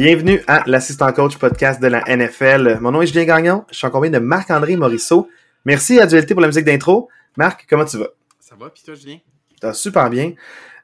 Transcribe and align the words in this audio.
Bienvenue 0.00 0.40
à 0.46 0.62
l'assistant 0.66 1.12
coach 1.12 1.36
podcast 1.36 1.78
de 1.78 1.86
la 1.86 2.02
NFL. 2.06 2.78
Mon 2.80 2.90
nom 2.90 3.02
est 3.02 3.06
Julien 3.06 3.26
Gagnon. 3.26 3.66
Je 3.70 3.76
suis 3.76 3.86
en 3.86 3.90
compagnie 3.90 4.14
de 4.14 4.18
Marc-André 4.18 4.74
Morisseau. 4.78 5.28
Merci 5.66 6.00
à 6.00 6.06
Dualité 6.06 6.32
pour 6.32 6.40
la 6.40 6.46
musique 6.46 6.64
d'intro. 6.64 7.10
Marc, 7.36 7.66
comment 7.68 7.84
tu 7.84 7.98
vas? 7.98 8.08
Ça 8.38 8.54
va, 8.58 8.70
puis 8.70 8.82
toi, 8.82 8.94
Julien? 8.94 9.18
Ça 9.60 9.74
super 9.74 10.08
bien. 10.08 10.32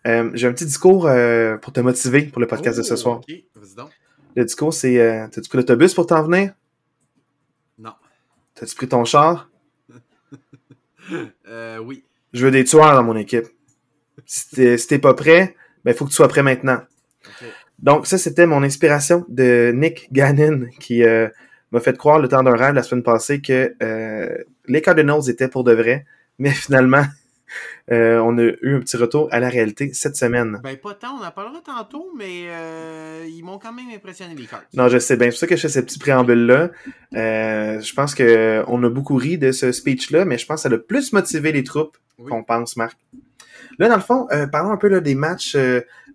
Euh, 0.07 0.31
J'ai 0.35 0.47
un 0.47 0.53
petit 0.53 0.67
discours 0.67 1.07
euh, 1.07 1.57
pour 1.57 1.73
te 1.73 1.81
motiver 1.81 2.27
pour 2.27 2.43
le 2.43 2.47
podcast 2.47 2.77
de 2.77 2.83
ce 2.83 2.93
Oh, 2.93 2.97
soir. 2.99 3.17
Ok, 3.21 3.35
vas-y 3.55 3.75
donc. 3.75 3.89
Le 4.35 4.45
discours, 4.45 4.75
c'est 4.75 5.01
euh, 5.01 5.27
T'as-tu 5.29 5.49
pris 5.49 5.57
l'autobus 5.57 5.95
pour 5.95 6.07
t'en 6.07 6.23
venir? 6.23 6.53
Non. 7.79 7.95
T'as-tu 8.55 8.75
pris 8.77 8.87
ton 8.89 9.05
char? 9.07 9.49
Oui. 11.81 12.05
Je 12.35 12.45
veux 12.45 12.51
des 12.51 12.65
tueurs 12.65 12.93
dans 12.95 13.03
mon 13.03 13.17
équipe. 13.17 13.47
Si 14.27 14.51
t'es 14.51 14.77
si 14.77 14.99
pas 14.99 15.15
prêt, 15.15 15.57
ben, 15.85 15.93
il 15.93 15.97
faut 15.97 16.05
que 16.05 16.11
tu 16.11 16.17
sois 16.17 16.29
prêt 16.29 16.43
maintenant. 16.43 16.83
Donc, 17.79 18.07
ça, 18.07 18.19
c'était 18.19 18.47
mon 18.47 18.63
inspiration 18.63 19.25
de 19.29 19.73
Nick 19.75 20.13
Gannon 20.13 20.67
qui 20.81 21.03
euh, 21.05 21.29
m'a 21.73 21.81
fait 21.81 21.97
croire 21.97 22.19
le 22.19 22.29
temps 22.29 22.43
d'un 22.43 22.57
rêve 22.57 22.75
la 22.75 22.83
semaine 22.83 23.03
passée 23.03 23.41
que 23.41 23.75
euh, 23.83 24.37
les 24.67 24.81
Cardinals 24.81 25.29
étaient 25.29 25.49
pour 25.49 25.65
de 25.65 25.73
vrai, 25.73 26.07
mais 26.39 26.51
finalement, 26.51 27.05
euh, 27.93 28.19
on 28.19 28.37
a 28.39 28.43
eu 28.43 28.77
un 28.77 28.81
petit 28.81 28.97
retour 28.97 29.29
à 29.31 29.41
la 29.41 29.49
réalité 29.49 29.91
cette 29.93 30.17
semaine. 30.17 30.59
Ben, 30.63 30.77
pas 30.77 30.95
tant, 30.95 31.19
on 31.21 31.25
en 31.25 31.31
parlera 31.31 31.61
tantôt, 31.65 32.11
mais 32.17 32.47
euh, 32.49 33.27
ils 33.29 33.43
m'ont 33.43 33.59
quand 33.59 33.73
même 33.73 33.91
impressionné, 33.95 34.35
les 34.35 34.47
cartes. 34.47 34.67
Non, 34.75 34.89
je 34.89 34.99
sais 34.99 35.17
bien, 35.17 35.27
c'est 35.27 35.33
pour 35.33 35.39
ça 35.41 35.47
que 35.47 35.57
je 35.57 35.63
fais 35.63 35.69
ce 35.69 35.81
petit 35.81 35.99
préambule-là. 35.99 36.71
Euh, 37.15 37.81
je 37.81 37.95
pense 37.95 38.15
que 38.15 38.65
on 38.69 38.83
a 38.85 38.89
beaucoup 38.89 39.17
ri 39.17 39.39
de 39.39 39.53
ce 39.53 39.71
speech-là, 39.71 40.25
mais 40.25 40.39
je 40.39 40.47
pense 40.47 40.57
que 40.57 40.63
ça 40.63 40.69
a 40.69 40.73
le 40.73 40.83
plus 40.83 41.13
motivé 41.13 41.53
les 41.53 41.63
troupes 41.63 41.97
Oui. 42.19 42.31
qu'on 42.31 42.43
pense, 42.43 42.77
Marc. 42.77 42.97
Là, 43.79 43.89
dans 43.89 43.97
le 43.97 44.03
fond, 44.03 44.27
euh, 44.33 44.47
parlons 44.47 44.71
un 44.71 44.79
peu 44.79 44.89
là, 44.89 45.01
des 45.01 45.15
matchs 45.15 45.57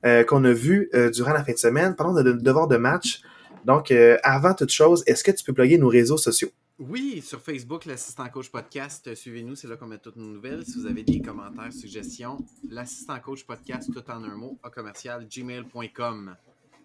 euh, 0.05 0.23
qu'on 0.23 0.43
a 0.45 0.53
vus 0.53 0.89
euh, 0.93 1.09
durant 1.09 1.33
la 1.33 1.43
fin 1.43 1.53
de 1.53 1.57
semaine. 1.57 1.95
Parlons 1.95 2.13
de, 2.13 2.23
de 2.23 2.31
devoirs 2.33 2.67
de 2.67 2.77
match. 2.77 3.21
Donc, 3.65 3.91
euh, 3.91 4.17
avant 4.23 4.53
toute 4.53 4.71
chose, 4.71 5.03
est-ce 5.05 5.23
que 5.23 5.31
tu 5.31 5.43
peux 5.43 5.53
plugger 5.53 5.77
nos 5.77 5.87
réseaux 5.87 6.17
sociaux? 6.17 6.49
Oui, 6.79 7.21
sur 7.23 7.39
Facebook, 7.39 7.85
l'assistant 7.85 8.27
coach 8.29 8.49
podcast, 8.49 9.13
suivez-nous, 9.13 9.55
c'est 9.55 9.67
là 9.67 9.75
qu'on 9.75 9.85
met 9.85 9.99
toutes 9.99 10.15
nos 10.15 10.25
nouvelles. 10.25 10.65
Si 10.65 10.79
vous 10.79 10.87
avez 10.87 11.03
des 11.03 11.21
commentaires, 11.21 11.71
suggestions, 11.71 12.39
l'assistant 12.67 13.19
coach 13.19 13.45
podcast, 13.45 13.91
tout 13.93 14.03
en 14.09 14.23
un 14.23 14.35
mot, 14.35 14.57
à 14.63 14.71
commercial 14.71 15.27
gmail.com. 15.27 16.35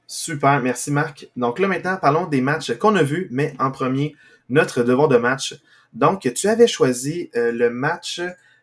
Super, 0.06 0.61
merci 0.61 0.92
Marc. 0.92 1.28
Donc 1.34 1.58
là 1.58 1.67
maintenant, 1.67 1.97
parlons 1.97 2.27
des 2.27 2.42
matchs 2.42 2.77
qu'on 2.77 2.95
a 2.95 3.03
vus, 3.03 3.28
mais 3.30 3.55
en 3.58 3.70
premier, 3.70 4.14
notre 4.51 4.83
devoir 4.83 5.08
de 5.08 5.17
match. 5.17 5.55
Donc, 5.95 6.30
tu 6.34 6.47
avais 6.48 6.67
choisi 6.67 7.30
euh, 7.34 7.51
le 7.51 7.70
match, 7.70 8.20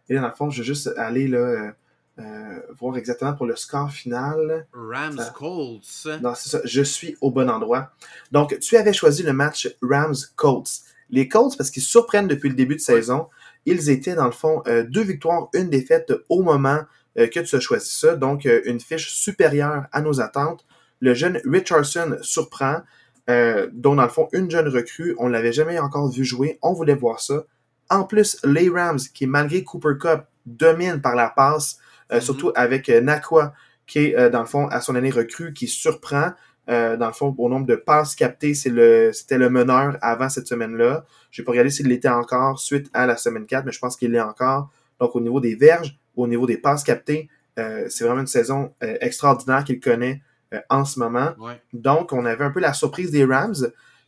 et 0.09 0.13
là, 0.13 0.21
dans 0.21 0.27
le 0.27 0.33
fond, 0.33 0.49
je 0.51 0.61
vais 0.61 0.65
juste 0.67 0.91
aller 0.97 1.27
là, 1.27 1.73
euh, 2.19 2.59
voir 2.79 2.97
exactement 2.97 3.33
pour 3.33 3.45
le 3.45 3.55
score 3.55 3.91
final. 3.91 4.67
Rams 4.73 5.17
Ça- 5.17 5.33
Colts. 5.35 6.07
Non, 6.21 6.33
c'est 6.35 6.49
ça, 6.49 6.59
je 6.63 6.81
suis 6.83 7.17
au 7.21 7.31
bon 7.31 7.49
endroit. 7.49 7.91
Donc, 8.31 8.57
tu 8.59 8.77
avais 8.77 8.93
choisi 8.93 9.23
le 9.23 9.33
match 9.33 9.67
Rams-Colts. 9.81 10.81
Les 11.09 11.27
Colts, 11.27 11.57
parce 11.57 11.69
qu'ils 11.71 11.83
surprennent 11.83 12.27
depuis 12.27 12.49
le 12.49 12.55
début 12.55 12.75
de 12.75 12.81
saison, 12.81 13.27
ils 13.65 13.89
étaient 13.89 14.15
dans 14.15 14.25
le 14.25 14.31
fond 14.31 14.61
euh, 14.67 14.83
deux 14.83 15.03
victoires, 15.03 15.49
une 15.53 15.69
défaite 15.69 16.11
au 16.29 16.43
moment 16.43 16.81
euh, 17.17 17.27
que 17.27 17.39
tu 17.39 17.55
as 17.55 17.59
choisi 17.59 17.89
ça. 17.89 18.15
Donc, 18.15 18.45
euh, 18.45 18.61
une 18.65 18.79
fiche 18.79 19.09
supérieure 19.13 19.85
à 19.91 20.01
nos 20.01 20.21
attentes. 20.21 20.65
Le 20.99 21.13
jeune 21.13 21.39
Richardson 21.45 22.17
surprend, 22.21 22.81
euh, 23.29 23.69
dont 23.73 23.95
dans 23.95 24.03
le 24.03 24.09
fond, 24.09 24.29
une 24.33 24.49
jeune 24.49 24.67
recrue. 24.67 25.15
On 25.17 25.27
l'avait 25.27 25.53
jamais 25.53 25.79
encore 25.79 26.09
vu 26.09 26.23
jouer. 26.23 26.59
On 26.61 26.73
voulait 26.73 26.95
voir 26.95 27.19
ça. 27.21 27.43
En 27.89 28.03
plus, 28.05 28.37
les 28.43 28.69
Rams, 28.69 28.99
qui 29.13 29.27
malgré 29.27 29.63
Cooper 29.63 29.97
Cup, 29.99 30.21
dominent 30.45 31.01
par 31.01 31.15
la 31.15 31.29
passe, 31.29 31.77
euh, 32.11 32.15
Mhm. 32.15 32.21
surtout 32.21 32.51
avec 32.55 32.89
euh, 32.89 33.01
Nakwa, 33.01 33.53
qui 33.87 33.99
est 33.99 34.17
euh, 34.17 34.29
dans 34.29 34.39
le 34.41 34.45
fond 34.45 34.67
à 34.67 34.81
son 34.81 34.95
année 34.95 35.09
recrue, 35.11 35.53
qui 35.53 35.67
surprend. 35.67 36.31
Euh, 36.69 36.95
dans 36.95 37.07
le 37.07 37.13
fond, 37.13 37.35
au 37.37 37.49
nombre 37.49 37.65
de 37.65 37.75
passes 37.75 38.15
captées, 38.15 38.53
c'est 38.53 38.69
le, 38.69 39.11
c'était 39.11 39.37
le 39.37 39.49
meneur 39.49 39.97
avant 40.01 40.29
cette 40.29 40.47
semaine-là. 40.47 41.05
Je 41.31 41.41
n'ai 41.41 41.45
pas 41.45 41.51
regardé 41.51 41.69
s'il 41.69 41.87
l'était 41.87 42.07
encore 42.07 42.59
suite 42.59 42.89
à 42.93 43.05
la 43.05 43.17
semaine 43.17 43.45
4, 43.45 43.65
mais 43.65 43.71
je 43.73 43.79
pense 43.79 43.97
qu'il 43.97 44.11
l'est 44.11 44.21
encore. 44.21 44.69
Donc, 44.99 45.15
au 45.15 45.19
niveau 45.19 45.41
des 45.41 45.55
verges, 45.55 45.97
au 46.15 46.25
niveau 46.27 46.45
des 46.45 46.57
passes 46.57 46.83
captées, 46.83 47.27
euh, 47.59 47.85
c'est 47.89 48.05
vraiment 48.05 48.21
une 48.21 48.27
saison 48.27 48.73
extraordinaire 49.01 49.63
qu'il 49.65 49.79
connaît 49.81 50.21
euh, 50.53 50.59
en 50.69 50.85
ce 50.85 50.99
moment. 50.99 51.33
Ouais. 51.39 51.61
Donc, 51.73 52.13
on 52.13 52.25
avait 52.25 52.43
un 52.45 52.51
peu 52.51 52.59
la 52.61 52.73
surprise 52.73 53.11
des 53.11 53.25
Rams 53.25 53.55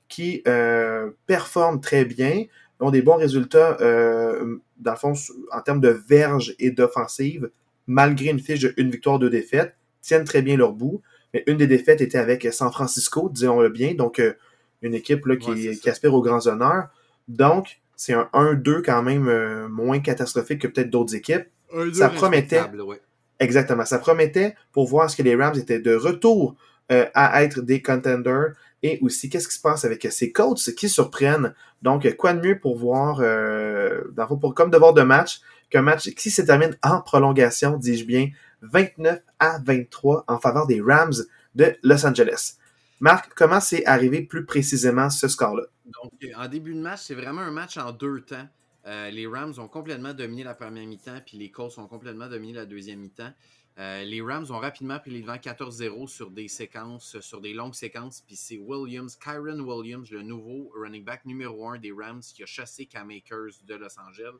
qui 0.07 0.41
euh, 0.47 1.09
performent 1.25 1.81
très 1.81 2.05
bien, 2.05 2.45
ont 2.79 2.91
des 2.91 3.01
bons 3.01 3.15
résultats, 3.17 3.77
euh, 3.81 4.57
dans 4.77 4.91
le 4.91 4.97
fond, 4.97 5.13
en 5.51 5.61
termes 5.61 5.81
de 5.81 5.89
verges 5.89 6.55
et 6.59 6.71
d'offensive, 6.71 7.49
malgré 7.87 8.29
une 8.29 8.39
fiche 8.39 8.61
de 8.61 8.73
une 8.77 8.89
victoire, 8.91 9.19
deux 9.19 9.29
défaites, 9.29 9.75
tiennent 10.01 10.23
très 10.23 10.41
bien 10.41 10.57
leur 10.57 10.73
bout. 10.73 11.01
Mais 11.33 11.43
une 11.47 11.57
des 11.57 11.67
défaites 11.67 12.01
était 12.01 12.17
avec 12.17 12.47
San 12.51 12.71
Francisco, 12.71 13.29
disons-le 13.31 13.69
bien, 13.69 13.93
donc 13.93 14.19
euh, 14.19 14.33
une 14.81 14.93
équipe 14.93 15.25
là, 15.25 15.35
qui, 15.35 15.49
Ouais, 15.51 15.89
aspire 15.89 16.13
aux 16.13 16.21
grands 16.21 16.47
honneurs. 16.47 16.87
Donc, 17.27 17.79
c'est 17.95 18.13
un 18.13 18.29
1-2 18.33 18.81
quand 18.83 19.01
même 19.01 19.27
euh, 19.27 19.67
moins 19.67 19.99
catastrophique 19.99 20.61
que 20.61 20.67
peut-être 20.67 20.89
d'autres 20.89 21.15
équipes. 21.15 21.47
Un 21.73 21.93
Ça 21.93 22.09
promettait. 22.09 22.61
ouais. 22.61 23.01
Exactement. 23.39 23.85
Ça 23.85 23.99
promettait 23.99 24.55
pour 24.71 24.87
voir 24.87 25.09
ce 25.09 25.17
que 25.17 25.23
les 25.23 25.35
Rams 25.35 25.57
étaient 25.57 25.79
de 25.79 25.95
retour 25.95 26.55
euh, 26.91 27.05
à 27.13 27.43
être 27.43 27.61
des 27.61 27.81
contenders 27.81 28.53
et 28.83 28.99
aussi 29.01 29.29
qu'est-ce 29.29 29.47
qui 29.47 29.55
se 29.55 29.61
passe 29.61 29.83
avec 29.83 30.07
ces 30.11 30.31
Colts 30.31 30.73
qui 30.75 30.87
surprennent? 30.87 31.53
Donc, 31.81 32.07
quoi 32.15 32.33
de 32.33 32.47
mieux 32.47 32.59
pour 32.59 32.77
voir, 32.77 33.19
euh, 33.21 34.03
dans 34.13 34.23
le 34.23 34.27
fond, 34.29 34.37
pour, 34.37 34.53
comme 34.53 34.69
devoir 34.69 34.93
de 34.93 35.01
match, 35.01 35.41
qu'un 35.69 35.81
match 35.81 36.09
qui 36.11 36.31
se 36.31 36.41
termine 36.41 36.77
en 36.83 37.01
prolongation, 37.01 37.77
dis-je 37.77 38.05
bien, 38.05 38.29
29 38.61 39.19
à 39.39 39.59
23 39.63 40.25
en 40.27 40.39
faveur 40.39 40.67
des 40.67 40.81
Rams 40.81 41.13
de 41.55 41.75
Los 41.83 42.05
Angeles. 42.05 42.57
Marc, 42.99 43.33
comment 43.35 43.59
c'est 43.59 43.85
arrivé 43.85 44.21
plus 44.21 44.45
précisément 44.45 45.09
ce 45.09 45.27
score-là? 45.27 45.63
Donc, 45.85 46.13
euh, 46.23 46.31
en 46.37 46.47
début 46.47 46.73
de 46.73 46.79
match, 46.79 47.01
c'est 47.03 47.15
vraiment 47.15 47.41
un 47.41 47.51
match 47.51 47.77
en 47.77 47.91
deux 47.91 48.21
temps. 48.21 48.47
Euh, 48.87 49.09
les 49.09 49.27
Rams 49.27 49.53
ont 49.57 49.67
complètement 49.67 50.13
dominé 50.13 50.43
la 50.43 50.53
première 50.53 50.85
mi-temps, 50.85 51.19
puis 51.25 51.37
les 51.37 51.51
Colts 51.51 51.77
ont 51.77 51.87
complètement 51.87 52.27
dominé 52.27 52.53
la 52.53 52.65
deuxième 52.65 52.99
mi-temps. 52.99 53.33
Euh, 53.77 54.03
les 54.05 54.21
Rams 54.21 54.45
ont 54.51 54.59
rapidement 54.59 54.99
pris 54.99 55.11
les 55.11 55.21
devants 55.21 55.35
14-0 55.35 56.07
sur 56.07 56.31
des 56.31 56.47
séquences, 56.47 57.19
sur 57.19 57.41
des 57.41 57.53
longues 57.53 57.73
séquences, 57.73 58.23
puis 58.25 58.37
c'est 58.37 58.57
Williams, 58.57 59.17
Kyron 59.17 59.59
Williams, 59.59 60.09
le 60.11 60.21
nouveau 60.21 60.71
running 60.75 61.03
back 61.03 61.25
numéro 61.25 61.67
un 61.67 61.77
des 61.77 61.91
Rams, 61.91 62.21
qui 62.21 62.43
a 62.43 62.45
chassé 62.45 62.85
Cam 62.85 63.09
Akers 63.09 63.59
de 63.67 63.75
Los 63.75 63.99
Angeles, 63.99 64.39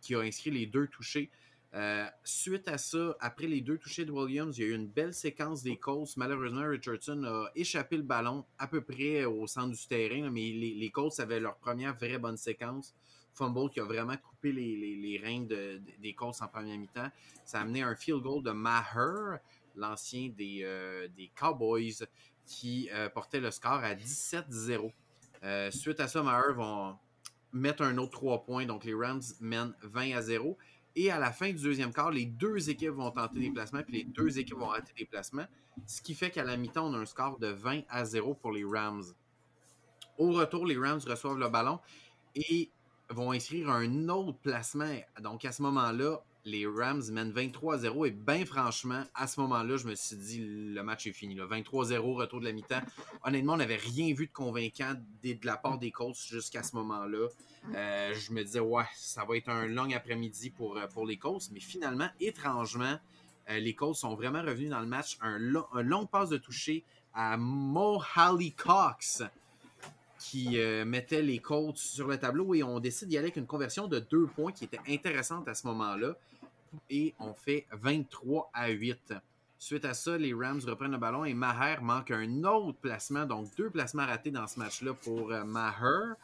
qui 0.00 0.14
a 0.14 0.20
inscrit 0.20 0.50
les 0.50 0.66
deux 0.66 0.86
touchés. 0.88 1.30
Euh, 1.74 2.06
suite 2.24 2.68
à 2.68 2.78
ça, 2.78 3.16
après 3.20 3.46
les 3.46 3.60
deux 3.60 3.76
touchés 3.76 4.04
de 4.06 4.10
Williams, 4.12 4.56
il 4.56 4.62
y 4.62 4.64
a 4.64 4.68
eu 4.70 4.74
une 4.74 4.86
belle 4.86 5.12
séquence 5.12 5.62
des 5.62 5.76
Colts. 5.76 6.16
Malheureusement, 6.16 6.66
Richardson 6.66 7.22
a 7.24 7.50
échappé 7.54 7.96
le 7.98 8.02
ballon 8.02 8.46
à 8.58 8.66
peu 8.66 8.80
près 8.80 9.24
au 9.24 9.46
centre 9.46 9.76
du 9.76 9.86
terrain, 9.86 10.30
mais 10.30 10.52
les, 10.52 10.90
Colts 10.90 11.18
avaient 11.20 11.40
leur 11.40 11.56
première 11.56 11.94
vraie 11.94 12.18
bonne 12.18 12.36
séquence. 12.38 12.94
Fumble 13.34 13.68
qui 13.68 13.80
a 13.80 13.84
vraiment 13.84 14.16
coupé 14.16 14.52
les, 14.52 15.20
reins 15.22 15.42
de- 15.42 15.78
de- 15.78 15.82
des 16.00 16.14
Colts 16.14 16.40
en 16.40 16.48
première 16.48 16.78
mi-temps. 16.78 17.10
Ça 17.44 17.58
a 17.58 17.62
amené 17.62 17.82
un 17.82 17.94
field 17.94 18.22
goal 18.22 18.42
de 18.42 18.52
Maher, 18.52 19.40
l'ancien 19.74 20.30
des, 20.30 20.60
euh, 20.62 21.06
Cowboys, 21.38 22.06
qui 22.46 22.88
euh, 22.94 23.10
portait 23.10 23.40
le 23.40 23.50
score 23.50 23.72
à 23.84 23.94
17-0. 23.94 24.90
Euh, 25.42 25.70
suite 25.70 26.00
à 26.00 26.08
ça, 26.08 26.22
Maher 26.22 26.54
va 26.54 26.98
mettre 27.56 27.82
un 27.82 27.98
autre 27.98 28.12
3 28.12 28.44
points. 28.44 28.66
Donc 28.66 28.84
les 28.84 28.94
Rams 28.94 29.22
mènent 29.40 29.74
20 29.82 30.16
à 30.16 30.22
0. 30.22 30.56
Et 30.98 31.10
à 31.10 31.18
la 31.18 31.30
fin 31.30 31.48
du 31.48 31.62
deuxième 31.62 31.92
quart, 31.92 32.10
les 32.10 32.24
deux 32.24 32.70
équipes 32.70 32.90
vont 32.90 33.10
tenter 33.10 33.38
des 33.38 33.50
placements, 33.50 33.82
puis 33.82 33.98
les 33.98 34.04
deux 34.04 34.38
équipes 34.38 34.56
vont 34.56 34.68
rater 34.68 34.94
des 34.96 35.04
placements. 35.04 35.46
Ce 35.86 36.00
qui 36.00 36.14
fait 36.14 36.30
qu'à 36.30 36.42
la 36.42 36.56
mi-temps, 36.56 36.86
on 36.86 36.94
a 36.94 36.98
un 36.98 37.04
score 37.04 37.38
de 37.38 37.48
20 37.48 37.82
à 37.90 38.06
0 38.06 38.32
pour 38.34 38.50
les 38.52 38.64
Rams. 38.64 39.04
Au 40.16 40.32
retour, 40.32 40.64
les 40.64 40.78
Rams 40.78 41.00
reçoivent 41.06 41.38
le 41.38 41.50
ballon 41.50 41.80
et 42.34 42.70
vont 43.10 43.32
inscrire 43.32 43.68
un 43.68 44.08
autre 44.08 44.38
placement. 44.38 44.96
Donc 45.20 45.44
à 45.44 45.52
ce 45.52 45.60
moment-là, 45.62 46.22
les 46.46 46.64
Rams 46.64 47.02
mènent 47.10 47.32
23 47.32 47.74
à 47.74 47.78
0 47.78 48.06
et 48.06 48.10
bien 48.12 48.46
franchement, 48.46 49.02
à 49.16 49.26
ce 49.26 49.40
moment-là, 49.40 49.76
je 49.76 49.86
me 49.88 49.96
suis 49.96 50.16
dit 50.16 50.38
le 50.46 50.80
match 50.82 51.06
est 51.08 51.12
fini. 51.12 51.34
là. 51.34 51.44
23 51.44 51.84
à 51.84 51.88
0, 51.88 52.14
retour 52.14 52.38
de 52.40 52.44
la 52.44 52.52
mi-temps. 52.52 52.80
Honnêtement, 53.24 53.54
on 53.54 53.56
n'avait 53.56 53.74
rien 53.74 54.14
vu 54.14 54.28
de 54.28 54.32
convaincant 54.32 54.94
de 55.24 55.36
la 55.42 55.56
part 55.56 55.78
des 55.78 55.90
Colts 55.90 56.16
jusqu'à 56.16 56.62
ce 56.62 56.76
moment-là. 56.76 57.26
Euh, 57.74 58.14
je 58.14 58.32
me 58.32 58.44
disais, 58.44 58.60
ouais, 58.60 58.84
ça 58.94 59.24
va 59.24 59.36
être 59.36 59.48
un 59.48 59.66
long 59.66 59.90
après-midi 59.92 60.50
pour, 60.50 60.78
euh, 60.78 60.86
pour 60.86 61.04
les 61.04 61.16
Colts. 61.16 61.50
Mais 61.52 61.58
finalement, 61.58 62.08
étrangement, 62.20 62.96
euh, 63.50 63.58
les 63.58 63.74
Colts 63.74 63.96
sont 63.96 64.14
vraiment 64.14 64.40
revenus 64.40 64.70
dans 64.70 64.80
le 64.80 64.86
match. 64.86 65.18
Un, 65.20 65.38
long, 65.38 66.06
passe 66.06 66.28
de 66.28 66.36
toucher 66.36 66.84
à 67.12 67.36
Mo 67.36 68.00
Halley 68.14 68.52
Cox 68.56 69.24
qui 70.20 70.58
mettait 70.84 71.22
les 71.22 71.38
Colts 71.38 71.76
sur 71.76 72.08
le 72.08 72.18
tableau 72.18 72.52
et 72.54 72.62
on 72.62 72.80
décide 72.80 73.08
d'y 73.08 73.16
aller 73.16 73.26
avec 73.26 73.36
une 73.36 73.46
conversion 73.46 73.86
de 73.86 74.00
deux 74.00 74.26
points 74.26 74.50
qui 74.50 74.64
était 74.64 74.80
intéressante 74.88 75.46
à 75.46 75.54
ce 75.54 75.66
moment-là. 75.68 76.16
Et 76.90 77.14
on 77.18 77.34
fait 77.34 77.66
23 77.72 78.50
à 78.52 78.68
8. 78.68 79.14
Suite 79.58 79.84
à 79.86 79.94
ça, 79.94 80.18
les 80.18 80.34
Rams 80.34 80.60
reprennent 80.66 80.92
le 80.92 80.98
ballon 80.98 81.24
et 81.24 81.32
Maher 81.32 81.82
manque 81.82 82.10
un 82.10 82.44
autre 82.44 82.78
placement, 82.78 83.24
donc 83.24 83.54
deux 83.56 83.70
placements 83.70 84.04
ratés 84.04 84.30
dans 84.30 84.46
ce 84.46 84.58
match-là 84.58 84.92
pour 84.92 85.32
euh, 85.32 85.44
Maher. 85.44 86.14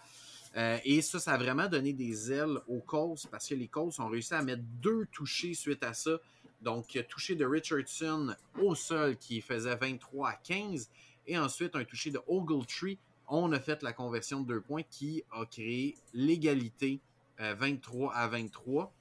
Euh, 0.55 0.79
et 0.85 1.01
ça, 1.01 1.19
ça 1.19 1.33
a 1.33 1.39
vraiment 1.39 1.67
donné 1.67 1.95
des 1.95 2.31
ailes 2.31 2.59
aux 2.69 2.81
Colts 2.81 3.27
parce 3.31 3.49
que 3.49 3.55
les 3.55 3.69
Colts 3.69 3.99
ont 4.01 4.09
réussi 4.09 4.35
à 4.35 4.43
mettre 4.43 4.63
deux 4.83 5.07
touchés 5.07 5.55
suite 5.55 5.83
à 5.83 5.95
ça. 5.95 6.19
Donc, 6.61 6.97
touché 7.09 7.35
de 7.35 7.45
Richardson 7.45 8.37
au 8.61 8.75
sol 8.75 9.17
qui 9.17 9.41
faisait 9.41 9.75
23 9.75 10.29
à 10.29 10.35
15 10.35 10.91
Et 11.27 11.39
ensuite, 11.39 11.75
un 11.75 11.85
touché 11.85 12.11
de 12.11 12.21
Ogletree. 12.29 12.99
On 13.27 13.51
a 13.53 13.59
fait 13.59 13.83
la 13.83 13.93
conversion 13.93 14.43
de 14.43 14.47
deux 14.47 14.61
points 14.61 14.83
qui 14.83 15.25
a 15.33 15.47
créé 15.47 15.97
l'égalité 16.13 17.01
23 17.39 18.15
à 18.15 18.29
23 18.29 18.93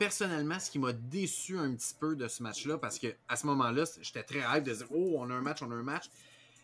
personnellement, 0.00 0.58
ce 0.58 0.70
qui 0.70 0.78
m'a 0.78 0.94
déçu 0.94 1.58
un 1.58 1.74
petit 1.74 1.94
peu 2.00 2.16
de 2.16 2.26
ce 2.26 2.42
match-là, 2.42 2.78
parce 2.78 2.98
que 2.98 3.08
à 3.28 3.36
ce 3.36 3.46
moment-là, 3.48 3.84
j'étais 4.00 4.22
très 4.22 4.38
hype 4.38 4.64
de 4.64 4.72
dire 4.72 4.86
Oh, 4.90 5.16
on 5.18 5.28
a 5.28 5.34
un 5.34 5.42
match, 5.42 5.60
on 5.60 5.70
a 5.70 5.74
un 5.74 5.82
match. 5.82 6.04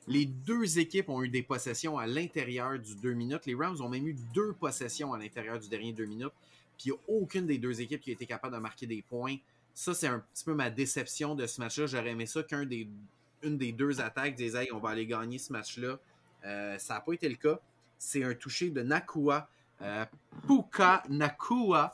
Les 0.09 0.25
deux 0.25 0.79
équipes 0.79 1.11
ont 1.11 1.23
eu 1.23 1.29
des 1.29 1.43
possessions 1.43 1.99
à 1.99 2.07
l'intérieur 2.07 2.79
du 2.79 2.95
deux 2.95 3.13
minutes. 3.13 3.45
Les 3.45 3.55
Rams 3.55 3.79
ont 3.83 3.91
même 3.91 4.09
eu 4.09 4.17
deux 4.33 4.55
possessions 4.55 5.13
à 5.13 5.19
l'intérieur 5.19 5.59
du 5.59 5.69
dernier 5.69 5.93
deux 5.93 6.07
minutes. 6.07 6.33
Puis 6.79 6.93
aucune 7.07 7.47
des 7.47 7.59
deux 7.59 7.79
équipes 7.83 8.01
qui 8.01 8.09
a 8.09 8.15
été 8.15 8.25
capable 8.25 8.55
de 8.55 8.61
marquer 8.61 8.87
des 8.87 9.03
points. 9.03 9.37
Ça, 9.75 9.93
c'est 9.93 10.07
un 10.07 10.21
petit 10.33 10.45
peu 10.45 10.55
ma 10.55 10.71
déception 10.71 11.35
de 11.35 11.47
ce 11.47 11.61
match-là. 11.61 11.87
J'aurais 11.87 12.13
aimé 12.13 12.25
ça 12.25 12.43
qu'une 12.43 12.65
des, 12.65 13.73
deux 13.73 14.01
attaques 14.01 14.35
dise 14.35 14.55
Hey, 14.55 14.73
on 14.73 14.79
va 14.79 14.91
aller 14.91 15.07
gagner 15.07 15.37
ce 15.37 15.53
match-là. 15.53 15.99
Euh, 16.47 16.79
ça 16.79 16.95
n'a 16.95 17.01
pas 17.01 17.13
été 17.13 17.29
le 17.29 17.37
cas. 17.37 17.61
C'est 17.99 18.25
un 18.25 18.35
touché 18.35 18.71
de 18.71 18.81
Nakua. 18.81 19.47
Euh, 19.83 20.07
Puka 20.47 21.03
Nakua 21.11 21.93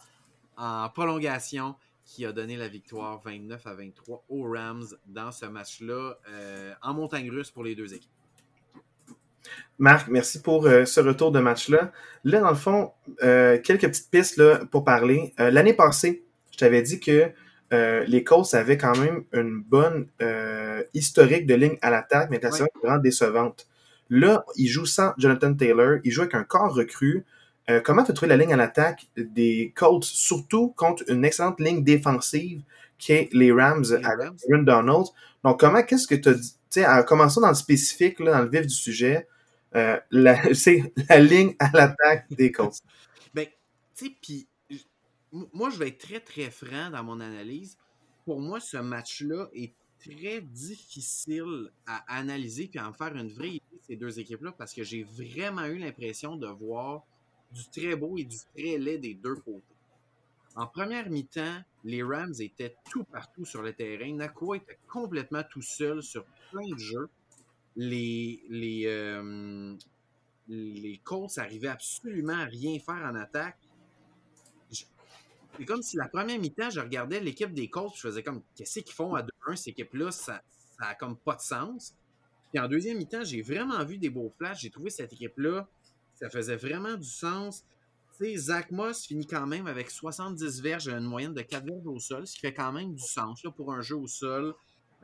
en 0.56 0.88
prolongation 0.88 1.74
qui 2.04 2.26
a 2.26 2.32
donné 2.32 2.56
la 2.56 2.68
victoire 2.68 3.20
29 3.24 3.66
à 3.66 3.74
23 3.74 4.24
aux 4.28 4.42
Rams 4.44 4.84
dans 5.06 5.32
ce 5.32 5.46
match-là 5.46 6.18
euh, 6.28 6.72
en 6.82 6.94
montagne 6.94 7.30
russe 7.30 7.50
pour 7.50 7.64
les 7.64 7.74
deux 7.74 7.94
équipes. 7.94 8.10
Marc, 9.78 10.08
merci 10.08 10.40
pour 10.40 10.66
euh, 10.66 10.84
ce 10.84 11.00
retour 11.00 11.32
de 11.32 11.40
match-là. 11.40 11.92
Là, 12.24 12.40
dans 12.40 12.50
le 12.50 12.56
fond, 12.56 12.92
euh, 13.22 13.58
quelques 13.58 13.88
petites 13.88 14.10
pistes 14.10 14.36
là, 14.36 14.60
pour 14.70 14.84
parler. 14.84 15.32
L'année 15.38 15.74
passée, 15.74 16.24
je 16.52 16.58
t'avais 16.58 16.82
dit 16.82 17.00
que 17.00 17.30
les 17.70 18.22
Colts 18.22 18.52
avaient 18.52 18.76
quand 18.76 18.98
même 18.98 19.24
une 19.32 19.62
bonne 19.62 20.06
historique 20.92 21.46
de 21.46 21.54
ligne 21.54 21.78
à 21.80 21.90
l'attaque, 21.90 22.28
mais 22.30 22.38
la 22.38 22.50
ouais. 22.50 22.68
vraiment 22.82 22.98
décevante. 22.98 23.66
Là, 24.10 24.44
ils 24.56 24.68
jouent 24.68 24.84
sans 24.84 25.14
Jonathan 25.16 25.54
Taylor, 25.54 25.96
ils 26.04 26.10
jouent 26.10 26.22
avec 26.22 26.34
un 26.34 26.44
corps 26.44 26.74
recru. 26.74 27.24
Euh, 27.70 27.80
comment 27.80 28.02
tu 28.04 28.10
as 28.10 28.14
trouvé 28.14 28.28
la 28.28 28.36
ligne 28.36 28.54
en 28.54 28.58
attaque 28.58 29.06
des 29.16 29.72
Colts, 29.74 30.04
surtout 30.04 30.70
contre 30.70 31.04
une 31.08 31.24
excellente 31.24 31.60
ligne 31.60 31.84
défensive 31.84 32.62
qui 32.98 33.12
est 33.12 33.28
les 33.32 33.52
Rams 33.52 33.84
les 33.84 34.04
avec 34.04 34.32
Aaron 34.50 34.62
Donald? 34.62 35.06
Donc, 35.44 35.60
comment, 35.60 35.82
qu'est-ce 35.82 36.06
que 36.06 36.14
tu 36.14 36.28
as 36.28 36.34
dit? 36.34 36.52
Tu 36.70 36.80
sais, 36.80 36.86
en 36.86 37.02
commençant 37.02 37.40
dans 37.40 37.48
le 37.48 37.54
spécifique, 37.54 38.18
là, 38.20 38.32
dans 38.32 38.42
le 38.42 38.48
vif 38.48 38.66
du 38.66 38.74
sujet, 38.74 39.28
euh, 39.74 39.98
c'est 40.54 40.92
la 41.08 41.20
ligne 41.20 41.54
à 41.58 41.70
l'attaque 41.72 42.26
des 42.30 42.50
Colts. 42.52 42.74
Ben, 43.34 43.46
tu 43.96 44.06
sais, 44.06 44.12
puis 44.20 44.46
moi, 45.54 45.70
je 45.70 45.78
vais 45.78 45.88
être 45.88 45.98
très, 45.98 46.20
très 46.20 46.50
franc 46.50 46.90
dans 46.90 47.02
mon 47.02 47.18
analyse. 47.20 47.78
Pour 48.26 48.40
moi, 48.40 48.60
ce 48.60 48.76
match-là 48.76 49.48
est 49.54 49.72
très 49.98 50.42
difficile 50.42 51.70
à 51.86 52.04
analyser 52.18 52.68
puis 52.68 52.78
à 52.78 52.86
en 52.86 52.92
faire 52.92 53.16
une 53.16 53.30
vraie 53.30 53.48
idée 53.48 53.62
ces 53.86 53.96
deux 53.96 54.18
équipes-là 54.18 54.52
parce 54.52 54.72
que 54.72 54.82
j'ai 54.84 55.02
vraiment 55.02 55.64
eu 55.64 55.78
l'impression 55.78 56.36
de 56.36 56.46
voir 56.46 57.04
du 57.52 57.68
très 57.68 57.96
beau 57.96 58.16
et 58.16 58.24
du 58.24 58.36
très 58.54 58.78
laid 58.78 58.98
des 58.98 59.14
deux 59.14 59.36
côtés. 59.36 59.62
En 60.54 60.66
première 60.66 61.08
mi-temps, 61.08 61.62
les 61.84 62.02
Rams 62.02 62.34
étaient 62.38 62.76
tout 62.90 63.04
partout 63.04 63.44
sur 63.44 63.62
le 63.62 63.72
terrain. 63.72 64.12
Nakua 64.14 64.56
était 64.58 64.78
complètement 64.86 65.42
tout 65.48 65.62
seul 65.62 66.02
sur 66.02 66.24
plein 66.50 66.68
de 66.68 66.78
jeux. 66.78 67.08
Les, 67.74 68.42
les, 68.50 68.84
euh, 68.86 69.74
Colts 71.04 71.38
arrivaient 71.38 71.68
absolument 71.68 72.34
à 72.34 72.44
rien 72.44 72.78
faire 72.78 73.02
en 73.02 73.14
attaque. 73.14 73.58
C'est 74.70 75.64
comme 75.66 75.82
si 75.82 75.96
la 75.96 76.08
première 76.08 76.38
mi-temps, 76.38 76.70
je 76.70 76.80
regardais 76.80 77.20
l'équipe 77.20 77.52
des 77.52 77.68
Colts, 77.68 77.94
je 77.96 78.00
faisais 78.00 78.22
comme 78.22 78.42
qu'est-ce 78.54 78.80
qu'ils 78.80 78.94
font 78.94 79.14
à 79.14 79.22
2-1, 79.22 79.56
cette 79.56 79.68
équipe-là, 79.68 80.10
ça, 80.10 80.42
ça 80.78 80.94
comme 80.94 81.16
pas 81.16 81.34
de 81.34 81.40
sens. 81.40 81.94
Puis 82.52 82.60
en 82.60 82.68
deuxième 82.68 82.98
mi-temps, 82.98 83.24
j'ai 83.24 83.40
vraiment 83.40 83.82
vu 83.84 83.96
des 83.96 84.10
beaux 84.10 84.32
flashs. 84.36 84.60
J'ai 84.60 84.70
trouvé 84.70 84.90
cette 84.90 85.12
équipe-là 85.14 85.66
ça 86.22 86.30
faisait 86.30 86.56
vraiment 86.56 86.94
du 86.94 87.08
sens. 87.08 87.64
Zach 88.36 88.70
Moss 88.70 89.04
finit 89.04 89.26
quand 89.26 89.46
même 89.48 89.66
avec 89.66 89.90
70 89.90 90.60
verges 90.62 90.86
une 90.86 91.00
moyenne 91.00 91.34
de 91.34 91.42
4 91.42 91.64
verges 91.64 91.86
au 91.86 91.98
sol, 91.98 92.24
ce 92.24 92.34
qui 92.34 92.40
fait 92.40 92.54
quand 92.54 92.70
même 92.70 92.94
du 92.94 93.02
sens 93.02 93.42
là, 93.42 93.50
pour 93.50 93.72
un 93.72 93.80
jeu 93.80 93.96
au 93.96 94.06
sol. 94.06 94.54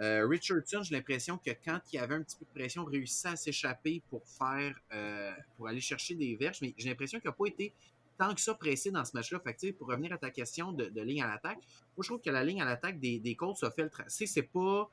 Euh, 0.01 0.25
Richardson, 0.29 0.85
j'ai 0.85 0.95
l'impression 0.95 1.37
que 1.37 1.51
quand 1.65 1.81
il 1.93 1.97
y 1.97 1.99
avait 1.99 2.15
un 2.15 2.23
petit 2.23 2.37
peu 2.37 2.45
de 2.45 2.51
pression, 2.51 2.85
réussissait 2.85 3.31
à 3.31 3.35
s'échapper 3.37 4.01
pour 4.09 4.23
faire 4.29 4.77
euh, 4.93 5.33
pour 5.57 5.67
aller 5.67 5.81
chercher 5.81 6.15
des 6.15 6.37
verges, 6.37 6.59
mais 6.63 6.73
j'ai 6.79 6.91
l'impression 6.91 7.19
qu'il 7.19 7.29
n'a 7.29 7.35
pas 7.35 7.47
été 7.47 7.73
tant 8.17 8.33
que 8.33 8.41
ça 8.41 8.55
pressé 8.55 8.93
dans 8.93 9.05
ce 9.05 9.17
match-là. 9.17 9.41
Fait 9.41 9.73
pour 9.73 9.89
revenir 9.89 10.13
à 10.13 10.19
ta 10.19 10.31
question 10.31 10.73
de, 10.73 11.01
ligne 11.01 11.23
à 11.23 11.27
l'attaque, 11.27 11.59
moi 11.97 12.03
je 12.05 12.09
trouve 12.09 12.21
que 12.21 12.31
la 12.31 12.45
ligne 12.45 12.63
à 12.63 12.65
l'attaque 12.65 13.01
des, 13.01 13.19
des 13.19 13.35
Colts 13.35 13.65
a 13.65 13.73
fait 13.73 13.83
le 13.83 13.91
tracé. 13.91 14.27
C'est 14.27 14.43
pas 14.43 14.89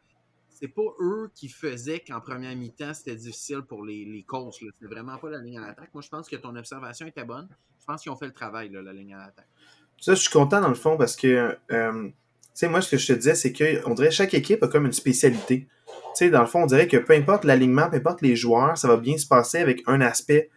c'est 0.56 0.70
pas 0.70 0.82
eux 1.00 1.30
qui 1.36 1.50
faisaient 1.50 2.00
qu'en 2.00 2.22
première 2.22 2.56
mi-temps, 2.56 2.94
c'était 2.94 3.16
difficile 3.16 3.62
pour 3.68 3.84
les, 3.84 4.06
les. 4.06 4.26
C'est 4.80 4.88
vraiment 4.88 5.18
pas 5.18 5.30
la 5.30 5.40
ligne 5.40 5.58
à 5.58 5.68
l'attaque. 5.68 5.90
Moi, 5.94 6.02
je 6.02 6.10
pense 6.10 6.30
que 6.30 6.36
ton 6.38 6.56
observation 6.56 7.06
était 7.06 7.26
bonne. 7.26 7.48
Je 7.80 7.86
pense 7.86 8.02
qu'ils 8.02 8.12
ont 8.12 8.16
fait 8.16 8.26
le 8.26 8.34
travail, 8.34 8.70
là, 8.70 8.82
la 8.82 8.94
ligne 8.94 9.14
à 9.14 9.18
l'attaque. 9.18 9.48
Ça, 10.00 10.16
je 10.16 10.22
suis 10.22 10.32
content 10.32 10.62
dans 10.62 10.70
le 10.70 10.76
fond 10.76 10.98
parce 10.98 11.16
que, 11.16 11.58
euh, 11.72 12.04
tu 12.04 12.14
sais, 12.54 12.68
moi, 12.68 12.82
ce 12.82 12.92
que 12.92 12.98
je 12.98 13.08
te 13.08 13.14
disais, 13.14 13.36
c'est 13.36 13.54
qu'on 13.54 13.94
dirait 13.94 14.10
que 14.10 14.14
chaque 14.14 14.34
équipe 14.34 14.64
a 14.64 14.68
comme 14.68 14.86
une 14.86 14.94
spécialité. 14.94 15.68
Tu 15.88 15.94
sais, 16.16 16.30
dans 16.30 16.42
le 16.42 16.48
fond, 16.48 16.64
on 16.64 16.68
dirait 16.68 16.88
que 16.88 16.98
peu 16.98 17.14
importe 17.14 17.44
l'alignement, 17.44 17.90
peu 17.90 17.98
importe 17.98 18.22
les 18.22 18.36
joueurs, 18.36 18.78
ça 18.78 18.88
va 18.88 18.98
bien 18.98 19.18
se 19.18 19.28
passer 19.28 19.60
avec 19.60 19.84
un 19.88 20.02
aspect 20.02 20.50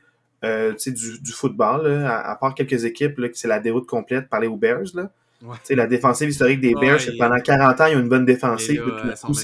euh, 0.45 0.75
du, 0.87 1.33
football, 1.33 2.05
à, 2.07 2.37
part 2.37 2.55
quelques 2.55 2.85
équipes, 2.85 3.21
c'est 3.35 3.49
la 3.49 3.59
déroute 3.59 3.87
complète 3.87 4.29
par 4.29 4.39
les 4.39 4.49
Bears. 4.49 4.95
Là. 4.95 5.11
Ouais. 5.43 5.77
La 5.77 5.87
défensive 5.87 6.29
historique 6.29 6.61
des 6.61 6.75
Bears, 6.75 6.99
ouais, 6.99 7.17
pendant 7.19 7.39
40 7.39 7.81
ans, 7.81 7.87
ils 7.87 7.97
ont 7.97 8.01
une 8.01 8.09
bonne 8.09 8.25
défensive. 8.25 8.85
Là, 8.87 9.15
tout 9.15 9.29
coup, 9.29 9.39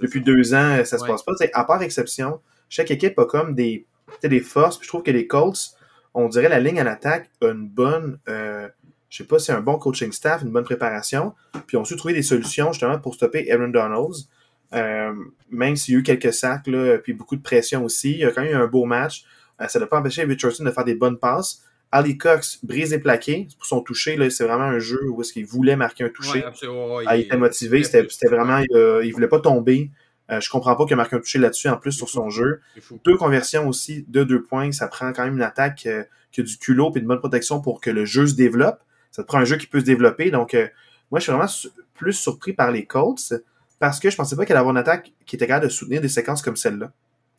depuis 0.00 0.20
deux 0.20 0.52
ans, 0.54 0.84
ça 0.84 0.98
se 0.98 1.04
passe 1.04 1.22
pas. 1.22 1.32
à 1.52 1.64
part 1.64 1.82
exception, 1.82 2.40
chaque 2.68 2.90
équipe 2.90 3.18
a 3.18 3.24
comme 3.24 3.54
des, 3.54 3.86
des 4.22 4.40
forces. 4.40 4.76
Puis 4.78 4.84
je 4.84 4.90
trouve 4.90 5.02
que 5.02 5.10
les 5.10 5.26
Colts, 5.26 5.76
on 6.12 6.28
dirait 6.28 6.48
la 6.48 6.60
ligne 6.60 6.80
en 6.80 6.86
attaque 6.86 7.30
a 7.40 7.48
une 7.48 7.68
bonne, 7.68 8.18
euh, 8.28 8.68
je 9.08 9.18
sais 9.18 9.24
pas, 9.24 9.38
c'est 9.38 9.52
un 9.52 9.60
bon 9.60 9.78
coaching 9.78 10.12
staff, 10.12 10.42
une 10.42 10.50
bonne 10.50 10.64
préparation. 10.64 11.34
Puis 11.66 11.76
on 11.76 11.82
a 11.82 11.84
su 11.84 11.96
trouver 11.96 12.14
des 12.14 12.22
solutions 12.22 12.72
justement 12.72 12.98
pour 12.98 13.14
stopper 13.14 13.50
Aaron 13.50 13.68
Donalds. 13.68 14.28
Euh, 14.74 15.14
même 15.50 15.76
s'il 15.76 15.94
y 15.94 15.96
a 15.96 16.00
eu 16.00 16.02
quelques 16.02 16.32
sacs, 16.32 16.66
là, 16.66 16.98
puis 16.98 17.12
beaucoup 17.12 17.36
de 17.36 17.42
pression 17.42 17.84
aussi, 17.84 18.12
il 18.12 18.18
y 18.18 18.24
a 18.24 18.30
quand 18.30 18.42
même 18.42 18.52
eu 18.52 18.56
un 18.56 18.66
beau 18.66 18.84
match. 18.84 19.24
Euh, 19.60 19.68
ça 19.68 19.78
ne 19.78 19.84
doit 19.84 19.90
pas 19.90 19.98
empêcher 19.98 20.24
Richardson 20.24 20.64
de 20.64 20.70
faire 20.70 20.84
des 20.84 20.96
bonnes 20.96 21.18
passes. 21.18 21.62
Ali 21.94 22.18
Cox, 22.18 22.58
brise 22.64 22.92
et 22.92 22.98
plaqué, 22.98 23.46
pour 23.56 23.66
son 23.66 23.80
toucher, 23.80 24.18
c'est 24.28 24.42
vraiment 24.42 24.64
un 24.64 24.80
jeu 24.80 25.00
où 25.10 25.20
est-ce 25.20 25.32
qu'il 25.32 25.46
voulait 25.46 25.76
marquer 25.76 26.02
un 26.02 26.08
toucher. 26.08 26.44
Ouais, 26.44 27.04
ah, 27.06 27.16
il, 27.16 27.20
était 27.22 27.36
motivé, 27.36 27.84
c'était 27.84 28.26
vraiment, 28.26 28.58
il, 28.58 28.66
ne 28.72 29.12
voulait 29.12 29.28
pas 29.28 29.38
tomber. 29.38 29.92
Euh, 30.28 30.40
je 30.40 30.50
comprends 30.50 30.74
pas 30.74 30.86
qu'il 30.86 30.94
a 30.94 30.96
marqué 30.96 31.14
un 31.14 31.20
toucher 31.20 31.38
là-dessus 31.38 31.68
en 31.68 31.76
plus 31.76 31.92
sur 31.92 32.08
son 32.08 32.30
jeu. 32.30 32.60
Deux 33.04 33.16
conversions 33.16 33.68
aussi 33.68 34.04
de 34.08 34.24
deux 34.24 34.42
points, 34.42 34.72
ça 34.72 34.88
prend 34.88 35.12
quand 35.12 35.22
même 35.22 35.36
une 35.36 35.42
attaque 35.42 35.86
euh, 35.86 36.02
qui 36.32 36.40
a 36.40 36.44
du 36.44 36.58
culot 36.58 36.90
et 36.96 36.98
une 36.98 37.06
bonne 37.06 37.20
protection 37.20 37.60
pour 37.60 37.80
que 37.80 37.90
le 37.90 38.04
jeu 38.04 38.26
se 38.26 38.34
développe. 38.34 38.80
Ça 39.12 39.22
te 39.22 39.28
prend 39.28 39.38
un 39.38 39.44
jeu 39.44 39.56
qui 39.56 39.68
peut 39.68 39.78
se 39.78 39.84
développer. 39.84 40.32
Donc, 40.32 40.54
euh, 40.54 40.66
moi, 41.12 41.20
je 41.20 41.24
suis 41.24 41.32
vraiment 41.32 41.48
plus 41.94 42.14
surpris 42.14 42.54
par 42.54 42.72
les 42.72 42.86
Colts 42.86 43.34
parce 43.78 44.00
que 44.00 44.10
je 44.10 44.16
pensais 44.16 44.34
pas 44.34 44.44
qu'elle 44.44 44.56
allait 44.56 44.62
avoir 44.62 44.74
une 44.74 44.80
attaque 44.80 45.12
qui 45.26 45.36
était 45.36 45.46
capable 45.46 45.66
de 45.66 45.70
soutenir 45.70 46.00
des 46.00 46.08
séquences 46.08 46.42
comme 46.42 46.56
celle-là. 46.56 46.90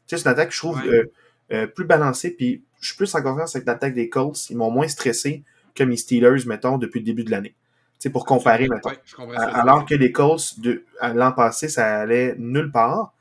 Tu 0.08 0.16
sais, 0.16 0.24
c'est 0.24 0.30
une 0.30 0.32
attaque 0.32 0.48
que 0.48 0.56
je 0.56 0.60
trouve 0.60 0.82
euh, 1.52 1.68
plus 1.68 1.86
balancée, 1.86 2.32
puis 2.32 2.64
je 2.82 2.88
suis 2.88 2.98
plus 2.98 3.14
en 3.16 3.22
confiance 3.22 3.56
avec 3.56 3.68
l'attaque 3.68 3.94
des 3.94 4.10
Colts. 4.10 4.50
Ils 4.50 4.58
m'ont 4.58 4.72
moins 4.72 4.88
stressé 4.88 5.44
que 5.74 5.84
mes 5.84 5.98
Steelers, 5.98 6.46
mettons, 6.46 6.78
depuis 6.78 7.00
le 7.00 7.06
début 7.06 7.24
de 7.24 7.32
l'année. 7.32 7.56
C'est 8.00 8.10
pour 8.10 8.26
comparer, 8.26 8.68
mettons. 8.68 8.92
Alors 9.38 9.86
que 9.86 9.96
les 9.96 10.12
Colts, 10.12 10.60
de, 10.60 10.84
l'an 11.02 11.32
passé, 11.32 11.70
ça 11.70 12.02
allait 12.02 12.36
nulle 12.38 12.72
part. 12.72 13.14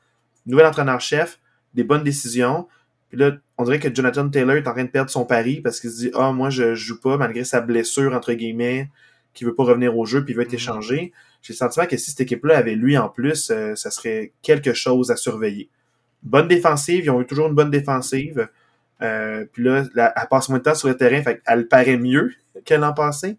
Nouvel 0.45 0.65
entraîneur-chef, 0.67 1.39
des 1.73 1.83
bonnes 1.83 2.03
décisions. 2.03 2.67
Puis 3.09 3.17
là, 3.17 3.31
on 3.57 3.63
dirait 3.63 3.79
que 3.79 3.93
Jonathan 3.93 4.29
Taylor 4.29 4.57
est 4.57 4.67
en 4.67 4.73
train 4.73 4.83
de 4.83 4.89
perdre 4.89 5.09
son 5.09 5.25
pari 5.25 5.61
parce 5.61 5.79
qu'il 5.79 5.89
se 5.89 5.97
dit 5.97 6.11
Ah, 6.13 6.29
oh, 6.29 6.33
moi, 6.33 6.49
je, 6.49 6.75
joue 6.75 6.99
pas, 6.99 7.17
malgré 7.17 7.43
sa 7.43 7.61
blessure, 7.61 8.13
entre 8.13 8.33
guillemets, 8.33 8.89
qui 9.33 9.43
veut 9.43 9.55
pas 9.55 9.63
revenir 9.63 9.97
au 9.97 10.05
jeu, 10.05 10.23
puis 10.23 10.33
veut 10.33 10.43
être 10.43 10.51
mm-hmm. 10.51 10.55
échangé. 10.55 11.13
J'ai 11.41 11.53
le 11.53 11.57
sentiment 11.57 11.85
que 11.85 11.97
si 11.97 12.11
cette 12.11 12.21
équipe-là 12.21 12.57
avait 12.57 12.75
lui 12.75 12.97
en 12.97 13.09
plus, 13.09 13.51
euh, 13.51 13.75
ça 13.75 13.91
serait 13.91 14.33
quelque 14.41 14.73
chose 14.73 15.11
à 15.11 15.15
surveiller. 15.15 15.69
Bonne 16.25 16.47
défensive, 16.47 17.05
ils 17.05 17.09
ont 17.11 17.21
eu 17.21 17.25
toujours 17.25 17.47
une 17.47 17.53
bonne 17.53 17.71
défensive. 17.71 18.49
Euh, 19.01 19.45
puis 19.51 19.63
là, 19.63 19.83
elle 19.95 20.27
passe 20.29 20.49
moins 20.49 20.57
de 20.57 20.63
temps 20.63 20.75
sur 20.75 20.87
le 20.87 20.97
terrain, 20.97 21.21
fait 21.21 21.41
elle 21.45 21.67
paraît 21.67 21.97
mieux 21.97 22.33
qu'elle 22.65 22.81
l'an 22.81 22.93
passé. 22.93 23.37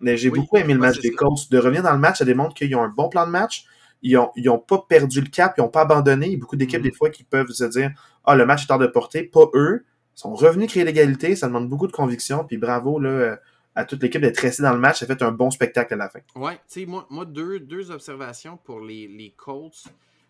Mais 0.00 0.16
j'ai 0.16 0.30
beaucoup 0.30 0.56
aimé 0.56 0.74
le 0.74 0.80
match 0.80 0.98
des 1.00 1.12
Colts. 1.12 1.50
De 1.50 1.58
revenir 1.58 1.82
dans 1.82 1.92
le 1.92 1.98
match, 1.98 2.18
ça 2.18 2.24
démontre 2.24 2.54
qu'ils 2.54 2.74
ont 2.76 2.82
un 2.82 2.88
bon 2.88 3.08
plan 3.08 3.26
de 3.26 3.30
match. 3.30 3.66
Ils 4.02 4.14
n'ont 4.14 4.30
ils 4.36 4.48
ont 4.50 4.58
pas 4.58 4.84
perdu 4.88 5.20
le 5.20 5.28
cap, 5.28 5.54
ils 5.56 5.60
n'ont 5.60 5.68
pas 5.68 5.82
abandonné. 5.82 6.26
Il 6.26 6.32
y 6.32 6.36
a 6.36 6.38
beaucoup 6.38 6.56
d'équipes, 6.56 6.80
mm-hmm. 6.80 6.82
des 6.82 6.92
fois, 6.92 7.10
qui 7.10 7.24
peuvent 7.24 7.50
se 7.50 7.64
dire 7.64 7.90
Ah, 8.24 8.34
le 8.34 8.44
match 8.44 8.64
est 8.64 8.70
hors 8.70 8.78
de 8.78 8.86
portée. 8.86 9.22
Pas 9.22 9.46
eux. 9.54 9.84
Ils 10.16 10.20
sont 10.20 10.34
revenus 10.34 10.68
créer 10.68 10.84
l'égalité. 10.84 11.36
Ça 11.36 11.46
demande 11.46 11.68
beaucoup 11.68 11.86
de 11.86 11.92
conviction. 11.92 12.44
Puis 12.44 12.56
bravo 12.56 12.98
là, 12.98 13.38
à 13.74 13.84
toute 13.84 14.02
l'équipe 14.02 14.20
d'être 14.20 14.38
restée 14.38 14.62
dans 14.62 14.72
le 14.72 14.78
match. 14.78 15.00
Ça 15.00 15.06
fait 15.06 15.22
un 15.22 15.32
bon 15.32 15.50
spectacle 15.50 15.94
à 15.94 15.96
la 15.96 16.08
fin. 16.08 16.20
Ouais, 16.36 16.54
tu 16.54 16.80
sais, 16.80 16.86
moi, 16.86 17.06
moi 17.10 17.24
deux, 17.24 17.60
deux 17.60 17.90
observations 17.90 18.58
pour 18.64 18.80
les, 18.80 19.08
les 19.08 19.34
Colts. 19.36 19.84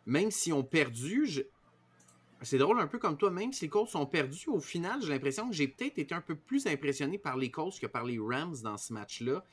Même 0.07 0.31
s'ils 0.31 0.53
ont 0.53 0.63
perdu, 0.63 1.27
je, 1.27 1.41
c'est 2.45 2.59
drôle 2.59 2.81
un 2.81 2.87
peu 2.87 2.99
comme 2.99 3.17
toi, 3.17 3.31
même 3.31 3.53
si 3.53 3.65
les 3.65 3.69
Colts 3.69 3.89
sont 3.89 4.07
perdus, 4.07 4.49
au 4.49 4.61
final, 4.61 5.01
j'ai 5.03 5.09
l'impression 5.09 5.49
que 5.49 5.55
j'ai 5.55 5.69
peut-être 5.69 5.99
été 5.99 6.15
un 6.15 6.21
peu 6.21 6.37
plus 6.37 6.67
impressionné 6.67 7.19
par 7.19 7.37
les 7.37 7.51
Colts 7.51 7.79
que 7.81 7.87
par 7.87 8.05
les 8.05 8.19
Rams 8.19 8.57
dans 8.63 8.77
ce 8.77 8.93
match-là. 8.93 9.45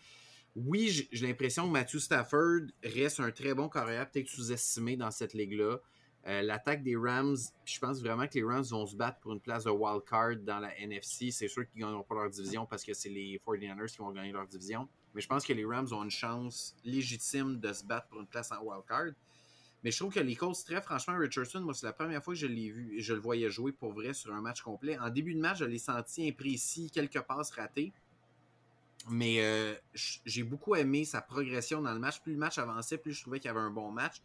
Oui, 0.56 1.08
j'ai 1.12 1.28
l'impression 1.28 1.68
que 1.68 1.72
Matthew 1.72 1.98
Stafford 2.00 2.62
reste 2.84 3.20
un 3.20 3.32
très 3.32 3.54
bon 3.54 3.70
carrière, 3.70 4.10
peut-être 4.10 4.28
sous-estimé 4.28 4.98
dans 4.98 5.12
cette 5.12 5.34
ligue-là. 5.34 5.78
Euh, 6.28 6.42
l'attaque 6.44 6.84
des 6.84 6.96
Rams, 6.96 7.38
je 7.66 7.80
pense 7.80 8.00
vraiment 8.02 8.28
que 8.28 8.36
les 8.36 8.44
Rams 8.44 8.64
vont 8.64 8.86
se 8.86 8.96
battre 8.96 9.20
pour 9.22 9.34
une 9.34 9.40
place 9.40 9.64
de 9.64 9.72
wild 9.72 10.04
card 10.04 10.36
dans 10.42 10.60
la 10.60 10.78
NFC. 10.78 11.32
C'est 11.32 11.48
sûr 11.48 11.68
qu'ils 11.68 11.82
ne 11.82 11.88
gagneront 11.88 12.04
pas 12.04 12.16
leur 12.16 12.30
division 12.30 12.66
parce 12.66 12.84
que 12.84 12.94
c'est 12.94 13.10
les 13.10 13.42
49ers 13.46 13.92
qui 13.92 13.98
vont 13.98 14.12
gagner 14.12 14.32
leur 14.32 14.46
division. 14.46 14.88
Mais 15.16 15.22
je 15.22 15.28
pense 15.28 15.46
que 15.46 15.54
les 15.54 15.66
Rams 15.66 15.88
ont 15.92 16.04
une 16.04 16.12
chance 16.12 16.76
légitime 16.84 17.60
de 17.60 17.74
se 17.74 17.84
battre 17.84 18.08
pour 18.10 18.20
une 18.20 18.28
place 18.28 18.52
en 18.52 18.62
wild 18.62 18.86
card. 18.88 19.12
Mais 19.84 19.92
je 19.92 19.98
trouve 19.98 20.14
que 20.14 20.20
les 20.20 20.36
Colts, 20.36 20.64
très 20.64 20.82
franchement, 20.82 21.18
Richardson, 21.18 21.62
moi, 21.62 21.74
c'est 21.74 21.88
la 21.88 21.94
première 21.94 22.24
fois 22.24 22.34
que 22.34 22.40
je 22.40 22.48
l'ai 22.48 22.70
vu 22.70 22.98
et 22.98 23.02
je 23.02 23.14
le 23.14 23.20
voyais 23.20 23.50
jouer 23.50 23.72
pour 23.72 23.94
vrai 23.94 24.14
sur 24.14 24.34
un 24.34 24.42
match 24.42 24.62
complet. 24.62 24.98
En 25.00 25.10
début 25.10 25.34
de 25.34 25.40
match, 25.40 25.60
je 25.60 25.66
l'ai 25.66 25.80
senti 25.80 26.28
imprécis, 26.28 26.92
quelques 26.92 27.22
passes 27.22 27.52
ratées. 27.52 27.92
Mais 29.10 29.38
euh, 29.40 29.74
j'ai 30.26 30.44
beaucoup 30.44 30.76
aimé 30.76 31.06
sa 31.06 31.22
progression 31.22 31.82
dans 31.82 31.94
le 31.94 32.00
match. 32.00 32.22
Plus 32.22 32.34
le 32.34 32.38
match 32.38 32.60
avançait, 32.60 33.00
plus 33.00 33.14
je 33.14 33.22
trouvais 33.22 33.40
qu'il 33.40 33.48
y 33.48 33.52
avait 33.52 33.60
un 33.60 33.72
bon 33.72 33.92
match. 33.92 34.22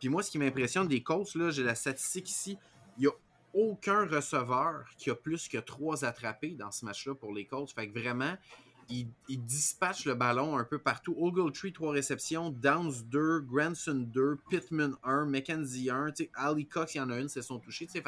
Puis 0.00 0.08
moi, 0.08 0.24
ce 0.24 0.30
qui 0.30 0.38
m'impressionne 0.38 0.88
des 0.88 1.02
Colts, 1.02 1.34
là, 1.36 1.50
j'ai 1.50 1.62
la 1.62 1.76
statistique 1.76 2.28
ici, 2.28 2.58
il 2.98 3.02
n'y 3.02 3.06
a 3.06 3.12
aucun 3.54 4.06
receveur 4.06 4.84
qui 4.98 5.10
a 5.10 5.14
plus 5.14 5.48
que 5.48 5.58
trois 5.58 6.04
attrapés 6.04 6.50
dans 6.50 6.72
ce 6.72 6.84
match-là 6.84 7.14
pour 7.14 7.32
les 7.32 7.46
Colts. 7.46 7.70
Fait 7.70 7.88
que 7.88 7.98
vraiment, 7.98 8.36
il, 8.88 9.08
dispatche 9.28 10.04
le 10.04 10.14
ballon 10.14 10.56
un 10.56 10.64
peu 10.64 10.78
partout. 10.78 11.14
Ogletree, 11.18 11.72
trois 11.72 11.92
réceptions. 11.92 12.50
Downs, 12.50 13.04
2. 13.06 13.40
Granson, 13.40 14.06
2. 14.12 14.38
Pittman, 14.48 14.94
1. 15.02 15.26
McKenzie, 15.26 15.90
1. 15.90 16.12
Ali 16.34 16.66
Cox, 16.66 16.94
il 16.94 16.98
y 16.98 17.00
en 17.00 17.10
a 17.10 17.18
une, 17.18 17.28
c'est 17.28 17.42
son 17.42 17.58
touché. 17.58 17.88
J'ai 17.92 18.02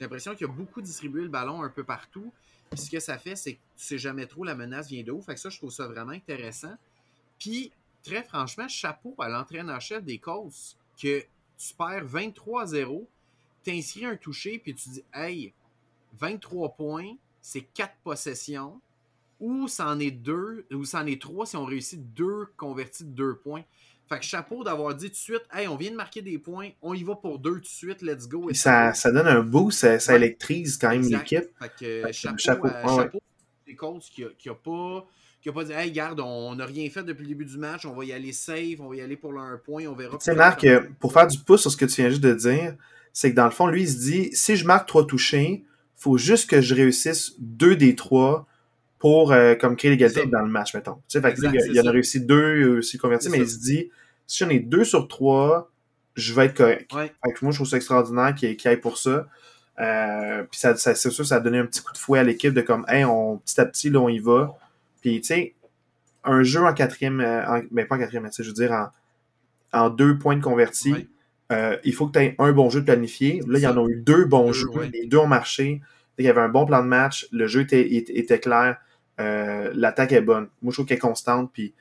l'impression 0.00 0.34
qu'il 0.34 0.46
a 0.46 0.50
beaucoup 0.50 0.82
distribué 0.82 1.22
le 1.22 1.28
ballon 1.28 1.62
un 1.62 1.70
peu 1.70 1.84
partout. 1.84 2.32
Puis 2.70 2.80
ce 2.80 2.90
que 2.90 3.00
ça 3.00 3.18
fait, 3.18 3.36
c'est 3.36 3.54
que 3.54 3.60
tu 3.76 3.84
sais 3.84 3.98
jamais 3.98 4.26
trop 4.26 4.44
la 4.44 4.54
menace 4.54 4.88
vient 4.88 5.02
d'où. 5.02 5.20
Fait 5.20 5.34
que 5.34 5.40
ça, 5.40 5.48
je 5.48 5.58
trouve 5.58 5.70
ça 5.70 5.86
vraiment 5.86 6.12
intéressant. 6.12 6.74
Puis, 7.38 7.72
très 8.02 8.22
franchement, 8.24 8.68
chapeau 8.68 9.14
à 9.18 9.28
l'entraîneur-chef 9.28 10.02
des 10.02 10.18
Colts 10.18 10.76
que 11.00 11.20
tu 11.56 11.74
perds 11.76 12.06
23-0, 12.06 13.06
t'inscris 13.62 14.04
un 14.04 14.16
touché, 14.16 14.58
puis 14.58 14.74
tu 14.74 14.88
dis 14.88 15.04
Hey, 15.12 15.52
23 16.14 16.74
points, 16.74 17.14
c'est 17.40 17.62
4 17.62 17.94
possessions, 18.02 18.80
ou 19.44 19.68
c'en 19.68 19.98
est 19.98 20.10
2, 20.10 20.66
ou 20.72 20.84
c'en 20.86 21.04
est 21.04 21.20
3 21.20 21.44
si 21.44 21.56
on 21.56 21.66
réussit 21.66 22.14
2 22.14 22.46
convertis 22.56 23.04
de 23.04 23.10
2 23.10 23.34
points. 23.36 23.62
Fait 24.08 24.18
que 24.18 24.24
chapeau 24.24 24.64
d'avoir 24.64 24.94
dit 24.94 25.06
tout 25.06 25.12
de 25.12 25.16
suite, 25.16 25.42
hey, 25.52 25.68
on 25.68 25.76
vient 25.76 25.90
de 25.90 25.96
marquer 25.96 26.22
des 26.22 26.38
points, 26.38 26.70
on 26.80 26.94
y 26.94 27.02
va 27.04 27.14
pour 27.14 27.38
deux 27.38 27.54
tout 27.54 27.60
de 27.60 27.66
suite, 27.66 28.02
let's 28.02 28.26
go. 28.26 28.52
ça, 28.52 28.92
ça 28.92 29.10
donne 29.10 29.26
un 29.26 29.40
boost, 29.40 29.78
ça, 29.78 29.98
ça 29.98 30.16
électrise 30.16 30.76
quand 30.78 30.90
même 30.90 31.02
l'équipe. 31.02 31.44
Fait 31.58 31.72
que, 31.78 32.12
chapeau, 32.12 32.38
chapeau, 32.38 32.66
à, 32.68 32.96
chapeau 32.96 33.22
des 33.66 33.74
coachs 33.74 34.02
qui 34.02 34.24
a, 34.24 34.54
pas 34.54 35.06
qui 35.40 35.48
n'a 35.48 35.54
pas 35.54 35.64
dit 35.64 35.72
Hey, 35.72 35.90
garde, 35.90 36.20
on 36.20 36.54
n'a 36.54 36.66
rien 36.66 36.88
fait 36.90 37.02
depuis 37.02 37.22
le 37.22 37.28
début 37.28 37.46
du 37.46 37.58
match, 37.58 37.86
on 37.86 37.94
va 37.94 38.04
y 38.04 38.12
aller 38.12 38.32
safe, 38.32 38.80
on 38.80 38.88
va 38.88 38.96
y 38.96 39.00
aller 39.00 39.16
pour 39.16 39.38
un 39.38 39.58
point, 39.58 39.86
on 39.86 39.94
verra. 39.94 40.18
Tu 40.18 40.24
sais, 40.24 40.34
Marc, 40.34 40.66
pour 41.00 41.12
faire 41.12 41.26
du 41.26 41.38
pouce 41.38 41.62
sur 41.62 41.70
ce 41.70 41.76
que 41.76 41.86
tu 41.86 42.00
viens 42.00 42.10
juste 42.10 42.22
de 42.22 42.34
dire, 42.34 42.76
c'est 43.12 43.30
que 43.30 43.36
dans 43.36 43.46
le 43.46 43.52
fond, 43.52 43.68
lui, 43.68 43.82
il 43.82 43.88
se 43.88 43.98
dit 43.98 44.30
si 44.32 44.56
je 44.56 44.66
marque 44.66 44.86
trois 44.88 45.06
touchés, 45.06 45.64
faut 45.96 46.18
juste 46.18 46.48
que 46.48 46.60
je 46.60 46.74
réussisse 46.74 47.34
deux 47.38 47.76
des 47.76 47.94
trois 47.94 48.46
pour 49.04 49.32
euh, 49.32 49.54
comme 49.54 49.76
créer 49.76 49.90
l'égalité 49.90 50.24
dans 50.24 50.40
le 50.40 50.48
match, 50.48 50.72
mettons. 50.72 50.94
Tu 51.10 51.20
sais, 51.20 51.20
fait 51.20 51.34
il, 51.36 51.78
en 51.78 51.86
a 51.86 51.90
réussi 51.90 52.22
deux, 52.22 52.80
c'est 52.80 52.96
converti, 52.96 53.28
mais 53.28 53.36
il 53.36 53.46
se 53.46 53.58
dit 53.58 53.90
si 54.26 54.42
j'en 54.42 54.48
ai 54.48 54.60
deux 54.60 54.82
sur 54.82 55.08
trois, 55.08 55.70
je 56.14 56.32
vais 56.32 56.46
être 56.46 56.56
correct. 56.56 56.90
moi, 57.42 57.52
je 57.52 57.58
trouve 57.58 57.66
ça 57.66 57.76
extraordinaire 57.76 58.34
qu'il 58.34 58.56
aille 58.64 58.80
pour 58.80 58.96
ça. 58.96 59.26
Euh, 59.78 60.44
puis 60.50 60.58
ça, 60.58 60.74
c'est 60.74 61.10
sûr, 61.10 61.26
ça 61.26 61.36
a 61.36 61.40
donné 61.40 61.58
un 61.58 61.66
petit 61.66 61.82
coup 61.82 61.92
de 61.92 61.98
fouet 61.98 62.18
à 62.18 62.22
l'équipe 62.22 62.54
de 62.54 62.62
comme, 62.62 62.86
hey, 62.88 63.04
on, 63.04 63.36
petit 63.36 63.60
à 63.60 63.66
petit, 63.66 63.90
là, 63.90 64.00
on 64.00 64.08
y 64.08 64.20
va. 64.20 64.56
Puis, 65.02 65.20
tu 65.20 65.26
sais, 65.26 65.54
un 66.24 66.42
jeu 66.42 66.64
en 66.64 66.72
quatrième, 66.72 67.20
euh, 67.20 67.60
ben 67.72 67.86
pas 67.86 67.96
en 67.96 67.98
quatrième, 67.98 68.26
je 68.34 68.42
veux 68.42 68.54
dire 68.54 68.90
en, 69.74 69.90
deux 69.90 70.16
points 70.16 70.36
de 70.36 70.42
convertis, 70.42 71.10
euh, 71.52 71.76
il 71.84 71.92
faut 71.92 72.06
que 72.06 72.18
tu 72.18 72.24
aies 72.24 72.36
un 72.38 72.52
bon 72.52 72.70
jeu 72.70 72.80
de 72.80 72.86
planifié. 72.86 73.42
Là, 73.46 73.58
il 73.58 73.62
y 73.62 73.66
en 73.66 73.76
a 73.76 73.86
eu 73.86 73.96
deux 73.96 74.24
bons 74.24 74.54
jeux. 74.54 74.70
Les 74.94 75.04
deux 75.04 75.18
ont 75.18 75.26
marché. 75.26 75.82
Il 76.16 76.24
y 76.24 76.28
avait 76.28 76.40
un 76.40 76.48
bon 76.48 76.64
plan 76.64 76.80
de 76.80 76.88
match. 76.88 77.28
Le 77.32 77.46
jeu 77.46 77.66
était, 77.70 78.40
clair. 78.40 78.78
Euh, 79.20 79.70
l'attaque 79.74 80.12
est 80.12 80.20
bonne. 80.20 80.48
Moi, 80.62 80.70
je 80.70 80.76
trouve 80.76 80.86
qu'elle 80.86 80.96
est 80.96 81.00
constante. 81.00 81.50
Puis 81.52 81.74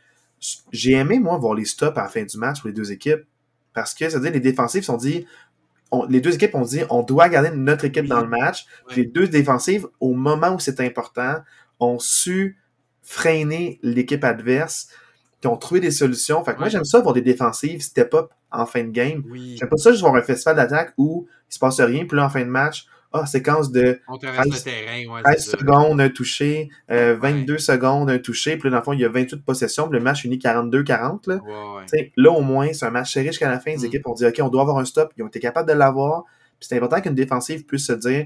j'ai 0.72 0.94
aimé, 0.94 1.20
moi, 1.20 1.38
voir 1.38 1.56
les 1.56 1.66
stops 1.66 1.98
à 1.98 2.04
la 2.04 2.10
fin 2.10 2.24
du 2.24 2.38
match 2.38 2.62
pour 2.62 2.68
les 2.68 2.74
deux 2.74 2.92
équipes. 2.92 3.24
Parce 3.74 3.94
que, 3.94 4.08
c'est-à-dire, 4.10 4.32
les 4.32 4.40
défensifs 4.40 4.86
sont 4.86 4.98
dit, 4.98 5.26
les 6.10 6.22
deux 6.22 6.36
équipes 6.36 6.56
ont 6.56 6.62
dit, 6.62 6.82
on 6.90 7.04
doit 7.04 7.30
garder 7.30 7.52
notre 7.52 7.86
équipe 7.86 8.08
dans 8.08 8.22
le 8.22 8.28
match. 8.28 8.66
Les 8.96 9.06
deux 9.06 9.28
défensives, 9.28 9.88
au 10.00 10.14
moment 10.14 10.54
où 10.54 10.60
c'est 10.60 10.80
important, 10.80 11.38
ont 11.80 12.00
su 12.00 12.58
freiner 13.02 13.80
l'équipe 13.84 14.24
adverse, 14.24 14.90
qui 15.42 15.48
ont 15.48 15.58
trouvé 15.58 15.82
des 15.82 15.92
solutions. 15.92 16.42
Fait 16.46 16.54
que 16.54 16.60
moi, 16.60 16.70
j'aime 16.70 16.86
ça 16.86 17.02
voir 17.02 17.14
des 17.14 17.22
défensives 17.22 17.82
step 17.82 18.14
up 18.14 18.32
en 18.50 18.66
fin 18.66 18.84
de 18.84 18.92
game. 18.92 19.24
J'aime 19.56 19.68
pas 19.68 19.76
ça 19.76 19.92
juste 19.92 20.02
voir 20.02 20.16
un 20.16 20.22
festival 20.22 20.56
d'attaque 20.56 20.94
où 20.98 21.28
il 21.50 21.54
se 21.54 21.60
passe 21.60 21.82
rien, 21.82 22.06
puis 22.06 22.16
là, 22.16 22.26
en 22.26 22.30
fin 22.30 22.42
de 22.42 22.50
match, 22.50 22.88
ah, 23.14 23.26
séquence 23.28 23.72
de 23.72 24.00
13, 24.20 24.58
secondes, 25.38 26.02
un 26.02 26.10
touché, 26.10 26.70
22 26.90 27.54
euh, 27.54 27.58
secondes, 27.60 28.10
un 28.10 28.18
touché, 28.18 28.58
puis 28.58 28.70
là, 28.70 28.72
dans 28.72 28.78
le 28.78 28.84
fond, 28.84 28.94
il 28.94 29.02
y 29.02 29.06
a 29.06 29.10
28 29.10 29.46
possessions, 29.46 29.88
puis 29.88 30.00
le 30.00 30.04
match 30.04 30.24
finit 30.24 30.38
42-40. 30.38 31.30
Là. 31.30 31.40
là, 32.18 32.32
au 32.32 32.42
moins, 32.42 32.74
c'est 32.74 32.86
un 32.86 32.90
match 32.90 33.14
serré 33.14 33.28
jusqu'à 33.28 33.50
la 33.50 33.60
fin. 33.60 33.72
Les 33.72 33.78
mm. 33.78 33.86
équipes 33.86 34.08
ont 34.08 34.14
dit, 34.14 34.26
OK, 34.26 34.40
on 34.42 34.50
doit 34.50 34.62
avoir 34.62 34.80
un 34.80 34.86
stop. 34.86 35.14
Ils 35.16 35.24
ont 35.24 35.28
été 35.28 35.40
capables 35.40 35.70
de 35.70 35.76
l'avoir. 35.76 36.24
Puis 36.60 36.68
c'est 36.68 36.76
important 36.76 37.02
qu'une 37.02 37.14
défensive 37.14 37.66
puisse 37.66 37.86
se 37.86 37.94
dire, 37.94 38.26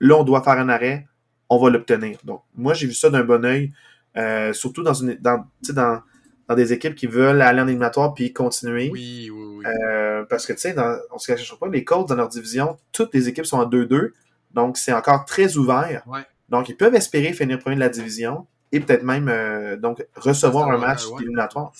là, 0.00 0.16
on 0.16 0.24
doit 0.24 0.42
faire 0.42 0.58
un 0.58 0.68
arrêt, 0.68 1.06
on 1.48 1.58
va 1.58 1.70
l'obtenir. 1.70 2.18
Donc, 2.24 2.42
moi, 2.56 2.74
j'ai 2.74 2.88
vu 2.88 2.94
ça 2.94 3.10
d'un 3.10 3.24
bon 3.24 3.44
oeil. 3.44 3.72
Euh, 4.16 4.52
surtout 4.52 4.82
dans, 4.82 4.94
une, 4.94 5.16
dans, 5.20 5.44
dans, 5.70 6.00
dans 6.48 6.54
des 6.54 6.72
équipes 6.72 6.94
qui 6.94 7.06
veulent 7.06 7.42
aller 7.42 7.60
en 7.60 7.66
éliminatoire 7.66 8.14
puis 8.14 8.32
continuer. 8.32 8.90
Oui, 8.92 9.30
oui, 9.32 9.44
oui. 9.58 9.64
Euh, 9.66 10.24
parce 10.28 10.46
que, 10.46 10.52
tu 10.52 10.60
sais, 10.60 10.74
on 11.12 11.18
se 11.18 11.26
cache 11.26 11.58
pas, 11.58 11.68
les 11.68 11.84
Colts 11.84 12.08
dans 12.08 12.16
leur 12.16 12.28
division, 12.28 12.78
toutes 12.92 13.14
les 13.14 13.28
équipes 13.28 13.46
sont 13.46 13.58
en 13.58 13.68
2-2. 13.68 14.10
Donc, 14.54 14.78
c'est 14.78 14.92
encore 14.92 15.24
très 15.24 15.56
ouvert. 15.56 16.02
Ouais. 16.06 16.24
Donc, 16.48 16.68
ils 16.68 16.76
peuvent 16.76 16.94
espérer 16.94 17.32
finir 17.32 17.58
premier 17.58 17.76
de 17.76 17.80
la 17.80 17.88
division 17.88 18.46
et 18.72 18.80
peut-être 18.80 19.02
même 19.02 19.28
euh, 19.28 19.76
donc 19.76 20.04
recevoir 20.16 20.68
un 20.70 20.78
match 20.78 21.02
éliminatoire. 21.18 21.72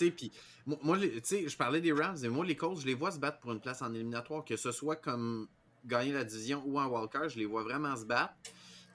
Moi, 0.67 0.99
tu 0.99 1.21
sais, 1.23 1.49
je 1.49 1.57
parlais 1.57 1.81
des 1.81 1.93
Rams, 1.93 2.17
mais 2.23 2.29
moi, 2.29 2.45
les 2.45 2.57
Colts, 2.57 2.81
je 2.81 2.87
les 2.87 2.95
vois 2.95 3.11
se 3.11 3.19
battre 3.19 3.39
pour 3.39 3.53
une 3.53 3.61
place 3.61 3.83
en 3.83 3.93
éliminatoire, 3.93 4.45
que 4.45 4.57
ce 4.57 4.73
soit 4.73 4.97
comme 4.97 5.47
gagner 5.85 6.13
la 6.13 6.25
division 6.25 6.63
ou 6.65 6.81
en 6.81 6.87
wildcard, 6.87 7.29
je 7.29 7.39
les 7.39 7.45
vois 7.45 7.63
vraiment 7.63 7.95
se 7.97 8.07
battre. 8.07 8.33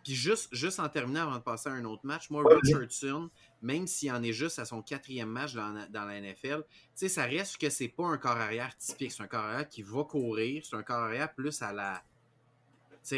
Puis 0.04 0.16
juste, 0.16 0.48
juste 0.52 0.80
en 0.80 0.90
terminant 0.90 1.24
avant 1.24 1.36
de 1.36 1.44
passer 1.44 1.70
à 1.70 1.74
un 1.74 1.86
autre 1.86 2.06
match, 2.06 2.30
moi, 2.30 2.44
Richardson, 2.64 3.30
même 3.62 3.86
s'il 3.86 4.12
en 4.12 4.24
est 4.24 4.32
juste 4.32 4.58
à 4.58 4.66
son 4.66 4.82
quatrième 4.82 5.30
match 5.30 5.54
dans, 5.54 5.74
la 5.94 6.22
NFL, 6.22 6.64
ça 6.96 7.26
reste 7.26 7.58
que 7.58 7.70
c'est 7.70 7.90
pas 7.90 8.06
un 8.06 8.18
corps 8.18 8.38
arrière 8.38 8.76
typique. 8.78 9.12
C'est 9.12 9.22
un 9.22 9.28
corps 9.28 9.44
arrière 9.44 9.68
qui 9.68 9.84
va 9.84 10.04
courir. 10.04 10.64
C'est 10.68 10.76
un 10.76 10.84
corps 10.84 11.04
arrière 11.04 11.34
plus 11.34 11.62
à 11.62 11.74
la, 11.74 12.02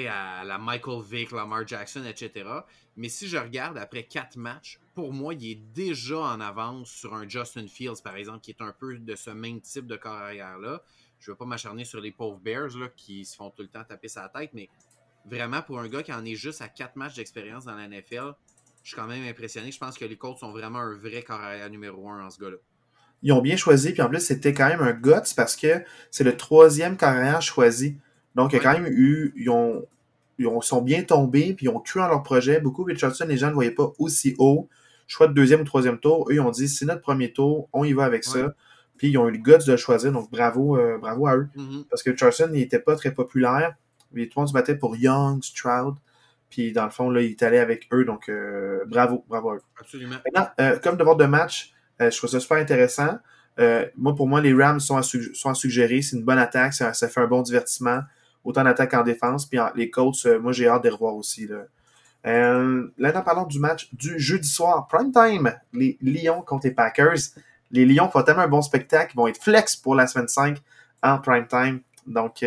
à 0.08 0.44
la 0.44 0.58
Michael 0.58 1.02
Vick, 1.04 1.32
Lamar 1.32 1.68
Jackson, 1.68 2.04
etc. 2.06 2.50
Mais 2.96 3.10
si 3.10 3.28
je 3.28 3.38
regarde 3.38 3.78
après 3.78 4.04
quatre 4.04 4.38
matchs, 4.38 4.80
pour 4.94 5.14
moi, 5.14 5.34
il 5.34 5.52
est 5.52 5.62
déjà 5.74 6.20
en 6.20 6.42
avance 6.42 6.90
sur 6.90 7.14
un 7.14 7.28
Justin 7.28 7.68
Fields, 7.68 8.02
par 8.04 8.16
exemple, 8.16 8.42
qui 8.42 8.52
est 8.52 8.62
un 8.62 8.74
peu 8.78 8.98
de 8.98 9.16
ce 9.16 9.30
même 9.30 9.62
type 9.62 9.88
de 9.88 9.96
corps 9.96 10.14
arrière-là. 10.14 10.84
Je 11.20 11.30
ne 11.30 11.34
veux 11.34 11.38
pas 11.38 11.46
m'acharner 11.46 11.86
sur 11.86 12.02
les 12.02 12.12
pauvres 12.12 12.40
Bears 12.40 12.94
qui 12.96 13.26
se 13.26 13.36
font 13.36 13.50
tout 13.50 13.62
le 13.62 13.70
temps 13.70 13.84
taper 13.84 14.08
sa 14.08 14.28
tête, 14.30 14.52
mais 14.54 14.70
vraiment, 15.26 15.62
pour 15.62 15.80
un 15.80 15.88
gars 15.88 16.04
qui 16.04 16.12
en 16.12 16.26
est 16.26 16.36
juste 16.36 16.62
à 16.62 16.68
quatre 16.68 16.96
matchs 16.96 17.16
d'expérience 17.16 17.66
dans 17.66 17.76
la 17.76 17.88
NFL, 17.88 18.34
je 18.84 18.90
suis 18.90 18.96
quand 18.96 19.08
même 19.08 19.24
impressionné. 19.28 19.72
Je 19.72 19.78
pense 19.78 19.98
que 19.98 20.06
les 20.06 20.18
Colts 20.18 20.40
sont 20.40 20.52
vraiment 20.52 20.80
un 20.80 20.96
vrai 20.96 21.24
carrière 21.24 21.70
numéro 21.70 22.10
un 22.10 22.26
en 22.26 22.30
ce 22.30 22.40
gars-là. 22.40 22.58
Ils 23.24 23.32
ont 23.34 23.42
bien 23.42 23.56
choisi, 23.56 23.94
puis 23.94 24.02
en 24.02 24.10
plus, 24.10 24.20
c'était 24.20 24.54
quand 24.54 24.68
même 24.68 24.82
un 24.82 24.94
guts 24.94 25.34
parce 25.36 25.56
que 25.56 25.84
c'est 26.10 26.24
le 26.24 26.36
troisième 26.36 26.98
carrière 26.98 27.42
choisi. 27.42 27.98
Donc, 28.36 28.54
il 28.54 28.58
y 28.58 28.60
a 28.60 28.64
quand 28.64 28.80
même 28.80 28.92
eu. 28.92 29.34
Ils 29.36 29.50
ont, 29.50 29.86
ils 30.38 30.48
sont 30.62 30.82
bien 30.82 31.04
tombés, 31.04 31.54
puis 31.54 31.66
ils 31.66 31.70
ont 31.70 31.80
cru 31.80 32.02
en 32.02 32.08
leur 32.08 32.24
projet. 32.24 32.60
Beaucoup, 32.60 32.84
Richardson, 32.84 33.26
les 33.28 33.38
gens 33.38 33.50
ne 33.50 33.54
voyaient 33.54 33.72
pas 33.72 33.92
aussi 34.00 34.36
haut. 34.40 34.70
Choix 35.08 35.28
de 35.28 35.34
deuxième 35.34 35.62
ou 35.62 35.64
troisième 35.66 36.00
tour. 36.00 36.28
Eux, 36.30 36.36
ils 36.36 36.40
ont 36.40 36.52
dit 36.52 36.70
c'est 36.70 36.86
notre 36.86 37.02
premier 37.02 37.34
tour, 37.34 37.68
on 37.74 37.84
y 37.84 37.94
va 37.94 38.06
avec 38.06 38.24
ça. 38.24 38.54
Puis 38.98 39.10
ils 39.10 39.18
ont 39.18 39.28
eu 39.28 39.32
le 39.32 39.40
guts 39.40 39.66
de 39.66 39.72
le 39.72 39.78
choisir, 39.78 40.12
donc 40.12 40.32
bravo, 40.32 40.78
euh, 40.78 40.98
bravo 40.98 41.28
à 41.28 41.36
eux. 41.36 41.50
Mm-hmm. 41.58 41.86
Parce 41.90 42.04
que 42.04 42.12
Richardson, 42.12 42.50
il 42.54 42.60
n'était 42.60 42.80
pas 42.80 42.96
très 42.96 43.12
populaire. 43.12 43.76
Puis 44.14 44.30
tout 44.30 44.38
le 44.38 44.42
monde 44.42 44.48
se 44.48 44.54
battait 44.54 44.76
pour 44.76 44.96
Young, 44.96 45.44
Stroud. 45.44 45.96
Puis 46.50 46.72
dans 46.72 46.86
le 46.86 46.92
fond, 46.92 47.10
là, 47.10 47.22
il 47.22 47.32
est 47.32 47.44
allé 47.44 47.58
avec 47.58 47.88
eux. 47.92 48.06
Donc 48.06 48.30
euh, 48.30 48.86
bravo, 48.86 49.26
bravo 49.28 49.50
à 49.50 49.56
eux. 49.56 49.62
Absolument. 49.80 50.16
Maintenant, 50.26 50.50
euh, 50.62 50.80
comme 50.80 50.98
devoir 50.98 51.18
de 51.18 51.26
match, 51.26 51.74
je 52.00 52.16
trouve 52.16 52.30
ça 52.30 52.40
super 52.40 52.58
intéressant. 52.58 53.18
moi, 53.98 54.16
pour 54.16 54.28
moi, 54.28 54.40
les 54.40 54.54
Rams 54.54 54.80
sont 54.80 54.96
à, 54.96 55.02
sont 55.04 55.50
à 55.50 55.54
suggérer. 55.54 56.02
C'est 56.02 56.16
une 56.16 56.24
bonne 56.24 56.40
attaque. 56.40 56.74
Ça, 56.74 56.94
fait 56.94 57.20
un 57.20 57.28
bon 57.28 57.42
divertissement. 57.42 58.02
Autant 58.44 58.64
d'attaque 58.64 58.92
qu'en 58.92 59.04
défense. 59.04 59.46
Puis 59.46 59.60
les 59.76 59.90
Colts, 59.90 60.26
moi, 60.42 60.52
j'ai 60.52 60.68
hâte 60.68 60.84
de 60.84 60.90
les 60.90 60.94
revoir 60.94 61.16
aussi. 61.16 61.48
Là. 61.48 61.58
Euh, 62.26 62.88
parlons 63.26 63.46
du 63.46 63.60
match 63.60 63.90
du 63.94 64.20
jeudi 64.20 64.48
soir. 64.48 64.88
Prime 64.88 65.12
time, 65.12 65.54
les 65.74 65.98
Lions 66.02 66.42
contre 66.42 66.68
les 66.68 66.74
Packers. 66.74 67.18
Les 67.72 67.86
Lions 67.86 68.10
font 68.10 68.24
tellement 68.24 68.42
un 68.42 68.48
bon 68.48 68.62
spectacle. 68.62 69.14
Ils 69.14 69.18
vont 69.18 69.28
être 69.28 69.42
flex 69.42 69.76
pour 69.76 69.96
la 69.96 70.08
semaine 70.08 70.28
5 70.28 70.58
en 71.04 71.20
prime 71.20 71.48
time. 71.48 71.82
Donc, 72.08 72.44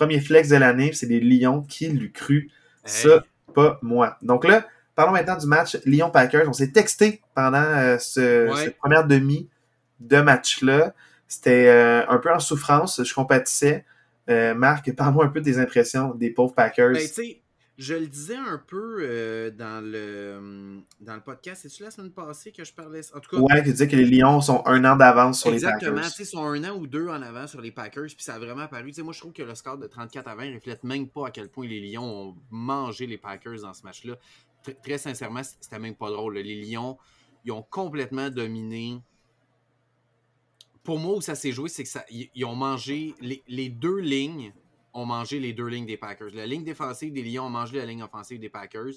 Premier 0.00 0.20
flex 0.20 0.48
de 0.48 0.56
l'année, 0.56 0.92
c'est 0.94 1.04
les 1.04 1.20
Lions 1.20 1.60
qui 1.60 1.86
l'ont 1.88 2.08
cru. 2.14 2.50
Ça, 2.84 3.22
pas 3.54 3.78
moi. 3.82 4.16
Donc 4.22 4.46
là, 4.46 4.66
parlons 4.94 5.12
maintenant 5.12 5.36
du 5.36 5.46
match 5.46 5.76
Lyon-Packers. 5.84 6.48
On 6.48 6.54
s'est 6.54 6.70
texté 6.70 7.20
pendant 7.34 7.58
euh, 7.58 7.98
ce, 7.98 8.50
cette 8.56 8.78
première 8.78 9.06
demi 9.06 9.50
de 9.98 10.22
match-là. 10.22 10.94
C'était 11.28 11.68
euh, 11.68 12.08
un 12.08 12.16
peu 12.16 12.32
en 12.32 12.38
souffrance. 12.38 13.02
Je 13.04 13.12
compatissais. 13.12 13.84
Euh, 14.30 14.54
Marc, 14.54 14.94
parle-moi 14.94 15.24
un 15.26 15.28
peu 15.28 15.40
des 15.40 15.58
impressions 15.58 16.14
des 16.14 16.30
pauvres 16.30 16.54
Packers. 16.54 16.92
Ben, 16.92 17.08
je 17.80 17.94
le 17.94 18.06
disais 18.06 18.36
un 18.36 18.58
peu 18.58 18.98
euh, 19.00 19.50
dans, 19.50 19.82
le, 19.82 20.82
dans 21.00 21.14
le 21.14 21.22
podcast. 21.22 21.62
C'est-tu 21.62 21.82
la 21.82 21.90
semaine 21.90 22.10
passée 22.10 22.52
que 22.52 22.62
je 22.62 22.74
parlais? 22.74 23.00
En 23.14 23.20
tout 23.20 23.30
cas. 23.34 23.40
Ouais, 23.40 23.62
tu 23.62 23.70
disais 23.70 23.88
que 23.88 23.96
les 23.96 24.04
Lions 24.04 24.42
sont 24.42 24.62
un 24.66 24.84
an 24.84 24.96
d'avance 24.96 25.40
sur 25.40 25.50
les 25.50 25.60
Packers. 25.60 25.88
Exactement. 25.88 26.14
Ils 26.18 26.26
sont 26.26 26.44
un 26.44 26.64
an 26.70 26.76
ou 26.76 26.86
deux 26.86 27.08
en 27.08 27.22
avant 27.22 27.46
sur 27.46 27.62
les 27.62 27.72
Packers. 27.72 28.08
Puis 28.08 28.22
ça 28.22 28.34
a 28.34 28.38
vraiment 28.38 28.62
apparu. 28.62 28.92
moi, 28.98 29.14
je 29.14 29.20
trouve 29.20 29.32
que 29.32 29.42
le 29.42 29.54
score 29.54 29.78
de 29.78 29.86
34 29.86 30.28
à 30.28 30.34
20 30.34 30.56
reflète 30.56 30.84
même 30.84 31.08
pas 31.08 31.28
à 31.28 31.30
quel 31.30 31.48
point 31.48 31.66
les 31.66 31.80
Lions 31.80 32.04
ont 32.04 32.36
mangé 32.50 33.06
les 33.06 33.16
Packers 33.16 33.62
dans 33.62 33.72
ce 33.72 33.82
match-là. 33.82 34.16
Très, 34.82 34.98
sincèrement, 34.98 35.40
c'était 35.42 35.78
même 35.78 35.94
pas 35.94 36.10
drôle. 36.10 36.34
Les 36.34 36.62
Lions, 36.62 36.98
ils 37.46 37.52
ont 37.52 37.62
complètement 37.62 38.28
dominé. 38.28 39.00
Pour 40.82 40.98
moi, 40.98 41.16
où 41.16 41.20
ça 41.20 41.34
s'est 41.34 41.52
joué, 41.52 41.68
c'est 41.68 41.82
que 41.82 41.88
ça, 41.88 42.04
ils 42.10 42.44
ont 42.44 42.56
mangé 42.56 43.14
les 43.20 43.68
deux 43.68 43.98
lignes 43.98 44.52
ont 44.92 45.06
mangé 45.06 45.38
les 45.38 45.52
deux 45.52 45.66
lignes 45.66 45.86
des 45.86 45.96
Packers. 45.96 46.30
La 46.34 46.46
ligne 46.46 46.64
défensive 46.64 47.12
des 47.12 47.22
Lions 47.22 47.46
a 47.46 47.48
mangé 47.48 47.78
la 47.78 47.86
ligne 47.86 48.02
offensive 48.02 48.40
des 48.40 48.48
Packers. 48.48 48.94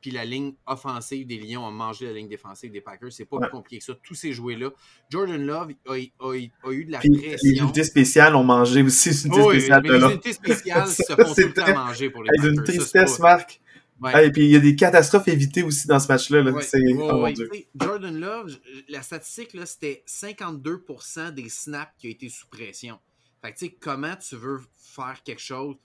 Puis 0.00 0.10
la 0.10 0.24
ligne 0.24 0.52
offensive 0.66 1.26
des 1.26 1.38
Lions 1.38 1.66
a 1.66 1.70
mangé 1.70 2.06
la 2.06 2.12
ligne 2.12 2.28
défensive 2.28 2.70
des 2.70 2.80
Packers. 2.80 3.12
C'est 3.12 3.24
pas 3.24 3.38
plus 3.38 3.50
compliqué 3.50 3.78
que 3.78 3.84
ça. 3.84 3.94
Tous 4.02 4.14
ces 4.14 4.32
jouets-là. 4.32 4.70
Jordan 5.10 5.44
Love 5.44 5.72
a, 5.86 5.96
eu 5.96 6.84
de 6.84 6.92
la 6.92 6.98
pression. 6.98 7.38
Les 7.42 7.58
unités 7.58 7.84
spéciales 7.84 8.34
ont 8.36 8.44
mangé 8.44 8.82
aussi 8.82 9.10
une 9.26 9.34
unité 9.34 9.60
spéciale. 9.60 9.82
Les 9.84 10.12
unités 10.12 10.32
spéciales 10.32 10.88
se 10.88 11.02
font 11.12 11.34
tout 11.34 11.48
le 11.48 11.52
temps 11.52 11.74
manger 11.74 12.10
pour 12.10 12.22
les 12.22 12.30
Packers. 12.36 12.52
une 12.52 12.62
tristesse, 12.64 13.18
Marc. 13.18 13.60
Et 14.02 14.30
puis 14.30 14.44
il 14.44 14.50
y 14.50 14.56
a 14.56 14.60
des 14.60 14.76
catastrophes 14.76 15.28
évitées 15.28 15.62
aussi 15.62 15.86
dans 15.86 15.98
ce 15.98 16.08
match-là. 16.08 16.44
Oh 16.46 17.28
Jordan 17.80 18.18
Love, 18.18 18.58
la 18.88 19.02
statistique, 19.02 19.56
c'était 19.64 20.04
52% 20.06 21.32
des 21.32 21.48
snaps 21.48 21.92
qui 21.98 22.08
ont 22.08 22.10
été 22.10 22.28
sous 22.28 22.48
pression. 22.48 22.98
Fait 23.42 23.52
que, 23.52 23.58
tu 23.58 23.66
sais, 23.66 23.76
comment 23.78 24.16
tu 24.16 24.36
veux 24.36 24.60
faire 24.76 25.22
quelque 25.24 25.40
chose? 25.40 25.76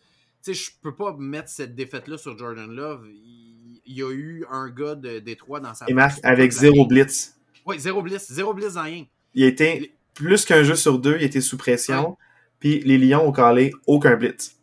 Tu 0.44 0.54
sais, 0.54 0.54
je 0.54 0.72
peux 0.82 0.96
pas 0.96 1.16
mettre 1.18 1.50
cette 1.50 1.76
défaite-là 1.76 2.18
sur 2.18 2.38
Jordan 2.38 2.72
Love. 2.72 3.06
Il, 3.10 3.82
y 3.86 4.02
a 4.02 4.12
eu 4.12 4.46
un 4.50 4.70
gars 4.70 4.96
de 4.96 5.20
Détroit 5.20 5.60
dans 5.60 5.74
sa... 5.74 5.86
Et 5.90 5.96
avec 6.24 6.52
zéro 6.52 6.86
blitz. 6.86 7.36
Oui, 7.66 7.78
zéro 7.80 8.02
blitz. 8.02 8.32
Zéro 8.32 8.54
blitz 8.54 8.76
dans 8.76 8.84
rien. 8.84 9.06
Il 9.34 9.44
a 9.44 9.48
été 9.48 9.94
plus 10.14 10.46
qu'un 10.46 10.64
jeu 10.64 10.76
sur 10.76 11.00
deux, 11.00 11.18
il 11.18 11.24
était 11.24 11.42
sous 11.42 11.58
pression. 11.58 12.18
Puis 12.60 12.80
les 12.82 12.98
Lions 12.98 13.28
ont 13.28 13.32
calé 13.32 13.72
aucun 13.88 14.16
blitz. 14.16 14.56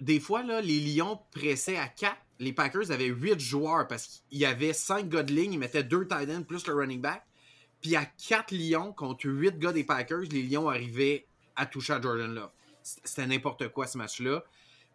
Des, 0.00 0.20
fois, 0.20 0.42
là, 0.42 0.60
les 0.60 0.80
Lions 0.80 1.18
pressaient 1.30 1.78
à 1.78 1.86
4. 1.86 2.14
Les 2.38 2.52
Packers 2.52 2.90
avaient 2.90 3.06
8 3.06 3.38
joueurs 3.40 3.86
parce 3.86 4.22
qu'il 4.28 4.38
y 4.38 4.44
avait 4.44 4.72
5 4.72 5.08
gars 5.08 5.22
de 5.22 5.32
ligne. 5.32 5.54
Ils 5.54 5.58
mettaient 5.58 5.84
2 5.84 6.06
tight 6.08 6.30
ends 6.30 6.42
plus 6.42 6.66
le 6.66 6.74
running 6.74 7.00
back. 7.00 7.24
Puis 7.80 7.96
à 7.96 8.04
4 8.04 8.52
Lions 8.52 8.92
contre 8.92 9.26
8 9.26 9.58
gars 9.58 9.72
des 9.72 9.84
Packers, 9.84 10.22
les 10.30 10.42
Lions 10.42 10.68
arrivaient 10.68 11.26
à 11.56 11.66
toucher 11.66 11.94
à 11.94 12.00
Jordan 12.00 12.34
Love. 12.34 12.50
C'était 12.82 13.26
n'importe 13.26 13.68
quoi 13.68 13.86
ce 13.86 13.98
match-là. 13.98 14.44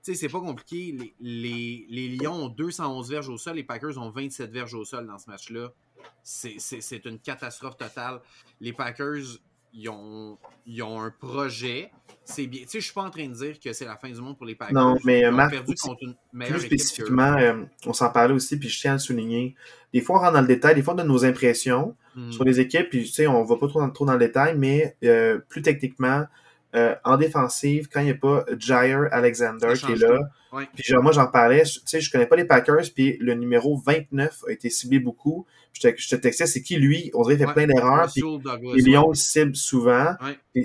Tu 0.04 0.14
sais, 0.14 0.16
c'est 0.16 0.30
pas 0.30 0.40
compliqué. 0.40 1.14
Les, 1.20 1.86
les, 1.90 2.10
Lions 2.10 2.46
ont 2.46 2.50
211 2.50 3.10
verges 3.10 3.30
au 3.30 3.38
sol, 3.38 3.56
les 3.56 3.64
Packers 3.64 3.98
ont 3.98 4.10
27 4.10 4.52
verges 4.52 4.74
au 4.74 4.86
sol 4.86 5.06
dans 5.08 5.18
ce 5.18 5.30
match-là. 5.30 5.72
C'est 6.24 7.06
une 7.06 7.20
catastrophe 7.20 7.78
totale. 7.78 8.22
Les 8.62 8.74
Packers, 8.74 9.40
ils 9.78 9.90
ont, 9.90 10.38
ils 10.66 10.82
ont 10.82 11.02
un 11.02 11.12
projet. 11.12 11.92
C'est 12.26 12.48
bien. 12.48 12.62
Tu 12.64 12.68
sais, 12.68 12.80
je 12.80 12.86
suis 12.86 12.94
pas 12.94 13.04
en 13.04 13.10
train 13.10 13.28
de 13.28 13.34
dire 13.34 13.60
que 13.60 13.72
c'est 13.72 13.86
la 13.86 13.96
fin 13.96 14.10
du 14.10 14.20
monde 14.20 14.36
pour 14.36 14.46
les 14.46 14.56
Packers. 14.56 14.74
Non, 14.74 14.98
mais 15.06 15.22
ils 15.22 15.28
ont 15.28 15.50
perdu 15.50 15.76
contre 15.76 16.00
une 16.02 16.16
meilleure 16.34 16.58
plus 16.58 16.68
spécifiquement, 16.68 17.38
euh, 17.38 17.64
on 17.86 17.94
s'en 17.94 18.10
parlait 18.10 18.34
aussi, 18.34 18.60
puis 18.60 18.68
je 18.68 18.80
tiens 18.82 18.92
à 18.92 18.96
le 18.96 19.00
souligner. 19.00 19.56
Des 19.94 20.02
fois, 20.02 20.18
on 20.18 20.20
rentre 20.20 20.34
dans 20.34 20.42
le 20.42 20.48
détail, 20.48 20.76
des 20.76 20.82
fois, 20.82 20.94
on 20.94 20.98
donne 20.98 21.08
nos 21.08 21.24
impressions 21.24 21.96
hmm. 22.16 22.32
sur 22.32 22.44
les 22.44 22.60
équipes, 22.60 22.90
puis 22.90 23.06
tu 23.06 23.12
sais, 23.12 23.28
on 23.28 23.44
va 23.44 23.56
pas 23.56 23.68
trop 23.68 23.80
dans, 23.80 23.90
trop 23.92 24.06
dans 24.06 24.14
le 24.14 24.20
détail, 24.20 24.58
mais 24.58 24.98
euh, 25.06 25.40
plus 25.48 25.62
techniquement, 25.62 26.26
euh, 26.76 26.96
en 27.06 27.18
défensive, 27.18 27.88
quand 27.92 28.02
il 28.02 28.06
n'y 28.06 28.12
a 28.12 28.16
pas 28.16 28.46
Jair 28.60 29.08
Alexander 29.12 29.74
qui 29.74 29.94
est 29.94 29.96
là, 29.96 30.20
puis 30.76 30.84
genre, 30.84 31.02
moi 31.02 31.12
j'en 31.12 31.28
parlais, 31.28 31.64
tu 31.64 31.80
sais, 31.86 32.02
je 32.02 32.12
connais 32.12 32.26
pas 32.26 32.36
les 32.36 32.46
Packers, 32.46 32.92
puis 32.94 33.18
le 33.20 33.34
numéro 33.36 33.78
29 33.78 34.44
a 34.48 34.52
été 34.52 34.70
ciblé 34.70 35.00
beaucoup. 35.00 35.46
Je 35.74 35.82
te, 35.82 35.88
je 35.96 36.10
te 36.10 36.16
textais, 36.16 36.46
c'est 36.48 36.62
qui 36.62 36.78
lui? 36.78 37.12
On 37.14 37.22
dirait 37.22 37.38
qu'il 37.38 37.48
fait 37.48 37.54
plein 37.54 37.68
d'erreurs. 37.68 38.12
Les 38.16 38.82
Lions 38.82 39.10
le 39.10 39.16
ciblent 39.16 39.56
souvent. 39.56 40.16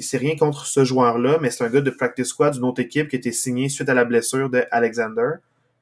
C'est 0.00 0.18
rien 0.18 0.36
contre 0.36 0.66
ce 0.66 0.84
joueur-là, 0.84 1.38
mais 1.40 1.50
c'est 1.50 1.64
un 1.64 1.70
gars 1.70 1.80
de 1.80 1.90
practice 1.90 2.28
squad 2.28 2.54
d'une 2.54 2.64
autre 2.64 2.80
équipe 2.80 3.08
qui 3.08 3.16
a 3.16 3.18
été 3.18 3.30
signé 3.30 3.68
suite 3.68 3.88
à 3.88 3.94
la 3.94 4.04
blessure 4.04 4.50
de 4.50 4.64
Alexander. 4.70 5.34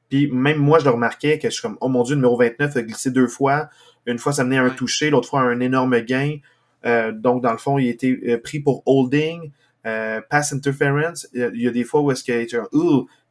Puis 0.09 0.29
même 0.29 0.57
moi, 0.57 0.79
je 0.79 0.85
le 0.85 0.91
remarquais 0.91 1.39
que 1.39 1.49
je 1.49 1.53
suis 1.53 1.61
comme, 1.61 1.77
oh 1.79 1.87
mon 1.87 2.03
dieu, 2.03 2.15
le 2.15 2.21
numéro 2.21 2.37
29 2.37 2.75
a 2.75 2.81
glissé 2.81 3.11
deux 3.11 3.27
fois. 3.27 3.69
Une 4.05 4.19
fois, 4.19 4.33
ça 4.33 4.43
menait 4.43 4.57
à 4.57 4.63
un 4.63 4.69
toucher, 4.69 5.09
l'autre 5.09 5.29
fois, 5.29 5.41
un 5.41 5.61
énorme 5.61 5.99
gain. 6.01 6.37
Euh, 6.85 7.11
donc, 7.11 7.41
dans 7.41 7.51
le 7.51 7.57
fond, 7.57 7.77
il 7.77 7.87
a 7.87 7.91
été 7.91 8.19
euh, 8.27 8.37
pris 8.37 8.59
pour 8.59 8.83
holding. 8.85 9.51
Euh, 9.87 10.21
pass 10.29 10.53
interference, 10.53 11.27
il 11.33 11.49
y, 11.55 11.67
a 11.67 11.71
des 11.71 11.83
fois 11.83 12.01
où 12.01 12.11
est-ce 12.11 12.23
qu'ils 12.23 12.47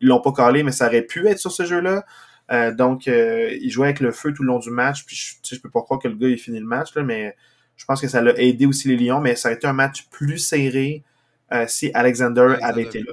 ils 0.00 0.08
l'ont 0.08 0.20
pas 0.20 0.32
collé, 0.32 0.62
mais 0.62 0.72
ça 0.72 0.88
aurait 0.88 1.02
pu 1.02 1.26
être 1.28 1.38
sur 1.38 1.52
ce 1.52 1.64
jeu-là. 1.64 2.04
Euh, 2.50 2.74
donc, 2.74 3.06
euh, 3.06 3.56
il 3.60 3.70
jouait 3.70 3.86
avec 3.86 4.00
le 4.00 4.10
feu 4.10 4.32
tout 4.32 4.42
le 4.42 4.48
long 4.48 4.58
du 4.58 4.70
match. 4.70 5.04
Puis, 5.06 5.14
je, 5.16 5.54
je 5.54 5.60
peux 5.60 5.70
pas 5.70 5.82
croire 5.82 6.00
que 6.00 6.08
le 6.08 6.16
gars 6.16 6.28
ait 6.28 6.36
fini 6.36 6.58
le 6.58 6.66
match, 6.66 6.94
là, 6.96 7.04
mais 7.04 7.36
je 7.76 7.84
pense 7.84 8.00
que 8.00 8.08
ça 8.08 8.20
l'a 8.20 8.36
aidé 8.40 8.66
aussi 8.66 8.88
les 8.88 8.96
Lions. 8.96 9.20
Mais 9.20 9.36
ça 9.36 9.50
a 9.50 9.52
été 9.52 9.66
un 9.68 9.72
match 9.72 10.08
plus 10.10 10.38
serré 10.38 11.04
si 11.66 11.90
Alexander, 11.94 12.56
avait 12.62 12.82
été 12.82 13.02
là. 13.02 13.12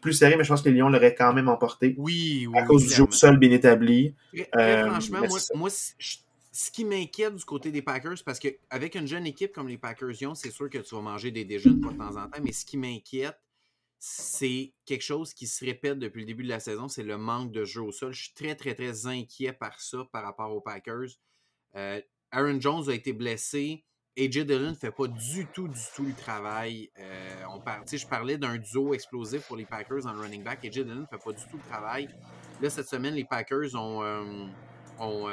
Plus 0.00 0.14
serré, 0.14 0.36
mais 0.36 0.44
je 0.44 0.48
pense 0.48 0.62
que 0.62 0.70
les 0.70 0.76
Lions 0.76 0.88
l'auraient 0.88 1.14
quand 1.14 1.34
même 1.34 1.48
emporté. 1.48 1.94
Oui, 1.98 2.46
oui. 2.50 2.58
À 2.58 2.62
cause 2.62 2.86
du 2.86 2.94
jeu 2.94 3.04
seul 3.10 3.38
bien 3.38 3.50
établi. 3.50 4.14
franchement, 4.52 5.20
moi, 5.28 5.38
moi 5.54 5.68
je, 5.98 6.16
ce 6.60 6.70
qui 6.70 6.84
m'inquiète 6.84 7.34
du 7.34 7.44
côté 7.44 7.72
des 7.72 7.80
Packers, 7.80 8.22
parce 8.22 8.38
qu'avec 8.38 8.94
une 8.94 9.06
jeune 9.06 9.26
équipe 9.26 9.52
comme 9.52 9.66
les 9.66 9.78
Packers 9.78 10.14
c'est 10.34 10.50
sûr 10.50 10.68
que 10.68 10.76
tu 10.76 10.94
vas 10.94 11.00
manger 11.00 11.30
des 11.30 11.46
déjeunes 11.46 11.80
de 11.80 11.88
temps 11.88 12.16
en 12.16 12.28
temps, 12.28 12.40
mais 12.42 12.52
ce 12.52 12.66
qui 12.66 12.76
m'inquiète, 12.76 13.40
c'est 13.98 14.74
quelque 14.84 15.02
chose 15.02 15.32
qui 15.32 15.46
se 15.46 15.64
répète 15.64 15.98
depuis 15.98 16.20
le 16.20 16.26
début 16.26 16.42
de 16.42 16.50
la 16.50 16.60
saison, 16.60 16.88
c'est 16.88 17.02
le 17.02 17.16
manque 17.16 17.50
de 17.50 17.64
jeu 17.64 17.80
au 17.80 17.92
sol. 17.92 18.12
Je 18.12 18.24
suis 18.24 18.34
très, 18.34 18.54
très, 18.56 18.74
très 18.74 19.06
inquiet 19.06 19.54
par 19.54 19.80
ça 19.80 20.06
par 20.12 20.22
rapport 20.22 20.54
aux 20.54 20.60
Packers. 20.60 21.08
Euh, 21.76 22.00
Aaron 22.30 22.60
Jones 22.60 22.88
a 22.88 22.92
été 22.92 23.14
blessé. 23.14 23.84
AJ 24.18 24.44
Dillon 24.44 24.70
ne 24.70 24.74
fait 24.74 24.90
pas 24.90 25.06
du 25.06 25.46
tout, 25.54 25.68
du 25.68 25.80
tout 25.94 26.04
le 26.04 26.14
travail. 26.14 26.90
Euh, 26.98 27.44
je 27.90 28.06
parlais 28.06 28.36
d'un 28.36 28.58
duo 28.58 28.92
explosif 28.92 29.46
pour 29.46 29.56
les 29.56 29.64
Packers 29.64 30.06
en 30.06 30.12
running 30.12 30.42
back. 30.42 30.62
AJ 30.64 30.80
Dillon 30.80 31.00
ne 31.00 31.06
fait 31.06 31.22
pas 31.22 31.32
du 31.32 31.42
tout 31.44 31.56
le 31.56 31.68
travail. 31.70 32.08
Là, 32.60 32.68
cette 32.68 32.88
semaine, 32.88 33.14
les 33.14 33.24
Packers 33.24 33.74
ont, 33.74 34.02
euh, 34.02 34.46
ont 34.98 35.28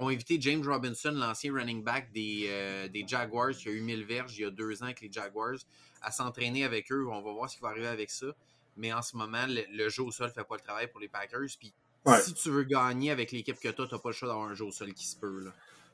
ont 0.00 0.08
invité 0.08 0.38
James 0.40 0.62
Robinson, 0.66 1.12
l'ancien 1.12 1.52
running 1.52 1.82
back 1.82 2.10
des, 2.12 2.46
euh, 2.48 2.88
des, 2.88 3.04
Jaguars, 3.06 3.50
qui 3.50 3.68
a 3.68 3.72
eu 3.72 3.80
1000 3.80 4.04
verges 4.04 4.36
il 4.38 4.42
y 4.42 4.44
a 4.44 4.50
deux 4.50 4.82
ans 4.82 4.86
avec 4.86 5.00
les 5.00 5.10
Jaguars, 5.10 5.58
à 6.02 6.10
s'entraîner 6.10 6.64
avec 6.64 6.90
eux. 6.92 7.06
On 7.10 7.22
va 7.22 7.32
voir 7.32 7.48
ce 7.50 7.56
qui 7.56 7.62
va 7.62 7.68
arriver 7.68 7.88
avec 7.88 8.10
ça. 8.10 8.26
Mais 8.76 8.92
en 8.92 9.02
ce 9.02 9.16
moment, 9.16 9.44
le, 9.48 9.88
jeu 9.88 10.02
au 10.02 10.10
sol 10.10 10.28
ne 10.28 10.32
fait 10.32 10.46
pas 10.46 10.54
le 10.54 10.60
travail 10.60 10.88
pour 10.88 11.00
les 11.00 11.08
Packers. 11.08 11.48
Puis 11.58 11.74
si 12.22 12.34
tu 12.34 12.50
veux 12.50 12.62
gagner 12.62 13.10
avec 13.10 13.32
l'équipe 13.32 13.56
que 13.56 13.68
tu 13.68 13.82
as, 13.82 13.86
tu 13.86 13.94
n'as 13.94 14.00
pas 14.00 14.08
le 14.08 14.14
choix 14.14 14.28
d'avoir 14.28 14.48
un 14.48 14.54
jeu 14.54 14.64
au 14.64 14.70
sol 14.70 14.92
qui 14.94 15.06
se 15.06 15.16
peut. 15.16 15.40
Là. 15.40 15.50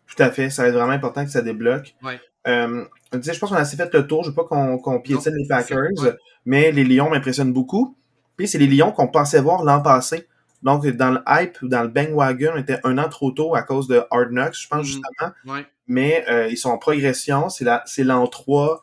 Tout 0.06 0.22
à 0.22 0.30
fait. 0.30 0.50
Ça 0.50 0.62
va 0.62 0.68
être 0.68 0.74
vraiment 0.74 0.92
important 0.92 1.24
que 1.24 1.30
ça 1.30 1.40
débloque. 1.40 1.94
Ouais. 2.02 2.20
Euh, 2.46 2.84
je 3.12 3.38
pense 3.38 3.50
qu'on 3.50 3.56
a 3.56 3.60
assez 3.60 3.76
fait 3.76 3.92
le 3.94 4.06
tour. 4.06 4.22
Je 4.22 4.28
ne 4.28 4.34
veux 4.34 4.42
pas 4.42 4.44
qu'on 4.44 5.00
piétine 5.00 5.34
les 5.34 5.48
Packers, 5.48 6.16
mais 6.44 6.72
les 6.72 6.84
Lions 6.84 7.08
m'impressionnent 7.08 7.52
beaucoup. 7.52 7.96
Puis 8.36 8.48
c'est 8.48 8.58
les 8.58 8.66
Lions 8.66 8.92
qu'on 8.92 9.08
pensait 9.08 9.40
voir 9.40 9.64
l'an 9.64 9.80
passé. 9.80 10.28
Donc, 10.64 10.86
dans 10.86 11.10
le 11.10 11.20
hype 11.28 11.60
ou 11.62 11.68
dans 11.68 11.82
le 11.82 11.88
bandwagon, 11.88 12.52
on 12.54 12.58
était 12.58 12.80
un 12.84 12.96
an 12.96 13.08
trop 13.10 13.30
tôt 13.30 13.54
à 13.54 13.62
cause 13.62 13.86
de 13.86 14.02
Hard 14.10 14.30
Knocks, 14.30 14.56
je 14.58 14.66
pense, 14.66 14.80
mm. 14.80 14.84
justement. 14.84 15.62
Mais 15.86 16.24
euh, 16.28 16.48
ils 16.48 16.56
sont 16.56 16.70
en 16.70 16.78
progression. 16.78 17.50
C'est 17.50 18.04
l'an 18.04 18.26
3 18.26 18.82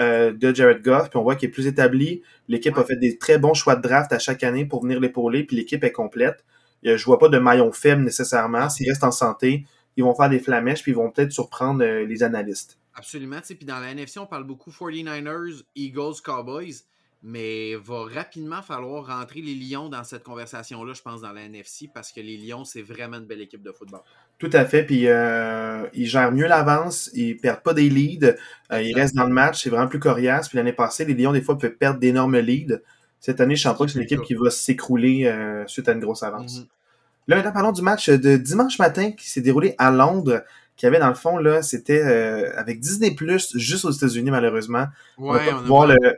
euh, 0.00 0.32
de 0.32 0.54
Jared 0.54 0.82
Goff. 0.82 1.08
Puis 1.08 1.18
on 1.18 1.22
voit 1.22 1.34
qu'il 1.34 1.48
est 1.48 1.52
plus 1.52 1.66
établi. 1.66 2.22
L'équipe 2.48 2.76
a 2.76 2.84
fait 2.84 2.96
des 2.96 3.16
très 3.16 3.38
bons 3.38 3.54
choix 3.54 3.76
de 3.76 3.82
draft 3.82 4.12
à 4.12 4.18
chaque 4.18 4.42
année 4.42 4.66
pour 4.66 4.82
venir 4.82 5.00
l'épauler. 5.00 5.44
Puis 5.44 5.56
l'équipe 5.56 5.82
est 5.82 5.92
complète. 5.92 6.44
Je 6.82 7.02
vois 7.04 7.18
pas 7.18 7.28
de 7.28 7.38
maillon 7.38 7.72
faible 7.72 8.02
nécessairement. 8.02 8.68
S'ils 8.68 8.88
restent 8.88 9.04
en 9.04 9.12
santé, 9.12 9.64
ils 9.96 10.04
vont 10.04 10.14
faire 10.14 10.28
des 10.28 10.38
flamèches. 10.38 10.82
Puis 10.82 10.92
ils 10.92 10.96
vont 10.96 11.10
peut-être 11.10 11.32
surprendre 11.32 11.82
euh, 11.82 12.04
les 12.04 12.22
analystes. 12.22 12.78
Absolument. 12.94 13.40
Puis 13.40 13.64
dans 13.64 13.78
la 13.78 13.92
NFC, 13.92 14.18
on 14.18 14.26
parle 14.26 14.44
beaucoup 14.44 14.70
49ers, 14.70 15.62
Eagles, 15.76 16.20
Cowboys. 16.22 16.74
Mais 17.24 17.76
va 17.76 18.04
rapidement 18.12 18.62
falloir 18.62 19.06
rentrer 19.06 19.40
les 19.40 19.54
Lions 19.54 19.88
dans 19.88 20.02
cette 20.02 20.24
conversation-là, 20.24 20.92
je 20.92 21.02
pense, 21.02 21.20
dans 21.20 21.32
la 21.32 21.42
NFC, 21.42 21.88
parce 21.92 22.10
que 22.10 22.20
les 22.20 22.36
Lions, 22.36 22.64
c'est 22.64 22.82
vraiment 22.82 23.18
une 23.18 23.26
belle 23.26 23.40
équipe 23.40 23.62
de 23.62 23.70
football. 23.70 24.00
Tout 24.38 24.50
à 24.52 24.64
fait. 24.64 24.82
Puis 24.82 25.06
euh, 25.06 25.86
ils 25.94 26.06
gèrent 26.06 26.32
mieux 26.32 26.48
l'avance, 26.48 27.10
ils 27.14 27.36
perdent 27.36 27.62
pas 27.62 27.74
des 27.74 27.88
leads, 27.88 28.34
euh, 28.72 28.82
ils 28.82 28.92
restent 28.92 29.14
dans 29.14 29.26
le 29.26 29.32
match, 29.32 29.62
c'est 29.62 29.70
vraiment 29.70 29.86
plus 29.86 30.00
coriace. 30.00 30.48
Puis 30.48 30.56
l'année 30.56 30.72
passée, 30.72 31.04
les 31.04 31.14
Lions, 31.14 31.32
des 31.32 31.42
fois, 31.42 31.56
peuvent 31.56 31.76
perdre 31.76 32.00
d'énormes 32.00 32.38
leads. 32.38 32.80
Cette 33.20 33.40
année, 33.40 33.54
je 33.54 33.62
sens 33.62 33.78
pas 33.78 33.84
que 33.84 33.92
c'est 33.92 33.98
une 33.98 34.04
équipe 34.04 34.22
qui 34.22 34.34
va 34.34 34.50
s'écrouler 34.50 35.26
euh, 35.26 35.64
suite 35.68 35.88
à 35.88 35.92
une 35.92 36.00
grosse 36.00 36.24
avance. 36.24 36.58
Mm-hmm. 36.58 36.66
Là, 37.28 37.36
maintenant, 37.36 37.52
parlons 37.52 37.72
du 37.72 37.82
match 37.82 38.10
de 38.10 38.36
dimanche 38.36 38.80
matin 38.80 39.12
qui 39.12 39.30
s'est 39.30 39.40
déroulé 39.40 39.76
à 39.78 39.92
Londres 39.92 40.42
qu'il 40.82 40.88
y 40.88 40.90
avait 40.90 40.98
dans 40.98 41.08
le 41.08 41.14
fond, 41.14 41.38
là, 41.38 41.62
c'était 41.62 42.02
euh, 42.02 42.50
avec 42.56 42.80
Disney 42.80 43.12
Plus, 43.12 43.56
juste 43.56 43.84
aux 43.84 43.90
États-Unis, 43.90 44.30
malheureusement. 44.30 44.86
Ouais, 45.16 45.38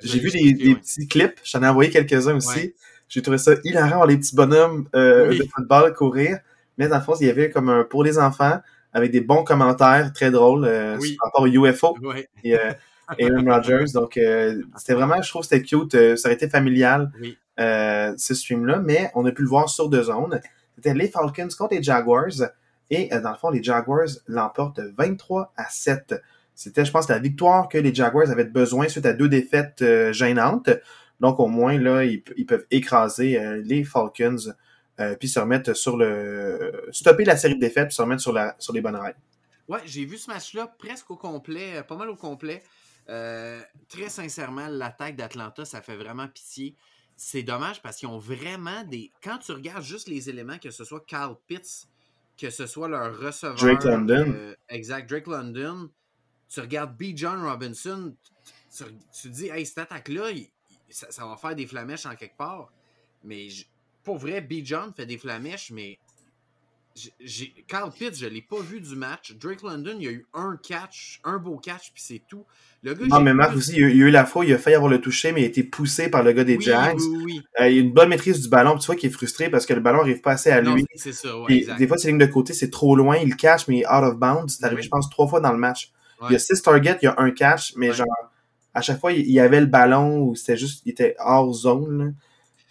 J'ai 0.02 0.18
vu 0.18 0.30
des, 0.30 0.74
petits 0.74 1.06
clips, 1.06 1.38
j'en 1.44 1.62
ai 1.62 1.68
envoyé 1.68 1.90
quelques-uns 1.90 2.36
aussi. 2.36 2.74
J'ai 3.08 3.22
trouvé 3.22 3.38
ça 3.38 3.52
hilarant, 3.62 4.04
les 4.06 4.16
petits 4.16 4.34
bonhommes 4.34 4.88
euh, 4.96 5.28
de 5.28 5.44
football 5.54 5.92
courir. 5.92 6.38
Mais 6.78 6.88
dans 6.88 6.96
le 6.96 7.02
fond, 7.02 7.14
il 7.20 7.26
y 7.26 7.30
avait 7.30 7.50
comme 7.50 7.68
un 7.68 7.84
pour 7.84 8.02
les 8.02 8.18
enfants, 8.18 8.60
avec 8.92 9.12
des 9.12 9.20
bons 9.20 9.44
commentaires 9.44 10.12
très 10.12 10.30
drôles 10.30 10.64
euh, 10.64 10.96
par 10.96 11.26
rapport 11.26 11.42
au 11.42 11.46
UFO. 11.46 11.96
Et, 12.44 12.56
Aaron 13.20 13.44
Rodgers. 13.44 13.92
Donc, 13.92 14.16
euh, 14.16 14.62
c'était 14.76 14.94
vraiment, 14.94 15.20
je 15.20 15.28
trouve, 15.28 15.42
c'était 15.42 15.62
cute. 15.62 15.94
Euh, 15.94 16.16
ça 16.16 16.28
aurait 16.28 16.34
été 16.34 16.48
familial, 16.48 17.12
Oui. 17.20 17.36
euh, 17.60 18.14
ce 18.16 18.34
stream-là, 18.34 18.78
mais 18.78 19.10
on 19.14 19.24
a 19.26 19.32
pu 19.32 19.42
le 19.42 19.48
voir 19.48 19.68
sur 19.68 19.88
deux 19.88 20.04
zones. 20.04 20.40
C'était 20.76 20.94
les 20.94 21.08
Falcons 21.08 21.48
contre 21.56 21.74
les 21.74 21.82
Jaguars. 21.82 22.32
Et 22.90 23.12
euh, 23.12 23.20
dans 23.20 23.30
le 23.30 23.36
fond, 23.36 23.50
les 23.50 23.62
Jaguars 23.62 24.08
l'emportent 24.26 24.80
23 24.80 25.52
à 25.56 25.68
7. 25.68 26.14
C'était, 26.54 26.84
je 26.84 26.92
pense, 26.92 27.08
la 27.08 27.18
victoire 27.18 27.68
que 27.68 27.78
les 27.78 27.94
Jaguars 27.94 28.30
avaient 28.30 28.44
besoin 28.44 28.88
suite 28.88 29.06
à 29.06 29.12
deux 29.12 29.28
défaites 29.28 29.82
euh, 29.82 30.12
gênantes. 30.12 30.70
Donc, 31.20 31.40
au 31.40 31.46
moins, 31.46 31.78
là, 31.78 32.04
ils, 32.04 32.22
ils 32.36 32.46
peuvent 32.46 32.66
écraser 32.70 33.38
euh, 33.38 33.60
les 33.64 33.84
Falcons 33.84 34.54
puis 35.18 35.28
se 35.28 35.40
remettre 35.40 35.74
sur 35.74 35.96
le... 35.96 36.86
stopper 36.92 37.24
la 37.24 37.36
série 37.36 37.56
de 37.56 37.60
défaites 37.60 37.88
puis 37.88 37.96
se 37.96 38.00
remettre 38.00 38.22
sur, 38.22 38.32
la, 38.32 38.54
sur 38.60 38.72
les 38.72 38.80
bonnes 38.80 38.94
rails. 38.94 39.16
Ouais, 39.66 39.80
j'ai 39.86 40.04
vu 40.04 40.16
ce 40.16 40.30
match-là 40.30 40.72
presque 40.78 41.10
au 41.10 41.16
complet, 41.16 41.82
pas 41.82 41.96
mal 41.96 42.08
au 42.10 42.14
complet. 42.14 42.62
Très 43.08 44.08
sincèrement, 44.08 44.68
l'attaque 44.68 45.16
d'Atlanta, 45.16 45.64
ça 45.64 45.82
fait 45.82 45.96
vraiment 45.96 46.28
pitié. 46.28 46.76
C'est 47.16 47.42
dommage 47.42 47.82
parce 47.82 47.96
qu'ils 47.96 48.08
ont 48.08 48.20
vraiment 48.20 48.84
des. 48.84 49.10
Quand 49.20 49.38
tu 49.38 49.50
regardes 49.50 49.82
juste 49.82 50.06
les 50.06 50.30
éléments, 50.30 50.58
que 50.58 50.70
ce 50.70 50.84
soit 50.84 51.04
Carl 51.04 51.34
Pitts, 51.48 51.88
que 52.36 52.50
ce 52.50 52.66
soit 52.66 52.88
leur 52.88 53.18
receveur. 53.18 53.56
Drake 53.56 53.84
London. 53.84 54.32
euh, 54.34 54.54
exact, 54.68 55.08
Drake 55.08 55.26
London. 55.26 55.90
Tu 56.48 56.60
regardes 56.60 56.96
B. 56.96 57.16
John 57.16 57.42
Robinson, 57.44 58.14
tu, 58.76 58.84
tu 58.84 59.22
te 59.22 59.28
dis, 59.28 59.48
hey, 59.48 59.64
cette 59.66 59.78
attaque-là, 59.78 60.30
ça, 60.88 61.10
ça 61.10 61.26
va 61.26 61.36
faire 61.36 61.54
des 61.54 61.66
flamèches 61.66 62.06
en 62.06 62.14
quelque 62.14 62.36
part. 62.36 62.70
Mais 63.22 63.48
je- 63.48 63.64
pour 64.02 64.18
vrai, 64.18 64.40
B. 64.40 64.54
John 64.62 64.92
fait 64.94 65.06
des 65.06 65.16
flamèches, 65.18 65.70
mais 65.70 65.98
Carl 67.66 67.90
Pitts, 67.90 68.16
je 68.20 68.26
l'ai 68.26 68.42
pas 68.42 68.60
vu 68.60 68.80
du 68.80 68.94
match. 68.94 69.34
Drake 69.40 69.62
London, 69.62 69.96
il 69.98 70.04
y 70.04 70.08
a 70.08 70.12
eu 70.12 70.26
un 70.32 70.56
catch, 70.62 71.20
un 71.24 71.38
beau 71.38 71.56
catch, 71.56 71.90
puis 71.92 72.02
c'est 72.04 72.22
tout. 72.28 72.44
Le 72.82 72.94
gars, 72.94 73.06
Non, 73.06 73.20
mais 73.20 73.34
Marc 73.34 73.56
aussi, 73.56 73.72
il 73.72 73.80
y 73.80 73.82
a 73.82 73.88
eu- 73.88 74.10
la 74.10 74.24
fois, 74.24 74.44
il 74.44 74.52
a 74.52 74.58
failli 74.58 74.76
avoir 74.76 74.90
le 74.90 75.00
toucher, 75.00 75.32
mais 75.32 75.40
il 75.40 75.44
a 75.44 75.48
été 75.48 75.64
poussé 75.64 76.08
par 76.08 76.22
le 76.22 76.32
gars 76.32 76.44
des 76.44 76.56
Oui, 76.56 76.62
Jags. 76.64 77.00
oui, 77.00 77.22
oui. 77.24 77.42
Euh, 77.60 77.68
il 77.68 77.78
a 77.78 77.80
une 77.80 77.92
bonne 77.92 78.08
maîtrise 78.10 78.40
du 78.40 78.48
ballon, 78.48 78.78
tu 78.78 78.86
vois 78.86 78.94
qu'il 78.94 79.08
est 79.10 79.12
frustré 79.12 79.48
parce 79.50 79.66
que 79.66 79.74
le 79.74 79.80
ballon 79.80 79.98
n'arrive 79.98 80.20
pas 80.20 80.32
assez 80.32 80.50
à 80.50 80.62
Non, 80.62 80.74
lui. 80.76 80.84
c'est 80.94 81.12
ça, 81.12 81.36
ouais, 81.40 81.52
exact. 81.52 81.78
des 81.78 81.88
fois, 81.88 81.98
ses 81.98 82.08
lignes 82.08 82.18
de 82.18 82.26
côté, 82.26 82.52
c'est 82.52 82.70
trop 82.70 82.94
loin, 82.94 83.16
il 83.16 83.30
le 83.30 83.34
catch, 83.36 83.66
mais 83.66 83.78
il 83.78 83.82
est 83.82 83.86
out 83.88 84.04
of 84.04 84.16
bounds. 84.16 84.54
C'est 84.56 84.64
arrivé, 84.64 84.82
je 84.82 84.88
pense, 84.88 85.10
trois 85.10 85.26
fois 85.26 85.40
dans 85.40 85.52
le 85.52 85.58
match. 85.58 85.90
Il 86.28 86.32
y 86.32 86.36
a 86.36 86.38
six 86.38 86.62
targets, 86.62 86.98
il 87.02 87.06
y 87.06 87.08
a 87.08 87.14
un 87.18 87.30
catch, 87.32 87.74
mais 87.76 87.88
Ouais. 87.90 87.94
genre, 87.96 88.06
à 88.72 88.80
chaque 88.82 89.00
fois, 89.00 89.12
il 89.12 89.30
y 89.30 89.40
avait 89.40 89.60
le 89.60 89.66
ballon 89.66 90.20
ou 90.22 90.34
c'était 90.36 90.56
juste, 90.56 90.82
il 90.86 90.90
était 90.92 91.16
hors 91.18 91.52
zone. 91.52 91.98
là. 92.06 92.10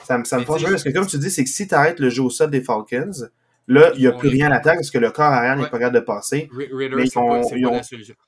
Ça 0.05 0.17
me, 0.17 0.23
ça 0.25 0.37
me 0.37 0.43
peu 0.43 0.53
parce 0.59 0.83
que, 0.83 0.89
comme 0.89 1.07
tu 1.07 1.17
dis, 1.17 1.29
c'est 1.31 1.43
que 1.43 1.49
si 1.49 1.67
tu 1.67 1.73
arrêtes 1.75 1.99
le 1.99 2.09
jeu 2.09 2.23
au 2.23 2.29
sol 2.29 2.49
des 2.49 2.61
Falcons, 2.61 3.11
là, 3.67 3.91
il 3.95 4.01
n'y 4.01 4.07
a 4.07 4.11
plus 4.11 4.29
rien 4.29 4.47
à 4.47 4.49
l'attaque 4.49 4.75
parce 4.77 4.91
que 4.91 4.97
le 4.97 5.11
corps 5.11 5.25
arrière 5.31 5.55
n'est 5.55 5.63
pas 5.69 5.79
capable 5.79 5.95
de 5.95 6.01
passer. 6.05 6.49
Mais 6.97 7.03
ils 7.05 7.11
c'est 7.11 7.17
ont- 7.17 7.41
ils 7.55 7.65
ont-. 7.67 7.81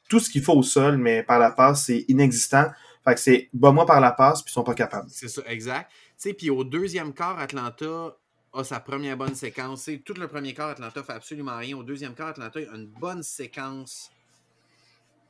Tout 0.10 0.20
ce 0.20 0.30
qu'il 0.30 0.42
faut 0.44 0.54
au 0.54 0.64
sol, 0.64 0.98
mais 0.98 1.24
par 1.24 1.40
la 1.40 1.52
passe, 1.52 1.86
c'est 1.86 2.06
inexistant. 2.08 2.68
Fait 3.04 3.14
que 3.14 3.20
c'est 3.20 3.50
bas-moi 3.54 3.86
par 3.86 4.00
la 4.02 4.12
passe, 4.12 4.42
puis 4.42 4.52
ils 4.52 4.54
sont 4.54 4.64
pas 4.64 4.74
capables. 4.74 5.08
C'est 5.12 5.28
ça, 5.28 5.42
exact. 5.48 5.92
Tu 5.92 5.98
sais, 6.30 6.34
puis 6.34 6.50
au 6.50 6.64
deuxième 6.64 7.14
quart, 7.14 7.38
Atlanta 7.40 8.16
a 8.54 8.64
sa 8.64 8.80
première 8.80 9.18
bonne 9.18 9.36
séquence. 9.36 9.90
Tout 10.06 10.14
le 10.14 10.28
premier 10.28 10.54
quart, 10.54 10.70
Atlanta 10.70 11.04
fait 11.04 11.14
absolument 11.14 11.58
rien. 11.58 11.78
Au 11.78 11.84
deuxième 11.84 12.14
quart, 12.16 12.30
Atlanta 12.30 12.60
a 12.60 12.76
une 12.76 12.88
bonne 12.88 13.22
séquence. 13.22 14.10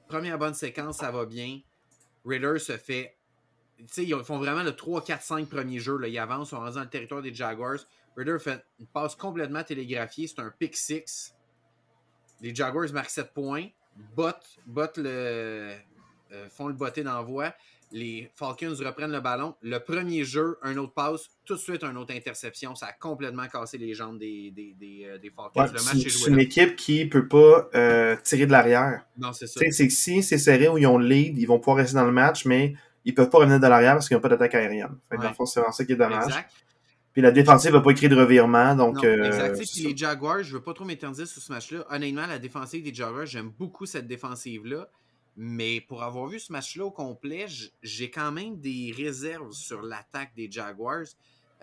Première 0.07 0.37
bonne 0.37 0.53
séquence, 0.53 0.97
ça 0.97 1.11
va 1.11 1.25
bien. 1.25 1.59
Ritter 2.25 2.59
se 2.59 2.77
fait. 2.77 3.15
Tu 3.79 3.85
sais, 3.89 4.03
ils 4.05 4.15
font 4.23 4.37
vraiment 4.37 4.63
le 4.63 4.73
3, 4.75 5.03
4, 5.03 5.21
5 5.23 5.49
premiers 5.49 5.79
jeux. 5.79 5.97
Là. 5.97 6.07
Ils 6.07 6.17
avancent, 6.19 6.51
sont 6.51 6.59
rendus 6.59 6.75
dans 6.75 6.81
le 6.81 6.89
territoire 6.89 7.21
des 7.21 7.33
Jaguars. 7.33 7.79
Ritter 8.17 8.37
fait 8.39 8.63
une 8.79 8.87
passe 8.87 9.15
complètement 9.15 9.63
télégraphiée. 9.63 10.27
C'est 10.27 10.39
un 10.39 10.51
pick 10.57 10.75
6. 10.75 11.35
Les 12.41 12.53
Jaguars 12.53 12.91
marquent 12.93 13.09
7 13.09 13.33
points. 13.33 13.67
Bot, 14.15 14.31
bot 14.65 14.87
le, 14.97 15.05
euh, 16.33 16.49
font 16.49 16.67
le 16.67 16.73
botté 16.73 17.03
d'envoi. 17.03 17.53
Les 17.91 18.29
Falcons 18.35 18.73
reprennent 18.83 19.11
le 19.11 19.21
ballon. 19.21 19.55
Le 19.61 19.77
premier 19.79 20.25
jeu, 20.25 20.57
un 20.63 20.75
autre 20.77 20.93
passe, 20.93 21.29
tout 21.45 21.53
de 21.53 21.59
suite 21.59 21.83
un 21.83 21.95
autre 21.95 22.13
interception. 22.13 22.75
Ça 22.75 22.87
a 22.87 22.91
complètement 22.93 23.47
cassé 23.47 23.77
les 23.77 23.93
jambes 23.93 24.17
des, 24.19 24.51
des, 24.51 24.73
des, 24.77 25.05
euh, 25.05 25.17
des 25.17 25.29
Falcons. 25.29 25.61
Ouais, 25.61 25.71
le 25.71 25.77
c'est 25.77 25.85
match 25.93 26.05
est 26.05 26.09
c'est 26.09 26.19
joué 26.19 26.29
une 26.31 26.35
là. 26.37 26.41
équipe 26.43 26.75
qui 26.75 27.05
peut 27.05 27.27
pas 27.27 27.69
euh, 27.75 28.17
tirer 28.23 28.47
de 28.47 28.51
l'arrière. 28.51 29.05
Non, 29.17 29.31
c'est 29.31 29.47
ça. 29.47 29.61
C'est 29.71 29.89
si 29.89 30.23
c'est 30.23 30.37
serré 30.37 30.67
ou 30.67 30.77
ils 30.77 30.87
ont 30.87 30.97
le 30.97 31.07
lead, 31.07 31.37
ils 31.37 31.45
vont 31.45 31.59
pouvoir 31.59 31.77
rester 31.77 31.95
dans 31.95 32.05
le 32.05 32.11
match, 32.11 32.43
mais 32.45 32.73
ils 33.05 33.13
peuvent 33.13 33.29
pas 33.29 33.37
revenir 33.37 33.59
de 33.61 33.67
l'arrière 33.67 33.93
parce 33.93 34.07
qu'ils 34.09 34.17
n'ont 34.17 34.21
pas 34.21 34.29
d'attaque 34.29 34.55
aérienne. 34.55 34.97
Fait 35.09 35.15
dans 35.17 35.23
Ouais. 35.23 35.29
le 35.29 35.35
fond, 35.35 35.45
c'est 35.45 35.59
vraiment 35.61 35.71
ça 35.71 35.85
qui 35.85 35.93
est 35.93 35.95
dommage. 35.95 36.25
Exact. 36.25 36.51
Puis 37.15 37.21
la 37.21 37.31
défensive 37.31 37.71
va 37.71 37.79
pas 37.79 37.93
créer 37.93 38.09
de 38.09 38.15
revirement, 38.15 38.75
donc 38.75 38.97
Non, 38.97 39.05
euh, 39.05 39.23
exact. 39.23 39.57
Puis 39.57 39.83
les 39.83 39.95
Jaguars, 39.95 40.43
je 40.43 40.51
veux 40.51 40.61
pas 40.61 40.73
trop 40.73 40.83
m'éterniser 40.83 41.25
sur 41.25 41.41
ce 41.41 41.49
match-là. 41.49 41.85
Honnêtement, 41.89 42.27
la 42.27 42.39
défensive 42.39 42.83
des 42.83 42.93
Jaguars, 42.93 43.25
j'aime 43.25 43.51
beaucoup 43.57 43.85
cette 43.85 44.05
défensive-là. 44.05 44.89
Mais 45.37 45.79
pour 45.79 46.03
avoir 46.03 46.27
vu 46.27 46.39
ce 46.41 46.51
match-là 46.51 46.83
au 46.85 46.91
complet, 46.91 47.45
j'ai 47.81 48.11
quand 48.11 48.33
même 48.33 48.59
des 48.59 48.93
réserves 48.95 49.51
sur 49.53 49.81
l'attaque 49.81 50.31
des 50.35 50.51
Jaguars. 50.51 51.05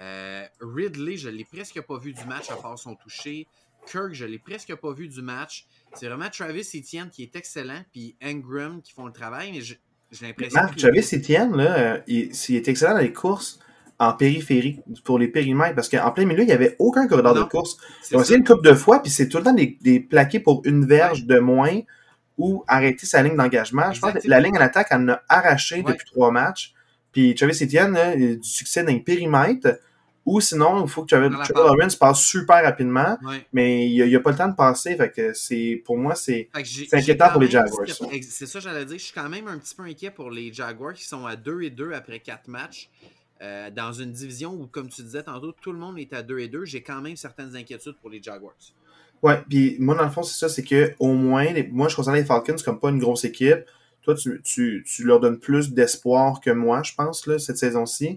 Euh, 0.01 0.45
Ridley, 0.61 1.19
je 1.19 1.29
l'ai 1.29 1.45
presque 1.45 1.81
pas 1.83 1.99
vu 1.99 2.15
du 2.15 2.25
match 2.25 2.51
à 2.51 2.57
part 2.57 2.79
son 2.79 2.95
toucher. 2.97 3.47
Kirk, 3.87 4.15
je 4.15 4.25
l'ai 4.25 4.39
presque 4.39 4.75
pas 4.75 4.93
vu 4.93 5.07
du 5.09 5.21
match. 5.21 5.67
C'est 5.95 6.07
vraiment 6.07 6.31
Travis 6.31 6.67
Etienne 6.75 7.11
qui 7.11 7.25
est 7.25 7.37
excellent, 7.37 7.83
puis 7.93 8.17
Ingram 8.23 8.81
qui 8.83 8.93
font 8.95 9.05
le 9.07 9.13
travail, 9.13 9.53
mais 9.53 9.61
je- 9.61 9.75
j'ai 10.13 10.27
l'impression 10.27 10.61
Marc, 10.63 10.77
que- 10.77 10.81
Travis 10.81 11.01
Etienne, 11.13 11.55
là, 11.57 11.79
euh, 11.97 12.01
il, 12.07 12.31
il 12.49 12.57
est 12.57 12.69
excellent 12.69 12.95
dans 12.95 13.01
les 13.01 13.13
courses 13.13 13.59
en 14.09 14.13
périphérie, 14.15 14.81
pour 15.05 15.19
les 15.19 15.29
périmètres, 15.29 15.75
parce 15.75 15.89
qu'en 15.89 16.11
plein 16.11 16.25
milieu, 16.25 16.43
il 16.43 16.47
n'y 16.47 16.53
avait 16.53 16.75
aucun 16.79 17.07
corridor 17.07 17.35
de 17.35 17.43
course. 17.45 17.77
c'est 18.03 18.15
Ils 18.15 18.19
ont 18.19 18.23
essayé 18.23 18.39
une 18.39 18.45
couple 18.45 18.67
de 18.69 18.75
fois, 18.75 19.01
puis 19.03 19.11
c'est 19.11 19.29
tout 19.29 19.39
le 19.39 19.45
temps 19.45 19.53
des, 19.53 19.79
des 19.81 20.01
plaqués 20.01 20.41
pour 20.41 20.63
une 20.65 20.85
verge 20.87 21.25
de 21.25 21.39
moins 21.39 21.81
ou 22.39 22.65
arrêter 22.67 23.07
sa 23.07 23.23
ligne 23.23 23.37
d'engagement. 23.37 23.93
Je 23.93 24.01
pense 24.01 24.15
que 24.15 24.29
la 24.29 24.41
ligne 24.41 24.57
en 24.57 24.61
attaque, 24.61 24.89
elle 24.91 25.03
en 25.03 25.09
a 25.11 25.23
arraché 25.29 25.77
Ouais. 25.83 25.93
depuis 25.93 26.07
trois 26.11 26.31
matchs. 26.33 26.75
Puis 27.13 27.35
Travis 27.35 27.63
Etienne, 27.63 27.97
il 28.17 28.25
a 28.33 28.35
du 28.37 28.43
succès 28.43 28.83
dans 28.83 28.93
les 28.93 29.01
périmètres. 29.01 29.79
Ou 30.25 30.41
sinon, 30.41 30.85
il 30.85 30.89
faut 30.89 31.03
que 31.03 31.09
Travis 31.15 31.35
Trevor 31.53 31.77
passe. 31.99 32.21
Super 32.23 32.63
rapidement, 32.63 33.19
Ouais. 33.25 33.45
mais 33.53 33.89
il 33.91 34.05
n'y 34.07 34.15
a, 34.17 34.21
pas 34.21 34.31
le 34.31 34.37
temps 34.37 34.49
de 34.49 34.55
passer. 34.55 34.97
Fait 34.97 35.11
que 35.11 35.33
c'est, 35.35 35.83
pour 35.85 35.97
moi, 35.99 36.15
c'est. 36.15 36.49
Inquiétant 36.93 37.31
pour 37.31 37.41
les 37.41 37.51
Jaguars, 37.51 37.87
c'est- 37.87 37.93
ça. 37.95 38.07
ex- 38.13 38.29
C'est 38.31 38.47
ça, 38.47 38.61
j'allais 38.61 38.85
dire. 38.85 38.99
Je 38.99 39.03
suis 39.05 39.13
quand 39.13 39.29
même 39.29 39.49
un 39.49 39.59
petit 39.59 39.75
peu 39.75 39.83
inquiet 39.83 40.11
pour 40.13 40.31
les 40.31 40.53
Jaguars 40.53 40.95
qui 40.95 41.05
sont 41.05 41.27
à 41.27 41.35
2 41.37 41.63
et 41.63 41.71
2 41.71 41.93
après 41.93 42.21
4 42.21 42.47
matchs. 42.49 42.89
Euh, 43.43 43.71
dans 43.71 43.93
une 43.93 44.13
division 44.13 44.53
où, 44.55 44.67
comme 44.69 44.89
tu 44.89 45.03
disais 45.03 45.23
tantôt, 45.25 45.53
tout 45.61 45.73
le 45.73 45.79
monde 45.79 45.99
est 45.99 46.13
à 46.13 46.23
2 46.23 46.39
et 46.39 46.49
2, 46.49 46.65
j'ai 46.65 46.83
quand 46.83 47.01
même 47.01 47.17
certaines 47.17 47.57
inquiétudes 47.57 47.97
pour 48.01 48.09
les 48.09 48.23
Jaguars. 48.23 48.53
Ouais, 49.23 49.41
puis 49.49 49.77
moi, 49.81 49.95
dans 49.97 50.05
le 50.05 50.11
fond, 50.11 50.23
c'est 50.23 50.39
ça, 50.39 50.49
c'est 50.49 50.63
que 50.63 50.95
au 51.01 51.13
moins, 51.13 51.45
les- 51.53 51.67
moi, 51.69 51.89
je 51.89 51.97
considère 51.97 52.15
les 52.17 52.25
Falcons 52.25 52.57
comme 52.65 52.79
pas 52.79 52.91
une 52.91 52.99
grosse 53.01 53.25
équipe. 53.25 53.65
Toi, 54.03 54.15
tu, 54.15 54.41
tu, 54.45 54.85
tu 54.87 55.05
leur 55.05 55.21
donnes 55.21 55.39
plus 55.39 55.73
d'espoir 55.73 56.41
que 56.41 56.51
moi, 56.51 56.83
je 56.85 56.93
pense, 56.95 57.27
là, 57.27 57.39
cette 57.39 57.57
saison-ci, 57.57 58.17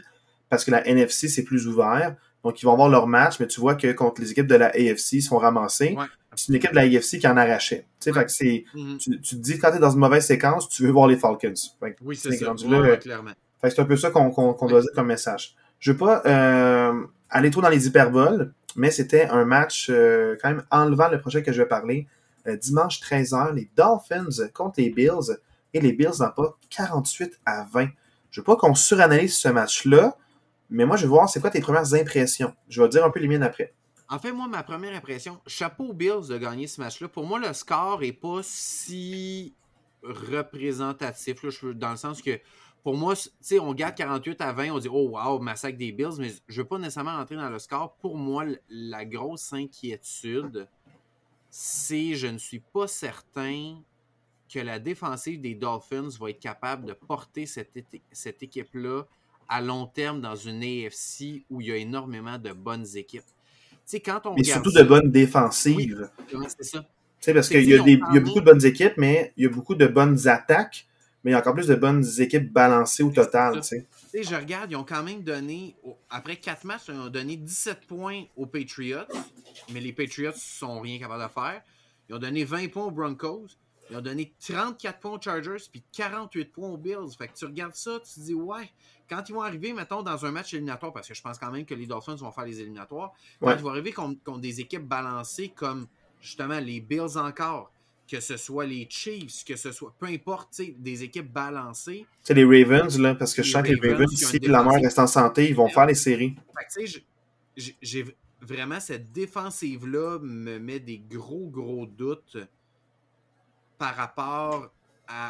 parce 0.49 0.63
que 0.63 0.71
la 0.71 0.87
NFC, 0.87 1.27
c'est 1.27 1.43
plus 1.43 1.67
ouvert. 1.67 2.15
Donc, 2.43 2.61
ils 2.61 2.65
vont 2.65 2.73
avoir 2.73 2.89
leur 2.89 3.07
match, 3.07 3.39
mais 3.39 3.47
tu 3.47 3.59
vois 3.59 3.73
que 3.75 3.91
contre 3.93 4.21
les 4.21 4.31
équipes 4.31 4.45
de 4.47 4.55
la 4.55 4.67
AFC, 4.67 5.13
ils 5.13 5.27
ramasser. 5.31 5.95
Ouais. 5.97 6.05
C'est 6.35 6.49
une 6.49 6.55
équipe 6.55 6.71
de 6.71 6.75
la 6.75 6.81
AFC 6.83 7.17
qui 7.19 7.27
en 7.27 7.37
arrachait. 7.37 7.87
Tu 7.99 8.11
sais, 8.11 8.11
Ouais. 8.11 8.27
fait 8.27 8.63
que 8.73 8.77
Mhm. 8.79 8.97
tu, 8.99 9.21
tu 9.21 9.35
te 9.37 9.41
dis, 9.41 9.57
quand 9.57 9.71
t'es 9.71 9.79
dans 9.79 9.89
une 9.91 9.99
mauvaise 9.99 10.25
séquence, 10.25 10.67
tu 10.69 10.83
veux 10.83 10.91
voir 10.91 11.07
les 11.07 11.17
Falcons. 11.17 11.53
Fait 11.79 11.93
que, 11.93 11.97
Oui, 12.03 12.15
c'est 12.15 12.31
ça. 12.33 12.45
là, 12.45 12.53
ouais, 12.53 12.89
euh, 12.91 12.97
clairement. 12.97 13.31
Fait 13.61 13.69
que 13.69 13.75
c'est 13.75 13.81
un 13.81 13.85
peu 13.85 13.97
ça 13.97 14.11
qu'on 14.11 14.53
doit 14.67 14.81
dire 14.81 14.91
comme 14.93 15.07
message. 15.07 15.55
Je 15.79 15.91
veux 15.91 15.97
pas 15.97 16.21
euh, 16.25 17.05
aller 17.29 17.51
trop 17.51 17.61
dans 17.61 17.69
les 17.69 17.87
hyperboles, 17.87 18.53
mais 18.75 18.91
c'était 18.91 19.27
un 19.27 19.45
match 19.45 19.87
euh, 19.89 20.35
quand 20.41 20.49
même 20.49 20.63
enlevant 20.71 21.09
le 21.09 21.19
projet 21.19 21.43
que 21.43 21.51
je 21.51 21.61
vais 21.61 21.67
parler. 21.67 22.07
Euh, 22.47 22.57
dimanche 22.57 22.99
13h, 23.01 23.53
les 23.53 23.69
Dolphins 23.75 24.47
contre 24.53 24.79
les 24.79 24.89
Bills 24.89 25.37
et 25.73 25.81
les 25.81 25.93
Bills 25.93 26.19
n'emportent 26.19 26.57
48 26.69 27.39
à 27.45 27.65
20. 27.71 27.87
Je 28.31 28.41
veux 28.41 28.45
pas 28.45 28.55
qu'on 28.55 28.75
suranalyse 28.75 29.37
ce 29.37 29.49
match-là, 29.49 30.17
mais 30.69 30.85
moi 30.85 30.97
je 30.97 31.03
veux 31.03 31.09
voir 31.09 31.29
c'est 31.29 31.39
quoi 31.39 31.49
tes 31.49 31.61
premières 31.61 31.93
impressions. 31.93 32.53
Je 32.69 32.81
vais 32.81 32.89
dire 32.89 33.05
un 33.05 33.09
peu 33.09 33.19
les 33.19 33.27
miennes 33.27 33.43
après. 33.43 33.73
En 34.07 34.19
fait, 34.19 34.31
moi, 34.31 34.47
ma 34.47 34.61
première 34.61 34.95
impression, 34.95 35.39
chapeau 35.47 35.85
aux 35.85 35.93
Bills 35.93 36.27
de 36.29 36.37
gagner 36.37 36.67
ce 36.67 36.79
match-là. 36.79 37.07
Pour 37.07 37.25
moi, 37.25 37.39
le 37.39 37.51
score 37.53 38.03
est 38.03 38.11
pas 38.11 38.41
si 38.43 39.55
représentatif, 40.03 41.41
là, 41.41 41.49
dans 41.73 41.91
le 41.91 41.97
sens 41.97 42.21
que, 42.21 42.39
pour 42.85 42.95
moi, 42.95 43.15
tu 43.15 43.29
sais, 43.41 43.57
on 43.57 43.73
garde 43.73 43.95
48 43.95 44.41
à 44.41 44.53
20, 44.53 44.69
on 44.69 44.77
dit, 44.77 44.87
oh 44.91 45.09
wow, 45.17 45.39
massacre 45.39 45.75
des 45.75 45.91
Bills, 45.91 46.19
mais 46.19 46.31
je 46.47 46.61
veux 46.61 46.67
pas 46.67 46.77
nécessairement 46.77 47.17
rentrer 47.17 47.35
dans 47.35 47.49
le 47.49 47.57
score. 47.57 47.95
Pour 47.95 48.15
moi, 48.15 48.45
la 48.69 49.03
grosse 49.05 49.53
inquiétude, 49.53 50.67
c'est 51.49 52.13
je 52.13 52.27
ne 52.27 52.37
suis 52.37 52.59
pas 52.59 52.85
certain 52.85 53.81
que 54.53 54.59
la 54.59 54.77
défensive 54.77 55.41
des 55.41 55.55
Dolphins 55.55 56.09
va 56.19 56.29
être 56.29 56.39
capable 56.39 56.85
de 56.85 56.93
porter 56.93 57.47
cette, 57.47 57.71
cette 58.11 58.43
équipe-là 58.43 59.01
à 59.49 59.61
long 59.61 59.87
terme 59.87 60.21
dans 60.21 60.35
une 60.35 60.61
AFC 60.61 61.43
où 61.49 61.61
il 61.61 61.67
y 61.67 61.71
a 61.71 61.77
énormément 61.77 62.37
de 62.37 62.53
bonnes 62.53 62.85
équipes. 62.95 63.23
Tu 63.71 63.77
sais, 63.85 63.99
quand 63.99 64.21
on 64.27 64.35
Mais 64.35 64.43
surtout 64.43 64.69
ça- 64.69 64.83
de 64.83 64.87
bonnes 64.87 65.09
défensives. 65.09 66.07
Ouais, 66.31 66.45
c'est 66.55 66.63
ça. 66.63 66.85
Parce 67.33 67.49
qu'il 67.49 67.63
y, 67.63 67.69
y 67.69 67.77
a 67.79 68.19
beaucoup 68.19 68.41
de 68.41 68.45
bonnes 68.45 68.63
équipes, 68.63 68.93
mais 68.97 69.33
il 69.37 69.45
y 69.45 69.47
a 69.47 69.49
beaucoup 69.49 69.73
de 69.73 69.87
bonnes 69.87 70.27
attaques, 70.27 70.85
mais 71.25 71.31
il 71.31 71.33
y 71.33 71.35
a 71.37 71.39
encore 71.39 71.55
plus 71.55 71.65
de 71.67 71.73
bonnes 71.73 72.05
équipes 72.19 72.53
balancées 72.53 73.01
au 73.01 73.09
total. 73.09 73.59
tu 73.61 73.63
sais. 73.63 73.87
Je 74.23 74.35
regarde, 74.35 74.71
ils 74.71 74.75
ont 74.75 74.83
quand 74.83 75.01
même 75.01 75.23
donné, 75.23 75.75
après 76.11 76.35
quatre 76.35 76.65
matchs, 76.65 76.83
ils 76.89 76.93
ont 76.93 77.09
donné 77.09 77.35
17 77.35 77.87
points 77.87 78.25
aux 78.37 78.45
Patriots, 78.45 79.07
mais 79.73 79.79
les 79.79 79.91
Patriots 79.91 80.33
sont 80.35 80.79
rien 80.81 80.99
capables 80.99 81.23
de 81.23 81.27
faire. 81.27 81.63
Ils 82.07 82.15
ont 82.15 82.19
donné 82.19 82.43
20 82.43 82.71
points 82.71 82.85
aux 82.85 82.91
Broncos. 82.91 83.47
Ils 83.89 83.97
ont 83.97 84.01
donné 84.01 84.35
34 84.39 84.99
points 84.99 85.11
aux 85.13 85.21
Chargers 85.21 85.63
puis 85.71 85.83
48 85.93 86.45
points 86.51 86.69
aux 86.69 86.77
Bills. 86.77 87.15
Fait 87.17 87.27
que 87.27 87.33
tu 87.33 87.45
regardes 87.45 87.73
ça, 87.73 87.99
tu 88.05 88.13
te 88.13 88.19
dis, 88.19 88.35
ouais, 88.35 88.69
quand 89.09 89.27
ils 89.27 89.33
vont 89.33 89.41
arriver, 89.41 89.73
mettons, 89.73 90.03
dans 90.03 90.25
un 90.27 90.31
match 90.31 90.53
éliminatoire, 90.53 90.93
parce 90.93 91.07
que 91.07 91.15
je 91.15 91.21
pense 91.23 91.39
quand 91.39 91.51
même 91.51 91.65
que 91.65 91.73
les 91.73 91.87
Dolphins 91.87 92.15
vont 92.15 92.31
faire 92.31 92.45
les 92.45 92.61
éliminatoires, 92.61 93.13
quand 93.41 93.51
ils 93.51 93.63
vont 93.63 93.71
arriver 93.71 93.91
contre, 93.93 94.37
des 94.37 94.61
équipes 94.61 94.87
balancées 94.87 95.49
comme 95.49 95.87
justement 96.21 96.59
les 96.59 96.81
Bills 96.81 97.17
encore, 97.17 97.71
que 98.07 98.19
ce 98.19 98.37
soit 98.37 98.65
les 98.65 98.87
Chiefs, 98.89 99.43
que 99.43 99.55
ce 99.55 99.71
soit, 99.71 99.93
peu 99.97 100.05
importe, 100.05 100.61
des 100.77 101.03
équipes 101.03 101.31
balancées. 101.31 102.05
C'est 102.21 102.35
les 102.35 102.43
Ravens, 102.45 102.99
là, 102.99 103.15
parce 103.15 103.33
que 103.33 103.41
je 103.41 103.51
sens 103.51 103.63
que 103.63 103.73
les 103.73 103.91
Ravens, 103.91 104.09
si 104.13 104.39
la 104.39 104.63
mère 104.63 104.81
reste 104.81 104.99
en 104.99 105.07
santé, 105.07 105.49
ils 105.49 105.55
vont 105.55 105.69
faire 105.69 105.87
les 105.87 105.95
séries. 105.95 106.35
J'ai 107.55 108.05
vraiment 108.41 108.79
cette 108.79 109.11
défensive-là 109.11 110.19
me 110.21 110.59
met 110.59 110.79
des 110.79 110.99
gros, 110.99 111.47
gros 111.49 111.85
doutes 111.87 112.37
par 113.77 113.95
rapport 113.95 114.71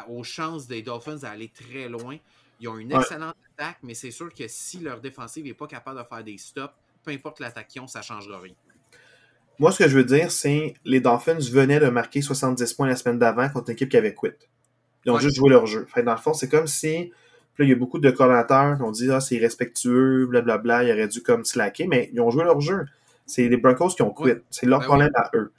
aux 0.08 0.22
chances 0.22 0.66
des 0.66 0.82
Dolphins 0.82 1.16
d'aller 1.16 1.48
très 1.48 1.88
loin. 1.88 2.18
Ils 2.60 2.68
ont 2.68 2.78
une 2.78 2.92
excellente 2.92 3.36
attaque, 3.54 3.78
mais 3.82 3.94
c'est 3.94 4.10
sûr 4.10 4.32
que 4.32 4.48
si 4.48 4.80
leur 4.80 5.00
défensive 5.00 5.44
n'est 5.44 5.54
pas 5.54 5.66
capable 5.66 5.98
de 6.00 6.04
faire 6.04 6.24
des 6.24 6.38
stops, 6.38 6.74
peu 7.02 7.10
importe 7.10 7.40
l'attaque 7.40 7.68
qu'ils 7.68 7.82
ont, 7.82 7.86
ça 7.86 8.00
ne 8.00 8.04
changera 8.04 8.40
rien. 8.40 8.54
Moi, 9.58 9.72
ce 9.72 9.82
que 9.82 9.88
je 9.88 9.96
veux 9.96 10.04
dire, 10.04 10.30
c'est 10.30 10.74
les 10.84 11.00
Dolphins 11.00 11.38
venaient 11.50 11.80
de 11.80 11.88
marquer 11.88 12.20
70 12.20 12.74
points 12.74 12.86
la 12.86 12.96
semaine 12.96 13.18
d'avant 13.18 13.48
contre 13.48 13.70
une 13.70 13.74
équipe 13.74 13.88
qui 13.88 13.96
avait 13.96 14.14
quit. 14.14 14.30
Ils 15.04 15.12
ont 15.12 15.18
juste 15.18 15.36
joué 15.36 15.50
leur 15.50 15.66
jeu. 15.66 15.86
dans 16.04 16.12
le 16.12 16.18
fond, 16.18 16.34
c'est 16.34 16.48
comme 16.48 16.66
si. 16.66 17.12
Là, 17.58 17.64
il 17.64 17.70
y 17.70 17.72
a 17.72 17.76
beaucoup 17.76 17.98
de 17.98 18.10
coordinateurs 18.10 18.76
qui 18.76 18.82
ont 18.82 18.90
dit 18.90 19.10
Ah, 19.10 19.20
c'est 19.20 19.36
irrespectueux, 19.36 20.26
blablabla, 20.26 20.84
ils 20.84 20.92
auraient 20.92 21.08
dû 21.08 21.22
comme 21.22 21.44
slacker, 21.44 21.86
mais 21.86 22.10
ils 22.12 22.20
ont 22.20 22.30
joué 22.30 22.44
leur 22.44 22.60
jeu. 22.60 22.84
C'est 23.24 23.48
les 23.48 23.56
Broncos 23.56 23.90
qui 23.90 24.02
ont 24.02 24.10
quit. 24.10 24.34
C'est 24.50 24.66
leur 24.66 24.80
ben 24.80 24.86
problème 24.86 25.10
à 25.14 25.30
eux. 25.34 25.52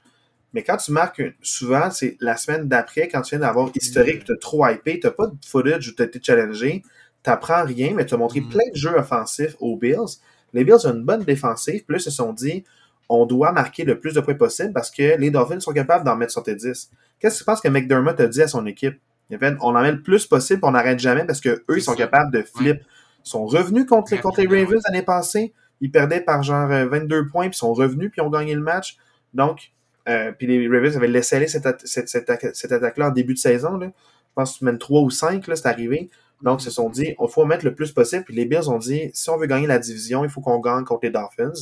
Mais 0.54 0.62
quand 0.62 0.76
tu 0.76 0.92
marques, 0.92 1.22
souvent, 1.42 1.90
c'est 1.90 2.16
la 2.20 2.36
semaine 2.36 2.68
d'après, 2.68 3.08
quand 3.08 3.20
tu 3.22 3.30
viens 3.30 3.40
d'avoir 3.40 3.70
historique, 3.74 4.24
tu 4.24 4.32
as 4.32 4.36
trop 4.36 4.66
hypé, 4.66 4.98
tu 5.00 5.06
n'as 5.06 5.12
pas 5.12 5.26
de 5.26 5.34
footage 5.44 5.88
où 5.88 5.94
tu 5.94 6.02
as 6.02 6.06
été 6.06 6.20
challengé, 6.22 6.82
tu 7.22 7.30
n'apprends 7.30 7.64
rien, 7.64 7.92
mais 7.94 8.06
tu 8.06 8.14
as 8.14 8.16
montré 8.16 8.40
mm. 8.40 8.48
plein 8.48 8.70
de 8.72 8.76
jeux 8.76 8.96
offensifs 8.96 9.56
aux 9.60 9.76
Bills. 9.76 10.18
Les 10.54 10.64
Bills 10.64 10.86
ont 10.86 10.94
une 10.94 11.04
bonne 11.04 11.24
défensive, 11.24 11.84
plus 11.84 11.98
ils 11.98 12.04
se 12.04 12.10
sont 12.10 12.32
dit, 12.32 12.64
on 13.08 13.26
doit 13.26 13.52
marquer 13.52 13.84
le 13.84 13.98
plus 13.98 14.14
de 14.14 14.20
points 14.20 14.34
possible 14.34 14.72
parce 14.72 14.90
que 14.90 15.16
les 15.18 15.30
Dolphins 15.30 15.60
sont 15.60 15.72
capables 15.72 16.04
d'en 16.04 16.16
mettre 16.16 16.32
sur 16.32 16.42
tes 16.42 16.54
10. 16.54 16.90
Qu'est-ce 17.18 17.34
que 17.34 17.38
tu 17.38 17.44
penses 17.44 17.60
que 17.60 17.68
McDermott 17.68 18.18
a 18.20 18.26
dit 18.26 18.42
à 18.42 18.48
son 18.48 18.66
équipe? 18.66 18.98
Fait, 19.36 19.54
on 19.60 19.74
en 19.74 19.82
met 19.82 19.92
le 19.92 20.02
plus 20.02 20.26
possible, 20.26 20.60
on 20.62 20.70
n'arrête 20.70 20.98
jamais 20.98 21.24
parce 21.24 21.40
qu'eux, 21.40 21.62
ils 21.68 21.82
sont 21.82 21.94
capables 21.94 22.32
de 22.32 22.42
flip. 22.42 22.80
Ils 23.24 23.28
sont 23.28 23.46
revenus 23.46 23.86
contre, 23.86 24.14
les, 24.14 24.20
contre 24.20 24.40
les 24.40 24.46
Ravens 24.46 24.82
l'année 24.86 25.02
passée. 25.02 25.52
Ils 25.80 25.90
perdaient 25.90 26.22
par 26.22 26.42
genre 26.42 26.68
22 26.68 27.16
euh, 27.16 27.26
points, 27.30 27.48
puis 27.48 27.56
ils 27.56 27.58
sont 27.58 27.74
revenus, 27.74 28.10
puis 28.10 28.22
ils 28.22 28.24
ont 28.24 28.30
gagné 28.30 28.54
le 28.54 28.62
match. 28.62 28.96
Donc, 29.34 29.72
euh, 30.08 30.32
puis 30.32 30.46
les 30.46 30.66
Ravens 30.66 30.96
avaient 30.96 31.08
laissé 31.08 31.36
aller 31.36 31.46
cette, 31.46 31.66
attaque-là 31.66 33.08
en 33.08 33.10
début 33.10 33.34
de 33.34 33.38
saison. 33.38 33.76
Là. 33.76 33.88
Je 33.88 34.34
pense 34.34 34.62
même 34.62 34.78
3 34.78 35.02
ou 35.02 35.10
5, 35.10 35.44
c'est 35.46 35.66
arrivé. 35.66 36.08
Donc, 36.42 36.62
ils 36.62 36.64
se 36.64 36.70
sont 36.70 36.88
dit, 36.88 37.14
il 37.20 37.28
faut 37.28 37.42
en 37.42 37.46
mettre 37.46 37.64
le 37.64 37.74
plus 37.74 37.92
possible. 37.92 38.24
Puis 38.24 38.34
les 38.34 38.46
Bills 38.46 38.68
ont 38.70 38.78
dit, 38.78 39.10
si 39.12 39.28
on 39.28 39.36
veut 39.36 39.46
gagner 39.46 39.66
la 39.66 39.78
division, 39.78 40.24
il 40.24 40.30
faut 40.30 40.40
qu'on 40.40 40.60
gagne 40.60 40.84
contre 40.84 41.04
les 41.04 41.10
Dolphins. 41.10 41.52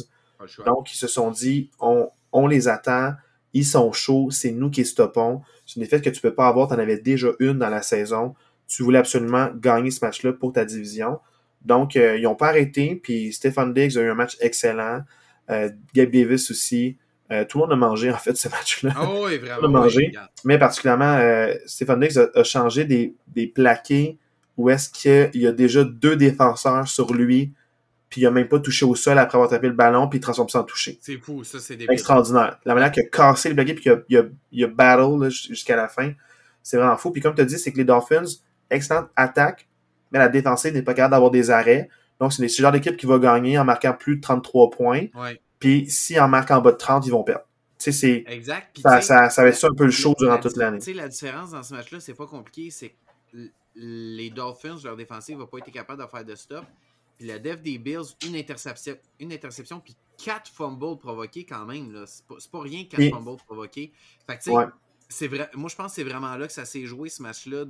Donc, 0.65 0.93
ils 0.93 0.97
se 0.97 1.07
sont 1.07 1.31
dit, 1.31 1.71
on, 1.81 2.11
on 2.33 2.47
les 2.47 2.69
attend, 2.69 3.15
ils 3.53 3.65
sont 3.65 3.93
chauds, 3.93 4.31
c'est 4.31 4.53
nous 4.53 4.71
qui 4.71 4.85
stoppons. 4.85 5.43
C'est 5.65 5.77
une 5.77 5.83
défaite 5.83 6.03
que 6.03 6.11
tu 6.11 6.19
ne 6.19 6.29
peux 6.31 6.35
pas 6.35 6.49
avoir, 6.49 6.69
tu 6.69 6.75
en 6.75 6.79
avais 6.79 6.99
déjà 6.99 7.29
une 7.41 7.59
dans 7.59 7.71
la 7.71 7.83
saison. 7.83 8.35
Tu 8.69 8.83
voulais 8.83 8.99
absolument 8.99 9.49
gagner 9.55 9.91
ce 9.91 10.05
match-là 10.05 10.33
pour 10.33 10.53
ta 10.53 10.65
division. 10.65 11.21
Donc, 11.65 11.97
euh, 11.97 12.17
ils 12.17 12.23
n'ont 12.23 12.35
pas 12.35 12.49
arrêté, 12.49 13.01
puis 13.03 13.33
Stephen 13.33 13.73
Diggs 13.73 13.97
a 13.97 14.03
eu 14.03 14.11
un 14.11 14.15
match 14.15 14.37
excellent. 14.41 15.01
Euh, 15.51 15.71
Gabe 15.95 16.11
Davis 16.11 16.51
aussi. 16.51 16.99
Euh, 17.33 17.45
tout 17.45 17.59
le 17.59 17.65
monde 17.65 17.73
a 17.73 17.77
mangé, 17.77 18.11
en 18.13 18.19
fait, 18.19 18.37
ce 18.37 18.49
match-là. 18.49 18.95
Oh 19.01 19.25
oui, 19.27 19.39
vraiment. 19.39 19.57
Tout 19.57 19.63
le 19.63 19.69
monde 19.69 19.77
a 19.77 19.81
mangé. 19.81 20.13
mais 20.45 20.59
particulièrement, 20.59 21.19
Stephen 21.67 22.01
Diggs 22.01 22.19
a, 22.35 22.45
changé 22.45 22.85
des, 22.85 23.15
des 23.29 23.47
plaqués 23.47 24.19
où 24.57 24.71
est-ce 24.71 24.91
qu'il 24.91 25.41
y 25.41 25.47
a 25.47 25.53
déjà 25.53 25.85
deux 25.85 26.17
défenseurs 26.17 26.89
sur 26.89 27.13
lui 27.13 27.53
puis 28.09 28.21
il 28.21 28.27
a 28.27 28.31
même 28.31 28.49
pas 28.49 28.61
touché 28.61 28.85
au 28.85 28.95
sol 28.95 29.19
après 29.19 29.37
avoir 29.37 29.51
tapé 29.51 29.67
le 29.67 29.75
ballon, 29.75 30.09
puis 30.09 30.19
il 30.19 30.23
transforme 30.23 30.49
ça 30.49 30.61
en 30.61 30.65
touché. 30.65 30.99
C'est 31.01 31.19
fou, 31.19 31.43
ça, 31.45 31.59
c'est 31.59 31.81
Extraordinaire. 31.91 32.59
La 32.65 32.75
manière 32.75 32.93
qu'il 32.93 33.03
a 33.03 33.07
cassé 33.07 33.49
le 33.49 33.55
blaguet, 33.55 33.75
puis 33.75 33.83
qu'il 33.83 34.17
a, 34.19 34.23
il 34.53 34.65
a, 34.65 34.69
battle 34.69 35.29
jusqu'à 35.29 35.77
la 35.77 35.89
fin, 35.89 36.13
c'est 36.63 36.77
vraiment 36.77 36.97
fou. 36.97 37.11
Puis 37.11 37.21
comme 37.21 37.35
tu 37.35 37.43
as 37.43 37.45
dit, 37.45 37.59
c'est 37.59 37.73
que 37.73 37.79
les 37.79 37.85
Dolphins, 37.85 38.25
excellente 38.71 39.09
attaque, 39.17 39.69
mais 40.13 40.19
la 40.19 40.29
défensive 40.29 40.73
n'est 40.73 40.83
pas 40.83 40.95
capable 40.95 41.13
d'avoir 41.13 41.31
des 41.31 41.51
arrêts. 41.51 41.89
Donc, 42.21 42.33
c'est 42.33 42.43
le 42.43 42.49
genre 42.49 42.73
d'équipe 42.73 42.97
qui 42.97 43.07
va 43.07 43.19
gagner 43.19 43.59
en 43.59 43.65
marquant 43.65 43.93
plus 43.93 44.17
de 44.17 44.21
33 44.21 44.71
points. 44.71 45.07
Ouais. 45.15 45.41
Puis 45.59 45.91
si 45.91 46.19
en 46.19 46.29
marquant 46.29 46.57
en 46.57 46.61
bas 46.61 46.73
de 46.73 46.77
30, 46.77 47.07
ils 47.07 47.11
vont 47.11 47.25
perdre. 47.25 47.45
Tu 47.79 47.85
sais, 47.85 47.93
c'est. 47.93 48.25
Exact. 48.33 48.79
ça, 48.81 49.01
ça, 49.03 49.31
ça, 49.31 49.43
va 49.43 49.49
être 49.49 49.57
ça 49.57 49.69
un 49.71 49.75
peu 49.75 49.85
le 49.85 49.91
show 49.91 50.15
durant 50.19 50.39
toute 50.39 50.57
l'année. 50.57 50.79
Tu 50.79 50.85
sais, 50.87 50.93
la 50.95 51.09
différence 51.09 51.51
dans 51.51 51.63
ce 51.63 51.75
match-là, 51.75 52.01
c'est 52.01 52.15
pas 52.15 52.27
compliqué. 52.27 52.71
C'est 52.71 52.95
que 53.33 53.51
les 53.75 54.31
Dolphins, 54.31 54.77
leur 54.83 54.97
défensive, 54.97 55.37
va 55.39 55.47
pas 55.47 55.59
être 55.59 55.71
capable 55.71 56.03
de 56.03 56.09
faire 56.09 56.25
de 56.25 56.35
stop. 56.35 56.65
Puis 57.19 57.27
la 57.27 57.39
def 57.39 57.63
des 57.63 57.79
Bills, 57.79 58.15
une 58.27 58.37
interception, 58.37 58.97
une 59.21 59.33
interception 59.33 59.81
puis 59.81 59.97
quatre 60.23 60.51
fumbles 60.51 60.99
provoqués 60.99 61.45
quand 61.45 61.65
même. 61.65 62.05
C'est, 62.07 62.25
pas, 62.27 62.35
pas 62.53 62.61
rien 62.61 62.85
quatre 62.85 63.11
fumbles 63.11 63.37
provoqués. 63.47 63.93
Fait 64.27 64.39
que, 64.39 64.71
c'est 65.09 65.29
vrai, 65.29 65.49
moi, 65.55 65.71
je 65.71 65.77
pense 65.77 65.93
que 65.93 65.97
c'est 65.97 66.05
vraiment 66.05 66.37
là 66.37 66.47
que 66.47 66.53
ça 66.53 66.65
s'est 66.65 66.85
joué, 66.85 67.09
ce 67.09 67.23
match-là. 67.23 67.65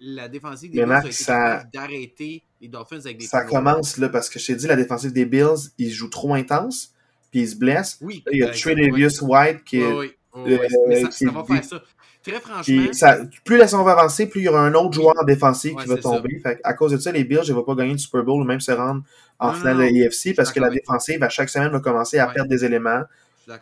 La 0.00 0.28
défensive 0.28 0.70
des 0.70 0.84
Bills 0.84 0.92
a 0.92 1.00
été 1.00 1.12
ça... 1.12 1.64
d'arrêter 1.64 2.42
les 2.60 2.68
Dolphins 2.68 3.00
avec 3.00 3.18
des 3.18 3.26
Ça 3.26 3.44
commence 3.44 3.98
là, 3.98 4.08
parce 4.08 4.30
que 4.30 4.38
je 4.38 4.46
t'ai 4.46 4.54
dit, 4.54 4.66
la 4.66 4.76
défensive 4.76 5.12
des 5.12 5.26
Bills, 5.26 5.70
ils 5.78 5.90
jouent 5.90 6.08
trop 6.08 6.34
intense, 6.34 6.94
puis 7.30 7.40
ils 7.40 7.48
se 7.48 7.56
blessent. 7.56 7.98
Oui, 8.00 8.22
il 8.32 8.38
y 8.38 8.42
a 8.42 8.50
Trey 8.50 8.74
White 8.74 9.64
qui 9.64 9.78
est. 9.78 9.92
Oui, 9.92 10.12
oui. 10.34 10.58
mais 10.88 11.02
ça, 11.02 11.10
ça 11.10 11.30
va 11.30 11.44
faire 11.44 11.64
ça. 11.64 11.82
Très 12.26 12.40
franchement. 12.40 12.92
Ça, 12.92 13.18
plus 13.44 13.56
la 13.56 13.68
saison 13.68 13.84
va 13.84 13.92
avancer, 13.92 14.26
plus 14.26 14.40
il 14.40 14.44
y 14.44 14.48
aura 14.48 14.60
un 14.60 14.74
autre 14.74 14.92
joueur 14.92 15.24
défensif 15.24 15.76
qui 15.76 15.86
va 15.86 15.96
tomber. 15.96 16.40
Fait 16.42 16.60
à 16.64 16.72
cause 16.72 16.92
de 16.92 16.98
ça, 16.98 17.12
les 17.12 17.24
Bills 17.24 17.48
ne 17.48 17.52
vont 17.52 17.62
pas 17.62 17.74
gagner 17.74 17.92
le 17.92 17.98
Super 17.98 18.24
Bowl 18.24 18.40
ou 18.40 18.44
même 18.44 18.60
se 18.60 18.72
rendre 18.72 19.02
en 19.38 19.52
finale 19.52 19.76
de 19.76 19.82
l'EFC 19.82 20.34
parce 20.34 20.50
que 20.50 20.58
la 20.58 20.70
défensive, 20.70 21.22
à 21.22 21.28
chaque 21.28 21.48
semaine, 21.48 21.70
va 21.70 21.80
commencer 21.80 22.18
à 22.18 22.26
perdre 22.26 22.50
des 22.50 22.64
éléments. 22.64 23.02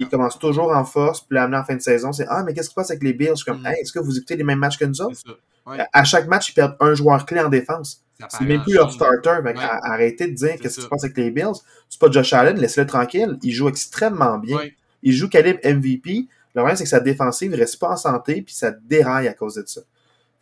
Ils 0.01 0.09
commencent 0.09 0.39
toujours 0.39 0.75
en 0.75 0.85
force, 0.85 1.21
puis 1.21 1.35
l'amener 1.35 1.59
en 1.59 1.65
fin 1.65 1.77
de 1.77 1.83
saison, 1.83 2.11
c'est 2.13 2.25
Ah, 2.29 2.43
mais 2.43 2.55
qu'est-ce 2.55 2.69
qui 2.69 2.73
se 2.73 2.75
passe 2.75 2.91
avec 2.91 3.03
les 3.03 3.13
Bills? 3.13 3.31
Je 3.31 3.35
suis 3.35 3.45
comme, 3.45 3.61
mm. 3.61 3.67
hey, 3.67 3.81
est-ce 3.83 3.93
que 3.93 3.99
vous 3.99 4.17
écoutez 4.17 4.37
les 4.37 4.45
mêmes 4.45 4.59
matchs 4.59 4.79
que 4.79 4.87
nous 4.87 5.03
autres? 5.03 5.21
À 5.93 6.05
chaque 6.05 6.27
match, 6.27 6.51
ils 6.51 6.55
perdent 6.55 6.77
un 6.81 6.95
joueur 6.95 7.27
clé 7.27 7.41
en 7.41 7.51
défense. 7.51 8.03
C'est 8.31 8.45
même 8.45 8.63
plus 8.63 8.75
leur 8.75 8.91
starter. 8.91 9.41
Arrêtez 9.83 10.29
de 10.29 10.33
dire 10.33 10.57
qu'est-ce 10.59 10.77
qui 10.77 10.83
se 10.83 10.89
passe 10.89 11.05
avec 11.05 11.19
les 11.19 11.31
Bills. 11.31 11.57
C'est 11.91 12.01
pas 12.01 12.11
Josh 12.11 12.33
Allen, 12.33 12.59
laissez-le 12.59 12.87
tranquille. 12.87 13.39
Il 13.43 13.53
joue 13.53 13.69
extrêmement 13.69 14.39
bien. 14.39 14.59
Il 15.03 15.13
joue 15.13 15.29
calibre 15.29 15.61
MVP. 15.63 16.29
Le 16.55 16.61
problème, 16.61 16.77
c'est 16.77 16.85
que 16.85 16.91
sa 16.91 17.01
défensive 17.01 17.51
ne 17.51 17.57
reste 17.57 17.81
pas 17.81 17.91
en 17.91 17.97
santé, 17.97 18.43
puis 18.43 18.55
ça 18.55 18.71
déraille 18.71 19.27
à 19.27 19.35
cause 19.35 19.57
de 19.57 19.65
ça. 19.67 19.81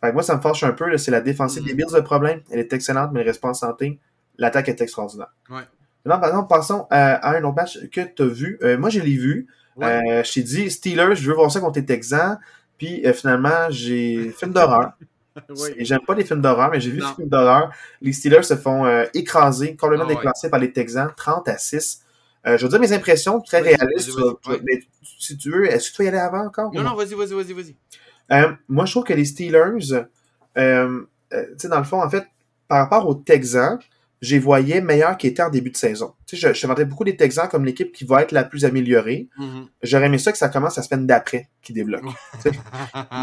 Fait 0.01 0.09
que 0.09 0.13
moi, 0.13 0.23
ça 0.23 0.35
me 0.35 0.41
fâche 0.41 0.63
un 0.63 0.73
peu. 0.73 0.95
C'est 0.97 1.11
la 1.11 1.21
défensive 1.21 1.63
des 1.63 1.73
mm. 1.73 1.77
Bills 1.77 1.93
le 1.93 2.03
problème. 2.03 2.41
Elle 2.51 2.59
est 2.59 2.73
excellente, 2.73 3.11
mais 3.13 3.21
elle 3.21 3.25
ne 3.25 3.31
reste 3.31 3.41
pas 3.41 3.49
en 3.49 3.53
santé. 3.53 3.99
L'attaque 4.37 4.69
est 4.69 4.81
extraordinaire. 4.81 5.33
Ouais. 5.49 5.61
Maintenant, 6.05 6.19
par 6.19 6.29
exemple, 6.29 6.49
passons 6.49 6.87
à, 6.89 7.35
un 7.35 7.43
autre 7.43 7.55
match 7.55 7.79
que 7.89 8.01
tu 8.01 8.21
as 8.21 8.25
vu. 8.25 8.59
Euh, 8.61 8.77
moi, 8.77 8.89
je 8.89 8.99
l'ai 8.99 9.15
vu. 9.15 9.47
Euh, 9.81 10.23
je 10.23 10.33
t'ai 10.33 10.43
dit, 10.43 10.69
Steelers, 10.69 11.15
je 11.15 11.27
veux 11.27 11.35
voir 11.35 11.49
ça 11.49 11.59
contre 11.59 11.79
les 11.79 11.85
Texans. 11.85 12.37
Puis 12.77 13.05
euh, 13.05 13.13
finalement, 13.13 13.69
j'ai 13.69 14.31
film 14.37 14.51
d'horreur. 14.51 14.91
oui. 15.49 15.69
J'aime 15.79 16.01
pas 16.05 16.13
les 16.13 16.25
films 16.25 16.41
d'horreur, 16.41 16.69
mais 16.69 16.79
j'ai 16.79 16.91
vu 16.91 16.99
des 16.99 17.07
films 17.15 17.29
d'horreur. 17.29 17.71
Les 18.01 18.13
Steelers 18.13 18.43
se 18.43 18.55
font 18.55 18.85
écraser, 19.13 19.75
complètement 19.75 20.05
ah, 20.09 20.13
déclassés 20.13 20.49
par 20.49 20.59
les 20.59 20.71
Texans, 20.71 21.09
30 21.15 21.47
à 21.47 21.57
6. 21.57 22.03
Euh, 22.45 22.57
je 22.57 22.63
veux 22.63 22.69
dire 22.69 22.79
mes 22.79 22.91
impressions 22.91 23.39
très 23.41 23.61
réalistes. 23.61 24.11
mais 24.63 24.79
si 25.19 25.37
tu 25.37 25.49
veux, 25.49 25.65
est-ce 25.71 25.91
que 25.91 25.95
tu 25.95 26.01
veux 26.01 26.05
y 26.05 26.09
aller 26.09 26.17
avant 26.19 26.45
encore? 26.45 26.73
Non, 26.73 26.83
non, 26.83 26.95
vas-y, 26.95 27.13
vas-y, 27.13 27.33
vas-y, 27.33 27.53
vas-y. 27.53 27.75
Euh, 28.31 28.51
moi, 28.67 28.85
je 28.85 28.91
trouve 28.91 29.03
que 29.03 29.13
les 29.13 29.25
Steelers, 29.25 30.05
euh, 30.57 31.01
tu 31.31 31.37
sais, 31.57 31.69
dans 31.69 31.77
le 31.77 31.85
fond, 31.85 32.01
en 32.01 32.09
fait, 32.09 32.25
par 32.67 32.79
rapport 32.79 33.07
aux 33.07 33.15
Texans, 33.15 33.79
j'ai 34.23 34.39
voyais 34.39 34.79
meilleurs 34.79 35.17
qu'ils 35.17 35.31
étaient 35.31 35.43
en 35.43 35.49
début 35.49 35.69
de 35.69 35.75
saison. 35.75 36.13
Tu 36.25 36.37
sais, 36.37 36.53
je, 36.53 36.67
je 36.67 36.83
beaucoup 36.83 37.03
les 37.03 37.17
Texans 37.17 37.49
comme 37.49 37.65
l'équipe 37.65 37.91
qui 37.91 38.05
va 38.05 38.21
être 38.21 38.31
la 38.31 38.45
plus 38.45 38.63
améliorée. 38.63 39.27
Mm-hmm. 39.37 39.67
J'aurais 39.83 40.05
aimé 40.05 40.17
ça 40.17 40.31
que 40.31 40.37
ça 40.37 40.47
commence 40.47 40.77
la 40.77 40.83
semaine 40.83 41.05
d'après 41.05 41.49
qui 41.61 41.73
débloque. 41.73 42.05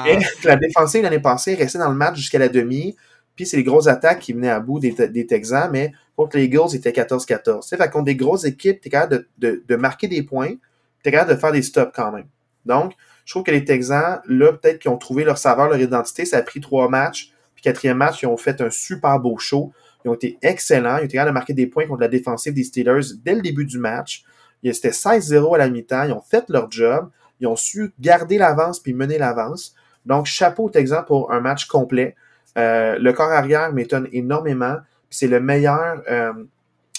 Mais 0.05 0.19
la 0.45 0.57
défensive 0.57 1.03
l'année 1.03 1.19
passée 1.19 1.55
restait 1.55 1.79
dans 1.79 1.89
le 1.89 1.97
match 1.97 2.17
jusqu'à 2.17 2.39
la 2.39 2.51
demi. 2.51 2.97
Puis 3.41 3.47
c'est 3.47 3.57
les 3.57 3.65
grosses 3.65 3.87
attaques 3.87 4.19
qui 4.19 4.35
venaient 4.35 4.51
à 4.51 4.61
bout 4.61 4.81
des, 4.81 5.27
Texans, 5.27 5.71
mais 5.73 5.93
contre 6.15 6.37
les 6.37 6.45
Eagles, 6.45 6.69
c'était 6.73 6.91
14-14. 6.91 7.67
Fait 7.67 7.91
contre 7.91 8.05
des 8.05 8.15
grosses 8.15 8.45
équipes, 8.45 8.83
tu 8.83 8.89
es 8.89 8.91
capable 8.91 9.25
de, 9.39 9.77
marquer 9.77 10.09
des 10.09 10.23
points, 10.23 10.57
tu 11.03 11.09
es 11.09 11.11
capable 11.11 11.33
de 11.33 11.41
faire 11.41 11.51
des 11.51 11.63
stops 11.63 11.91
quand 11.95 12.13
même. 12.13 12.27
Donc, 12.67 12.93
je 13.25 13.33
trouve 13.33 13.43
que 13.43 13.51
les 13.51 13.65
Texans, 13.65 14.21
là, 14.29 14.53
peut-être 14.53 14.79
qu'ils 14.79 14.91
ont 14.91 14.99
trouvé 14.99 15.25
leur 15.25 15.39
saveur, 15.39 15.71
leur 15.71 15.81
identité. 15.81 16.27
Ça 16.27 16.37
a 16.37 16.43
pris 16.43 16.61
trois 16.61 16.91
matchs. 16.91 17.33
Puis 17.55 17.63
quatrième 17.63 17.97
match, 17.97 18.21
ils 18.21 18.27
ont 18.27 18.37
fait 18.37 18.61
un 18.61 18.69
super 18.69 19.19
beau 19.19 19.39
show. 19.39 19.73
Ils 20.05 20.11
ont 20.11 20.15
été 20.15 20.37
excellents. 20.43 20.99
Ils 20.99 21.05
ont 21.05 21.05
été 21.07 21.15
capables 21.15 21.31
de 21.31 21.35
marquer 21.35 21.55
des 21.55 21.67
points 21.67 21.87
contre 21.87 22.03
la 22.03 22.09
défensive 22.09 22.53
des 22.53 22.65
Steelers 22.65 23.15
dès 23.25 23.35
le 23.35 23.41
début 23.41 23.65
du 23.65 23.79
match. 23.79 24.23
C'était 24.63 24.91
16-0 24.91 25.55
à 25.55 25.57
la 25.57 25.71
mi-temps. 25.71 26.03
Ils 26.03 26.13
ont 26.13 26.21
fait 26.21 26.45
leur 26.51 26.71
job. 26.71 27.09
Ils 27.41 27.47
ont 27.47 27.57
su 27.57 27.95
garder 27.99 28.37
l'avance 28.37 28.81
puis 28.81 28.93
mener 28.93 29.17
l'avance. 29.17 29.75
Donc, 30.05 30.27
chapeau 30.27 30.65
aux 30.65 30.71
Texans 30.71 31.07
pour 31.07 31.33
un 31.33 31.41
match 31.41 31.65
complet. 31.65 32.17
Euh, 32.59 32.99
le 32.99 33.13
corps 33.13 33.31
arrière 33.31 33.73
m'étonne 33.73 34.09
énormément. 34.13 34.77
C'est 35.09 35.29
le 35.29 35.41
meilleur. 35.41 36.03
Euh, 36.11 36.33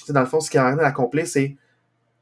dans 0.09 0.21
le 0.21 0.25
fond, 0.25 0.39
ce 0.39 0.49
qui 0.49 0.57
a 0.57 0.65
à 0.65 0.85
accomplir, 0.85 1.27
c'est 1.27 1.55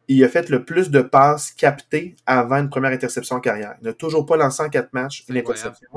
il 0.08 0.24
a 0.24 0.28
fait 0.28 0.50
le 0.50 0.66
plus 0.66 0.90
de 0.90 1.02
passes 1.02 1.52
captées 1.52 2.16
avant 2.26 2.58
une 2.58 2.70
première 2.70 2.92
interception 2.92 3.36
en 3.36 3.40
carrière. 3.40 3.76
Il 3.82 3.86
n'a 3.86 3.94
toujours 3.94 4.26
pas 4.26 4.38
lancé 4.38 4.64
en 4.64 4.70
quatre 4.70 4.92
matchs 4.92 5.24
une 5.30 5.38
interception. 5.38 5.88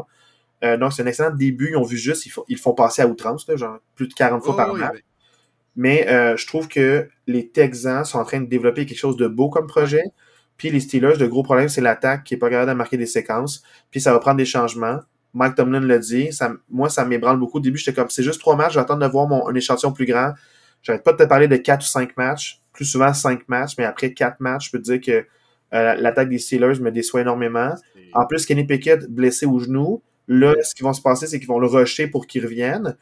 Euh, 0.63 0.77
donc, 0.77 0.93
c'est 0.93 1.03
un 1.03 1.07
excellent 1.07 1.35
début. 1.35 1.71
Ils 1.71 1.77
ont 1.77 1.83
vu 1.83 1.97
juste, 1.97 2.27
ils, 2.27 2.31
font, 2.31 2.45
ils 2.47 2.59
font 2.59 2.75
passer 2.75 3.01
à 3.03 3.07
outrance, 3.07 3.47
genre 3.57 3.79
plus 3.95 4.09
de 4.09 4.15
40 4.15 4.45
fois 4.45 4.55
par 4.55 4.75
match. 4.75 4.99
Mais 5.77 6.07
euh, 6.09 6.37
je 6.37 6.47
trouve 6.47 6.69
que 6.69 7.09
les 7.27 7.49
Texans 7.49 8.05
sont 8.05 8.19
en 8.19 8.25
train 8.25 8.41
de 8.41 8.47
développer 8.47 8.85
quelque 8.85 8.99
chose 8.99 9.17
de 9.17 9.27
beau 9.27 9.49
comme 9.49 9.67
projet. 9.67 10.05
Puis 10.59 10.71
les 10.71 10.81
Steelers, 10.81 11.17
le 11.19 11.29
gros 11.29 11.43
problème, 11.43 11.71
c'est 11.71 11.81
l'attaque 11.81 12.25
qui 12.25 12.35
n'est 12.35 12.39
pas 12.39 12.51
capable 12.51 12.71
de 12.71 12.77
marquer 12.77 12.99
des 12.99 13.07
séquences. 13.07 13.63
Puis 13.91 14.01
ça 14.01 14.13
va 14.13 14.19
prendre 14.19 14.37
des 14.37 14.45
changements. 14.45 15.01
Mike 15.35 15.55
Tomlin 15.55 15.81
l'a 15.81 15.99
dit. 15.99 16.33
Ça, 16.33 16.53
moi, 16.71 16.89
ça 16.89 17.05
m'ébranle 17.05 17.39
beaucoup. 17.39 17.59
Au 17.59 17.61
début, 17.61 17.79
j'étais 17.79 17.95
comme, 17.95 18.11
c'est 18.11 18.23
juste 18.23 18.41
trois 18.41 18.57
matchs, 18.57 18.75
j'attends 18.75 18.97
de 18.97 19.07
voir 19.07 19.27
mon, 19.27 19.49
un 19.49 19.55
échantillon 19.55 19.93
plus 19.93 20.07
grand. 20.07 20.33
J'arrête 20.83 21.05
pas 21.05 21.13
de 21.13 21.19
te 21.19 21.25
parler 21.25 21.49
de 21.49 21.57
quatre 21.57 21.83
ou 21.83 21.87
cinq 21.87 22.17
matchs. 22.17 22.61
Plus 22.73 22.85
souvent 22.87 23.13
cinq 23.13 23.49
matchs, 23.49 23.75
mais 23.79 23.85
après 23.85 24.13
quatre 24.15 24.41
matchs, 24.41 24.67
je 24.67 24.71
peux 24.73 24.79
te 24.79 24.85
dire 24.85 25.01
que 25.01 25.27
euh, 25.75 25.95
l'attaque 25.95 26.29
des 26.29 26.39
Steelers 26.39 26.81
me 26.81 26.91
déçoit 26.91 27.21
énormément. 27.21 27.75
En 28.15 28.27
plus, 28.27 28.47
Kenny 28.47 28.65
Pickett 28.65 29.07
blessé 29.09 29.47
au 29.47 29.59
genou. 29.59 30.03
Là, 30.29 30.55
ce 30.63 30.75
qui 30.75 30.83
va 30.83 30.93
se 30.93 31.01
passer, 31.01 31.27
c'est 31.27 31.39
qu'ils 31.39 31.49
vont 31.49 31.59
le 31.59 31.67
rusher 31.67 32.07
pour 32.07 32.27
qu'il 32.27 32.45
revienne. 32.45 32.97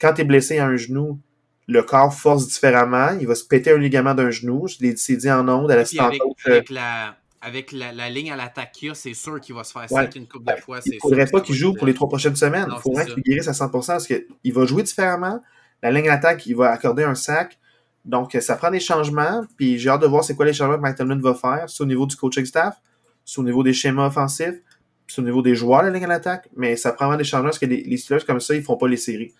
Quand 0.00 0.12
tu 0.14 0.22
es 0.22 0.24
blessé 0.24 0.58
à 0.58 0.66
un 0.66 0.76
genou, 0.76 1.20
le 1.68 1.82
corps 1.82 2.12
force 2.12 2.46
différemment. 2.48 3.16
Il 3.20 3.26
va 3.26 3.34
se 3.34 3.44
péter 3.44 3.72
un 3.72 3.78
ligament 3.78 4.14
d'un 4.14 4.30
genou. 4.30 4.66
Je 4.68 4.76
l'ai 4.80 4.92
dit 4.92 5.30
en 5.30 5.48
ondes 5.48 5.70
à 5.70 5.76
l'assistant 5.76 6.06
avec, 6.06 6.20
avec, 6.44 6.70
la, 6.70 7.16
avec 7.46 7.70
la, 7.70 7.92
la 7.92 8.10
ligne 8.10 8.32
à 8.32 8.36
l'attaque 8.36 8.84
c'est 8.94 9.14
sûr 9.14 9.40
qu'il 9.40 9.54
va 9.54 9.62
se 9.62 9.72
faire 9.72 9.86
ouais. 9.92 10.10
une 10.16 10.26
coupe 10.26 10.44
de 10.44 10.60
fois. 10.60 10.80
Il 10.84 10.94
ne 10.94 10.98
faudrait 10.98 11.26
pas 11.26 11.40
qu'il 11.40 11.54
joue 11.54 11.74
pour 11.74 11.86
les 11.86 11.94
trois 11.94 12.08
prochaines 12.08 12.34
semaines. 12.34 12.66
il 12.68 12.80
faudrait 12.80 13.06
qu'il 13.06 13.22
guérisse 13.22 13.46
à 13.46 13.52
100% 13.52 13.70
parce 13.86 14.06
qu'il 14.08 14.52
va 14.52 14.66
jouer 14.66 14.82
différemment. 14.82 15.40
La 15.80 15.92
ligne 15.92 16.08
à 16.08 16.14
l'attaque, 16.14 16.44
il 16.46 16.56
va 16.56 16.72
accorder 16.72 17.04
un 17.04 17.14
sac. 17.14 17.58
Donc, 18.04 18.36
ça 18.40 18.56
prend 18.56 18.72
des 18.72 18.80
changements. 18.80 19.44
Puis 19.56 19.78
j'ai 19.78 19.88
hâte 19.88 20.02
de 20.02 20.08
voir 20.08 20.24
c'est 20.24 20.34
quoi 20.34 20.44
les 20.44 20.52
changements 20.52 20.76
que 20.76 20.82
Mike 20.82 20.96
Tomlin 20.96 21.20
va 21.20 21.34
faire. 21.34 21.70
C'est 21.70 21.84
au 21.84 21.86
niveau 21.86 22.04
du 22.06 22.16
coaching 22.16 22.44
staff, 22.44 22.80
c'est 23.24 23.38
au 23.38 23.44
niveau 23.44 23.62
des 23.62 23.72
schémas 23.72 24.08
offensifs, 24.08 24.60
c'est 25.06 25.20
au 25.20 25.24
niveau 25.24 25.40
des 25.40 25.54
joueurs, 25.54 25.84
la 25.84 25.90
ligne 25.90 26.04
à 26.04 26.08
l'attaque. 26.08 26.48
Mais 26.56 26.74
ça 26.74 26.92
prend 26.92 27.06
vraiment 27.06 27.18
des 27.18 27.24
changements 27.24 27.50
parce 27.50 27.60
que 27.60 27.66
les, 27.66 27.84
les 27.84 27.96
Steelers, 27.96 28.24
comme 28.26 28.40
ça, 28.40 28.54
ils 28.54 28.60
ne 28.60 28.64
font 28.64 28.76
pas 28.76 28.88
les 28.88 28.96
séries. 28.96 29.32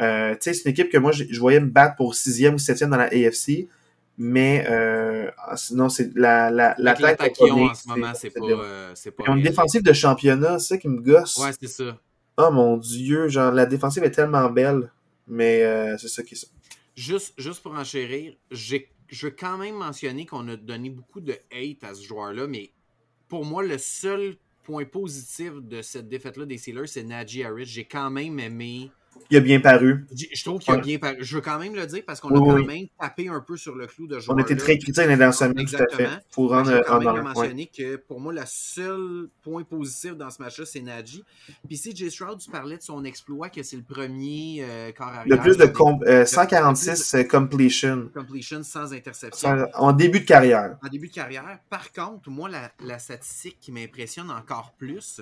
Euh, 0.00 0.36
c'est 0.38 0.64
une 0.64 0.70
équipe 0.70 0.90
que 0.90 0.98
moi, 0.98 1.10
je, 1.10 1.24
voyais 1.40 1.58
me 1.58 1.66
battre 1.66 1.96
pour 1.96 2.14
sixième 2.14 2.54
ou 2.54 2.58
septième 2.58 2.90
dans 2.90 2.96
la 2.96 3.06
AFC. 3.06 3.66
Mais 4.20 4.66
euh, 4.68 5.30
sinon, 5.54 5.88
c'est 5.88 6.12
la, 6.16 6.50
la, 6.50 6.74
l'attaque. 6.78 7.34
Qu'ils 7.34 7.52
ont 7.52 7.66
en 7.66 7.74
ce 7.74 7.88
moment, 7.88 8.12
c'est 8.14 8.30
pas, 8.30 8.44
euh, 8.44 8.92
pas. 8.92 9.24
Ils 9.26 9.30
ont 9.30 9.36
une 9.36 9.42
défensive 9.42 9.82
de 9.82 9.92
championnat, 9.92 10.58
c'est 10.58 10.74
ça 10.74 10.78
qui 10.78 10.88
me 10.88 11.00
gosse. 11.00 11.36
Ouais, 11.38 11.50
c'est 11.58 11.68
ça. 11.68 11.96
Oh 12.36 12.50
mon 12.50 12.76
dieu, 12.76 13.28
genre 13.28 13.52
la 13.52 13.64
défensive 13.64 14.02
est 14.02 14.10
tellement 14.10 14.50
belle. 14.50 14.90
Mais 15.28 15.62
euh, 15.62 15.96
c'est 15.98 16.08
ça 16.08 16.22
qui 16.22 16.34
est 16.34 16.38
ça. 16.38 16.48
Juste, 16.96 17.34
juste 17.38 17.62
pour 17.62 17.74
enchérir, 17.74 18.34
j'ai, 18.50 18.90
je 19.08 19.26
veux 19.26 19.34
quand 19.38 19.56
même 19.56 19.76
mentionner 19.76 20.26
qu'on 20.26 20.48
a 20.48 20.56
donné 20.56 20.90
beaucoup 20.90 21.20
de 21.20 21.36
hate 21.52 21.84
à 21.84 21.94
ce 21.94 22.02
joueur-là, 22.02 22.46
mais 22.48 22.72
pour 23.28 23.44
moi, 23.44 23.62
le 23.62 23.78
seul 23.78 24.36
point 24.64 24.84
positif 24.84 25.52
de 25.60 25.80
cette 25.80 26.08
défaite-là 26.08 26.44
des 26.46 26.58
Steelers, 26.58 26.86
c'est 26.86 27.04
Najee 27.04 27.44
Harris. 27.44 27.66
J'ai 27.66 27.84
quand 27.84 28.10
même 28.10 28.40
aimé 28.40 28.90
il 29.30 29.36
a 29.36 29.40
bien 29.40 29.60
paru. 29.60 30.06
Je 30.12 30.44
trouve 30.44 30.60
qu'il 30.60 30.74
a 30.74 30.78
bien 30.78 30.98
paru. 30.98 31.16
Je 31.20 31.34
veux 31.36 31.40
quand 31.40 31.58
même 31.58 31.74
le 31.74 31.86
dire 31.86 32.02
parce 32.06 32.20
qu'on 32.20 32.30
a 32.30 32.38
quand 32.38 32.66
même 32.66 32.86
tapé 32.98 33.28
un 33.28 33.40
peu 33.40 33.56
sur 33.56 33.74
le 33.74 33.86
clou 33.86 34.06
de 34.06 34.18
joueur. 34.18 34.36
On 34.36 34.40
était 34.40 34.56
très 34.56 34.78
critiques 34.78 34.94
dans 34.94 35.18
la 35.18 35.32
semaine, 35.32 35.66
tout 35.66 35.76
à 35.76 35.96
fait. 35.96 36.08
Faut 36.30 36.48
rendre 36.48 36.70
Je 36.70 36.82
quand 36.82 37.00
même 37.00 37.22
mentionner 37.22 37.66
que 37.66 37.96
pour 37.96 38.20
moi, 38.20 38.32
le 38.32 38.42
seul 38.46 39.28
point 39.42 39.62
positif 39.62 40.16
dans 40.16 40.30
ce 40.30 40.42
match-là, 40.42 40.64
c'est 40.66 40.80
Najee. 40.80 41.24
Puis 41.66 41.76
si 41.76 41.94
Jay 41.94 42.10
Stroud 42.10 42.38
parlait 42.50 42.76
de 42.76 42.82
son 42.82 43.04
exploit, 43.04 43.48
que 43.48 43.62
c'est 43.62 43.76
le 43.76 43.82
premier 43.82 44.62
euh, 44.62 44.92
corps 44.92 45.08
arrière. 45.08 45.36
Le 45.36 45.42
plus 45.42 45.56
de 45.56 46.24
146 46.24 47.14
euh, 47.14 47.24
completion. 47.24 48.10
Completion 48.14 48.62
sans 48.62 48.92
interception. 48.92 49.66
En 49.74 49.92
début 49.92 50.20
de 50.20 50.24
carrière. 50.24 50.76
En 50.84 50.88
début 50.88 51.08
de 51.08 51.14
carrière. 51.14 51.44
Par 51.70 51.92
contre, 51.92 52.30
moi, 52.30 52.48
la, 52.48 52.70
la 52.84 52.98
statistique 52.98 53.58
qui 53.60 53.72
m'impressionne 53.72 54.30
encore 54.30 54.74
plus, 54.78 55.20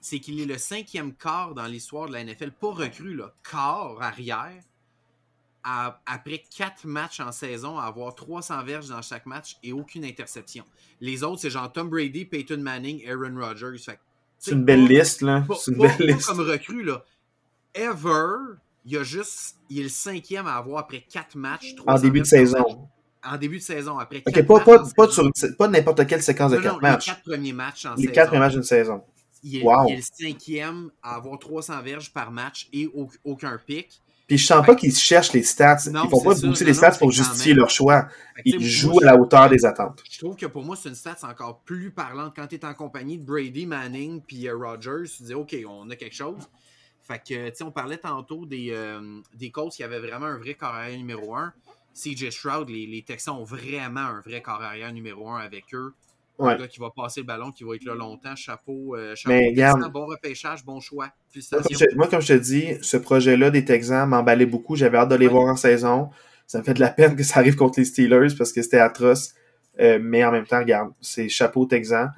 c'est 0.00 0.20
qu'il 0.20 0.40
est 0.40 0.46
le 0.46 0.58
cinquième 0.58 1.14
quart 1.14 1.54
dans 1.54 1.66
l'histoire 1.66 2.08
de 2.08 2.12
la 2.12 2.24
NFL, 2.24 2.52
pas 2.52 2.72
recru, 2.72 3.14
là, 3.14 3.32
quart 3.48 4.00
arrière, 4.00 4.62
après 6.06 6.42
quatre 6.56 6.86
matchs 6.86 7.20
en 7.20 7.32
saison, 7.32 7.78
à 7.78 7.84
avoir 7.84 8.14
300 8.14 8.64
verges 8.64 8.88
dans 8.88 9.02
chaque 9.02 9.26
match 9.26 9.56
et 9.62 9.72
aucune 9.72 10.04
interception. 10.04 10.64
Les 11.00 11.22
autres, 11.22 11.42
c'est 11.42 11.50
genre 11.50 11.70
Tom 11.72 11.90
Brady, 11.90 12.24
Peyton 12.24 12.58
Manning, 12.58 13.06
Aaron 13.08 13.38
Rodgers. 13.38 13.76
C'est 14.38 14.52
une 14.52 14.64
belle 14.64 14.86
liste, 14.86 15.22
là. 15.22 15.44
C'est 15.58 15.72
une 15.72 15.78
belle 15.78 15.96
liste. 15.98 16.26
comme 16.26 16.40
recru, 16.40 16.82
là. 16.84 17.04
Ever, 17.74 18.56
il 18.86 18.92
y 18.92 18.96
a 18.96 19.02
juste. 19.02 19.56
Il 19.68 19.80
est 19.80 19.82
le 19.84 19.88
cinquième 19.88 20.46
à 20.46 20.54
avoir 20.54 20.78
après 20.78 21.04
quatre 21.08 21.36
matchs. 21.36 21.74
En 21.86 21.98
début 21.98 22.20
de 22.20 22.26
saison. 22.26 22.88
En 23.22 23.36
début 23.36 23.58
de 23.58 23.62
saison, 23.62 23.98
après 23.98 24.22
quatre 24.22 24.46
pas, 24.46 24.54
matchs 24.54 24.94
pas, 24.94 25.06
pas, 25.06 25.48
pas 25.58 25.68
n'importe 25.68 26.06
quelle 26.06 26.22
séquence 26.22 26.52
de 26.52 26.58
quatre 26.58 26.80
matchs. 26.80 27.08
Les 27.08 27.12
quatre 27.12 27.22
premiers 27.24 27.52
matchs 27.52 27.84
en 27.84 27.90
les 27.90 27.96
saison. 27.96 28.08
Les 28.08 28.14
quatre 28.14 28.28
premiers 28.28 28.40
matchs 28.40 28.52
d'une 28.54 28.62
saison. 28.62 29.04
Il 29.42 29.56
est, 29.56 29.60
il 29.60 29.92
est, 29.92 29.96
le 29.96 30.02
cinquième 30.02 30.90
à 31.02 31.16
avoir 31.16 31.38
300 31.38 31.82
verges 31.82 32.12
par 32.12 32.30
match 32.30 32.68
et 32.72 32.88
aucun 33.24 33.58
pic. 33.58 34.00
Puis 34.28 34.36
je 34.36 34.46
sens 34.46 34.64
pas 34.64 34.74
qu'ils 34.74 34.94
cherchent 34.94 35.32
les 35.32 35.42
stats. 35.42 35.78
Non, 35.90 36.04
ils 36.04 36.10
font 36.10 36.20
pas 36.20 36.34
pousser 36.34 36.64
les 36.64 36.74
stats 36.74 36.98
pour 36.98 37.10
justifier 37.10 37.54
leur 37.54 37.70
choix. 37.70 38.08
Ils 38.44 38.62
jouent 38.62 39.00
à 39.00 39.06
la 39.06 39.16
hauteur 39.16 39.48
des 39.48 39.64
attentes. 39.64 40.04
Je 40.08 40.18
trouve 40.18 40.36
que 40.36 40.44
pour 40.44 40.62
moi, 40.62 40.76
c'est 40.76 40.90
une 40.90 40.94
stat 40.94 41.16
encore 41.22 41.60
plus 41.60 41.90
parlante 41.90 42.34
quand 42.36 42.46
tu 42.46 42.56
es 42.56 42.64
en 42.66 42.74
compagnie 42.74 43.16
de 43.16 43.24
Brady, 43.24 43.64
Manning 43.64 44.20
puis 44.20 44.46
euh, 44.46 44.54
Rogers. 44.54 45.08
Tu 45.16 45.22
dis, 45.22 45.34
OK, 45.34 45.56
on 45.66 45.88
a 45.88 45.96
quelque 45.96 46.14
chose. 46.14 46.46
Fait 47.02 47.18
que, 47.18 47.48
tu 47.48 47.56
sais, 47.56 47.64
on 47.64 47.70
parlait 47.70 47.96
tantôt 47.96 48.44
des, 48.44 48.68
euh, 48.70 49.20
des 49.32 49.50
Colts 49.50 49.72
qui 49.72 49.82
avaient 49.82 49.98
vraiment 49.98 50.26
un 50.26 50.36
vrai 50.36 50.52
corps 50.52 50.74
arrière 50.74 50.98
numéro 50.98 51.34
1. 51.34 51.54
CJ 51.94 52.28
Stroud, 52.30 52.68
les, 52.68 52.86
les 52.86 53.02
Texans 53.02 53.34
ont 53.34 53.44
vraiment 53.44 54.00
un 54.00 54.20
vrai 54.20 54.42
corps 54.42 54.62
arrière 54.62 54.92
numéro 54.92 55.30
1 55.30 55.40
avec 55.40 55.74
eux. 55.74 55.94
Un 56.38 56.56
gars 56.56 56.68
qui 56.68 56.78
va 56.78 56.90
passer 56.90 57.20
le 57.20 57.26
ballon, 57.26 57.50
qui 57.50 57.64
va 57.64 57.74
être 57.74 57.84
là 57.84 57.94
longtemps. 57.94 58.36
Chapeau, 58.36 58.94
euh, 58.94 59.14
chapeau 59.14 59.34
Mais, 59.34 59.52
bon 59.90 60.06
repêchage, 60.06 60.64
bon 60.64 60.80
choix. 60.80 61.10
Moi, 61.96 62.06
comme 62.08 62.20
je 62.20 62.34
te 62.34 62.38
dis, 62.38 62.76
ce 62.82 62.96
projet-là 62.96 63.50
des 63.50 63.64
Texans 63.64 64.08
m'emballait 64.08 64.46
beaucoup. 64.46 64.76
J'avais 64.76 64.98
hâte 64.98 65.08
de 65.08 65.16
les 65.16 65.28
voir 65.28 65.46
en 65.46 65.56
saison. 65.56 66.10
Ça 66.46 66.58
me 66.58 66.64
fait 66.64 66.74
de 66.74 66.80
la 66.80 66.90
peine 66.90 67.16
que 67.16 67.22
ça 67.22 67.40
arrive 67.40 67.56
contre 67.56 67.80
les 67.80 67.84
Steelers 67.84 68.34
parce 68.36 68.52
que 68.52 68.62
c'était 68.62 68.78
atroce. 68.78 69.34
Euh, 69.80 69.98
mais 70.00 70.24
en 70.24 70.32
même 70.32 70.46
temps, 70.46 70.58
regarde, 70.58 70.92
c'est 71.00 71.28
chapeau 71.28 71.66
Texan. 71.66 72.08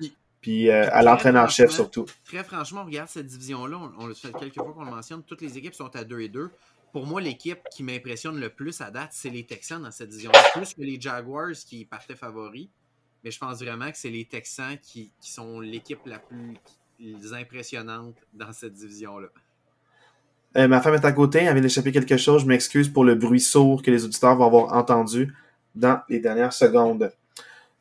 Puis, 0.40 0.70
euh, 0.70 0.88
à 0.90 1.02
l'entraîneur-chef 1.02 1.70
surtout. 1.70 2.06
Très 2.24 2.44
franchement, 2.44 2.84
regarde 2.84 3.08
cette 3.08 3.26
division-là. 3.26 3.76
On, 3.78 4.04
on 4.04 4.06
le 4.06 4.14
fait 4.14 4.32
quelques 4.38 4.54
fois 4.54 4.72
qu'on 4.72 4.84
le 4.84 4.90
mentionne. 4.90 5.22
Toutes 5.22 5.42
les 5.42 5.58
équipes 5.58 5.74
sont 5.74 5.94
à 5.96 6.04
2 6.04 6.20
et 6.20 6.28
2 6.28 6.50
pour 6.92 7.06
moi, 7.06 7.20
l'équipe 7.20 7.60
qui 7.72 7.82
m'impressionne 7.82 8.40
le 8.40 8.50
plus 8.50 8.80
à 8.80 8.90
date, 8.90 9.10
c'est 9.12 9.30
les 9.30 9.46
Texans 9.46 9.80
dans 9.80 9.90
cette 9.90 10.08
division. 10.08 10.32
Plus 10.54 10.74
que 10.74 10.82
les 10.82 11.00
Jaguars 11.00 11.52
qui 11.52 11.84
partaient 11.84 12.16
favoris 12.16 12.68
mais 13.24 13.30
je 13.30 13.38
pense 13.38 13.62
vraiment 13.62 13.90
que 13.90 13.98
c'est 13.98 14.10
les 14.10 14.24
Texans 14.24 14.76
qui, 14.82 15.12
sont 15.20 15.60
l'équipe 15.60 16.00
la 16.06 16.18
plus 16.18 16.56
impressionnante 17.32 18.16
dans 18.32 18.52
cette 18.52 18.74
division-là. 18.74 19.28
Euh, 20.56 20.66
ma 20.66 20.80
femme 20.80 20.94
est 20.94 21.04
à 21.04 21.12
côté, 21.12 21.38
elle 21.40 21.52
vient 21.52 21.62
d'échapper 21.62 21.92
quelque 21.92 22.16
chose. 22.16 22.42
Je 22.42 22.46
m'excuse 22.46 22.88
pour 22.88 23.04
le 23.04 23.14
bruit 23.14 23.40
sourd 23.40 23.82
que 23.82 23.90
les 23.90 24.04
auditeurs 24.04 24.36
vont 24.36 24.46
avoir 24.46 24.72
entendu 24.74 25.32
dans 25.74 26.00
les 26.08 26.18
dernières 26.18 26.52
secondes. 26.52 27.12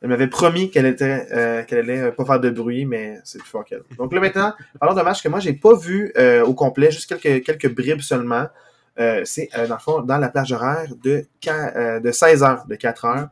Elle 0.02 0.08
m'avait 0.08 0.28
promis 0.28 0.70
qu'elle 0.70 0.86
était 0.86 1.26
euh, 1.32 1.62
qu'elle 1.64 1.80
allait 1.80 2.00
euh, 2.00 2.10
pas 2.12 2.24
faire 2.24 2.40
de 2.40 2.48
bruit, 2.48 2.86
mais 2.86 3.18
c'est 3.24 3.38
plus 3.38 3.48
fort 3.48 3.64
qu'elle. 3.64 3.82
Donc 3.98 4.12
là 4.12 4.20
maintenant, 4.20 4.54
parlons 4.80 4.94
d'un 4.94 5.02
match 5.02 5.22
que 5.22 5.28
moi 5.28 5.40
j'ai 5.40 5.52
pas 5.52 5.74
vu 5.74 6.12
au 6.46 6.54
complet, 6.54 6.90
juste 6.90 7.14
quelques, 7.16 7.44
quelques 7.44 7.74
bribes 7.74 8.00
seulement. 8.00 8.46
c'est 9.24 9.50
dans 9.68 9.98
le 9.98 10.06
dans 10.06 10.18
la 10.18 10.28
plage 10.28 10.52
horaire 10.52 10.94
de, 11.02 11.26
de 12.00 12.12
16 12.12 12.42
heures, 12.42 12.66
de 12.66 12.76
4 12.76 13.04
heures. 13.04 13.28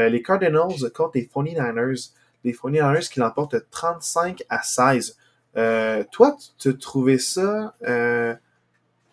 Euh, 0.00 0.08
les 0.08 0.22
Cardinals 0.22 0.90
contre 0.94 1.12
les 1.14 1.26
49ers. 1.26 2.10
Les 2.42 2.52
49ers 2.52 3.08
qui 3.10 3.20
l'emportent 3.20 3.56
35 3.70 4.42
à 4.48 4.62
16. 4.62 5.16
Euh, 5.56 6.04
toi, 6.10 6.36
tu 6.58 6.76
trouvé 6.78 7.18
ça... 7.18 7.74
Euh, 7.82 8.34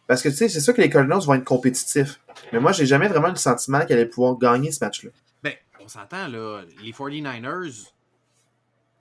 parce 0.08 0.22
que 0.22 0.30
tu 0.30 0.36
sais, 0.36 0.48
c'est 0.48 0.62
sûr 0.62 0.74
que 0.74 0.80
les 0.80 0.90
Cardinals 0.90 1.24
vont 1.24 1.34
être 1.34 1.44
compétitifs. 1.44 2.22
Mais 2.54 2.62
moi, 2.62 2.72
j'ai 2.72 2.86
jamais 2.86 3.10
vraiment 3.10 3.28
le 3.28 3.36
sentiment 3.36 3.86
qu'elle 3.86 4.00
allait 4.00 4.08
pouvoir 4.08 4.38
gagner 4.38 4.72
ce 4.72 4.84
match-là. 4.84 5.10
Ben, 5.44 5.54
on 5.82 5.90
s'entend, 5.90 6.30
là. 6.30 6.62
Les 6.82 6.94
49ers, 6.94 7.90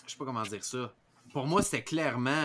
je 0.04 0.10
sais 0.10 0.16
pas 0.18 0.24
comment 0.24 0.42
dire 0.42 0.64
ça. 0.64 0.92
Pour 1.32 1.46
moi, 1.46 1.62
c'était 1.62 1.84
clairement. 1.84 2.42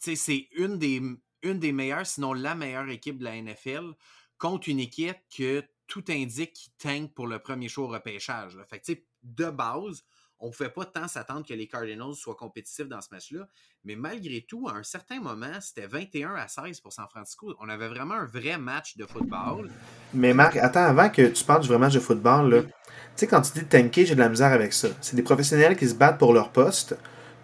tu 0.00 0.14
sais, 0.14 0.14
c'est 0.14 0.48
une 0.52 0.78
des 0.78 1.72
meilleures, 1.72 2.06
sinon 2.06 2.34
la 2.34 2.54
meilleure 2.54 2.88
équipe 2.88 3.18
de 3.18 3.24
la 3.24 3.34
NFL 3.42 3.94
contre 4.38 4.68
une 4.68 4.78
équipe 4.78 5.16
que 5.36 5.64
tout 5.86 6.04
indique 6.08 6.52
qu'il 6.52 6.72
tank 6.74 7.12
pour 7.14 7.26
le 7.26 7.38
premier 7.38 7.68
show 7.68 7.84
au 7.84 7.88
repêchage. 7.88 8.56
Fait 8.68 8.80
que, 8.80 8.92
de 9.22 9.50
base, 9.50 10.04
on 10.40 10.48
ne 10.48 10.52
pouvait 10.52 10.68
pas 10.68 10.84
tant 10.84 11.08
s'attendre 11.08 11.46
que 11.46 11.54
les 11.54 11.66
Cardinals 11.66 12.14
soient 12.14 12.34
compétitifs 12.34 12.88
dans 12.88 13.00
ce 13.00 13.08
match-là. 13.12 13.46
Mais 13.84 13.96
malgré 13.96 14.42
tout, 14.42 14.68
à 14.68 14.74
un 14.74 14.82
certain 14.82 15.20
moment, 15.20 15.60
c'était 15.60 15.86
21 15.86 16.34
à 16.34 16.48
16 16.48 16.80
pour 16.80 16.92
San 16.92 17.06
Francisco. 17.08 17.54
On 17.60 17.68
avait 17.68 17.88
vraiment 17.88 18.14
un 18.14 18.26
vrai 18.26 18.58
match 18.58 18.96
de 18.96 19.06
football. 19.06 19.70
Mais 20.12 20.34
Marc, 20.34 20.56
attends, 20.56 20.84
avant 20.84 21.08
que 21.08 21.28
tu 21.28 21.44
parles 21.44 21.62
du 21.62 21.68
vrai 21.68 21.78
match 21.78 21.94
de 21.94 22.00
football, 22.00 22.66
tu 22.66 22.72
sais, 23.16 23.26
quand 23.26 23.40
tu 23.42 23.52
dis 23.58 23.64
tanker, 23.64 24.06
j'ai 24.06 24.14
de 24.14 24.20
la 24.20 24.28
misère 24.28 24.52
avec 24.52 24.72
ça. 24.72 24.88
C'est 25.00 25.16
des 25.16 25.22
professionnels 25.22 25.76
qui 25.76 25.88
se 25.88 25.94
battent 25.94 26.18
pour 26.18 26.32
leur 26.32 26.50
poste. 26.50 26.96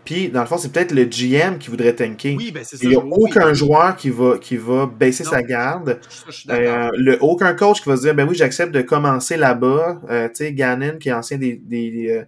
Puis, 0.05 0.29
dans 0.29 0.41
le 0.41 0.47
fond, 0.47 0.57
c'est 0.57 0.73
peut-être 0.73 0.93
le 0.93 1.05
GM 1.05 1.59
qui 1.59 1.69
voudrait 1.69 1.95
tanker. 1.95 2.35
Oui, 2.37 2.51
ben 2.53 2.65
c'est 2.65 2.77
ça. 2.77 2.85
Il 2.85 2.91
n'y 2.91 2.97
a 2.97 3.05
aucun 3.05 3.49
oui. 3.49 3.55
joueur 3.55 3.97
qui 3.97 4.11
va, 4.11 4.39
qui 4.39 4.57
va 4.57 4.87
baisser 4.87 5.25
Non. 5.25 5.31
sa 5.31 5.43
garde. 5.43 6.01
Je. 6.29 6.51
Euh, 6.51 6.89
le, 6.95 7.19
aucun 7.23 7.55
coach 7.55 7.83
qui 7.83 7.89
va 7.89 7.97
se 7.97 8.03
dire, 8.03 8.15
ben 8.15 8.27
oui, 8.29 8.35
j'accepte 8.35 8.73
de 8.73 8.83
commencer 8.83 9.37
là-bas. 9.37 10.01
Euh, 10.09 10.29
tu 10.29 10.37
sais, 10.37 10.53
Gannon, 10.53 10.99
qui 10.99 11.11
est 11.11 11.13
ancien 11.13 11.39
des, 11.39 11.57
des, 11.57 12.09
euh, 12.11 12.25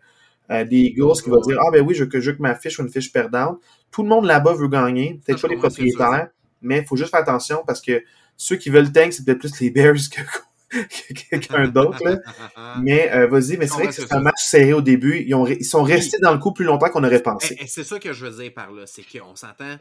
euh, 0.50 0.64
des 0.64 0.76
Eagles, 0.76 1.22
qui 1.22 1.30
va 1.30 1.38
dire, 1.40 1.58
ah 1.60 1.70
ben 1.72 1.84
oui, 1.84 1.94
je 1.94 2.04
veux 2.04 2.10
que, 2.10 2.20
je 2.20 2.30
veux 2.30 2.36
que 2.36 2.42
ma 2.42 2.54
fiche 2.54 2.74
soit 2.74 2.84
une 2.84 2.90
fiche 2.90 3.12
perdante. 3.12 3.58
Tout 3.90 4.02
le 4.02 4.08
monde 4.08 4.26
là-bas 4.26 4.54
veut 4.54 4.68
gagner. 4.68 5.20
Peut-être 5.24 5.40
pas 5.40 5.48
les 5.48 5.56
propriétaires, 5.56 6.28
mais 6.60 6.78
il 6.80 6.84
faut 6.84 6.96
juste 6.96 7.10
faire 7.10 7.20
attention 7.20 7.62
parce 7.66 7.80
que 7.80 8.02
ceux 8.36 8.56
qui 8.56 8.70
veulent 8.70 8.92
tank, 8.92 9.12
c'est 9.12 9.24
peut-être 9.24 9.38
plus 9.38 9.60
les 9.60 9.70
Bears 9.70 9.94
que, 9.94 10.20
que 10.20 10.38
quelqu'un 11.30 11.68
d'autre. 11.68 12.02
Mais 12.80 13.10
euh, 13.12 13.26
vas-y, 13.26 13.56
mais 13.56 13.66
c'est 13.66 13.74
vrai 13.74 13.86
que 13.88 13.92
ce 13.92 14.02
que 14.02 14.08
c'est 14.08 14.14
un 14.14 14.20
match 14.20 14.42
serré 14.42 14.72
au 14.72 14.80
début. 14.80 15.22
Ils, 15.26 15.34
ont, 15.34 15.44
re- 15.44 15.56
ils 15.58 15.64
sont 15.64 15.82
restés 15.82 16.18
dans 16.20 16.32
le 16.32 16.38
coup 16.38 16.52
plus 16.52 16.64
longtemps 16.64 16.88
qu'on 16.88 17.04
aurait 17.04 17.22
pensé. 17.22 17.58
C'est 17.66 17.84
ça 17.84 17.98
que 17.98 18.12
je 18.12 18.26
veux 18.26 18.42
dire 18.42 18.52
par 18.54 18.72
là, 18.72 18.86
c'est 18.86 19.02
qu'on 19.02 19.36
s'entend, 19.36 19.76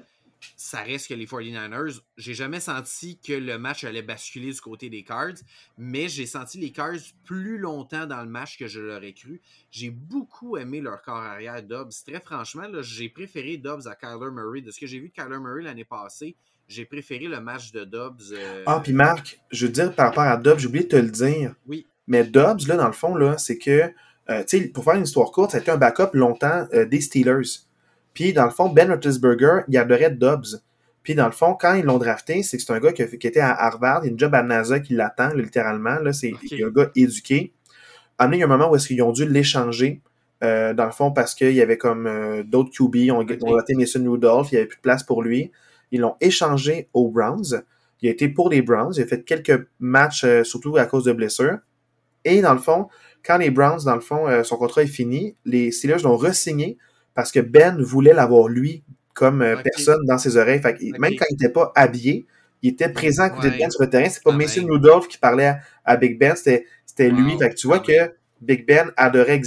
ça 0.55 0.81
reste 0.81 1.07
que 1.09 1.13
les 1.13 1.25
49ers. 1.25 2.01
J'ai 2.17 2.33
jamais 2.33 2.59
senti 2.59 3.19
que 3.19 3.33
le 3.33 3.57
match 3.57 3.83
allait 3.83 4.01
basculer 4.01 4.51
du 4.51 4.61
côté 4.61 4.89
des 4.89 5.03
Cards, 5.03 5.35
mais 5.77 6.09
j'ai 6.09 6.25
senti 6.25 6.57
les 6.57 6.71
Cards 6.71 6.99
plus 7.23 7.57
longtemps 7.57 8.05
dans 8.05 8.21
le 8.21 8.29
match 8.29 8.57
que 8.57 8.67
je 8.67 8.79
l'aurais 8.79 9.13
cru. 9.13 9.41
J'ai 9.71 9.89
beaucoup 9.89 10.57
aimé 10.57 10.81
leur 10.81 11.01
corps 11.01 11.15
arrière 11.15 11.63
Dobbs. 11.63 11.91
Très 12.05 12.19
franchement, 12.19 12.67
j'ai 12.81 13.09
préféré 13.09 13.57
Dobbs 13.57 13.87
à 13.87 13.95
Kyler 13.95 14.31
Murray. 14.31 14.61
De 14.61 14.71
ce 14.71 14.79
que 14.79 14.87
j'ai 14.87 14.99
vu 14.99 15.09
de 15.09 15.13
Kyler 15.13 15.39
Murray 15.39 15.63
l'année 15.63 15.85
passée, 15.85 16.35
j'ai 16.71 16.85
préféré 16.85 17.25
le 17.27 17.39
match 17.41 17.71
de 17.71 17.83
Dobbs. 17.83 18.21
euh, 18.31 18.63
Ah, 18.65 18.79
puis 18.83 18.93
Marc, 18.93 19.39
je 19.51 19.65
veux 19.65 19.71
dire 19.71 19.93
par 19.93 20.07
rapport 20.07 20.23
à 20.23 20.37
Dobbs, 20.37 20.59
j'ai 20.59 20.67
oublié 20.67 20.85
de 20.85 20.89
te 20.89 20.95
le 20.95 21.09
dire. 21.09 21.53
Oui. 21.67 21.85
Mais 22.07 22.23
Dobbs, 22.23 22.67
là, 22.67 22.75
dans 22.77 22.87
le 22.87 22.93
fond, 22.93 23.15
là, 23.15 23.37
c'est 23.37 23.57
que, 23.57 23.91
euh, 24.29 24.43
tu 24.47 24.59
sais, 24.59 24.67
pour 24.67 24.83
faire 24.83 24.95
une 24.95 25.03
histoire 25.03 25.31
courte, 25.31 25.51
ça 25.51 25.57
a 25.57 25.61
été 25.61 25.71
un 25.71 25.77
backup 25.77 26.09
longtemps 26.13 26.67
euh, 26.73 26.85
des 26.85 27.01
Steelers. 27.01 27.65
Puis, 28.13 28.33
dans 28.33 28.45
le 28.45 28.51
fond, 28.51 28.69
Ben 28.69 28.89
Roethlisberger, 28.91 29.61
il 29.67 29.77
adorait 29.77 30.11
Dobbs. 30.11 30.61
Puis, 31.03 31.15
dans 31.15 31.25
le 31.25 31.31
fond, 31.31 31.55
quand 31.59 31.73
ils 31.75 31.85
l'ont 31.85 31.97
drafté, 31.97 32.43
c'est 32.43 32.57
que 32.57 32.63
c'est 32.63 32.73
un 32.73 32.79
gars 32.79 32.91
qui, 32.91 33.01
a 33.01 33.05
était 33.05 33.39
à 33.39 33.51
Harvard, 33.53 34.01
il 34.03 34.07
y 34.07 34.09
a 34.09 34.11
une 34.11 34.19
job 34.19 34.35
à 34.35 34.43
NASA 34.43 34.79
qui 34.79 34.93
l'attend, 34.93 35.33
littéralement. 35.33 35.95
Là, 35.99 36.13
c'est 36.13 36.31
a 36.33 36.65
un 36.65 36.69
gars 36.69 36.91
éduqué. 36.95 37.53
Amené, 38.17 38.37
il 38.37 38.39
y 38.41 38.43
a 38.43 38.45
un 38.45 38.49
moment 38.49 38.69
où 38.71 38.75
est-ce 38.75 38.87
qu'ils 38.87 39.01
ont 39.01 39.11
dû 39.11 39.27
l'échanger, 39.27 40.01
euh, 40.43 40.73
dans 40.73 40.85
le 40.85 40.91
fond, 40.91 41.11
parce 41.11 41.33
qu'il 41.33 41.53
y 41.53 41.61
avait 41.61 41.77
comme 41.77 42.05
euh, 42.07 42.43
d'autres 42.43 42.69
QB, 42.71 43.11
on 43.11 43.21
Ok. 43.21 43.37
ont 43.41 43.53
raté 43.53 43.73
Mason 43.75 44.03
Rudolph, 44.09 44.51
il 44.51 44.55
n'y 44.55 44.59
avait 44.59 44.67
plus 44.67 44.77
de 44.77 44.81
place 44.81 45.03
pour 45.03 45.23
lui. 45.23 45.51
Ils 45.91 46.01
l'ont 46.01 46.15
échangé 46.21 46.89
aux 46.93 47.09
Browns. 47.09 47.63
Il 48.01 48.09
a 48.09 48.11
été 48.11 48.29
pour 48.29 48.49
les 48.49 48.61
Browns. 48.61 48.93
Il 48.97 49.03
a 49.03 49.05
fait 49.05 49.23
quelques 49.23 49.67
matchs, 49.79 50.23
euh, 50.23 50.43
surtout 50.43 50.77
à 50.77 50.85
cause 50.85 51.03
de 51.03 51.11
blessures. 51.11 51.59
Et 52.25 52.41
dans 52.41 52.53
le 52.53 52.59
fond, 52.59 52.87
quand 53.23 53.37
les 53.37 53.51
Browns, 53.51 53.81
dans 53.85 53.95
le 53.95 54.01
fond, 54.01 54.27
euh, 54.27 54.43
son 54.43 54.57
contrat 54.57 54.83
est 54.83 54.87
fini, 54.87 55.35
les 55.45 55.71
Steelers 55.71 56.03
l'ont 56.03 56.17
re-signé 56.17 56.77
parce 57.13 57.31
que 57.31 57.39
Ben 57.39 57.81
voulait 57.81 58.13
l'avoir 58.13 58.47
lui 58.47 58.83
comme 59.13 59.41
euh, 59.41 59.55
personne 59.63 60.03
dans 60.07 60.17
ses 60.17 60.37
oreilles. 60.37 60.61
Fait 60.61 60.73
que. 60.73 60.99
Même 60.99 61.15
quand 61.15 61.25
il 61.29 61.33
n'était 61.33 61.51
pas 61.51 61.71
habillé, 61.75 62.25
il 62.61 62.71
était 62.71 62.89
présent 62.89 63.23
à 63.23 63.29
côté 63.29 63.51
de. 63.51 63.57
Ben 63.57 63.69
sur 63.69 63.81
le 63.81 63.89
terrain. 63.89 64.09
C'est 64.09 64.23
pas 64.23 64.31
Quand 64.31 64.37
Mason. 64.37 64.65
Rudolph 64.67 65.07
qui 65.07 65.17
parlait 65.17 65.47
à, 65.47 65.59
à 65.85 65.97
Big 65.97 66.17
Ben, 66.19 66.35
c'était 66.35 66.65
Wow, 66.99 67.15
lui. 67.15 67.37
Fait 67.37 67.49
que 67.49 67.55
tu 67.55 67.67
vois 67.67 67.79
quand 67.79 67.85
que 67.85 68.13
Big 68.41 68.65
Ben 68.65 68.91
adorait, 68.97 69.41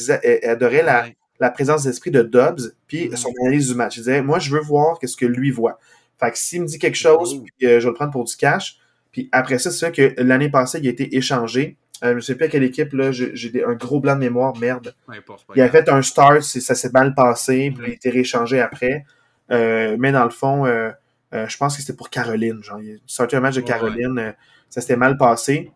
adorait 0.45 0.83
la, 0.83 1.03
ouais. 1.05 1.17
la 1.41 1.51
présence 1.51 1.85
d'esprit 1.85 2.11
de 2.11 2.23
Dobbs, 2.23 2.61
puis 2.87 3.11
son 3.17 3.31
analyse 3.43 3.69
du 3.69 3.75
match. 3.75 3.97
Il 3.97 4.01
disait, 4.01 4.23
moi, 4.23 4.39
je 4.39 4.51
veux 4.51 4.61
voir 4.61 4.99
qu'est-ce 4.99 5.17
que 5.17 5.27
lui 5.27 5.51
voit. 5.51 5.79
Fait 6.19 6.31
que 6.31 6.39
s'il 6.39 6.63
me 6.63 6.67
dit 6.67 6.79
quelque 6.79 6.97
chose, 6.97 7.35
Cool. 7.39 7.49
puis, 7.59 7.67
euh, 7.67 7.81
je 7.81 7.85
vais 7.85 7.91
le 7.91 7.95
prendre 7.95 8.13
pour 8.13 8.25
du 8.25 8.37
cash. 8.37 8.77
Puis 9.13 9.29
après 9.33 9.59
ça, 9.59 9.71
c'est 9.71 9.79
sûr 9.79 9.93
que 9.93 10.15
l'année 10.21 10.49
passée, 10.51 10.79
il 10.83 10.87
a 10.87 10.91
été 10.91 11.17
échangé. 11.17 11.77
Euh, 12.03 12.11
je 12.11 12.15
ne 12.17 12.21
sais 12.21 12.35
plus 12.35 12.47
à 12.47 12.49
quelle 12.49 12.65
équipe, 12.65 12.93
là, 12.93 13.13
j'ai 13.13 13.65
un 13.65 13.75
gros 13.75 14.01
blanc 14.01 14.15
de 14.15 14.21
mémoire, 14.21 14.57
merde. 14.59 14.95
Importe, 15.09 15.47
Il 15.55 15.63
a 15.63 15.69
fait 15.69 15.89
un 15.89 16.03
start, 16.03 16.43
ça 16.43 16.75
s'est 16.75 16.91
mal 16.91 17.15
passé, 17.15 17.73
puis 17.75 17.85
il 17.87 17.91
a 17.91 17.95
été 17.95 18.11
rééchangé 18.11 18.61
après. 18.61 19.05
Euh, 19.51 19.97
mais 19.99 20.11
dans 20.13 20.25
le 20.25 20.31
fond, 20.31 20.67
euh, 20.67 20.91
euh, 21.33 21.47
je 21.49 21.57
pense 21.57 21.77
que 21.77 21.83
c'était 21.83 21.97
pour 21.97 22.11
Caroline. 22.11 22.63
Genre, 22.63 22.81
il 22.81 22.95
a 22.95 22.99
sorti 23.07 23.37
un 23.37 23.41
match 23.41 23.55
de 23.55 23.61
Ouais, 23.61 23.67
Caroline, 23.67 24.19
euh, 24.19 24.33
ça 24.69 24.81
s'était 24.81 24.97
mal 24.97 25.17
passé. 25.17 25.71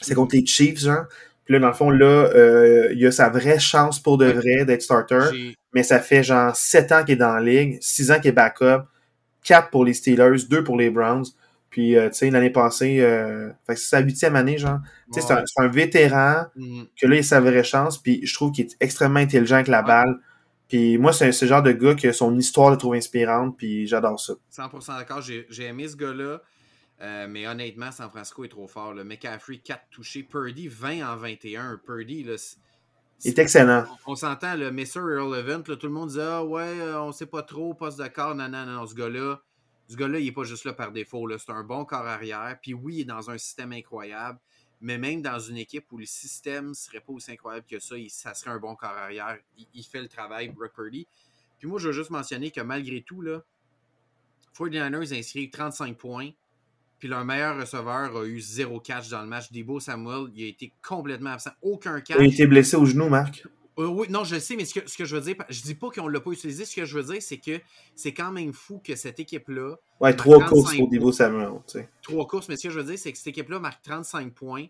C'est 0.00 0.14
contre 0.14 0.34
les 0.36 0.46
Chiefs, 0.46 0.80
genre. 0.80 1.04
Puis 1.44 1.54
là, 1.54 1.60
dans 1.60 1.68
le 1.68 1.72
fond, 1.74 1.90
là, 1.90 2.04
euh, 2.06 2.92
il 2.94 3.06
a 3.06 3.10
sa 3.10 3.28
vraie 3.30 3.58
chance 3.58 4.00
pour 4.00 4.18
de 4.18 4.26
vrai 4.26 4.64
d'être 4.64 4.82
starter. 4.82 5.56
Mais 5.74 5.82
ça 5.82 5.98
fait 6.00 6.22
genre 6.22 6.54
7 6.54 6.92
ans 6.92 7.04
qu'il 7.04 7.14
est 7.14 7.16
dans 7.16 7.34
la 7.34 7.40
ligue, 7.40 7.78
6 7.80 8.10
ans 8.10 8.16
qu'il 8.20 8.28
est 8.28 8.32
backup, 8.32 8.82
4 9.48 9.70
pour 9.70 9.84
les 9.84 9.94
Steelers, 9.94 10.44
2 10.48 10.62
pour 10.62 10.76
les 10.76 10.90
Browns. 10.90 11.24
Puis, 11.70 11.96
euh, 11.96 12.08
tu 12.08 12.16
sais, 12.18 12.30
l'année 12.30 12.50
passée, 12.50 13.00
euh, 13.00 13.50
c'est 13.68 13.76
sa 13.78 14.00
huitième 14.00 14.36
année, 14.36 14.58
genre. 14.58 14.78
Tu 15.12 15.20
sais, 15.20 15.26
c'est 15.26 15.32
un, 15.32 15.36
Ouais. 15.38 15.42
c'est 15.46 15.62
un 15.62 15.68
vétéran 15.68 16.46
Mhm. 16.56 16.86
que 17.00 17.06
là, 17.06 17.16
il 17.16 17.18
a 17.18 17.22
sa 17.22 17.40
vraie 17.40 17.64
chance. 17.64 17.98
Puis, 17.98 18.20
je 18.24 18.34
trouve 18.34 18.52
qu'il 18.52 18.66
est 18.66 18.76
extrêmement 18.80 19.20
intelligent 19.20 19.56
avec 19.56 19.68
la 19.68 19.82
balle. 19.82 20.18
Puis, 20.68 20.98
moi, 20.98 21.12
c'est 21.12 21.32
ce 21.32 21.46
genre 21.46 21.62
de 21.62 21.72
gars 21.72 21.94
que 21.94 22.12
son 22.12 22.36
histoire 22.38 22.70
le 22.70 22.76
trouve 22.76 22.94
inspirante. 22.94 23.56
Puis, 23.56 23.86
j'adore 23.86 24.18
ça. 24.20 24.34
100% 24.50 24.96
d'accord. 24.98 25.20
J'ai 25.22 25.64
aimé 25.64 25.88
ce 25.88 25.96
gars-là. 25.96 26.40
Euh, 27.00 27.26
mais 27.28 27.46
honnêtement, 27.46 27.92
San 27.92 28.08
Francisco 28.10 28.44
est 28.44 28.48
trop 28.48 28.66
fort. 28.66 28.92
Le 28.92 29.04
McCaffrey, 29.04 29.58
4 29.58 29.84
touchés. 29.90 30.24
Purdy, 30.24 30.68
20 30.68 31.02
en 31.08 31.16
21. 31.16 31.78
Purdy, 31.86 32.24
là, 32.24 32.34
Il 33.24 33.30
est 33.30 33.38
excellent. 33.38 33.84
on, 34.06 34.14
s'entend, 34.14 34.54
le 34.54 34.70
Mr. 34.70 34.96
Irrelevant, 34.96 35.64
là, 35.66 35.76
tout 35.76 35.86
le 35.86 35.92
monde 35.92 36.10
dit 36.10 36.20
Ah 36.20 36.44
ouais, 36.44 36.80
euh, 36.80 37.00
on 37.00 37.12
sait 37.12 37.26
pas 37.26 37.42
trop, 37.42 37.74
poste 37.74 38.12
corps, 38.12 38.34
non, 38.34 38.48
non, 38.48 38.64
non, 38.64 38.86
ce 38.86 38.94
gars-là, 38.94 39.40
ce 39.88 39.96
gars-là, 39.96 40.18
il 40.18 40.28
est 40.28 40.32
pas 40.32 40.44
juste 40.44 40.64
là 40.64 40.74
par 40.74 40.92
défaut. 40.92 41.26
C'est 41.38 41.50
un 41.50 41.64
bon 41.64 41.84
corps 41.84 42.06
arrière. 42.06 42.58
Puis 42.62 42.74
oui, 42.74 42.96
il 42.96 43.00
est 43.00 43.04
dans 43.04 43.30
un 43.30 43.38
système 43.38 43.72
incroyable. 43.72 44.38
Mais 44.80 44.98
même 44.98 45.22
dans 45.22 45.40
une 45.40 45.56
équipe 45.56 45.90
où 45.90 45.98
le 45.98 46.06
système 46.06 46.74
serait 46.74 47.00
pas 47.00 47.12
aussi 47.12 47.32
incroyable 47.32 47.66
que 47.68 47.80
ça, 47.80 47.96
ça 48.08 48.34
serait 48.34 48.50
un 48.50 48.58
bon 48.58 48.76
corps 48.76 48.90
arrière. 48.90 49.38
Il, 49.74 49.82
fait 49.82 50.00
le 50.00 50.08
travail, 50.08 50.50
Brock 50.50 50.72
Purdy. 50.74 51.08
Puis 51.58 51.66
moi, 51.66 51.80
je 51.80 51.88
veux 51.88 51.92
juste 51.92 52.10
mentionner 52.10 52.50
que 52.50 52.60
malgré 52.60 53.02
tout, 53.02 53.20
là, 53.20 53.42
49ers 54.56 55.18
inscrit 55.18 55.50
35 55.50 55.96
points. 55.96 56.30
Puis 56.98 57.08
leur 57.08 57.24
meilleur 57.24 57.56
receveur 57.58 58.16
a 58.16 58.24
eu 58.24 58.40
zéro 58.40 58.80
catch 58.80 59.08
dans 59.08 59.22
le 59.22 59.28
match. 59.28 59.52
Debo 59.52 59.78
Samuel, 59.80 60.30
il 60.34 60.44
a 60.44 60.48
été 60.48 60.72
complètement 60.86 61.30
absent. 61.30 61.50
Aucun 61.62 62.00
catch. 62.00 62.16
Il 62.18 62.22
a 62.22 62.26
été 62.26 62.46
blessé 62.46 62.76
au 62.76 62.84
genou, 62.84 63.08
Marc. 63.08 63.44
Euh, 63.78 63.86
oui, 63.86 64.08
non, 64.10 64.24
je 64.24 64.34
le 64.34 64.40
sais, 64.40 64.56
mais 64.56 64.64
ce 64.64 64.74
que, 64.80 64.90
ce 64.90 64.96
que 64.98 65.04
je 65.04 65.14
veux 65.14 65.22
dire, 65.22 65.36
je 65.48 65.62
dis 65.62 65.76
pas 65.76 65.88
qu'on 65.90 66.08
l'a 66.08 66.18
pas 66.20 66.32
utilisé. 66.32 66.64
Ce 66.64 66.74
que 66.74 66.84
je 66.84 66.98
veux 66.98 67.12
dire, 67.12 67.22
c'est 67.22 67.38
que 67.38 67.60
c'est 67.94 68.12
quand 68.12 68.32
même 68.32 68.52
fou 68.52 68.80
que 68.84 68.96
cette 68.96 69.20
équipe-là, 69.20 69.76
Ouais, 70.00 70.14
trois 70.16 70.38
35 70.38 70.48
courses 70.48 70.76
pour 70.76 70.88
Divo 70.88 71.12
Samuel. 71.12 71.50
tu 71.68 71.78
sais. 71.78 71.88
trois 72.02 72.26
courses, 72.26 72.48
mais 72.48 72.56
ce 72.56 72.64
que 72.66 72.74
je 72.74 72.80
veux 72.80 72.84
dire, 72.84 72.98
c'est 72.98 73.12
que 73.12 73.18
cette 73.18 73.28
équipe-là 73.28 73.60
marque 73.60 73.80
35 73.82 74.32
points, 74.34 74.66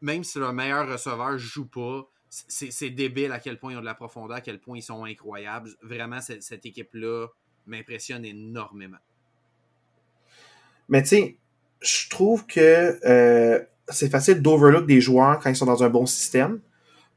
même 0.00 0.24
si 0.24 0.40
leur 0.40 0.52
meilleur 0.52 0.88
receveur 0.90 1.38
joue 1.38 1.66
pas. 1.66 2.08
C'est 2.28 2.70
c'est 2.70 2.90
débile 2.90 3.32
à 3.32 3.38
quel 3.40 3.58
point 3.58 3.72
ils 3.72 3.76
ont 3.76 3.80
de 3.80 3.84
la 3.84 3.94
profondeur, 3.94 4.36
à 4.36 4.40
quel 4.40 4.60
point 4.60 4.78
ils 4.78 4.82
sont 4.82 5.04
incroyables. 5.04 5.70
Vraiment, 5.82 6.20
cette, 6.20 6.42
cette 6.42 6.64
équipe-là 6.66 7.28
m'impressionne 7.66 8.24
énormément. 8.24 8.98
Mais 10.88 11.02
tu 11.02 11.08
sais, 11.08 11.38
je 11.80 12.08
trouve 12.10 12.46
que 12.46 12.98
euh, 13.06 13.60
c'est 13.88 14.10
facile 14.10 14.40
d'overlook 14.42 14.86
des 14.86 15.00
joueurs 15.00 15.38
quand 15.40 15.50
ils 15.50 15.56
sont 15.56 15.66
dans 15.66 15.82
un 15.82 15.88
bon 15.90 16.06
système. 16.06 16.60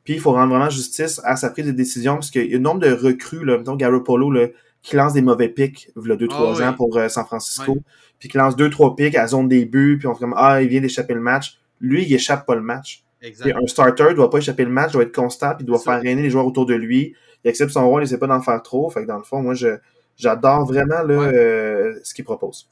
Puis 0.03 0.15
il 0.15 0.19
faut 0.19 0.31
rendre 0.33 0.49
vraiment 0.49 0.69
justice 0.69 1.21
à 1.23 1.35
sa 1.37 1.49
prise 1.49 1.65
de 1.65 1.71
décision 1.71 2.15
parce 2.15 2.29
qu'il 2.31 2.45
y 2.51 2.55
a 2.55 2.57
un 2.57 2.61
nombre 2.61 2.81
de 2.81 2.91
recrues, 2.91 3.45
là, 3.45 3.57
mettons 3.57 3.75
Garoppolo, 3.75 4.31
là, 4.31 4.47
qui 4.81 4.97
lance 4.97 5.13
des 5.13 5.21
mauvais 5.21 5.47
pics, 5.47 5.89
il 5.95 6.07
y 6.09 6.11
a 6.11 6.15
2-3 6.15 6.61
Ah 6.61 6.69
ans 6.69 6.73
pour 6.73 6.97
euh, 6.97 7.07
San 7.07 7.25
Francisco, 7.25 7.77
puis 8.19 8.27
qui 8.27 8.37
lance 8.37 8.55
2-3 8.57 8.95
pics 8.97 9.15
à 9.15 9.27
zone 9.27 9.47
début, 9.47 9.97
puis 9.97 10.07
on 10.07 10.13
fait 10.13 10.19
comme 10.19 10.33
Ah, 10.35 10.61
il 10.61 10.67
vient 10.67 10.81
d'échapper 10.81 11.13
le 11.13 11.21
match. 11.21 11.57
Lui, 11.79 12.03
il 12.03 12.13
échappe 12.13 12.45
pas 12.45 12.55
le 12.55 12.61
match. 12.61 13.03
Exact. 13.21 13.45
Puis 13.45 13.53
un 13.53 13.65
starter 13.67 14.13
doit 14.13 14.29
pas 14.29 14.39
échapper 14.39 14.65
le 14.65 14.71
match, 14.71 14.91
doit 14.91 15.03
être 15.03 15.15
constant, 15.15 15.55
puis 15.55 15.65
doit 15.65 15.77
C'est 15.77 15.85
ça. 15.85 15.93
faire 15.93 16.01
régner 16.01 16.21
les 16.23 16.29
joueurs 16.29 16.45
autour 16.45 16.65
de 16.65 16.73
lui. 16.73 17.15
Il 17.45 17.49
accepte 17.49 17.71
son 17.71 17.87
rôle, 17.89 18.01
il 18.01 18.05
essaie 18.05 18.17
pas 18.17 18.27
d'en 18.27 18.41
faire 18.41 18.61
trop. 18.61 18.89
Fait 18.89 19.03
que 19.03 19.07
dans 19.07 19.17
le 19.17 19.23
fond, 19.23 19.41
moi, 19.41 19.53
je 19.53 19.77
j'adore 20.17 20.65
vraiment 20.65 21.01
là, 21.01 21.17
Ouais. 21.17 21.33
euh, 21.33 21.93
ce 22.03 22.13
qu'il 22.13 22.25
propose. 22.25 22.69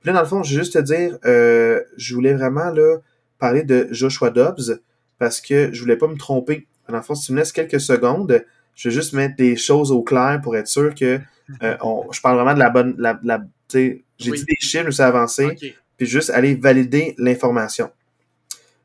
Puis 0.00 0.06
là, 0.08 0.12
dans 0.14 0.20
le 0.20 0.26
fond, 0.26 0.42
je 0.42 0.54
veux 0.54 0.60
juste 0.62 0.74
te 0.74 0.78
dire, 0.78 1.18
euh, 1.26 1.82
je 1.96 2.14
voulais 2.14 2.34
vraiment 2.34 2.70
là, 2.70 2.98
parler 3.38 3.62
de 3.64 3.88
Joshua 3.90 4.30
Dobbs 4.30 4.80
parce 5.18 5.40
que 5.40 5.72
je 5.72 5.80
voulais 5.80 5.96
pas 5.96 6.06
me 6.08 6.16
tromper. 6.16 6.66
Dans 6.88 6.96
le 6.96 7.02
fond, 7.02 7.14
si 7.14 7.26
tu 7.26 7.32
me 7.32 7.38
laisses 7.38 7.52
quelques 7.52 7.80
secondes, 7.80 8.44
je 8.74 8.88
vais 8.88 8.94
juste 8.94 9.12
mettre 9.12 9.36
des 9.36 9.56
choses 9.56 9.92
au 9.92 10.02
clair 10.02 10.40
pour 10.42 10.56
être 10.56 10.68
sûr 10.68 10.94
que 10.94 11.20
euh, 11.62 11.76
on- 11.82 12.10
je 12.12 12.20
parle 12.20 12.36
vraiment 12.36 12.54
de 12.54 12.58
la 12.58 12.70
bonne. 12.70 12.94
La, 12.98 13.20
la, 13.22 13.38
tu 13.38 13.44
sais, 13.68 14.04
J'ai 14.18 14.30
Oui. 14.30 14.38
dit 14.38 14.44
des 14.46 14.56
chiffres, 14.60 14.86
je 14.86 14.90
suis 14.92 15.02
avancé 15.02 15.56
puis 15.98 16.06
juste 16.06 16.30
aller 16.30 16.54
valider 16.54 17.14
l'information. 17.18 17.90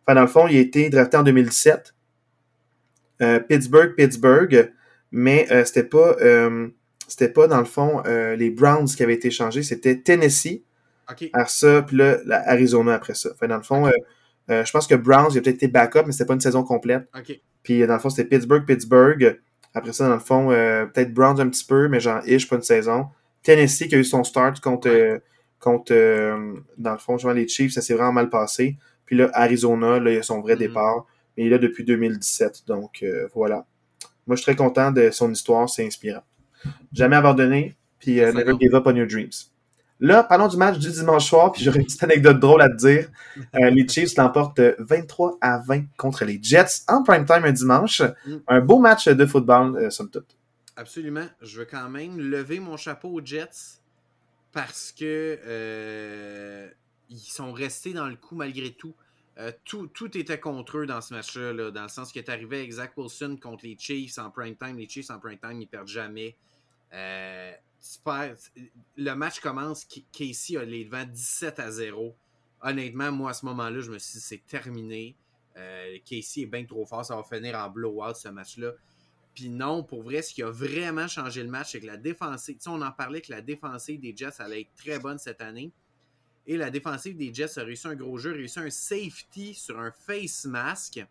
Enfin, 0.05 0.15
dans 0.15 0.21
le 0.21 0.27
fond, 0.27 0.47
il 0.49 0.57
a 0.57 0.59
été 0.59 0.89
drafté 0.89 1.15
en 1.17 1.23
2017. 1.23 1.93
Euh, 3.21 3.39
Pittsburgh, 3.39 3.95
Pittsburgh, 3.95 4.73
mais 5.11 5.47
euh, 5.51 5.63
c'était 5.63 5.85
pas, 5.85 6.17
euh, 6.21 6.67
c'était 7.07 7.29
pas 7.29 7.47
dans 7.47 7.59
le 7.59 7.65
fond 7.65 8.03
euh, 8.05 8.35
les 8.35 8.49
Browns 8.49 8.87
qui 8.87 9.01
avaient 9.03 9.13
été 9.13 9.31
changés, 9.31 9.63
c'était 9.63 9.97
Tennessee, 10.01 10.63
Ok. 11.11 11.29
à 11.33 11.45
ça, 11.45 11.81
puis 11.83 11.97
là, 11.97 12.17
la 12.25 12.47
Arizona 12.49 12.93
après 12.95 13.13
ça. 13.13 13.29
Enfin, 13.33 13.47
dans 13.47 13.57
le 13.57 13.63
fond, 13.63 13.85
euh, 13.87 13.91
euh, 14.49 14.63
je 14.65 14.71
pense 14.71 14.87
que 14.87 14.95
Browns, 14.95 15.29
il 15.31 15.37
a 15.37 15.41
peut-être 15.41 15.55
été 15.55 15.67
backup, 15.67 16.03
mais 16.05 16.11
c'était 16.11 16.25
pas 16.25 16.33
une 16.33 16.39
saison 16.41 16.63
complète. 16.63 17.07
Puis 17.63 17.81
euh, 17.81 17.87
dans 17.87 17.93
le 17.93 17.99
fond, 17.99 18.09
c'était 18.09 18.27
Pittsburgh, 18.27 18.65
Pittsburgh. 18.65 19.39
Après 19.73 19.91
ça, 19.93 20.07
dans 20.07 20.13
le 20.13 20.19
fond, 20.19 20.51
euh, 20.51 20.85
peut-être 20.85 21.13
Browns 21.13 21.39
un 21.39 21.49
petit 21.49 21.65
peu, 21.65 21.87
mais 21.87 21.99
genre 21.99 22.21
ish, 22.27 22.47
pas 22.47 22.55
une 22.55 22.61
saison. 22.61 23.07
Tennessee 23.43 23.87
qui 23.87 23.95
a 23.95 23.97
eu 23.97 24.03
son 24.03 24.23
start 24.23 24.59
contre, 24.61 24.89
dans 26.77 26.91
le 26.91 26.97
fond, 26.97 27.17
les 27.31 27.47
Chiefs, 27.47 27.73
ça 27.73 27.81
s'est 27.81 27.93
vraiment 27.93 28.13
mal 28.13 28.29
passé. 28.29 28.77
Puis 29.05 29.15
là, 29.15 29.29
Arizona, 29.33 29.99
là, 29.99 30.11
il 30.11 30.17
a 30.17 30.23
son 30.23 30.41
vrai 30.41 30.53
Mhm. 30.53 30.59
départ. 30.59 31.05
Mais 31.37 31.43
il 31.43 31.47
est 31.47 31.49
là 31.51 31.57
depuis 31.57 31.83
2017. 31.83 32.63
Donc 32.67 33.03
voilà. 33.33 33.65
Moi, 34.27 34.35
je 34.35 34.41
suis 34.41 34.45
très 34.53 34.55
content 34.55 34.91
de 34.91 35.09
son 35.11 35.31
histoire, 35.31 35.69
c'est 35.69 35.85
inspirant. 35.85 36.23
Jamais 36.93 37.15
abandonné, 37.17 37.75
puis 37.99 38.15
never 38.15 38.53
give 38.59 38.73
up 38.73 38.87
on 38.87 38.95
your 38.95 39.05
dreams. 39.07 39.29
Là, 40.01 40.23
parlons 40.23 40.49
du 40.49 40.57
match 40.57 40.77
du 40.77 40.91
dimanche 40.91 41.29
soir, 41.29 41.53
puis 41.53 41.63
j'aurais 41.63 41.79
une 41.79 41.85
petite 41.85 42.03
anecdote 42.03 42.39
drôle 42.39 42.61
à 42.61 42.69
te 42.69 42.75
dire. 42.75 43.07
Euh, 43.55 43.69
les 43.69 43.87
Chiefs 43.87 44.17
l'emportent 44.17 44.59
23 44.79 45.37
à 45.39 45.59
20 45.59 45.95
contre 45.95 46.25
les 46.25 46.37
Jets 46.41 46.83
en 46.87 47.01
prime 47.01 47.25
time 47.25 47.45
un 47.45 47.51
dimanche. 47.53 48.01
Mm. 48.01 48.35
Un 48.47 48.59
beau 48.59 48.79
match 48.79 49.07
de 49.07 49.25
football, 49.25 49.77
euh, 49.77 49.89
somme 49.89 50.09
toute. 50.09 50.35
Absolument. 50.75 51.27
Je 51.41 51.59
veux 51.59 51.65
quand 51.65 51.89
même 51.89 52.19
lever 52.19 52.59
mon 52.59 52.75
chapeau 52.75 53.09
aux 53.09 53.25
Jets 53.25 53.79
parce 54.51 54.91
que 54.91 55.39
euh, 55.45 56.69
ils 57.09 57.19
sont 57.19 57.53
restés 57.53 57.93
dans 57.93 58.07
le 58.07 58.15
coup 58.15 58.35
malgré 58.35 58.71
tout. 58.71 58.93
tout, 59.63 59.87
tout, 59.87 60.17
était 60.17 60.39
contre 60.39 60.79
eux 60.79 60.85
dans 60.85 60.99
ce 60.99 61.13
match-là, 61.13 61.71
dans 61.71 61.83
le 61.83 61.89
sens 61.89 62.11
qu'il 62.11 62.21
est 62.21 62.29
arrivé 62.29 62.59
avec 62.59 62.71
Zach 62.71 62.91
Wilson 62.97 63.37
contre 63.41 63.65
les 63.65 63.77
Chiefs 63.79 64.17
en 64.17 64.29
prime 64.29 64.55
time. 64.57 64.77
Les 64.77 64.89
Chiefs 64.89 65.09
en 65.09 65.19
prime 65.19 65.37
time, 65.37 65.61
ils 65.61 65.67
perdent 65.67 65.87
jamais 65.87 66.35
le 68.97 69.13
match 69.13 69.39
commence, 69.39 69.85
Casey 70.11 70.57
a 70.57 70.63
les 70.63 70.85
devants 70.85 71.05
17 71.05 71.59
à 71.59 71.71
0. 71.71 72.15
Honnêtement, 72.61 73.11
moi, 73.11 73.31
à 73.31 73.33
ce 73.33 73.45
moment-là, 73.45 73.79
je 73.79 73.91
me 73.91 73.99
suis 73.99 74.19
dit, 74.19 74.25
c'est 74.25 74.45
terminé. 74.45 75.15
Euh, 75.57 75.97
Casey 76.05 76.41
est 76.41 76.45
bien 76.47 76.65
trop 76.65 76.85
fort, 76.85 77.05
ça 77.05 77.15
va 77.15 77.23
finir 77.23 77.55
en 77.55 77.69
blowout 77.69 78.15
ce 78.15 78.29
match-là. 78.29 78.71
Puis 79.33 79.49
non, 79.49 79.83
pour 79.83 80.03
vrai, 80.03 80.21
ce 80.21 80.33
qui 80.33 80.41
a 80.41 80.49
vraiment 80.49 81.07
changé 81.07 81.43
le 81.43 81.49
match, 81.49 81.73
c'est 81.73 81.81
que 81.81 81.85
la 81.85 81.97
défensive, 81.97 82.57
on 82.67 82.81
en 82.81 82.91
parlait 82.91 83.21
que 83.21 83.31
la 83.31 83.41
défensive 83.41 83.99
des 83.99 84.15
Jets 84.15 84.39
allait 84.39 84.61
être 84.61 84.73
très 84.75 84.97
bonne 84.97 85.17
cette 85.17 85.41
année. 85.41 85.71
Et 86.47 86.57
la 86.57 86.69
défensive 86.69 87.17
des 87.17 87.33
Jets 87.33 87.59
a 87.59 87.63
réussi 87.63 87.87
un 87.87 87.95
gros 87.95 88.17
jeu, 88.17 88.31
a 88.31 88.35
réussi 88.35 88.59
un 88.59 88.69
safety 88.69 89.53
sur 89.53 89.79
un 89.79 89.91
face 89.91 90.45
mask. 90.45 91.05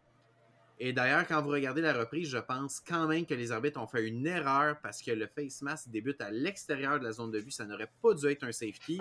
Et 0.80 0.92
d'ailleurs, 0.92 1.26
quand 1.26 1.40
vous 1.40 1.50
regardez 1.50 1.80
la 1.80 1.92
reprise, 1.92 2.28
je 2.28 2.38
pense 2.38 2.80
quand 2.80 3.06
même 3.06 3.26
que 3.26 3.34
les 3.34 3.52
arbitres 3.52 3.80
ont 3.80 3.86
fait 3.86 4.06
une 4.06 4.26
erreur 4.26 4.76
parce 4.82 5.00
que 5.02 5.12
le 5.12 5.26
face 5.26 5.62
mask 5.62 5.88
débute 5.88 6.20
à 6.20 6.30
l'extérieur 6.30 6.98
de 6.98 7.04
la 7.04 7.12
zone 7.12 7.30
de 7.30 7.38
vue. 7.38 7.52
Ça 7.52 7.64
n'aurait 7.64 7.90
pas 8.02 8.14
dû 8.14 8.26
être 8.26 8.42
un 8.42 8.52
safety, 8.52 8.98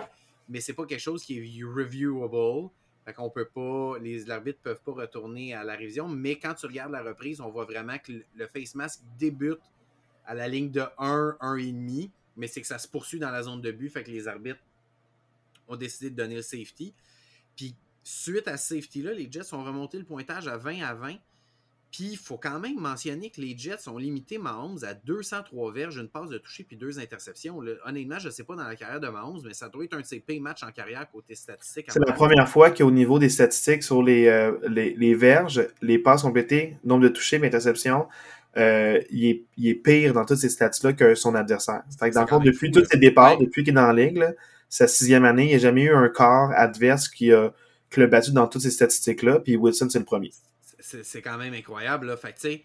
mais 0.48 0.60
c'est 0.60 0.72
pas 0.72 0.86
quelque 0.86 1.00
chose 1.00 1.24
qui 1.24 1.38
est 1.38 1.64
reviewable. 1.64 2.70
Fait 3.04 3.12
qu'on 3.12 3.28
peut 3.28 3.48
pas, 3.48 3.98
les 3.98 4.30
arbitres 4.30 4.60
peuvent 4.62 4.80
pas 4.82 4.92
retourner 4.92 5.52
à 5.52 5.64
la 5.64 5.74
révision. 5.74 6.08
Mais 6.08 6.38
quand 6.38 6.54
tu 6.54 6.66
regardes 6.66 6.92
la 6.92 7.02
reprise, 7.02 7.40
on 7.40 7.50
voit 7.50 7.64
vraiment 7.64 7.98
que 7.98 8.12
le 8.34 8.46
face 8.46 8.74
mask 8.74 9.00
débute 9.18 9.60
à 10.24 10.34
la 10.34 10.48
ligne 10.48 10.70
de 10.70 10.84
1, 10.98 11.36
1,5, 11.40 12.10
mais 12.36 12.46
c'est 12.46 12.60
que 12.60 12.66
ça 12.66 12.78
se 12.78 12.88
poursuit 12.88 13.18
dans 13.18 13.30
la 13.30 13.42
zone 13.42 13.60
de 13.60 13.72
but. 13.72 13.90
Fait 13.90 14.04
que 14.04 14.10
les 14.10 14.26
arbitres 14.26 14.60
ont 15.68 15.76
décidé 15.76 16.10
de 16.10 16.16
donner 16.16 16.36
le 16.36 16.42
safety. 16.42 16.94
Puis 17.56 17.74
suite 18.02 18.48
à 18.48 18.56
ce 18.56 18.74
safety-là, 18.76 19.12
les 19.12 19.30
Jets 19.30 19.52
ont 19.52 19.64
remonté 19.64 19.98
le 19.98 20.04
pointage 20.04 20.48
à 20.48 20.56
20 20.56 20.82
à 20.82 20.94
20. 20.94 21.16
Puis, 21.94 22.08
il 22.10 22.16
faut 22.16 22.38
quand 22.38 22.58
même 22.58 22.74
mentionner 22.76 23.30
que 23.30 23.40
les 23.40 23.56
Jets 23.56 23.86
ont 23.86 23.98
limité 23.98 24.36
Mahomes 24.36 24.78
à 24.82 24.94
203 24.94 25.72
verges, 25.72 25.96
une 25.96 26.08
passe 26.08 26.28
de 26.28 26.38
toucher 26.38 26.64
puis 26.64 26.76
deux 26.76 26.98
interceptions. 26.98 27.60
honnêtement, 27.84 28.18
je 28.18 28.26
ne 28.26 28.32
sais 28.32 28.42
pas 28.42 28.56
dans 28.56 28.66
la 28.66 28.74
carrière 28.74 28.98
de 28.98 29.06
Mahomes, 29.06 29.42
mais 29.44 29.54
ça 29.54 29.68
doit 29.68 29.84
être 29.84 29.94
un 29.94 30.00
de 30.00 30.04
ses 30.04 30.18
pay 30.18 30.40
matchs 30.40 30.64
en 30.64 30.72
carrière 30.72 31.08
côté 31.08 31.36
statistique. 31.36 31.86
C'est 31.90 32.04
la 32.04 32.12
première 32.12 32.48
fois 32.48 32.72
qu'au 32.72 32.90
niveau 32.90 33.20
des 33.20 33.28
statistiques 33.28 33.84
sur 33.84 34.02
les, 34.02 34.26
euh, 34.26 34.58
les, 34.66 35.14
verges, 35.14 35.68
les 35.82 36.00
passes 36.00 36.22
complétées, 36.22 36.78
nombre 36.82 37.04
de 37.04 37.08
touchés 37.10 37.36
et 37.36 37.46
interceptions, 37.46 38.08
euh, 38.56 39.00
il, 39.10 39.44
est, 39.64 39.74
pire 39.74 40.14
dans 40.14 40.24
toutes 40.24 40.38
ces 40.38 40.48
stats-là 40.48 40.94
que 40.94 41.14
son 41.14 41.36
adversaire. 41.36 41.84
Que 42.00 42.12
dans 42.12 42.22
le 42.22 42.26
fond, 42.26 42.40
depuis 42.40 42.72
tous 42.72 42.86
ses 42.86 42.98
départs, 42.98 43.38
depuis 43.38 43.62
qu'il 43.62 43.70
est 43.70 43.76
dans 43.76 43.92
la 43.92 44.04
ligue, 44.04 44.34
sa 44.68 44.88
sixième 44.88 45.24
année, 45.24 45.44
il 45.44 45.48
n'y 45.50 45.54
a 45.54 45.58
jamais 45.58 45.84
eu 45.84 45.94
un 45.94 46.08
corps 46.08 46.50
adverse 46.56 47.08
qui 47.08 47.32
a, 47.32 47.52
qui 47.88 48.00
l'a 48.00 48.08
battu 48.08 48.32
dans 48.32 48.48
toutes 48.48 48.62
ces 48.62 48.72
statistiques-là, 48.72 49.38
puis 49.38 49.54
Wilson, 49.54 49.86
c'est 49.88 50.00
le 50.00 50.04
premier 50.04 50.32
c'est 50.84 51.22
quand 51.22 51.38
même 51.38 51.54
incroyable. 51.54 52.06
Là. 52.06 52.16
Fait 52.16 52.32
que, 52.32 52.40
tu 52.40 52.48
sais, 52.48 52.64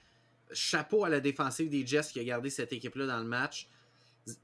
chapeau 0.52 1.06
à 1.06 1.10
la 1.10 1.20
défensive 1.20 1.70
des 1.70 1.86
Jets 1.86 2.10
qui 2.12 2.20
a 2.20 2.24
gardé 2.24 2.50
cette 2.50 2.74
équipe-là 2.74 3.08
dans 3.08 3.20
le 3.20 3.28
match. 3.28 3.70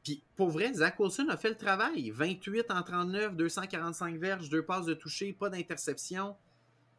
Puis, 0.03 0.23
pour 0.36 0.49
vrai, 0.49 0.73
Zach 0.73 0.99
Wilson 0.99 1.28
a 1.30 1.38
fait 1.38 1.49
le 1.49 1.57
travail. 1.57 2.09
28 2.09 2.71
en 2.71 2.82
39, 2.82 3.36
245 3.36 4.17
verges, 4.17 4.49
deux 4.49 4.63
passes 4.63 4.86
de 4.86 4.93
toucher, 4.93 5.34
pas 5.34 5.49
d'interception. 5.49 6.36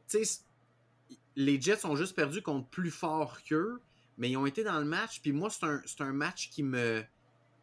Tu 0.09 0.25
sais, 0.25 0.41
les 1.35 1.61
Jets 1.61 1.85
ont 1.85 1.97
juste 1.97 2.15
perdu 2.15 2.43
contre 2.43 2.69
plus 2.69 2.91
fort 2.91 3.39
qu'eux, 3.43 3.81
mais 4.19 4.31
ils 4.31 4.37
ont 4.37 4.47
été 4.47 4.63
dans 4.63 4.79
le 4.79 4.85
match. 4.85 5.21
Puis 5.21 5.33
moi, 5.33 5.51
c'est 5.51 5.65
un, 5.67 5.83
un, 6.01 6.13
match 6.13 6.51
qui 6.51 6.63
me, 6.63 7.03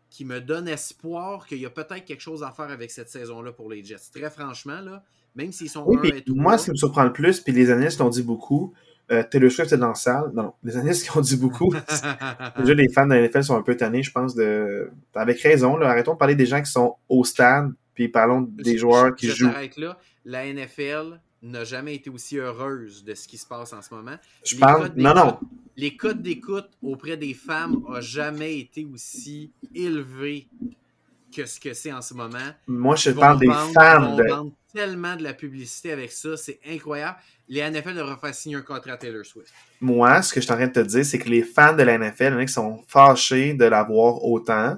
qui 0.10 0.26
me 0.26 0.42
donne 0.42 0.68
espoir 0.68 1.48
qu'il 1.48 1.60
y 1.60 1.66
a 1.66 1.70
peut-être 1.70 2.06
quelque 2.06 2.22
chose 2.22 2.44
à 2.44 2.52
faire 2.52 2.70
avec 2.70 2.92
cette 2.92 3.10
saison-là 3.10 3.52
pour 3.52 3.70
les 3.70 3.84
Jets. 3.84 4.12
Très 4.14 4.30
franchement, 4.30 4.82
là, 4.82 5.04
même 5.36 5.52
s'ils 5.52 5.70
sont 5.70 5.86
oui, 5.88 6.24
Moi, 6.28 6.58
ce 6.58 6.66
qui 6.66 6.72
me 6.72 6.76
surprend 6.76 7.04
le 7.04 7.14
plus, 7.14 7.40
puis 7.40 7.54
les 7.54 7.70
analystes 7.70 8.00
l'ont 8.00 8.10
dit 8.10 8.24
beaucoup, 8.24 8.74
euh, 9.12 9.24
Taylor 9.24 9.52
Swift 9.52 9.72
est 9.74 9.78
dans 9.78 9.90
la 9.90 9.96
salle. 9.96 10.32
Non, 10.34 10.54
les 10.64 10.78
analystes 10.78 11.04
qui 11.10 11.18
ont 11.18 11.22
dit 11.22 11.36
beaucoup. 11.36 11.74
déjà, 12.58 12.74
les 12.74 12.90
fans 12.90 13.06
de 13.06 13.14
la 13.14 13.28
NFL 13.28 13.44
sont 13.44 13.58
un 13.58 13.62
peu 13.62 13.76
tannés, 13.76 14.04
je 14.04 14.12
pense, 14.12 14.36
de. 14.36 14.90
Avec 15.14 15.42
raison, 15.42 15.76
là. 15.78 15.90
Arrêtons 15.90 16.14
de 16.14 16.18
parler 16.18 16.36
des 16.36 16.46
gens 16.46 16.62
qui 16.62 16.72
sont 16.72 16.96
au 17.10 17.24
stade, 17.24 17.72
puis 17.94 18.08
parlons 18.08 18.42
des 18.42 18.78
joueurs 18.78 19.16
qui 19.16 19.28
jouent. 19.28 19.52
là. 19.78 19.98
La 20.26 20.52
NFL 20.52 21.20
n'a 21.42 21.66
jamais 21.66 21.96
été 21.96 22.10
aussi 22.10 22.38
heureuse 22.38 23.04
de 23.04 23.14
ce 23.14 23.28
qui 23.28 23.38
se 23.38 23.46
passe 23.46 23.74
en 23.74 23.82
ce 23.82 23.94
moment. 23.94 24.16
Je 24.46 24.56
parle. 24.56 24.92
Non, 24.96 25.14
non. 25.14 25.38
Les 25.76 25.98
codes 25.98 26.22
d'écoute 26.22 26.70
auprès 26.82 27.18
des 27.18 27.34
femmes 27.34 27.82
n'ont 27.82 28.00
jamais 28.00 28.60
été 28.60 28.86
aussi 28.86 29.52
élevés 29.76 30.48
que 31.34 31.46
ce 31.46 31.60
que 31.60 31.74
c'est 31.74 31.92
en 31.92 32.02
ce 32.02 32.14
moment. 32.14 32.38
Moi, 32.68 32.96
je 32.96 33.12
parle 33.12 33.40
des 33.40 33.48
fans. 33.48 34.16
De 34.16 34.52
tellement 34.74 35.16
de 35.16 35.24
la 35.24 35.34
publicité 35.34 35.92
avec 35.92 36.12
ça, 36.12 36.36
c'est 36.36 36.60
incroyable. 36.68 37.18
Les 37.48 37.62
NFL 37.70 37.94
devraient 37.94 38.18
faire 38.20 38.34
signer 38.34 38.56
un 38.56 38.62
contrat 38.62 38.94
à 38.94 38.98
Taylor 38.98 39.26
Swift. 39.26 39.54
Moi, 39.80 40.22
ce 40.22 40.34
que 40.34 40.40
je 40.40 40.46
suis 40.46 40.54
en 40.54 40.56
train 40.56 40.68
de 40.68 40.74
te 40.74 40.80
dire, 40.80 41.06
c'est 41.06 41.20
que 41.20 41.30
les 41.30 41.44
fans 41.44 41.76
de 41.76 41.84
la 41.84 41.98
NFL, 41.98 42.24
il 42.24 42.26
y 42.26 42.34
en 42.34 42.38
a 42.38 42.46
qui 42.46 42.54
sont 42.54 42.84
fâchés 42.88 43.54
de 43.54 43.66
l'avoir 43.66 44.24
autant, 44.24 44.78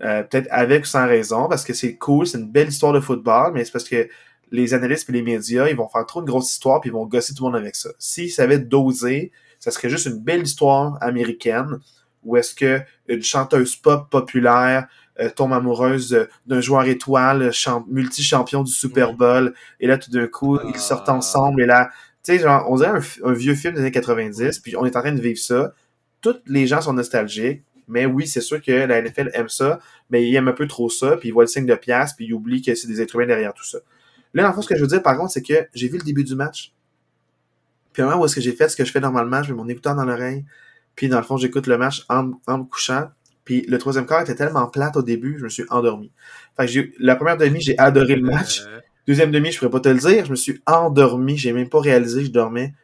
euh, 0.00 0.22
peut-être 0.24 0.48
avec 0.50 0.82
ou 0.82 0.86
sans 0.86 1.06
raison, 1.06 1.48
parce 1.48 1.64
que 1.64 1.72
c'est 1.72 1.96
cool, 1.96 2.26
c'est 2.26 2.38
une 2.38 2.50
belle 2.50 2.68
histoire 2.68 2.92
de 2.92 3.00
football, 3.00 3.52
mais 3.52 3.64
c'est 3.64 3.72
parce 3.72 3.88
que 3.88 4.08
les 4.50 4.74
analystes 4.74 5.08
et 5.08 5.12
les 5.12 5.22
médias, 5.22 5.68
ils 5.68 5.76
vont 5.76 5.88
faire 5.88 6.06
trop 6.06 6.20
de 6.22 6.26
grosses 6.26 6.50
histoires 6.50 6.80
puis 6.80 6.90
ils 6.90 6.92
vont 6.92 7.06
gosser 7.06 7.34
tout 7.34 7.44
le 7.44 7.50
monde 7.50 7.60
avec 7.60 7.76
ça. 7.76 7.90
S'ils 7.98 8.30
savaient 8.30 8.58
doser, 8.58 9.30
ça 9.58 9.70
serait 9.70 9.90
juste 9.90 10.06
une 10.06 10.18
belle 10.18 10.42
histoire 10.42 10.96
américaine 11.02 11.78
où 12.24 12.36
est-ce 12.36 12.54
que 12.54 12.80
une 13.06 13.22
chanteuse 13.22 13.76
pop 13.76 14.10
populaire 14.10 14.88
tombe 15.34 15.52
amoureuse 15.52 16.28
d'un 16.46 16.60
joueur 16.60 16.84
étoile, 16.84 17.50
multi-champion 17.88 18.62
du 18.62 18.72
Super 18.72 19.14
Bowl, 19.14 19.54
et 19.80 19.86
là, 19.86 19.98
tout 19.98 20.10
d'un 20.10 20.26
coup, 20.26 20.58
ils 20.68 20.78
sortent 20.78 21.08
ah. 21.08 21.14
ensemble, 21.14 21.62
et 21.62 21.66
là, 21.66 21.90
tu 22.22 22.32
sais, 22.32 22.38
genre, 22.40 22.66
on 22.68 22.76
dirait 22.76 23.00
un, 23.24 23.32
vieux 23.32 23.54
film 23.54 23.74
des 23.74 23.80
années 23.80 23.90
90, 23.90 24.58
puis 24.60 24.76
on 24.76 24.84
est 24.84 24.96
en 24.96 25.00
train 25.00 25.12
de 25.12 25.20
vivre 25.20 25.38
ça. 25.38 25.72
Tous 26.20 26.36
les 26.46 26.66
gens 26.66 26.80
sont 26.80 26.92
nostalgiques, 26.92 27.62
mais 27.86 28.06
oui, 28.06 28.26
c'est 28.26 28.40
sûr 28.40 28.60
que 28.60 28.72
la 28.72 29.00
NFL 29.00 29.30
aime 29.32 29.48
ça, 29.48 29.80
mais 30.10 30.28
ils 30.28 30.34
aiment 30.34 30.48
un 30.48 30.52
peu 30.52 30.66
trop 30.66 30.90
ça, 30.90 31.16
puis 31.16 31.28
ils 31.28 31.32
voient 31.32 31.44
le 31.44 31.48
signe 31.48 31.66
de 31.66 31.74
pièce, 31.74 32.12
puis 32.12 32.26
ils 32.26 32.34
oublient 32.34 32.62
que 32.62 32.74
c'est 32.74 32.86
des 32.86 33.00
êtres 33.00 33.14
humains 33.16 33.26
derrière 33.26 33.54
tout 33.54 33.64
ça. 33.64 33.78
Là, 34.34 34.50
en 34.50 34.52
fait, 34.52 34.62
ce 34.62 34.68
que 34.68 34.76
je 34.76 34.82
veux 34.82 34.88
dire, 34.88 35.02
par 35.02 35.16
contre, 35.16 35.32
c'est 35.32 35.42
que 35.42 35.68
j'ai 35.74 35.88
vu 35.88 35.96
le 35.98 36.04
début 36.04 36.24
du 36.24 36.34
match. 36.34 36.72
Puis 37.92 38.02
moment 38.02 38.20
où 38.20 38.24
est-ce 38.26 38.34
que 38.34 38.40
j'ai 38.40 38.52
fait 38.52 38.68
ce 38.68 38.76
que 38.76 38.84
je 38.84 38.92
fais 38.92 39.00
normalement, 39.00 39.42
je 39.42 39.52
mets 39.52 39.56
mon 39.56 39.68
écouteur 39.68 39.94
dans 39.94 40.04
l'oreille, 40.04 40.44
puis 40.94 41.08
dans 41.08 41.18
le 41.18 41.24
fond, 41.24 41.36
j'écoute 41.36 41.66
le 41.66 41.78
match 41.78 42.04
en, 42.08 42.32
en 42.46 42.58
me 42.58 42.64
couchant, 42.64 43.08
puis 43.48 43.64
le 43.66 43.78
troisième 43.78 44.04
quart 44.04 44.20
était 44.20 44.34
tellement 44.34 44.66
plate 44.66 44.98
au 44.98 45.02
début, 45.02 45.38
je 45.38 45.44
me 45.44 45.48
suis 45.48 45.64
endormi. 45.70 46.12
Fait 46.54 46.66
que 46.66 46.90
la 46.98 47.16
première 47.16 47.38
demi, 47.38 47.62
j'ai 47.62 47.78
adoré 47.78 48.14
le 48.14 48.20
match. 48.20 48.62
Deuxième 49.06 49.30
demi, 49.30 49.50
je 49.50 49.58
pourrais 49.58 49.70
pas 49.70 49.80
te 49.80 49.88
le 49.88 49.98
dire, 49.98 50.26
je 50.26 50.30
me 50.30 50.36
suis 50.36 50.60
endormi, 50.66 51.38
j'ai 51.38 51.54
même 51.54 51.70
pas 51.70 51.80
réalisé 51.80 52.20
que 52.20 52.26
je 52.26 52.30
dormais 52.30 52.74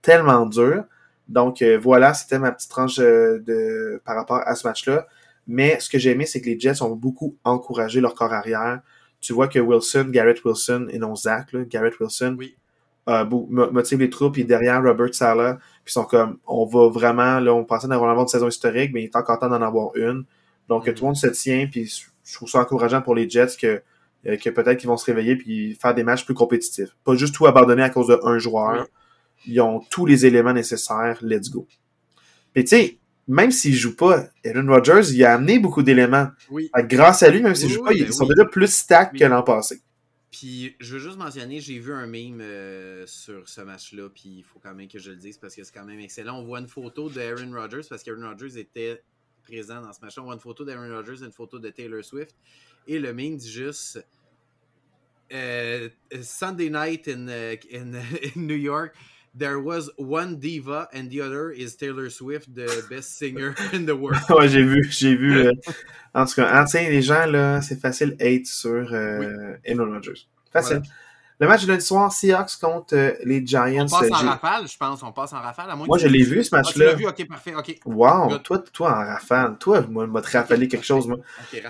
tellement 0.00 0.46
dur. 0.46 0.84
Donc 1.26 1.60
euh, 1.60 1.76
voilà, 1.76 2.14
c'était 2.14 2.38
ma 2.38 2.52
petite 2.52 2.70
tranche 2.70 3.00
euh, 3.00 3.40
de 3.40 4.00
par 4.04 4.14
rapport 4.14 4.40
à 4.46 4.54
ce 4.54 4.64
match-là. 4.64 5.08
Mais 5.48 5.80
ce 5.80 5.90
que 5.90 5.98
j'ai 5.98 6.10
aimé, 6.10 6.24
c'est 6.24 6.40
que 6.40 6.46
les 6.46 6.60
Jets 6.60 6.82
ont 6.82 6.94
beaucoup 6.94 7.36
encouragé 7.42 8.00
leur 8.00 8.14
corps 8.14 8.32
arrière. 8.32 8.80
Tu 9.20 9.32
vois 9.32 9.48
que 9.48 9.58
Wilson, 9.58 10.06
Garrett 10.10 10.44
Wilson 10.44 10.86
et 10.88 11.00
non 11.00 11.16
Zach, 11.16 11.48
Garrett 11.68 11.98
Wilson, 11.98 12.36
oui. 12.38 12.54
euh, 13.08 13.24
motive 13.24 13.98
les 13.98 14.10
troupes, 14.10 14.38
et 14.38 14.44
derrière 14.44 14.80
Robert 14.84 15.16
Sala, 15.16 15.58
puis 15.84 15.92
sont 15.92 16.04
comme, 16.04 16.38
on 16.46 16.64
va 16.64 16.88
vraiment, 16.88 17.40
là, 17.40 17.52
on 17.54 17.64
pensait 17.64 17.88
d'avoir 17.88 18.18
une 18.18 18.28
saison 18.28 18.48
historique, 18.48 18.92
mais 18.92 19.02
il 19.02 19.04
est 19.04 19.16
encore 19.16 19.38
temps 19.38 19.48
d'en 19.48 19.62
avoir 19.62 19.94
une. 19.96 20.24
Donc, 20.68 20.86
mm. 20.86 20.94
tout 20.94 21.04
le 21.04 21.06
monde 21.08 21.16
se 21.16 21.26
tient, 21.28 21.66
puis 21.70 21.92
je 22.24 22.34
trouve 22.34 22.48
ça 22.48 22.60
encourageant 22.60 23.02
pour 23.02 23.14
les 23.14 23.28
Jets 23.28 23.56
que, 23.60 23.82
euh, 24.26 24.36
que 24.36 24.50
peut-être 24.50 24.78
qu'ils 24.78 24.88
vont 24.88 24.96
se 24.96 25.06
réveiller 25.06 25.36
puis 25.36 25.74
faire 25.74 25.94
des 25.94 26.04
matchs 26.04 26.24
plus 26.24 26.34
compétitifs. 26.34 26.90
Pas 27.04 27.14
juste 27.14 27.34
tout 27.34 27.46
abandonner 27.46 27.82
à 27.82 27.90
cause 27.90 28.08
d'un 28.08 28.38
joueur. 28.38 28.86
Ils 29.46 29.60
ont 29.60 29.80
tous 29.90 30.06
les 30.06 30.24
éléments 30.24 30.52
nécessaires, 30.52 31.18
let's 31.20 31.50
go. 31.50 31.66
Mais 32.54 32.62
tu 32.62 32.68
sais, 32.68 32.98
même 33.26 33.50
s'il 33.50 33.74
joue 33.74 33.96
pas, 33.96 34.26
Aaron 34.44 34.66
Rodgers, 34.68 35.12
il 35.12 35.24
a 35.24 35.34
amené 35.34 35.58
beaucoup 35.58 35.82
d'éléments. 35.82 36.28
Oui. 36.50 36.70
Grâce 36.84 37.22
à 37.22 37.30
lui, 37.30 37.42
même 37.42 37.54
s'il 37.54 37.70
joue 37.70 37.82
pas, 37.82 37.92
ils 37.92 38.12
sont 38.12 38.26
déjà 38.26 38.44
plus 38.44 38.72
stack 38.72 39.16
que 39.16 39.24
l'an 39.24 39.42
passé. 39.42 39.80
Puis 40.32 40.74
je 40.80 40.94
veux 40.94 40.98
juste 40.98 41.18
mentionner, 41.18 41.60
j'ai 41.60 41.78
vu 41.78 41.92
un 41.92 42.06
meme 42.06 42.40
euh, 42.40 43.06
sur 43.06 43.46
ce 43.46 43.60
match-là, 43.60 44.08
puis 44.08 44.38
il 44.38 44.42
faut 44.42 44.58
quand 44.58 44.74
même 44.74 44.88
que 44.88 44.98
je 44.98 45.10
le 45.10 45.16
dise 45.16 45.36
parce 45.36 45.54
que 45.54 45.62
c'est 45.62 45.74
quand 45.74 45.84
même 45.84 46.00
excellent. 46.00 46.38
On 46.40 46.42
voit 46.42 46.58
une 46.58 46.68
photo 46.68 47.10
d'Aaron 47.10 47.52
Rodgers 47.52 47.86
parce 47.86 48.02
qu'Aaron 48.02 48.26
Rodgers 48.26 48.58
était 48.58 49.04
présent 49.42 49.82
dans 49.82 49.92
ce 49.92 50.00
match-là. 50.00 50.22
On 50.22 50.26
voit 50.26 50.34
une 50.34 50.40
photo 50.40 50.64
d'Aaron 50.64 50.88
Rodgers 50.88 51.22
une 51.22 51.32
photo 51.32 51.58
de 51.58 51.68
Taylor 51.68 52.02
Swift. 52.02 52.34
Et 52.86 52.98
le 52.98 53.12
meme 53.12 53.36
dit 53.36 53.50
juste 53.50 54.02
euh, 55.34 55.90
Sunday 56.22 56.70
night 56.70 57.08
in, 57.08 57.28
euh, 57.28 57.56
in, 57.70 57.92
New 58.36 58.56
York. 58.56 58.94
There 59.38 59.56
was 59.58 59.90
one 59.98 60.36
diva 60.38 60.88
and 60.92 61.08
the 61.08 61.22
other 61.22 61.52
is 61.52 61.74
Taylor 61.76 62.10
Swift, 62.10 62.54
the 62.54 62.66
best 62.90 63.16
singer 63.18 63.54
in 63.72 63.86
the 63.86 63.94
world. 63.98 64.20
ouais, 64.30 64.48
j'ai 64.48 64.62
vu, 64.62 64.86
j'ai 64.90 65.14
vu. 65.16 65.46
euh, 65.46 65.52
en 66.14 66.26
tout 66.26 66.34
cas, 66.34 66.66
sais, 66.66 66.90
les 66.90 67.00
gens, 67.00 67.24
là, 67.26 67.62
c'est 67.62 67.80
facile 67.80 68.14
hate 68.20 68.44
sur 68.46 68.92
euh, 68.92 69.56
Aaron 69.66 69.90
Rodgers. 69.90 70.26
Facile. 70.52 70.82
Le 71.40 71.48
match 71.48 71.62
de 71.64 71.68
lundi 71.72 71.84
soir, 71.84 72.12
Seahawks 72.12 72.56
contre 72.60 72.94
euh, 72.94 73.12
les 73.24 73.44
Giants. 73.44 73.86
On 73.90 73.98
passe 74.00 74.12
en 74.12 74.16
j'ai- 74.20 74.26
rafale, 74.28 74.68
je 74.68 74.76
pense. 74.76 75.02
On 75.02 75.10
passe 75.12 75.32
en 75.32 75.40
rafale. 75.40 75.70
À 75.70 75.74
moins 75.76 75.86
Moi, 75.86 75.96
que 75.96 76.02
je 76.04 76.08
l'ai 76.08 76.22
vu, 76.24 76.44
ce 76.44 76.54
Ah, 76.54 76.60
tu 76.62 76.66
match-là. 76.78 76.84
l'as 76.84 76.94
vu, 76.94 77.06
ok, 77.06 77.26
parfait, 77.26 77.54
ok. 77.56 77.78
Wow, 77.86 78.38
toi, 78.38 78.62
toi 78.72 78.90
en 78.92 79.06
rafale. 79.06 79.56
Toi, 79.58 79.80
moi, 79.88 80.06
m'a 80.06 80.20
te 80.20 80.30
rafalé 80.30 80.68
quelque 80.68 80.84
chose, 80.86 81.08
moi. 81.08 81.16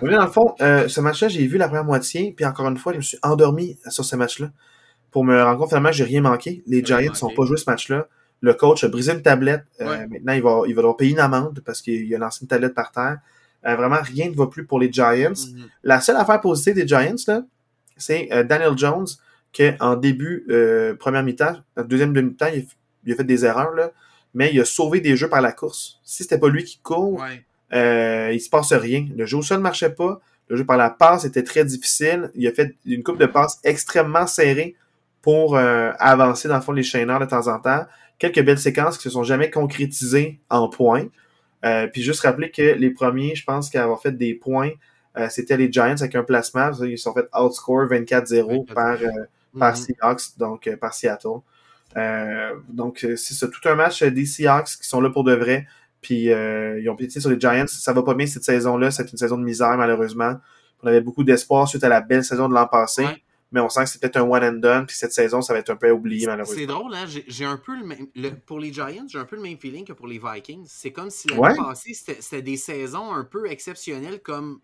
Mais 0.02 0.10
dans 0.10 0.24
le 0.26 0.30
fond, 0.30 0.56
euh, 0.60 0.88
ce 0.88 1.00
match-là, 1.00 1.28
j'ai 1.28 1.46
vu 1.46 1.56
la 1.58 1.68
première 1.68 1.84
moitié, 1.84 2.32
puis 2.36 2.44
encore 2.44 2.66
une 2.68 2.76
fois, 2.76 2.92
je 2.92 2.98
me 2.98 3.02
suis 3.02 3.18
endormi 3.22 3.78
sur 3.88 4.04
ce 4.04 4.16
match-là. 4.16 4.50
Pour 5.12 5.24
me 5.24 5.40
rendre 5.42 5.58
compte, 5.58 5.68
finalement, 5.68 5.92
j'ai 5.92 6.04
rien 6.04 6.20
manqué. 6.22 6.62
Les 6.66 6.84
Giants 6.84 6.98
n'ont 6.98 7.12
manqué. 7.28 7.34
pas 7.36 7.44
joué 7.44 7.56
ce 7.56 7.70
match-là. 7.70 8.08
Le 8.40 8.54
coach 8.54 8.82
a 8.82 8.88
brisé 8.88 9.12
une 9.12 9.22
tablette. 9.22 9.64
Euh, 9.80 9.86
Ouais. 9.88 10.06
Maintenant, 10.08 10.32
il 10.32 10.42
va, 10.42 10.62
il 10.66 10.74
va 10.74 10.80
devoir 10.82 10.96
payer 10.96 11.12
une 11.12 11.20
amende 11.20 11.60
parce 11.64 11.80
qu'il 11.82 12.12
a 12.14 12.18
lancé 12.18 12.40
une 12.42 12.48
tablette 12.48 12.74
par 12.74 12.90
terre. 12.90 13.18
Euh, 13.66 13.76
vraiment, 13.76 13.98
rien 14.02 14.28
ne 14.28 14.34
va 14.34 14.48
plus 14.48 14.64
pour 14.66 14.80
les 14.80 14.90
Giants. 14.92 15.30
Mhm. 15.30 15.66
La 15.84 16.00
seule 16.00 16.16
affaire 16.16 16.40
positive 16.40 16.74
des 16.74 16.88
Giants, 16.88 17.14
là, 17.28 17.44
c'est 17.96 18.28
euh, 18.32 18.42
Daniel 18.42 18.76
Jones, 18.76 19.06
qui 19.52 19.70
en 19.78 19.94
début, 19.96 20.44
euh, 20.48 20.94
première 20.96 21.22
mi-temps, 21.22 21.58
deuxième 21.86 22.12
demi-temps, 22.12 22.48
il, 22.52 22.60
a- 22.62 22.64
il 23.04 23.12
a 23.12 23.16
fait 23.16 23.24
des 23.24 23.44
erreurs, 23.44 23.72
là, 23.74 23.90
mais 24.34 24.50
il 24.52 24.60
a 24.60 24.64
sauvé 24.64 25.00
des 25.00 25.14
jeux 25.16 25.28
par 25.28 25.42
la 25.42 25.52
course. 25.52 26.00
Si 26.02 26.22
c'était 26.24 26.38
pas 26.38 26.48
lui 26.48 26.64
qui 26.64 26.78
court, 26.78 27.20
Ouais. 27.20 27.44
euh, 27.74 28.30
il 28.32 28.40
se 28.40 28.48
passe 28.48 28.72
rien. 28.72 29.06
Le 29.14 29.26
jeu 29.26 29.36
au 29.36 29.42
sol 29.42 29.58
ne 29.58 29.62
marchait 29.62 29.90
pas. 29.90 30.20
Le 30.48 30.56
jeu 30.56 30.64
par 30.64 30.76
la 30.78 30.90
passe 30.90 31.24
était 31.24 31.42
très 31.44 31.64
difficile. 31.64 32.30
Il 32.34 32.46
a 32.48 32.52
fait 32.52 32.74
une 32.86 33.02
coupe 33.04 33.18
de 33.18 33.26
passes 33.26 33.60
extrêmement 33.62 34.26
serrée 34.26 34.74
pour 35.22 35.56
euh, 35.56 35.92
avancer 35.98 36.48
dans 36.48 36.56
le 36.56 36.60
fond 36.60 36.72
les 36.72 36.82
chaîneurs 36.82 37.20
de 37.20 37.24
temps 37.26 37.46
en 37.48 37.58
temps. 37.60 37.86
Quelques 38.18 38.42
belles 38.44 38.58
séquences 38.58 38.96
qui 38.98 39.04
se 39.04 39.10
sont 39.10 39.24
jamais 39.24 39.50
concrétisées 39.50 40.40
en 40.50 40.68
points. 40.68 41.06
Euh, 41.64 41.86
puis 41.86 42.02
juste 42.02 42.20
rappeler 42.22 42.50
que 42.50 42.62
les 42.74 42.90
premiers, 42.90 43.34
je 43.36 43.44
pense, 43.44 43.70
qui 43.70 43.78
avoir 43.78 44.00
fait 44.00 44.12
des 44.16 44.34
points, 44.34 44.70
euh, 45.16 45.28
c'était 45.30 45.56
les 45.56 45.70
Giants 45.70 45.94
avec 46.00 46.14
un 46.14 46.24
placement. 46.24 46.70
Ils 46.82 46.98
se 46.98 47.04
sont 47.04 47.14
fait 47.14 47.28
outscore 47.38 47.86
24-0 47.86 48.64
par, 48.64 48.94
euh, 49.00 49.06
par 49.58 49.76
Mhm. 49.76 49.76
Seahawks, 49.76 50.38
donc 50.38 50.66
euh, 50.66 50.76
par 50.76 50.92
Seattle. 50.94 51.40
Euh, 51.96 52.54
donc 52.68 53.00
c'est 53.16 53.34
ça, 53.34 53.46
tout 53.48 53.68
un 53.68 53.74
match 53.74 54.02
des 54.02 54.24
Seahawks 54.24 54.76
qui 54.80 54.88
sont 54.88 55.00
là 55.00 55.10
pour 55.10 55.24
de 55.24 55.34
vrai. 55.34 55.66
Puis 56.00 56.32
euh, 56.32 56.80
ils 56.80 56.88
ont 56.90 56.96
pété 56.96 57.20
sur 57.20 57.30
les 57.30 57.38
Giants. 57.38 57.66
Ça 57.68 57.92
va 57.92 58.02
pas 58.02 58.14
bien 58.14 58.26
cette 58.26 58.44
saison-là. 58.44 58.90
C'est 58.90 59.10
une 59.12 59.18
saison 59.18 59.38
de 59.38 59.44
misère, 59.44 59.76
malheureusement. 59.76 60.34
On 60.82 60.88
avait 60.88 61.00
beaucoup 61.00 61.22
d'espoir 61.22 61.68
suite 61.68 61.84
à 61.84 61.88
la 61.88 62.00
belle 62.00 62.24
saison 62.24 62.48
de 62.48 62.54
l'an 62.54 62.66
passé. 62.66 63.06
Mais 63.52 63.60
on 63.60 63.68
sent 63.68 63.84
que 63.84 63.90
c'est 63.90 64.00
peut-être 64.00 64.16
un 64.16 64.22
one 64.22 64.42
and 64.42 64.52
done. 64.60 64.86
Puis 64.86 64.96
cette 64.96 65.12
saison, 65.12 65.42
ça 65.42 65.52
va 65.52 65.58
être 65.60 65.70
un 65.70 65.76
peu 65.76 65.90
oublié, 65.90 66.26
malheureusement. 66.26 66.58
C'est 66.58 66.66
drôle, 66.66 66.94
hein? 66.94 67.04
J'ai 67.28 67.44
un 67.44 67.58
peu 67.58 67.78
le 67.78 67.84
même. 67.84 68.06
le- 68.16 68.30
pour 68.30 68.58
les 68.58 68.72
Giants, 68.72 69.06
j'ai 69.08 69.18
un 69.18 69.24
peu 69.26 69.36
le 69.36 69.42
même 69.42 69.58
feeling 69.58 69.84
que 69.84 69.92
pour 69.92 70.06
les 70.06 70.18
Vikings. 70.18 70.64
C'est 70.66 70.90
comme 70.92 71.10
si 71.10 71.28
l'année 71.28 71.40
Ouais. 71.40 71.56
passée, 71.56 71.92
c'était 71.94 72.42
des 72.42 72.56
saisons 72.56 73.12
un 73.12 73.24
peu 73.24 73.50
exceptionnelles, 73.50 74.20
comme 74.22 74.60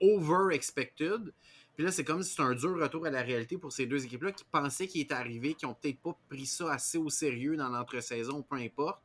over 0.00 0.54
expected. 0.54 1.32
Puis 1.74 1.84
là, 1.84 1.92
c'est 1.92 2.04
comme 2.04 2.22
si 2.22 2.30
c'était 2.30 2.42
un 2.42 2.54
dur 2.54 2.78
retour 2.80 3.06
à 3.06 3.10
la 3.10 3.22
réalité 3.22 3.56
pour 3.58 3.72
ces 3.72 3.86
deux 3.86 4.04
équipes-là 4.04 4.32
qui 4.32 4.44
pensaient 4.50 4.86
qu'il 4.86 5.00
était 5.02 5.14
arrivé, 5.14 5.54
qui 5.54 5.66
ont 5.66 5.74
peut-être 5.74 6.00
pas 6.00 6.16
pris 6.28 6.46
ça 6.46 6.72
assez 6.72 6.98
au 6.98 7.08
sérieux 7.10 7.56
dans 7.56 7.68
l'entre-saison, 7.68 8.42
peu 8.42 8.56
importe. 8.56 9.00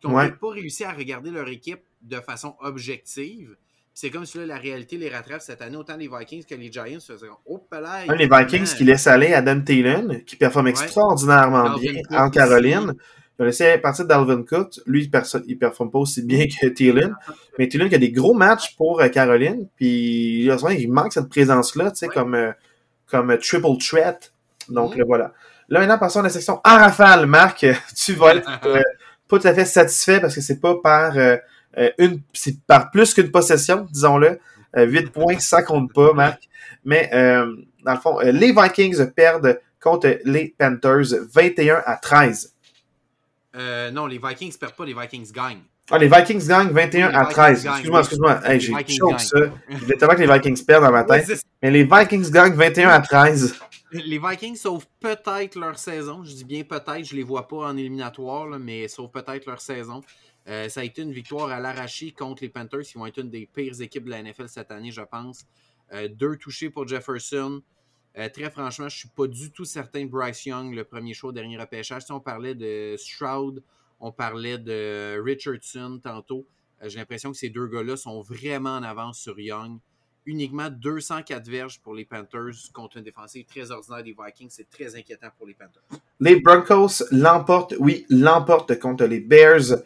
Qui 0.00 0.06
ont 0.06 0.14
Ouais. 0.14 0.28
peut-être 0.28 0.38
pas 0.40 0.50
réussi 0.50 0.84
à 0.84 0.92
regarder 0.92 1.30
leur 1.30 1.48
équipe 1.48 1.82
de 2.02 2.16
façon 2.20 2.54
objective. 2.60 3.56
C'est 4.00 4.10
comme 4.10 4.24
si 4.24 4.38
là, 4.38 4.46
la 4.46 4.58
réalité 4.58 4.96
les 4.96 5.08
rattrape 5.08 5.40
cette 5.40 5.60
année, 5.60 5.76
autant 5.76 5.96
les 5.96 6.06
Vikings 6.06 6.44
que 6.44 6.54
les 6.54 6.70
Giants. 6.70 7.00
se 7.00 7.14
faisaient, 7.14 7.26
Oh, 7.46 7.60
là, 7.72 8.04
les 8.14 8.28
Vikings 8.28 8.76
qui 8.76 8.84
laissent 8.84 9.08
aller 9.08 9.34
Adam 9.34 9.60
Thielen, 9.60 10.22
qui 10.24 10.36
performe 10.36 10.68
extraordinairement 10.68 11.76
bien 11.76 11.94
en. 12.12 12.30
Caroline. 12.30 12.94
Ils 12.94 13.42
ont 13.42 13.44
laissé 13.46 13.76
partir 13.78 14.04
Dalvin 14.04 14.44
Cook. 14.44 14.74
Lui, 14.86 15.10
il, 15.12 15.42
il 15.48 15.58
performe 15.58 15.90
pas 15.90 15.98
aussi 15.98 16.22
bien 16.22 16.46
que 16.46 16.68
Thielen. 16.68 17.12
Mais 17.58 17.66
Thielen 17.66 17.88
qui 17.88 17.96
a 17.96 17.98
des 17.98 18.12
gros 18.12 18.34
matchs 18.34 18.76
pour 18.76 19.00
euh, 19.00 19.08
Caroline. 19.08 19.66
Puis 19.74 20.44
il 20.44 20.88
manque 20.92 21.12
cette 21.12 21.28
présence-là, 21.28 21.90
tu 21.90 21.96
sais, 21.96 22.06
Ouais. 22.06 22.14
comme, 22.14 22.36
euh, 22.36 22.52
comme 23.10 23.30
euh, 23.32 23.36
triple 23.36 23.66
threat. 23.84 24.32
Donc 24.68 24.92
Mhm. 24.92 24.98
là, 25.00 25.04
voilà. 25.08 25.32
Là, 25.70 25.80
maintenant, 25.80 25.98
passons 25.98 26.20
à 26.20 26.22
la 26.22 26.28
section 26.28 26.60
en 26.64 26.76
rafale. 26.78 27.26
Marc, 27.26 27.66
tu 27.96 28.12
vas 28.12 28.36
être 28.36 28.48
euh, 28.64 28.80
pas 29.28 29.40
tout 29.40 29.48
à 29.48 29.52
fait 29.54 29.64
satisfait 29.64 30.20
parce 30.20 30.36
que 30.36 30.40
c'est 30.40 30.60
pas 30.60 30.76
par 30.80 31.18
euh, 31.18 31.36
euh, 31.76 31.90
une, 31.98 32.20
c'est 32.32 32.60
par 32.66 32.90
plus 32.90 33.12
qu'une 33.14 33.30
possession, 33.30 33.86
disons-le. 33.90 34.38
Euh, 34.76 34.86
8 34.86 35.10
points, 35.10 35.38
ça 35.38 35.62
compte 35.62 35.92
pas, 35.92 36.12
Marc. 36.12 36.48
Mais 36.84 37.10
euh, 37.12 37.54
dans 37.84 37.94
le 37.94 38.00
fond, 38.00 38.20
euh, 38.20 38.32
les 38.32 38.52
Vikings 38.52 39.10
perdent 39.10 39.60
contre 39.80 40.18
les 40.24 40.54
Panthers 40.58 41.14
21 41.32 41.82
à 41.84 41.96
13. 41.96 42.54
Euh, 43.56 43.90
non, 43.90 44.06
les 44.06 44.18
Vikings 44.18 44.56
perdent 44.58 44.74
pas, 44.74 44.84
les 44.84 44.94
Vikings 44.94 45.30
gagnent. 45.32 45.62
Ah, 45.90 45.96
les 45.96 46.08
Vikings 46.08 46.46
gagnent 46.46 46.68
21 46.68 47.08
Les 47.08 47.14
à 47.14 47.20
Vikings 47.20 47.32
13. 47.32 47.64
gagnent, 47.64 47.72
Excuse-moi, 47.72 48.00
excuse-moi. 48.00 48.40
Hey, 48.44 48.60
j'ai 48.60 48.72
gagnent. 48.72 49.18
ça. 49.18 49.38
Je 49.70 49.76
voulais 49.78 49.96
tellement 49.96 50.14
que 50.14 50.20
les 50.20 50.32
Vikings 50.32 50.64
perdent 50.64 50.84
dans 50.84 50.92
ma 50.92 51.04
tête. 51.04 51.40
Mais 51.62 51.70
les 51.70 51.84
Vikings 51.84 52.30
gagnent 52.30 52.52
21 52.54 52.90
à 52.90 53.00
13. 53.00 53.58
les 53.92 54.18
Vikings 54.18 54.56
sauvent 54.56 54.86
peut-être 55.00 55.54
leur 55.58 55.78
saison. 55.78 56.22
Je 56.24 56.32
dis 56.32 56.44
bien 56.44 56.62
peut-être, 56.62 57.04
je 57.04 57.16
les 57.16 57.22
vois 57.22 57.48
pas 57.48 57.68
en 57.68 57.76
éliminatoire, 57.76 58.46
là, 58.46 58.58
mais 58.58 58.86
sauvent 58.88 59.10
peut-être 59.10 59.46
leur 59.46 59.62
saison. 59.62 60.02
Euh, 60.48 60.68
ça 60.68 60.80
a 60.80 60.84
été 60.84 61.02
une 61.02 61.12
victoire 61.12 61.50
à 61.50 61.60
l'arraché 61.60 62.12
contre 62.12 62.42
les 62.42 62.48
Panthers, 62.48 62.82
qui 62.82 62.96
vont 62.96 63.06
être 63.06 63.18
une 63.18 63.30
des 63.30 63.46
pires 63.46 63.80
équipes 63.80 64.04
de 64.04 64.10
la 64.10 64.22
NFL 64.22 64.48
cette 64.48 64.70
année, 64.70 64.90
je 64.90 65.02
pense. 65.02 65.46
Euh, 65.92 66.08
deux 66.08 66.36
touchés 66.36 66.70
pour 66.70 66.88
Jefferson. 66.88 67.62
Euh, 68.16 68.28
très 68.30 68.50
franchement, 68.50 68.88
je 68.88 68.96
suis 68.96 69.08
pas 69.08 69.26
du 69.26 69.50
tout 69.50 69.66
certain 69.66 70.04
de 70.04 70.10
Bryce 70.10 70.46
Young, 70.46 70.74
le 70.74 70.84
premier 70.84 71.12
choix 71.12 71.30
au 71.30 71.32
dernier 71.32 71.58
repêchage. 71.58 72.02
Si 72.02 72.12
on 72.12 72.20
parlait 72.20 72.54
de 72.54 72.96
Stroud, 72.96 73.62
on 74.00 74.10
parlait 74.10 74.58
de 74.58 75.20
Richardson 75.22 76.00
tantôt. 76.02 76.46
J'ai 76.82 76.98
l'impression 76.98 77.32
que 77.32 77.36
ces 77.36 77.50
deux 77.50 77.66
gars-là 77.66 77.96
sont 77.96 78.22
vraiment 78.22 78.76
en 78.76 78.82
avance 78.82 79.18
sur 79.18 79.38
Young. 79.38 79.78
Uniquement 80.26 80.68
204 80.70 81.48
verges 81.48 81.80
pour 81.80 81.94
les 81.94 82.04
Panthers 82.04 82.70
contre 82.72 82.98
une 82.98 83.04
défensive 83.04 83.46
très 83.46 83.70
ordinaire 83.70 84.04
des 84.04 84.14
Vikings. 84.18 84.50
C'est 84.50 84.68
très 84.68 84.94
inquiétant 84.94 85.28
pour 85.36 85.46
les 85.46 85.54
Panthers. 85.54 85.82
Les 86.20 86.40
Broncos 86.40 87.04
l'emportent, 87.10 87.74
oui, 87.80 88.06
l'emportent 88.10 88.78
contre 88.78 89.06
les 89.06 89.20
Bears 89.20 89.82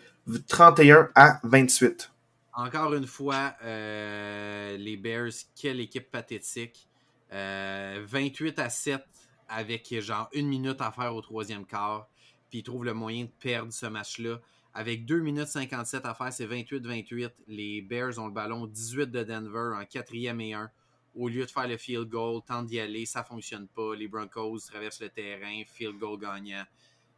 31 0.49 1.11
à 1.15 1.41
28. 1.45 2.11
Encore 2.55 2.95
une 2.95 3.07
fois, 3.07 3.55
euh, 3.65 4.77
les 4.77 4.97
Bears, 4.97 5.33
quelle 5.57 5.81
équipe 5.81 6.11
pathétique. 6.11 6.89
Euh, 7.33 8.05
28 8.07 8.59
à 8.59 8.69
7 8.69 9.03
avec 9.49 9.95
genre 10.01 10.29
une 10.35 10.49
minute 10.49 10.81
à 10.81 10.91
faire 10.93 11.15
au 11.15 11.23
troisième 11.23 11.65
quart. 11.65 12.09
Puis 12.51 12.59
ils 12.59 12.63
trouvent 12.63 12.85
le 12.85 12.93
moyen 12.93 13.25
de 13.25 13.31
perdre 13.41 13.73
ce 13.73 13.87
match-là. 13.87 14.39
Avec 14.75 15.07
2 15.07 15.21
minutes 15.21 15.49
57 15.49 16.05
à 16.05 16.15
faire, 16.15 16.33
c'est 16.33 16.47
28-28. 16.47 17.31
Les 17.49 17.81
Bears 17.83 18.19
ont 18.19 18.27
le 18.27 18.33
ballon 18.33 18.67
18 18.67 19.11
de 19.11 19.23
Denver 19.23 19.71
en 19.75 19.85
quatrième 19.87 20.41
et 20.43 20.53
1. 20.55 20.71
Au 21.15 21.29
lieu 21.29 21.45
de 21.45 21.51
faire 21.51 21.69
le 21.69 21.77
field 21.77 22.09
goal, 22.09 22.41
tentent 22.47 22.67
d'y 22.67 22.81
aller, 22.81 23.05
ça 23.05 23.23
fonctionne 23.23 23.69
pas. 23.69 23.95
Les 23.95 24.09
Broncos 24.09 24.59
traversent 24.71 25.01
le 25.03 25.11
terrain, 25.11 25.63
field 25.67 25.99
goal 25.99 26.19
gagnant. 26.19 26.65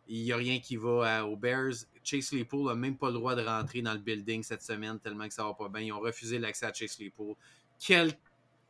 Il 0.09 0.23
n'y 0.25 0.33
a 0.33 0.37
rien 0.37 0.59
qui 0.59 0.77
va 0.77 1.19
à- 1.19 1.25
aux 1.25 1.37
Bears. 1.37 1.75
Chase 2.05 2.29
Claypool 2.29 2.67
n'a 2.67 2.75
même 2.75 2.97
pas 2.97 3.09
le 3.09 3.15
droit 3.15 3.35
de 3.35 3.43
rentrer 3.43 3.83
dans 3.83 3.95
le 3.95 3.99
building 3.99 4.43
cette 4.43 4.63
semaine 4.63 4.99
tellement 5.01 5.27
que 5.27 5.35
ça 5.35 5.45
va 5.45 5.55
pas 5.55 5.69
bien. 5.69 5.83
Ils 5.83 5.93
ont 5.93 6.01
refusé 6.01 6.39
l'accès 6.39 6.67
à 6.67 6.73
Chase 6.73 6.97
Claypool. 6.97 7.35
Quelle 7.79 8.13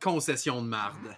concession 0.01 0.61
de 0.61 0.67
marde. 0.67 1.17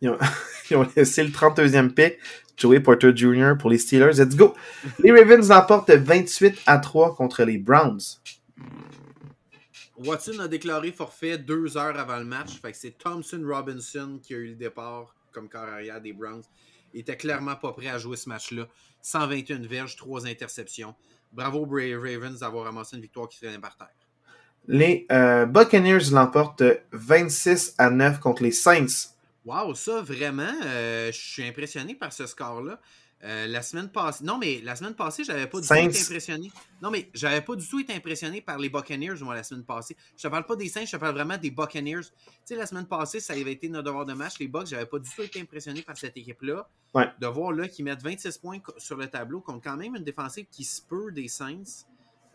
Ils 0.00 0.10
ont, 0.10 0.18
ils 0.70 0.76
ont 0.76 0.88
laissé 0.96 1.24
le 1.24 1.30
32e 1.30 1.90
pick, 1.90 2.18
Joey 2.56 2.80
Porter 2.80 3.14
Jr. 3.14 3.54
pour 3.58 3.70
les 3.70 3.78
Steelers. 3.78 4.14
Let's 4.14 4.36
go! 4.36 4.54
Les 4.98 5.10
Ravens 5.10 5.48
l'emportent 5.48 5.90
28 5.90 6.62
à 6.66 6.78
3 6.78 7.14
contre 7.14 7.44
les 7.44 7.58
Browns. 7.58 8.00
Watson 9.98 10.38
a 10.40 10.48
déclaré 10.48 10.92
forfait 10.92 11.38
deux 11.38 11.76
heures 11.76 11.98
avant 11.98 12.18
le 12.18 12.24
match. 12.24 12.60
Fait 12.60 12.72
que 12.72 12.76
c'est 12.76 12.98
Thompson 12.98 13.42
Robinson 13.44 14.20
qui 14.22 14.34
a 14.34 14.36
eu 14.36 14.48
le 14.48 14.54
départ 14.54 15.14
comme 15.32 15.48
corps 15.48 15.62
arrière 15.62 16.00
des 16.00 16.12
Browns. 16.12 16.44
Il 16.92 17.00
était 17.00 17.16
clairement 17.16 17.56
pas 17.56 17.72
prêt 17.72 17.88
à 17.88 17.98
jouer 17.98 18.16
ce 18.16 18.28
match-là. 18.28 18.68
121 19.02 19.66
verges, 19.66 19.96
3 19.96 20.26
interceptions. 20.26 20.94
Bravo 21.36 21.66
Ravens 21.70 22.40
d'avoir 22.40 22.64
ramassé 22.64 22.96
une 22.96 23.02
victoire 23.02 23.28
qui 23.28 23.38
traînait 23.38 23.58
par 23.58 23.76
terre. 23.76 23.90
Les 24.66 25.06
euh, 25.12 25.44
Buccaneers 25.44 26.10
l'emportent 26.10 26.64
26 26.92 27.74
à 27.76 27.90
9 27.90 28.20
contre 28.20 28.42
les 28.42 28.50
Saints. 28.50 29.12
Wow, 29.44 29.74
ça 29.74 30.00
vraiment, 30.00 30.50
euh, 30.64 31.12
je 31.12 31.18
suis 31.18 31.46
impressionné 31.46 31.94
par 31.94 32.12
ce 32.12 32.26
score-là. 32.26 32.80
Euh, 33.24 33.46
la 33.46 33.62
semaine 33.62 33.88
passée, 33.88 34.24
non 34.24 34.36
mais 34.36 34.60
la 34.62 34.76
semaine 34.76 34.94
passée, 34.94 35.24
j'avais 35.24 35.46
pas 35.46 35.58
du 35.60 35.66
tout 35.66 35.74
été 35.74 36.00
impressionné. 36.00 36.52
Non 36.82 36.90
mais 36.90 37.08
j'avais 37.14 37.40
pas 37.40 37.56
du 37.56 37.66
tout 37.66 37.80
été 37.80 37.94
impressionné 37.94 38.42
par 38.42 38.58
les 38.58 38.68
Buccaneers 38.68 39.14
moi 39.22 39.34
la 39.34 39.42
semaine 39.42 39.64
passée. 39.64 39.96
Je 40.16 40.22
te 40.22 40.28
parle 40.28 40.44
pas 40.44 40.54
des 40.54 40.68
Saints, 40.68 40.84
je 40.84 40.92
te 40.92 40.96
parle 40.98 41.14
vraiment 41.14 41.38
des 41.38 41.50
Buccaneers. 41.50 42.02
Tu 42.02 42.10
sais 42.44 42.56
la 42.56 42.66
semaine 42.66 42.86
passée, 42.86 43.20
ça 43.20 43.32
avait 43.32 43.52
été 43.52 43.70
notre 43.70 43.84
devoir 43.84 44.04
de 44.04 44.12
match. 44.12 44.38
Les 44.38 44.48
Bucks, 44.48 44.66
j'avais 44.66 44.84
pas 44.84 44.98
du 44.98 45.08
tout 45.08 45.22
été 45.22 45.40
impressionné 45.40 45.80
par 45.80 45.96
cette 45.96 46.16
équipe-là. 46.16 46.68
Ouais. 46.94 47.08
De 47.18 47.26
voir 47.26 47.52
là 47.52 47.68
qu'ils 47.68 47.86
mettent 47.86 48.02
26 48.02 48.36
points 48.38 48.58
sur 48.76 48.96
le 48.96 49.06
tableau 49.06 49.40
contre 49.40 49.62
quand 49.62 49.76
même 49.78 49.96
une 49.96 50.04
défensive 50.04 50.46
qui 50.50 50.64
se 50.64 50.82
peut 50.82 51.10
des 51.10 51.28
Saints. 51.28 51.86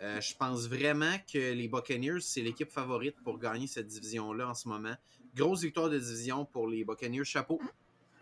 Euh, 0.01 0.19
je 0.19 0.35
pense 0.35 0.67
vraiment 0.67 1.15
que 1.31 1.53
les 1.53 1.67
Buccaneers, 1.67 2.21
c'est 2.21 2.41
l'équipe 2.41 2.71
favorite 2.71 3.17
pour 3.23 3.37
gagner 3.37 3.67
cette 3.67 3.85
division-là 3.85 4.49
en 4.49 4.55
ce 4.55 4.67
moment. 4.67 4.95
Grosse 5.35 5.61
victoire 5.61 5.89
de 5.89 5.99
division 5.99 6.43
pour 6.43 6.67
les 6.67 6.83
Buccaneers. 6.83 7.23
Chapeau. 7.23 7.61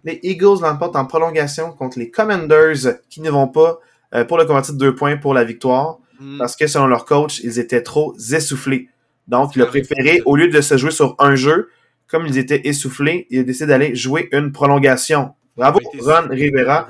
Les 0.03 0.19
Eagles 0.23 0.61
l'emportent 0.61 0.95
en 0.95 1.05
prolongation 1.05 1.71
contre 1.71 1.99
les 1.99 2.09
Commanders 2.09 2.99
qui 3.09 3.21
ne 3.21 3.29
vont 3.29 3.47
pas 3.47 3.79
euh, 4.13 4.25
pour 4.25 4.37
le 4.37 4.45
convertir 4.45 4.73
de 4.73 4.79
deux 4.79 4.95
points 4.95 5.17
pour 5.17 5.33
la 5.33 5.43
victoire. 5.43 5.99
Hmm. 6.19 6.37
Parce 6.37 6.55
que 6.55 6.67
selon 6.67 6.87
leur 6.87 7.05
coach, 7.05 7.39
ils 7.43 7.59
étaient 7.59 7.83
trop 7.83 8.15
essoufflés. 8.17 8.89
Donc, 9.27 9.55
il 9.55 9.61
a 9.61 9.67
préféré, 9.67 10.21
au 10.25 10.35
lieu 10.35 10.49
de 10.49 10.59
se 10.59 10.75
jouer 10.75 10.91
sur 10.91 11.15
un 11.19 11.35
jeu, 11.35 11.69
comme 12.07 12.25
ils 12.25 12.37
étaient 12.37 12.67
essoufflés, 12.67 13.27
il 13.29 13.39
a 13.39 13.43
décidé 13.43 13.67
d'aller 13.67 13.95
jouer 13.95 14.27
une 14.31 14.51
prolongation. 14.51 15.35
Bravo, 15.55 15.79
Ron 15.99 16.27
Rivera. 16.29 16.89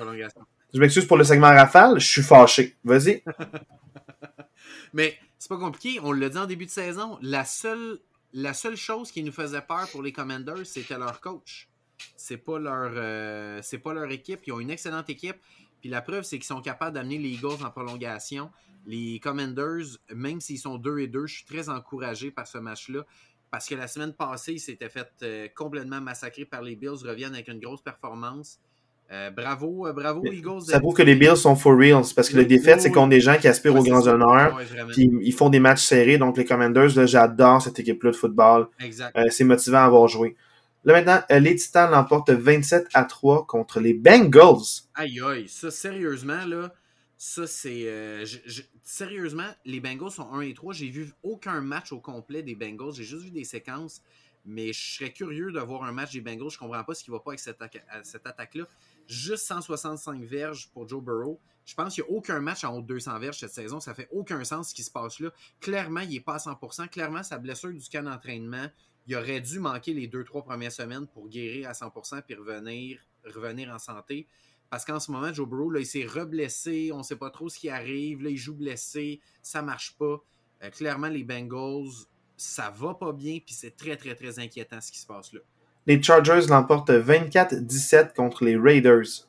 Je 0.73 0.79
m'excuse 0.79 1.05
pour 1.05 1.17
le 1.17 1.23
segment 1.23 1.47
rafale, 1.47 1.99
je 1.99 2.07
suis 2.07 2.21
fâché. 2.21 2.75
Vas-y. 2.83 3.23
Mais 4.93 5.17
c'est 5.37 5.49
pas 5.49 5.57
compliqué, 5.57 5.99
on 6.03 6.11
l'a 6.11 6.29
dit 6.29 6.37
en 6.37 6.45
début 6.45 6.65
de 6.65 6.71
saison, 6.71 7.17
la 7.21 7.45
seule, 7.45 7.99
la 8.33 8.53
seule 8.53 8.77
chose 8.77 9.11
qui 9.11 9.23
nous 9.23 9.31
faisait 9.31 9.61
peur 9.61 9.87
pour 9.91 10.03
les 10.03 10.11
Commanders, 10.11 10.65
c'était 10.65 10.97
leur 10.97 11.21
coach. 11.21 11.68
C'est 12.15 12.37
pas 12.37 12.59
leur 12.59 12.91
euh, 12.95 13.59
c'est 13.61 13.79
pas 13.79 13.93
leur 13.93 14.11
équipe, 14.11 14.41
ils 14.45 14.53
ont 14.53 14.59
une 14.59 14.71
excellente 14.71 15.09
équipe. 15.09 15.37
Puis 15.81 15.89
la 15.89 16.01
preuve, 16.01 16.23
c'est 16.23 16.37
qu'ils 16.37 16.45
sont 16.45 16.61
capables 16.61 16.93
d'amener 16.93 17.17
les 17.17 17.29
Eagles 17.29 17.63
en 17.63 17.69
prolongation. 17.69 18.49
Les 18.85 19.19
Commanders, 19.19 19.97
même 20.13 20.41
s'ils 20.41 20.59
sont 20.59 20.77
2 20.77 20.99
et 20.99 21.07
2, 21.07 21.25
je 21.25 21.35
suis 21.35 21.45
très 21.45 21.69
encouragé 21.69 22.31
par 22.31 22.47
ce 22.47 22.57
match-là. 22.57 23.05
Parce 23.51 23.67
que 23.67 23.75
la 23.75 23.87
semaine 23.87 24.13
passée, 24.13 24.53
ils 24.53 24.59
s'étaient 24.59 24.89
fait 24.89 25.09
euh, 25.23 25.47
complètement 25.55 26.01
massacrer 26.01 26.45
par 26.45 26.61
les 26.61 26.75
Bills, 26.75 27.03
reviennent 27.03 27.33
avec 27.33 27.47
une 27.47 27.59
grosse 27.59 27.81
performance. 27.81 28.59
Euh, 29.11 29.31
bravo, 29.31 29.87
euh, 29.87 29.93
bravo 29.93 30.23
Eagles. 30.23 30.61
Ça 30.67 30.79
prouve 30.79 30.93
que 30.93 31.01
les 31.01 31.15
Bills 31.15 31.35
sont 31.35 31.55
for 31.55 31.75
reals. 31.75 32.13
Parce 32.15 32.29
que 32.29 32.35
le 32.35 32.43
Oui, 32.43 32.47
défaite, 32.47 32.81
c'est 32.81 32.91
contre 32.91 33.09
des 33.09 33.21
gens 33.21 33.37
qui 33.37 33.47
aspirent 33.47 33.75
aux 33.75 33.83
grands 33.83 34.05
honneurs. 34.07 34.55
Ouais. 34.55 34.65
Puis 34.91 35.09
ils 35.21 35.33
font 35.33 35.49
des 35.49 35.59
matchs 35.59 35.81
serrés. 35.81 36.19
Donc 36.19 36.37
les 36.37 36.45
Commanders, 36.45 36.89
j'adore 37.07 37.61
cette 37.61 37.79
équipe-là 37.79 38.11
de 38.11 38.15
football. 38.15 38.67
Exact. 38.79 39.17
C'est 39.31 39.45
motivant 39.45 39.79
à 39.79 39.85
avoir 39.85 40.07
joué. 40.07 40.35
Là 40.85 40.93
maintenant, 40.93 41.21
euh, 41.31 41.39
les 41.39 41.55
Titans 41.55 41.91
l'emportent 41.91 42.29
27 42.29 42.87
à 42.93 43.03
3 43.03 43.45
contre 43.45 43.79
les 43.79 43.93
Bengals. 43.93 44.85
Aïe 44.95 45.19
aïe, 45.21 45.47
ça 45.49 45.71
sérieusement 45.71 46.45
là, 46.45 46.73
ça 47.17 47.47
c'est 47.47 47.87
euh, 47.87 48.25
sérieusement, 48.83 49.49
les 49.65 49.79
Bengals 49.81 50.11
sont 50.11 50.31
1 50.33 50.41
et 50.41 50.53
3, 50.53 50.73
j'ai 50.73 50.89
vu 50.89 51.11
aucun 51.23 51.61
match 51.61 51.91
au 51.91 51.99
complet 51.99 52.43
des 52.43 52.55
Bengals, 52.55 52.93
j'ai 52.93 53.03
juste 53.03 53.23
vu 53.23 53.31
des 53.31 53.43
séquences, 53.43 54.01
mais 54.45 54.71
je 54.73 54.95
serais 54.97 55.11
curieux 55.11 55.51
de 55.51 55.59
voir 55.59 55.83
un 55.83 55.91
match 55.91 56.13
des 56.13 56.21
Bengals, 56.21 56.49
je 56.49 56.57
comprends 56.57 56.83
pas 56.83 56.93
ce 56.95 57.03
qui 57.03 57.11
va 57.11 57.19
pas 57.19 57.31
avec 57.31 57.39
cette, 57.39 57.61
attaque- 57.61 57.83
attaque 58.25 58.55
là. 58.55 58.63
Juste 59.07 59.45
165 59.47 60.23
verges 60.23 60.69
pour 60.71 60.87
Joe 60.87 61.03
Burrow. 61.03 61.39
Je 61.65 61.73
pense 61.75 61.95
qu'il 61.95 62.03
n'y 62.03 62.09
a 62.09 62.13
aucun 62.13 62.39
match 62.39 62.63
en 62.63 62.75
haut 62.75 62.81
de 62.81 62.87
200 62.87 63.19
verges 63.19 63.39
cette 63.39 63.53
saison. 63.53 63.79
Ça 63.79 63.93
fait 63.93 64.07
aucun 64.11 64.43
sens 64.43 64.69
ce 64.69 64.73
qui 64.75 64.83
se 64.83 64.91
passe 64.91 65.19
là. 65.19 65.29
Clairement, 65.59 66.01
il 66.01 66.09
n'est 66.11 66.19
pas 66.19 66.35
à 66.35 66.37
100%. 66.37 66.87
Clairement, 66.89 67.21
sa 67.23 67.37
blessure 67.37 67.71
du 67.73 67.89
camp 67.89 68.03
d'entraînement, 68.03 68.67
il 69.09 69.15
aurait 69.15 69.41
dû 69.41 69.59
manquer 69.59 69.93
les 69.95 70.07
2-3 70.07 70.43
premières 70.43 70.71
semaines 70.71 71.07
pour 71.07 71.27
guérir 71.27 71.67
à 71.67 71.71
100% 71.71 72.21
puis 72.21 72.35
revenir, 72.35 72.99
revenir 73.25 73.73
en 73.73 73.79
santé. 73.79 74.27
Parce 74.69 74.85
qu'en 74.85 74.99
ce 74.99 75.11
moment, 75.11 75.33
Joe 75.33 75.49
Burrow, 75.49 75.71
là, 75.71 75.79
il 75.79 75.85
s'est 75.87 76.05
reblessé, 76.05 76.91
on 76.93 76.99
ne 76.99 77.03
sait 77.03 77.15
pas 77.15 77.31
trop 77.31 77.49
ce 77.49 77.57
qui 77.57 77.71
arrive, 77.71 78.21
il 78.21 78.37
joue 78.37 78.53
blessé, 78.53 79.19
ça 79.41 79.63
marche 79.63 79.97
pas. 79.97 80.23
Euh, 80.61 80.69
clairement, 80.69 81.07
les 81.07 81.23
Bengals, 81.23 81.89
ça 82.37 82.71
va 82.77 82.93
pas 82.93 83.11
bien, 83.11 83.39
puis 83.43 83.55
c'est 83.55 83.75
très, 83.75 83.97
très, 83.97 84.13
très 84.13 84.37
inquiétant 84.37 84.79
ce 84.79 84.91
qui 84.91 84.99
se 84.99 85.07
passe 85.07 85.33
là. 85.33 85.39
Les 85.87 86.01
Chargers 86.03 86.45
l'emportent 86.47 86.91
24-17 86.91 88.13
contre 88.13 88.45
les 88.45 88.57
Raiders. 88.57 89.27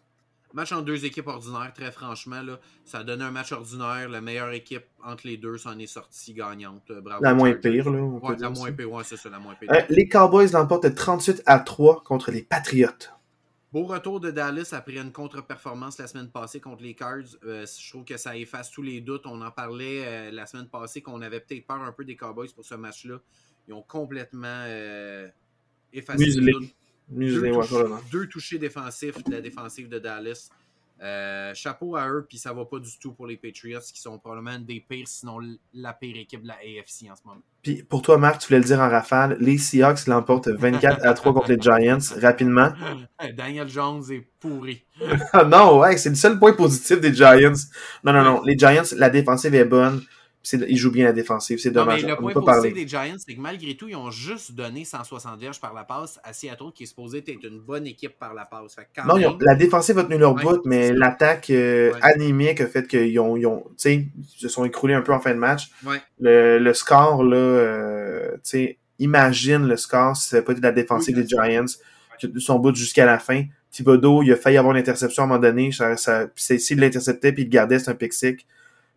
Match 0.52 0.72
en 0.72 0.82
deux 0.82 1.04
équipes 1.04 1.28
ordinaires, 1.28 1.72
très 1.72 1.92
franchement, 1.92 2.42
là, 2.42 2.58
ça 2.84 2.98
a 2.98 3.04
donné 3.04 3.22
un 3.22 3.30
match 3.30 3.52
ordinaire. 3.52 4.08
La 4.08 4.20
meilleure 4.20 4.50
équipe 4.50 4.84
entre 5.04 5.26
les 5.26 5.36
deux 5.36 5.58
s'en 5.58 5.78
est 5.78 5.86
sortie 5.86 6.34
gagnante. 6.34 6.90
Euh, 6.90 7.00
Bravo. 7.00 7.22
La 7.22 7.34
moins 7.34 7.52
pire, 7.52 7.88
là. 7.88 7.98
on 8.00 8.18
Ouais, 8.18 8.36
la 8.38 8.50
moins 8.50 8.72
pire, 8.72 8.90
ouais, 8.90 9.04
c'est 9.04 9.16
ça, 9.16 9.30
la 9.30 9.38
moins 9.38 9.54
pire. 9.54 9.70
Euh, 9.72 9.80
les 9.88 10.08
Cowboys 10.08 10.48
l'emportent 10.52 10.92
38 10.92 11.42
à 11.46 11.60
3 11.60 12.02
contre 12.02 12.32
les 12.32 12.42
Patriots. 12.42 12.88
Beau 13.72 13.84
retour 13.84 14.18
de 14.18 14.32
Dallas 14.32 14.70
après 14.72 14.96
une 14.96 15.12
contre-performance 15.12 15.98
la 15.98 16.08
semaine 16.08 16.28
passée 16.28 16.58
contre 16.58 16.82
les 16.82 16.94
Cards. 16.94 17.36
Euh, 17.44 17.64
je 17.64 17.90
trouve 17.90 18.04
que 18.04 18.16
ça 18.16 18.36
efface 18.36 18.72
tous 18.72 18.82
les 18.82 19.00
doutes. 19.00 19.26
On 19.26 19.40
en 19.42 19.52
parlait 19.52 20.02
euh, 20.04 20.30
la 20.32 20.46
semaine 20.46 20.66
passée 20.66 21.00
qu'on 21.00 21.22
avait 21.22 21.38
peut-être 21.38 21.64
peur 21.64 21.80
un 21.80 21.92
peu 21.92 22.04
des 22.04 22.16
Cowboys 22.16 22.50
pour 22.52 22.64
ce 22.64 22.74
match-là. 22.74 23.20
Ils 23.68 23.74
ont 23.74 23.82
complètement 23.82 24.64
effacé 25.92 26.24
les 26.24 26.52
doutes. 26.52 26.74
Deux, 27.10 28.26
touchés 28.28 28.58
défensifs 28.58 29.22
de 29.24 29.30
la 29.30 29.40
défensive 29.40 29.88
de 29.88 29.98
Dallas. 29.98 30.50
Euh, 31.02 31.54
chapeau 31.54 31.96
à 31.96 32.06
eux, 32.10 32.26
puis 32.28 32.36
ça 32.36 32.52
va 32.52 32.66
pas 32.66 32.78
du 32.78 32.98
tout 32.98 33.12
pour 33.12 33.26
les 33.26 33.38
Patriots, 33.38 33.80
qui 33.80 33.98
sont 33.98 34.18
probablement 34.18 34.50
une 34.56 34.66
des 34.66 34.84
pires, 34.86 35.08
sinon 35.08 35.38
la 35.72 35.94
pire 35.94 36.14
équipe 36.18 36.42
de 36.42 36.48
la 36.48 36.56
AFC 36.56 37.10
en 37.10 37.16
ce 37.16 37.22
moment. 37.24 37.40
Puis 37.62 37.82
pour 37.82 38.02
toi, 38.02 38.18
Marc, 38.18 38.40
tu 38.40 38.48
voulais 38.48 38.58
le 38.58 38.66
dire 38.66 38.80
en 38.80 38.88
rafale, 38.90 39.38
les 39.40 39.56
Seahawks 39.56 40.06
l'emportent 40.08 40.48
24 40.48 41.06
à 41.06 41.14
3 41.14 41.32
contre 41.32 41.50
les 41.52 41.58
Giants, 41.58 42.16
rapidement. 42.20 42.70
Daniel 43.34 43.66
Jones 43.66 44.02
est 44.10 44.26
pourri. 44.40 44.84
Non, 45.46 45.78
ouais, 45.78 45.96
c'est 45.96 46.10
le 46.10 46.16
seul 46.16 46.38
point 46.38 46.52
positif 46.52 47.00
des 47.00 47.14
Giants. 47.14 47.54
Non, 48.04 48.12
non, 48.12 48.22
non, 48.22 48.42
les 48.42 48.58
Giants, 48.58 48.94
la 48.94 49.08
défensive 49.08 49.54
est 49.54 49.64
bonne. 49.64 50.02
Ils 50.52 50.76
jouent 50.78 50.90
bien 50.90 51.04
la 51.04 51.12
défensive, 51.12 51.58
c'est 51.58 51.70
Non, 51.70 51.84
mais 51.84 52.00
dommage. 52.00 52.06
le 52.06 52.16
point 52.16 52.32
positif 52.32 52.46
parler. 52.46 52.72
des 52.72 52.88
Giants, 52.88 53.16
c'est 53.18 53.34
que 53.34 53.40
malgré 53.40 53.76
tout, 53.76 53.88
ils 53.88 53.94
ont 53.96 54.10
juste 54.10 54.52
donné 54.52 54.84
160 54.86 55.38
verges 55.38 55.60
par 55.60 55.74
la 55.74 55.84
passe 55.84 56.18
à 56.24 56.32
Seattle, 56.32 56.72
qui 56.74 56.84
est 56.84 56.86
supposé 56.86 57.18
être 57.18 57.44
une 57.44 57.60
bonne 57.60 57.86
équipe 57.86 58.18
par 58.18 58.32
la 58.32 58.46
passe. 58.46 58.76
Quand 58.96 59.04
Non, 59.04 59.16
même, 59.18 59.32
ont- 59.32 59.38
la 59.40 59.54
défensive 59.54 59.98
a 59.98 60.04
tenu 60.04 60.16
leur 60.16 60.34
Ouais, 60.34 60.42
bout, 60.42 60.60
mais 60.64 60.92
l'attaque 60.92 61.50
euh, 61.50 61.92
Ouais. 61.92 61.98
anémique 62.02 62.60
a 62.62 62.66
fait 62.66 62.88
qu'ils 62.88 63.20
ont, 63.20 63.36
ils 63.36 63.46
ont, 63.46 63.64
se 63.76 64.48
sont 64.48 64.64
écroulés 64.64 64.94
un 64.94 65.02
peu 65.02 65.12
en 65.12 65.20
fin 65.20 65.34
de 65.34 65.38
match. 65.38 65.68
Ouais. 65.84 66.00
Le, 66.20 66.58
le 66.58 66.74
score, 66.74 67.22
là, 67.22 67.36
euh, 67.36 68.36
imagine 68.98 69.66
le 69.66 69.76
score 69.76 70.16
si 70.16 70.28
ça 70.28 70.42
pas 70.42 70.52
été 70.52 70.60
de 70.60 70.66
la 70.66 70.72
défensive 70.72 71.16
Oui, 71.16 71.22
des 71.22 71.28
Giants, 71.28 71.64
qui 72.18 72.26
a 72.26 72.28
tenu 72.28 72.40
son 72.40 72.58
bout 72.58 72.74
jusqu'à 72.74 73.04
la 73.06 73.18
fin. 73.18 73.44
Thibodeau, 73.70 74.22
il 74.22 74.32
a 74.32 74.36
failli 74.36 74.56
avoir 74.56 74.74
une 74.74 74.80
interception 74.80 75.22
à 75.22 75.26
un 75.26 75.28
moment 75.28 75.40
donné. 75.40 75.70
Ça, 75.70 75.96
ça, 75.96 76.26
s'il 76.34 76.80
l'interceptait 76.80 77.32
puis 77.32 77.42
il 77.42 77.46
le 77.46 77.50
gardait, 77.50 77.78
c'est 77.78 77.90
un 77.90 77.94
pick 77.94 78.12
six. 78.12 78.36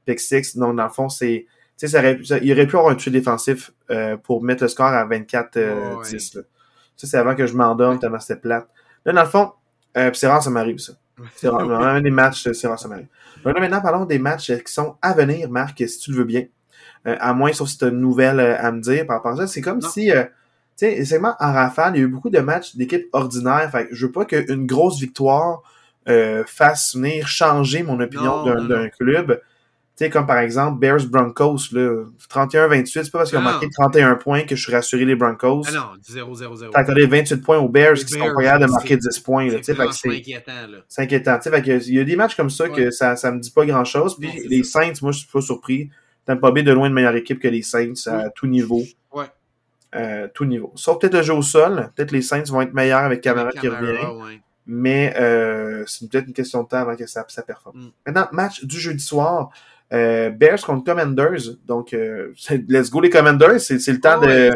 Pick 0.06 0.20
six. 0.20 0.56
Donc, 0.58 0.76
dans 0.76 0.84
le 0.84 0.90
fond, 0.90 1.10
c'est. 1.10 1.46
Tu 1.78 1.88
sais, 1.88 1.88
ça 1.88 2.00
aurait 2.00 2.20
ça- 2.24 2.38
il 2.40 2.52
aurait 2.52 2.68
pu 2.68 2.76
avoir 2.78 2.92
un 2.92 2.96
touché 2.96 3.12
défensif 3.12 3.72
euh, 3.90 4.16
pour 4.18 4.44
mettre 4.44 4.64
le 4.64 4.70
score 4.70 4.86
à 4.88 5.06
24-10. 5.06 6.36
Ouais. 6.36 6.42
là. 6.42 6.48
Ça, 6.96 7.08
c'est 7.08 7.18
avant 7.18 7.36
que 7.36 7.48
je 7.48 7.56
m'endorme 7.56 7.98
tellement 8.00 8.20
c'était 8.20 8.40
plate. 8.40 8.68
Là, 9.06 9.14
dans 9.14 9.24
le 9.24 9.28
fond, 9.30 9.52
euh, 9.98 10.12
c'est 10.14 10.28
rare, 10.28 10.44
ça 10.44 10.50
m'arrive, 10.52 10.78
ça. 10.78 10.94
C'est 11.36 11.48
rare. 11.50 12.02
Des 12.02 12.12
matchs, 12.12 12.52
c'est 12.52 12.68
rare, 12.68 12.78
ça 12.80 12.88
m'arrive. 12.88 13.08
Là, 13.44 13.54
maintenant, 13.60 13.82
parlons 13.82 14.06
des 14.06 14.20
matchs 14.20 14.52
euh, 14.52 14.58
qui 14.58 14.72
sont 14.72 14.96
à 15.02 15.14
venir, 15.14 15.50
Marc, 15.50 15.78
si 15.80 16.00
tu 16.00 16.12
le 16.12 16.18
veux 16.18 16.24
bien. 16.24 16.46
Euh, 17.08 17.18
à 17.20 17.34
moins, 17.34 17.52
sauf 17.52 17.68
si 17.68 17.78
tu 17.78 17.86
as 17.86 17.90
une 17.90 18.00
nouvelle 18.00 18.40
euh, 18.40 18.56
à 18.58 18.72
me 18.72 18.80
dire 18.80 19.06
par 19.06 19.18
rapport 19.18 19.34
à 19.34 19.38
ça. 19.38 19.48
C'est 19.48 19.60
comme 19.62 19.80
Non. 19.80 19.90
si, 19.90 20.12
euh, 20.12 20.24
tu 20.24 20.30
sais, 20.78 20.94
essentiellement, 20.94 21.36
en 21.40 21.52
rafale, 21.52 21.96
il 21.96 22.00
y 22.00 22.02
a 22.02 22.06
eu 22.06 22.08
beaucoup 22.10 22.30
de 22.30 22.40
matchs 22.40 22.76
d'équipes 22.78 23.08
ordinaires. 23.12 23.70
Fait 23.72 23.88
que 23.88 23.96
je 23.96 24.06
veux 24.06 24.12
pas 24.14 24.24
qu'une 24.26 24.66
grosse 24.66 25.00
victoire 25.02 25.62
euh, 26.08 26.44
fasse 26.46 26.96
venir 26.96 27.28
changer 27.28 27.84
mon 27.84 28.00
opinion 28.00 28.44
d'un 28.68 28.90
club. 28.90 29.42
Tu 29.96 30.06
sais, 30.06 30.10
comme 30.10 30.26
par 30.26 30.40
exemple 30.40 30.80
Bears 30.80 31.06
Broncos, 31.06 31.72
là, 31.72 32.04
31-28, 32.28 32.88
c'est 32.88 33.12
pas 33.12 33.20
parce 33.20 33.30
qu'ils 33.30 33.38
ont 33.38 33.44
marqué 33.44 33.70
31 33.70 34.16
points 34.16 34.42
que 34.42 34.56
je 34.56 34.64
suis 34.64 34.74
rassuré 34.74 35.06
les 35.06 35.16
Broncos. 35.16 35.66
Ah 35.68 35.72
non, 35.72 36.34
0-0-0. 36.34 36.72
T'as 36.72 36.80
accordé 36.80 37.06
28 37.06 37.38
points 37.44 37.60
aux 37.60 37.70
Bears 37.70 37.94
Les 37.94 38.04
qui 38.04 38.14
sont 38.14 38.20
Bears, 38.20 38.38
capables 38.38 38.66
de 38.66 38.72
marquer 38.72 38.98
10 38.98 39.20
points. 39.20 39.50
C'est 39.62 39.80
inquiétant. 39.80 40.54
C'est 40.88 41.02
inquiétant. 41.04 41.40
il 41.46 41.94
y 41.94 42.00
a 42.00 42.04
des 42.04 42.16
matchs 42.16 42.36
comme 42.36 42.50
ça 42.50 42.70
que 42.70 42.90
ça, 42.90 43.16
ça 43.16 43.32
me 43.32 43.40
dit 43.40 43.52
pas 43.52 43.68
grand 43.68 43.86
chose. 43.86 44.18
Puis 44.20 44.30
Non, 44.30 44.34
les. 44.48 44.64
Saints, 44.64 44.94
moi, 45.04 45.12
je 45.12 45.20
suis 45.20 45.28
pas 45.28 45.42
surpris. 45.42 45.92
Tampa 46.26 46.50
Bay 46.52 46.64
de 46.64 46.72
loin 46.72 46.88
une 46.88 46.94
meilleure 46.94 47.16
équipe 47.16 47.40
que 47.40 47.48
les 47.48 47.62
Saints 47.62 48.08
à 48.08 48.30
tout 48.30 48.48
niveau. 48.48 48.82
Ouais. 49.12 49.26
Euh, 49.94 50.28
tout 50.34 50.46
niveau. 50.46 50.72
Sauf 50.76 50.98
peut-être 50.98 51.14
le 51.14 51.22
jeu 51.22 51.34
au 51.34 51.44
sol. 51.44 51.92
Peut-être 51.96 52.12
les 52.12 52.24
Saints 52.24 52.44
vont 52.48 52.62
être 52.62 52.74
meilleurs 52.74 53.04
avec 53.04 53.22
Camara 53.22 53.52
qui 53.52 53.68
revient. 53.68 54.06
ouais. 54.06 54.42
Mais 54.66 55.14
euh, 55.20 55.84
c'est 55.88 56.10
peut-être 56.10 56.28
une 56.28 56.34
question 56.34 56.64
de 56.64 56.70
temps 56.70 56.78
avant 56.78 56.96
que 56.96 57.06
ça, 57.06 57.26
ça 57.28 57.42
performe. 57.42 57.78
Mm. 57.78 57.92
Maintenant, 58.06 58.28
match 58.32 58.64
du 58.64 58.80
jeudi 58.80 59.04
soir. 59.04 59.50
Euh, 59.92 60.32
Bears 60.32 60.62
contre 60.62 60.86
Commanders. 60.86 61.56
Donc, 61.66 61.94
euh, 61.94 62.34
let's 62.68 62.90
go 62.90 63.00
les 63.02 63.10
Commanders. 63.10 63.60
C'est 63.60 63.76
le 63.92 64.00
temps 64.00 64.20
de. 64.20 64.52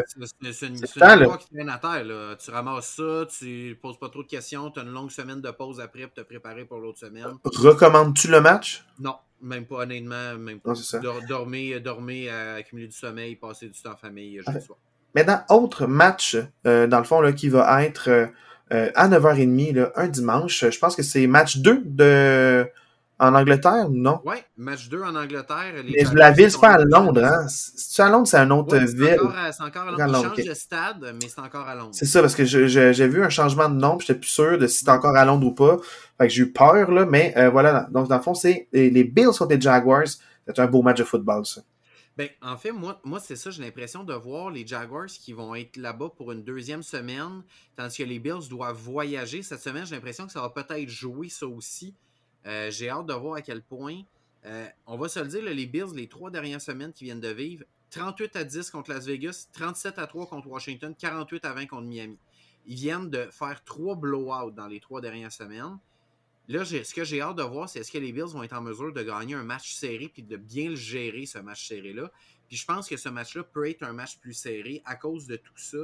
c'est- 0.50 0.66
une, 0.66 0.74
victoire 0.74 1.38
qui 1.38 1.54
traîne 1.54 1.68
à 1.68 1.78
terre. 1.78 2.04
Là. 2.04 2.34
Tu 2.36 2.50
ramasses 2.50 2.96
ça, 2.96 3.26
tu 3.38 3.78
poses 3.80 3.98
pas 3.98 4.08
trop 4.08 4.22
de 4.22 4.28
questions, 4.28 4.70
tu 4.70 4.80
as 4.80 4.82
une 4.82 4.90
longue 4.92 5.10
semaine 5.10 5.40
de 5.40 5.50
pause 5.50 5.80
après 5.80 6.02
pour 6.02 6.14
te 6.14 6.22
préparer 6.22 6.64
pour 6.64 6.78
l'autre 6.78 6.98
semaine. 6.98 7.26
Recommandes-tu 7.44 8.28
le 8.28 8.40
match? 8.40 8.84
Non, 8.98 9.14
même 9.40 9.64
pas 9.66 9.76
honnêtement, 9.76 10.34
même 10.36 10.58
pas. 10.58 10.70
Non, 10.70 10.74
ça. 10.74 10.98
Dor- 10.98 11.20
dormir, 11.28 11.80
dormir, 11.82 12.32
euh, 12.34 12.58
accumuler 12.58 12.88
du 12.88 12.96
sommeil, 12.96 13.36
passer 13.36 13.68
du 13.68 13.80
temps 13.80 13.92
en 13.92 13.96
famille, 13.96 14.40
Parfait. 14.44 14.60
soir. 14.60 14.78
Maintenant, 15.14 15.40
autre 15.50 15.86
match, 15.86 16.36
euh, 16.66 16.86
dans 16.88 16.98
le 16.98 17.04
fond, 17.04 17.20
là, 17.20 17.32
qui 17.32 17.48
va 17.48 17.84
être 17.84 18.28
à 18.70 19.08
9h30, 19.08 19.72
là, 19.72 19.92
un 19.94 20.08
dimanche. 20.08 20.64
Je 20.68 20.78
pense 20.78 20.96
que 20.96 21.02
c'est 21.02 21.26
match 21.26 21.58
2 21.58 21.82
de... 21.84 22.66
en 23.20 23.34
Angleterre, 23.34 23.88
non? 23.90 24.20
Ouais, 24.24 24.44
match 24.56 24.88
2 24.88 25.02
en 25.02 25.16
Angleterre. 25.16 25.82
les 25.84 26.04
Mais 26.04 26.14
la 26.14 26.30
ville, 26.30 26.50
c'est 26.50 26.60
pas 26.60 26.74
à 26.74 26.78
Londres, 26.78 27.24
hein? 27.24 27.46
C'est 27.48 28.02
à 28.02 28.08
Londres, 28.08 28.28
c'est 28.28 28.38
une 28.38 28.52
autre 28.52 28.76
Ouais, 28.76 28.86
ville? 28.86 29.18
C'est 29.52 29.62
encore 29.62 29.88
à 29.88 30.02
À 30.02 30.06
Londres. 30.06 30.34
Ils 30.38 30.48
de 30.48 30.54
stade, 30.54 31.14
mais 31.20 31.28
c'est 31.28 31.40
encore 31.40 31.66
à 31.66 31.74
Londres. 31.74 31.90
C'est 31.92 32.06
ça, 32.06 32.20
parce 32.20 32.34
que 32.34 32.44
j'ai 32.44 33.08
vu 33.08 33.22
un 33.24 33.28
changement 33.28 33.68
de 33.68 33.74
nom, 33.74 33.96
puis 33.96 34.06
j'étais 34.06 34.20
plus 34.20 34.28
sûr 34.28 34.58
de 34.58 34.66
si 34.66 34.80
c'était 34.80 34.92
encore 34.92 35.16
à 35.16 35.24
Londres 35.24 35.46
ou 35.46 35.52
pas. 35.52 35.78
Fait 36.18 36.28
que 36.28 36.32
j'ai 36.32 36.42
eu 36.42 36.52
peur, 36.52 36.90
là, 36.90 37.06
mais 37.06 37.32
euh, 37.36 37.50
voilà. 37.50 37.88
Donc, 37.90 38.08
dans 38.08 38.16
le 38.16 38.22
fond, 38.22 38.34
c'est 38.34 38.68
les 38.72 38.90
les 38.90 39.04
Bills 39.04 39.36
contre 39.38 39.54
les 39.54 39.60
Jaguars. 39.60 40.08
C'est 40.46 40.58
un 40.58 40.66
beau 40.66 40.82
match 40.82 40.98
de 40.98 41.04
football, 41.04 41.44
ça. 41.44 41.60
Ben, 42.16 42.28
en 42.42 42.56
fait, 42.56 42.72
moi, 42.72 43.00
moi 43.04 43.20
c'est 43.20 43.36
ça, 43.36 43.50
j'ai 43.52 43.62
l'impression 43.62 44.02
de 44.02 44.12
voir 44.12 44.50
les 44.50 44.66
Jaguars 44.66 45.06
qui 45.06 45.32
vont 45.32 45.54
être 45.54 45.76
là-bas 45.76 46.08
pour 46.16 46.32
une 46.32 46.42
deuxième 46.42 46.82
semaine, 46.82 47.44
tandis 47.76 47.98
que 47.98 48.02
les 48.02 48.18
Bills 48.18 48.48
doivent 48.50 48.76
voyager 48.76 49.42
cette 49.42 49.60
semaine. 49.60 49.86
J'ai 49.86 49.94
l'impression 49.94 50.26
que 50.26 50.32
ça 50.32 50.40
va 50.40 50.50
peut-être 50.50 50.88
jouer 50.88 51.28
ça 51.28 51.46
aussi. 51.46 51.94
Euh, 52.46 52.70
j'ai 52.70 52.88
hâte 52.88 53.06
de 53.06 53.14
voir 53.14 53.34
à 53.34 53.42
quel 53.42 53.62
point. 53.62 54.02
Euh, 54.46 54.66
on 54.86 54.96
va 54.96 55.08
se 55.08 55.20
le 55.20 55.26
dire, 55.26 55.42
les 55.42 55.66
Bills, 55.66 55.94
les 55.94 56.08
trois 56.08 56.30
dernières 56.30 56.60
semaines 56.60 56.92
qui 56.92 57.04
viennent 57.04 57.20
de 57.20 57.28
vivre, 57.28 57.64
38 57.90 58.36
à 58.36 58.44
10 58.44 58.70
contre 58.70 58.90
Las 58.90 59.06
Vegas, 59.06 59.48
37 59.52 59.98
à 59.98 60.06
3 60.06 60.26
contre 60.26 60.48
Washington, 60.48 60.94
48 60.96 61.44
à 61.44 61.52
20 61.52 61.66
contre 61.66 61.86
Miami. 61.86 62.18
Ils 62.66 62.76
viennent 62.76 63.10
de 63.10 63.28
faire 63.30 63.62
trois 63.64 63.96
blowouts 63.96 64.50
dans 64.50 64.66
les 64.66 64.80
trois 64.80 65.00
dernières 65.00 65.32
semaines. 65.32 65.78
Là, 66.48 66.64
ce 66.64 66.94
que 66.94 67.04
j'ai 67.04 67.20
hâte 67.20 67.36
de 67.36 67.42
voir, 67.42 67.68
c'est 67.68 67.80
est-ce 67.80 67.92
que 67.92 67.98
les 67.98 68.12
Bills 68.12 68.32
vont 68.32 68.42
être 68.42 68.54
en 68.54 68.62
mesure 68.62 68.92
de 68.92 69.02
gagner 69.02 69.34
un 69.34 69.44
match 69.44 69.74
serré 69.74 70.08
puis 70.08 70.22
de 70.22 70.36
bien 70.36 70.70
le 70.70 70.76
gérer, 70.76 71.26
ce 71.26 71.38
match 71.38 71.68
serré-là. 71.68 72.10
Puis 72.48 72.56
je 72.56 72.64
pense 72.64 72.88
que 72.88 72.96
ce 72.96 73.10
match-là 73.10 73.42
peut 73.42 73.68
être 73.68 73.82
un 73.82 73.92
match 73.92 74.18
plus 74.18 74.32
serré 74.32 74.82
à 74.86 74.96
cause 74.96 75.26
de 75.26 75.36
tout 75.36 75.56
ça. 75.56 75.78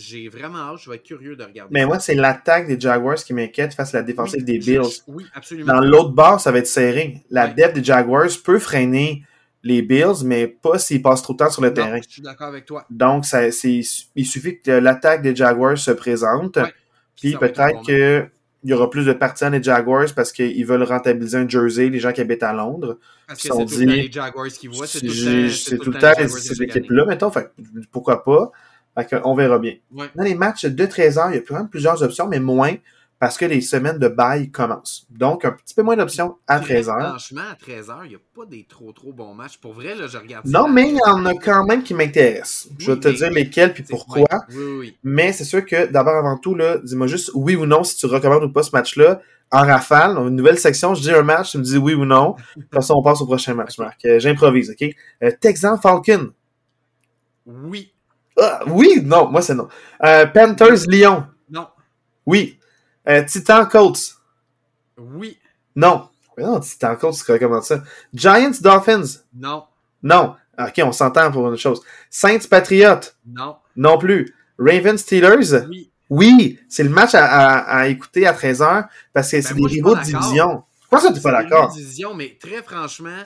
J'ai 0.00 0.28
vraiment 0.28 0.58
hâte, 0.58 0.80
je 0.82 0.90
vais 0.90 0.96
être 0.96 1.02
curieux 1.02 1.36
de 1.36 1.44
regarder. 1.44 1.72
Mais 1.72 1.84
moi, 1.84 1.98
c'est 1.98 2.14
l'attaque 2.14 2.66
des 2.66 2.80
Jaguars 2.80 3.16
qui 3.16 3.34
m'inquiète 3.34 3.74
face 3.74 3.94
à 3.94 3.98
la 3.98 4.02
défensive 4.02 4.44
des 4.44 4.58
Bills. 4.58 5.02
oui, 5.06 5.24
absolument. 5.34 5.74
Dans 5.74 5.80
l'autre 5.80 6.10
bord, 6.10 6.40
ça 6.40 6.50
va 6.50 6.58
être 6.58 6.66
serré. 6.66 7.22
La 7.30 7.48
depth 7.48 7.74
des 7.74 7.84
Jaguars 7.84 8.28
peut 8.44 8.58
freiner 8.58 9.24
les 9.62 9.82
Bills, 9.82 10.24
mais 10.24 10.46
pas 10.46 10.78
s'ils 10.78 11.02
passent 11.02 11.22
trop 11.22 11.34
de 11.34 11.38
temps 11.38 11.50
sur 11.50 11.62
le 11.62 11.72
terrain. 11.74 12.00
Je 12.02 12.10
suis 12.10 12.22
d'accord 12.22 12.48
avec 12.48 12.64
toi. 12.64 12.86
Donc, 12.88 13.26
ça, 13.26 13.42
il 13.46 14.26
suffit 14.26 14.60
que 14.60 14.70
l'attaque 14.70 15.22
des 15.22 15.36
Jaguars 15.36 15.78
se 15.78 15.90
présente. 15.90 16.58
puis 17.20 17.36
peut-être 17.36 17.82
qu'il 17.82 18.30
y 18.64 18.72
aura 18.72 18.88
plus 18.88 19.04
de 19.04 19.12
partisans 19.12 19.52
des 19.52 19.62
Jaguars 19.62 20.08
parce 20.16 20.32
qu'ils 20.32 20.64
veulent 20.64 20.82
rentabiliser 20.82 21.38
un 21.38 21.48
jersey, 21.48 21.90
les 21.90 22.00
gens 22.00 22.12
qui 22.12 22.22
habitent 22.22 22.42
à 22.42 22.52
Londres. 22.52 22.98
Parce 23.26 23.42
que 23.42 23.48
c'est 23.48 23.64
tout 23.66 23.78
le 23.78 23.86
temps 23.86 23.92
les 23.92 24.12
Jaguars 24.12 24.48
qui 24.48 24.66
voient. 24.66 24.86
C'est 24.86 25.00
tout, 25.00 25.90
le 25.90 25.98
temps, 25.98 26.12
ces 26.26 26.62
équipes-là, 26.62 27.04
mettons. 27.04 27.30
Fait, 27.30 27.52
pourquoi 27.92 28.24
pas? 28.24 28.50
On 29.24 29.34
verra 29.34 29.58
bien. 29.58 29.74
Dans 29.92 30.24
les 30.24 30.34
matchs 30.34 30.66
de 30.66 30.86
13 30.86 31.18
heures, 31.18 31.30
il 31.30 31.36
y 31.36 31.38
a 31.38 31.42
quand 31.42 31.56
même 31.56 31.68
plusieurs 31.68 32.02
options, 32.02 32.26
mais 32.28 32.40
moins 32.40 32.74
parce 33.20 33.36
que 33.36 33.44
les 33.44 33.60
semaines 33.60 33.98
de 33.98 34.08
bail 34.08 34.50
commencent. 34.50 35.06
Donc, 35.10 35.44
un 35.44 35.52
petit 35.52 35.74
peu 35.74 35.82
moins 35.82 35.94
d'options 35.94 36.36
à 36.48 36.58
13 36.58 36.88
heures. 36.88 37.08
Franchement, 37.10 37.42
à 37.52 37.54
13 37.54 37.90
heures, 37.90 38.04
il 38.06 38.08
n'y 38.08 38.14
a 38.14 38.20
pas 38.34 38.46
des 38.46 38.64
trop 38.64 38.92
trop 38.92 39.12
bons 39.12 39.34
matchs. 39.34 39.58
Pour 39.58 39.74
vrai, 39.74 39.94
là, 39.94 40.06
je 40.06 40.16
regarde 40.16 40.46
Non, 40.46 40.68
mais 40.68 40.88
il 40.88 40.96
y 40.96 41.00
en 41.06 41.26
a 41.26 41.34
quand 41.34 41.66
même 41.66 41.82
qui 41.82 41.92
m'intéressent. 41.92 42.70
je 42.78 42.90
vais 42.90 42.98
te 42.98 43.08
dire 43.08 43.30
lesquels 43.30 43.74
puis 43.74 43.82
pourquoi. 43.82 44.26
mais 45.04 45.34
c'est 45.34 45.44
sûr 45.44 45.64
que 45.66 45.86
d'abord, 45.92 46.16
avant 46.16 46.38
tout, 46.38 46.56
dis-moi 46.82 47.06
juste 47.06 47.30
oui 47.34 47.56
ou 47.56 47.66
non 47.66 47.84
si 47.84 47.96
tu 47.98 48.06
recommandes 48.06 48.44
ou 48.44 48.52
pas 48.52 48.62
ce 48.62 48.70
match-là. 48.72 49.20
En 49.52 49.66
rafale, 49.66 50.16
une 50.16 50.36
nouvelle 50.36 50.58
section, 50.58 50.94
je 50.94 51.02
dis 51.02 51.10
un 51.10 51.22
match, 51.22 51.50
tu 51.50 51.58
me 51.58 51.62
dis 51.64 51.76
oui 51.76 51.92
ou 51.92 52.06
non. 52.06 52.36
Comme 52.70 52.82
ça, 52.82 52.94
on 52.94 53.02
passe 53.02 53.20
au 53.20 53.26
prochain 53.26 53.52
match, 53.52 53.78
Marc. 53.78 54.02
Euh, 54.06 54.18
j'improvise, 54.18 54.70
OK? 54.70 54.88
Euh, 55.24 55.30
Texan 55.40 55.76
Falcon. 55.76 56.30
Oui. 57.44 57.92
Ah, 58.40 58.60
oui, 58.66 59.02
non, 59.04 59.30
moi 59.30 59.42
c'est 59.42 59.54
non. 59.54 59.68
Euh, 60.04 60.26
Panthers 60.26 60.86
Lyon. 60.88 61.26
Non. 61.50 61.68
Oui. 62.26 62.58
Euh, 63.08 63.22
Titan 63.24 63.66
Colts. 63.66 64.16
Oui. 64.96 65.38
Non. 65.76 66.08
Non, 66.38 66.60
Titan 66.60 66.96
Colts, 66.96 67.14
c'est 67.14 67.38
comment 67.38 67.60
ça? 67.60 67.82
Giants 68.14 68.52
Dolphins. 68.60 69.20
Non. 69.34 69.64
Non. 70.02 70.36
Ok, 70.58 70.80
on 70.84 70.92
s'entend 70.92 71.30
pour 71.30 71.48
une 71.48 71.56
chose. 71.56 71.80
Saints 72.08 72.46
Patriots. 72.48 73.12
Non. 73.26 73.56
Non 73.76 73.98
plus. 73.98 74.34
Ravens 74.58 75.00
Steelers. 75.00 75.66
Oui. 75.68 75.90
Oui, 76.10 76.58
c'est 76.68 76.82
le 76.82 76.88
match 76.90 77.12
à, 77.14 77.86
écouter 77.86 78.26
à 78.26 78.32
13h 78.32 78.88
parce 79.12 79.30
que 79.30 79.40
c'est 79.40 79.54
ben, 79.54 79.60
des 79.60 79.74
rivaux 79.74 79.94
de 79.94 80.02
division. 80.02 80.64
Pourquoi 80.80 81.00
ça, 81.00 81.14
t'es 81.14 81.20
pas 81.20 81.30
d'accord? 81.30 81.72
division, 81.72 82.14
mais 82.14 82.36
très 82.40 82.64
franchement, 82.64 83.22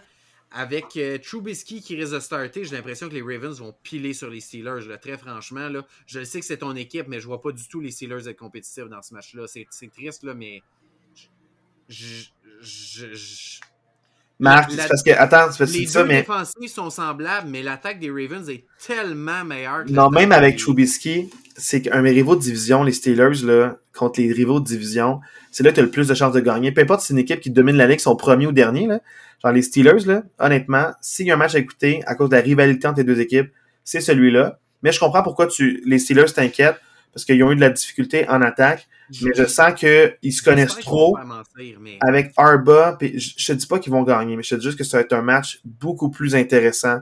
avec 0.55 0.97
euh, 0.97 1.19
Trubisky 1.19 1.83
qui 1.83 1.97
risque 1.97 2.15
de 2.15 2.21
starter, 2.21 2.65
j'ai 2.65 2.77
l'impression 2.77 3.09
que 3.09 3.15
les 3.15 3.23
Ravens 3.23 3.59
vont 3.59 3.75
piler 3.83 4.15
sur 4.15 4.31
les 4.31 4.41
Steelers. 4.41 4.87
très 5.03 5.19
franchement, 5.19 5.69
là, 5.69 5.85
je 6.07 6.23
sais 6.23 6.39
que 6.39 6.47
c'est 6.47 6.59
ton 6.59 6.77
équipe, 6.77 7.09
mais 7.09 7.19
je 7.19 7.27
vois 7.27 7.43
pas 7.43 7.51
du 7.51 7.67
tout 7.67 7.81
les 7.81 7.91
Steelers 7.91 8.29
être 8.29 8.39
compétitifs 8.39 8.89
dans 8.89 9.03
ce 9.03 9.13
match-là. 9.15 9.47
C'est 9.49 9.91
triste, 9.91 10.23
là, 10.23 10.33
mais. 10.33 10.63
Je, 11.89 12.25
Marc, 14.41 14.73
c'est 14.73 14.89
parce 14.89 15.03
que, 15.03 15.11
attends, 15.11 15.53
c'est 15.53 15.71
les 15.71 15.87
ça, 15.87 16.05
mais. 16.05 16.15
Les 16.15 16.21
défensives 16.21 16.69
sont 16.69 16.91
semblables, 16.91 17.49
mais 17.49 17.63
l'attaque 17.63 18.01
des 18.01 18.11
Ravens 18.11 18.49
est 18.49 18.65
tellement 18.85 19.45
meilleure 19.45 19.85
que 19.85 19.93
Non, 19.93 20.11
même 20.11 20.33
avec 20.33 20.57
Trubisky, 20.57 21.31
c'est 21.57 21.83
qu'un 21.83 22.03
rivaux 22.03 22.35
de 22.35 22.41
division, 22.41 22.83
les 22.83 22.93
Steelers, 22.93 23.45
là, 23.45 23.77
contre 23.97 24.21
les 24.21 24.33
rivaux 24.33 24.59
de 24.59 24.65
division, 24.65 25.21
c'est 25.53 25.63
là 25.63 25.71
que 25.71 25.77
tu 25.77 25.81
as 25.81 25.85
le 25.85 25.91
plus 25.91 26.09
de 26.09 26.15
chances 26.15 26.33
de 26.33 26.41
gagner. 26.41 26.73
Peu 26.73 26.81
importe 26.81 27.03
si 27.03 27.09
c'est 27.09 27.13
une 27.15 27.21
équipe 27.21 27.41
qui 27.41 27.51
domine 27.51 27.77
la 27.77 27.87
ligue, 27.87 28.01
son 28.01 28.17
premier 28.17 28.47
ou 28.47 28.53
dernier, 28.53 28.87
là, 28.87 29.01
Genre 29.45 29.53
les 29.53 29.63
Steelers, 29.63 30.07
là, 30.07 30.23
honnêtement, 30.39 30.93
s'il 31.01 31.27
y 31.27 31.31
a 31.31 31.35
un 31.35 31.37
match 31.37 31.55
à 31.55 31.59
écouter 31.59 32.03
à 32.07 32.15
cause 32.15 32.31
de 32.31 32.37
la 32.37 32.43
rivalité 32.43 32.89
entre 32.89 32.99
les 32.99 33.05
deux 33.05 33.21
équipes, 33.21 33.51
c'est 33.85 34.01
celui-là. 34.01 34.59
Mais 34.83 34.91
je 34.91 34.99
comprends 34.99 35.23
pourquoi 35.23 35.47
tu, 35.47 35.83
les 35.87 35.99
Steelers 35.99 36.33
t'inquiètent, 36.35 36.81
parce 37.15 37.25
qu'ils 37.25 37.43
ont 37.43 37.53
eu 37.53 37.57
de 37.57 37.61
la 37.61 37.71
difficulté 37.71 38.29
en 38.29 38.43
attaque. 38.43 38.89
mais 39.23 39.31
je 39.35 39.45
sens 39.45 39.75
qu'ils 39.75 40.33
se 40.33 40.43
connaissent 40.43 40.79
trop 40.79 41.17
avec 42.01 42.33
Arba. 42.37 42.99
je, 43.01 43.31
je 43.37 43.47
te 43.47 43.53
dis 43.53 43.67
pas 43.67 43.79
qu'ils 43.79 43.93
vont 43.93 44.03
gagner, 44.03 44.37
mais 44.37 44.43
je 44.43 44.51
te 44.51 44.55
dis 44.57 44.67
juste 44.67 44.79
que 44.79 44.85
ça 44.85 44.99
va 44.99 45.03
être 45.03 45.13
un 45.13 45.23
match 45.23 45.61
beaucoup 45.65 46.11
plus 46.11 46.35
intéressant 46.35 47.01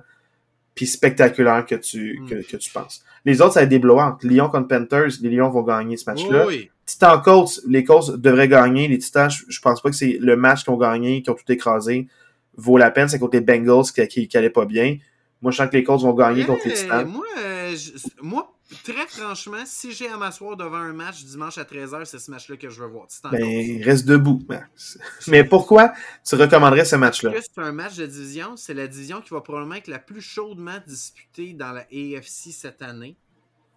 puis 0.75 0.87
spectaculaire 0.87 1.67
que 1.67 1.75
tu, 1.75 2.21
hmm. 2.21 2.45
que, 2.45 2.57
tu 2.57 2.71
penses. 2.71 3.05
Les 3.27 3.43
autres, 3.43 3.55
ça 3.55 3.61
va 3.61 3.65
être 3.65 3.71
des 3.71 3.79
blowouts. 3.79 4.17
Lyon 4.23 4.49
contre 4.49 4.69
Panthers, 4.69 5.11
les 5.21 5.29
Lions 5.29 5.51
vont 5.51 5.63
gagner 5.63 5.99
ce 5.99 6.09
match-là. 6.09 6.47
Oui. 6.47 6.71
Titans 6.87 7.21
Colts, 7.23 7.61
les 7.69 7.85
Colts 7.85 8.17
devraient 8.17 8.49
gagner. 8.49 8.89
Les 8.89 8.99
Titans, 8.99 9.31
je, 9.31 9.45
je 9.49 9.61
pense 9.61 9.83
pas 9.83 9.91
que 9.91 9.97
c'est 9.97 10.17
le 10.19 10.35
match 10.35 10.65
qu'ils 10.65 10.73
ont 10.73 10.79
gagné, 10.79 11.23
qui 11.23 11.29
ont 11.29 11.35
tout 11.35 11.53
écrasé 11.53 12.09
vaut 12.57 12.77
la 12.77 12.91
peine, 12.91 13.09
c'est 13.09 13.19
contre 13.19 13.37
les 13.37 13.41
Bengals 13.41 13.85
qui, 14.09 14.29
qui, 14.29 14.49
pas 14.51 14.65
bien. 14.65 14.99
Moi, 15.41 15.51
je 15.51 15.57
sens 15.57 15.69
que 15.69 15.77
les 15.77 15.85
Colts 15.85 16.03
vont 16.03 16.15
gagner 16.15 16.45
contre 16.45 16.69
les 16.69 16.75
Titans. 16.75 17.07
Moi, 17.07 17.25
euh, 17.39 17.75
moi, 18.21 18.52
très 18.85 19.07
franchement, 19.07 19.63
si 19.65 19.93
j'ai 19.93 20.09
à 20.09 20.17
m'asseoir 20.17 20.57
devant 20.57 20.77
un 20.77 20.93
match 20.93 21.25
dimanche 21.25 21.59
à 21.59 21.65
13h, 21.65 22.05
c'est 22.05 22.19
ce 22.19 22.31
match-là 22.31 22.57
que 22.57 22.69
je 22.69 22.81
veux 22.81 22.89
voir. 22.89 23.07
Ben, 23.31 23.83
reste 23.83 24.07
debout. 24.07 24.43
Mais 25.29 25.45
pourquoi 25.45 25.93
tu 26.25 26.35
recommanderais 26.35 26.85
ce 26.85 26.97
match-là? 26.97 27.33
C'est 27.41 27.61
un 27.61 27.73
match 27.73 27.97
de 27.97 28.07
division. 28.07 28.57
C'est 28.57 28.75
la 28.75 28.87
division 28.87 29.21
qui 29.21 29.31
va 29.31 29.41
probablement 29.41 29.77
être 29.77 29.89
la 29.89 29.99
plus 29.99 30.21
chaudement 30.21 30.79
disputée 30.87 31.53
dans 31.53 31.73
la 31.73 31.87
AFC 31.93 32.53
cette 32.53 32.83
année. 32.83 33.17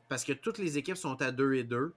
Parce 0.09 0.23
que 0.23 0.33
toutes 0.33 0.57
les 0.57 0.77
équipes 0.77 0.97
sont 0.97 1.21
à 1.21 1.31
2 1.31 1.53
et 1.55 1.63
2. 1.63 1.93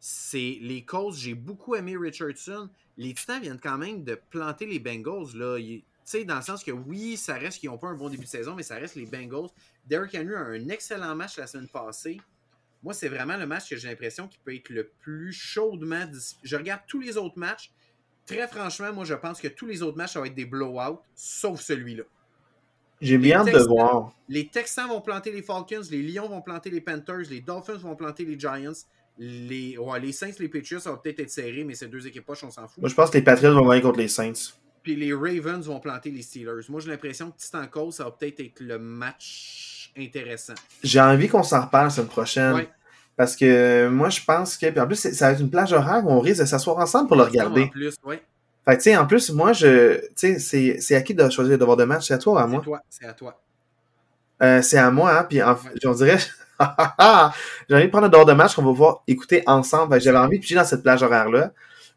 C'est 0.00 0.58
les 0.60 0.84
Colts. 0.84 1.16
J'ai 1.16 1.34
beaucoup 1.34 1.74
aimé 1.74 1.96
Richardson. 1.96 2.68
Les 2.96 3.14
Titans 3.14 3.40
viennent 3.40 3.60
quand 3.60 3.78
même 3.78 4.04
de 4.04 4.18
planter 4.30 4.66
les 4.66 4.78
Bengals. 4.78 5.34
Là 5.34 5.58
sais, 6.04 6.24
dans 6.24 6.36
le 6.36 6.42
sens 6.42 6.64
que 6.64 6.70
oui, 6.70 7.16
ça 7.16 7.34
reste 7.34 7.58
qu'ils 7.58 7.70
n'ont 7.70 7.78
pas 7.78 7.88
un 7.88 7.94
bon 7.94 8.08
début 8.08 8.24
de 8.24 8.28
saison, 8.28 8.54
mais 8.54 8.62
ça 8.62 8.76
reste 8.76 8.96
les 8.96 9.06
Bengals. 9.06 9.48
Derrick 9.86 10.14
Henry 10.14 10.34
a 10.34 10.40
un 10.40 10.68
excellent 10.68 11.14
match 11.14 11.38
la 11.38 11.46
semaine 11.46 11.68
passée. 11.68 12.20
Moi, 12.82 12.94
c'est 12.94 13.08
vraiment 13.08 13.36
le 13.36 13.46
match 13.46 13.70
que 13.70 13.76
j'ai 13.76 13.88
l'impression 13.88 14.26
qui 14.26 14.38
peut 14.44 14.54
être 14.54 14.70
le 14.70 14.90
plus 15.00 15.32
chaudement. 15.32 16.04
Je 16.42 16.56
regarde 16.56 16.82
tous 16.86 17.00
les 17.00 17.16
autres 17.16 17.38
matchs. 17.38 17.72
Très 18.26 18.46
franchement, 18.48 18.92
moi, 18.92 19.04
je 19.04 19.14
pense 19.14 19.40
que 19.40 19.48
tous 19.48 19.66
les 19.66 19.82
autres 19.82 19.96
matchs, 19.96 20.12
ça 20.12 20.20
va 20.20 20.26
être 20.26 20.34
des 20.34 20.46
blowouts, 20.46 21.00
sauf 21.14 21.60
celui-là. 21.60 22.04
J'ai 23.00 23.18
bien 23.18 23.40
hâte 23.40 23.52
de 23.52 23.58
voir. 23.68 24.12
Les 24.28 24.46
Texans 24.46 24.88
vont 24.88 25.00
planter 25.00 25.32
les 25.32 25.42
Falcons, 25.42 25.82
les 25.90 26.02
Lions 26.02 26.28
vont 26.28 26.40
planter 26.40 26.70
les 26.70 26.80
Panthers, 26.80 27.28
les 27.30 27.40
Dolphins 27.40 27.74
vont 27.74 27.96
planter 27.96 28.24
les 28.24 28.38
Giants. 28.38 28.72
Les, 29.18 29.76
les 30.00 30.12
Saints, 30.12 30.30
les 30.38 30.48
Patriots, 30.48 30.80
ça 30.80 30.90
va 30.90 30.96
peut-être 30.96 31.20
être 31.20 31.30
serré, 31.30 31.64
mais 31.64 31.74
ces 31.74 31.88
deux 31.88 32.06
équipes 32.06 32.24
poches, 32.24 32.44
on 32.44 32.50
s'en 32.50 32.66
fout. 32.66 32.78
Moi, 32.78 32.88
je 32.88 32.94
pense 32.94 33.10
que 33.10 33.18
les 33.18 33.24
Patriots 33.24 33.54
vont 33.54 33.68
gagner 33.68 33.82
contre 33.82 33.98
les 33.98 34.08
Saints. 34.08 34.54
Puis 34.82 34.96
les 34.96 35.12
Ravens 35.12 35.64
vont 35.66 35.80
planter 35.80 36.10
les 36.10 36.22
Steelers. 36.22 36.62
Moi, 36.68 36.80
j'ai 36.80 36.90
l'impression 36.90 37.30
que 37.30 37.36
Titan 37.36 37.66
Cole, 37.66 37.92
ça 37.92 38.04
va 38.04 38.12
peut-être 38.12 38.40
être 38.40 38.60
le 38.60 38.78
match 38.78 39.71
intéressant. 39.96 40.54
J'ai 40.82 41.00
envie 41.00 41.28
qu'on 41.28 41.42
s'en 41.42 41.62
reparle 41.62 41.84
la 41.84 41.90
semaine 41.90 42.08
prochaine. 42.08 42.66
Parce 43.16 43.36
que 43.36 43.88
moi, 43.88 44.08
je 44.08 44.20
pense 44.24 44.56
que. 44.56 44.70
Puis 44.70 44.80
en 44.80 44.86
plus, 44.86 44.96
ça 44.96 45.26
va 45.26 45.32
être 45.32 45.40
une 45.40 45.50
plage 45.50 45.72
horaire 45.72 46.02
où 46.04 46.10
on 46.10 46.20
risque 46.20 46.40
de 46.40 46.46
s'asseoir 46.46 46.78
ensemble 46.78 47.08
pour 47.08 47.16
le 47.16 47.24
regarder. 47.24 47.64
En 47.64 47.68
plus, 47.68 47.94
oui. 48.04 48.16
Fait 48.64 48.76
tu 48.76 48.82
sais, 48.84 48.96
en 48.96 49.06
plus, 49.06 49.30
moi, 49.30 49.52
je. 49.52 50.00
Tu 50.16 50.38
sais, 50.40 50.78
c'est 50.80 50.94
à 50.94 51.02
qui 51.02 51.14
de 51.14 51.28
choisir 51.28 51.52
le 51.52 51.58
devoir 51.58 51.76
de 51.76 51.84
match? 51.84 52.06
C'est 52.08 52.14
à 52.14 52.18
toi 52.18 52.34
ou 52.34 52.38
à 52.38 52.46
moi? 52.46 52.60
C'est 52.60 52.64
toi, 52.64 52.80
c'est 52.88 53.06
à 53.06 53.12
toi. 53.12 53.40
Euh, 54.42 54.62
c'est 54.62 54.78
à 54.78 54.90
moi, 54.90 55.18
hein. 55.18 55.24
Puis 55.24 55.40
on 55.42 55.92
dirait. 55.92 56.18
j'ai 57.68 57.74
envie 57.74 57.84
de 57.84 57.90
prendre 57.90 58.04
le 58.04 58.10
devoir 58.10 58.26
de 58.26 58.32
match 58.32 58.54
qu'on 58.54 58.62
va 58.62 58.70
pouvoir 58.70 59.02
écouter 59.06 59.42
ensemble. 59.46 60.00
J'avais 60.00 60.18
envie 60.18 60.38
de 60.38 60.42
piger 60.42 60.54
dans 60.54 60.64
cette 60.64 60.82
plage 60.82 61.02
horaire-là. 61.02 61.52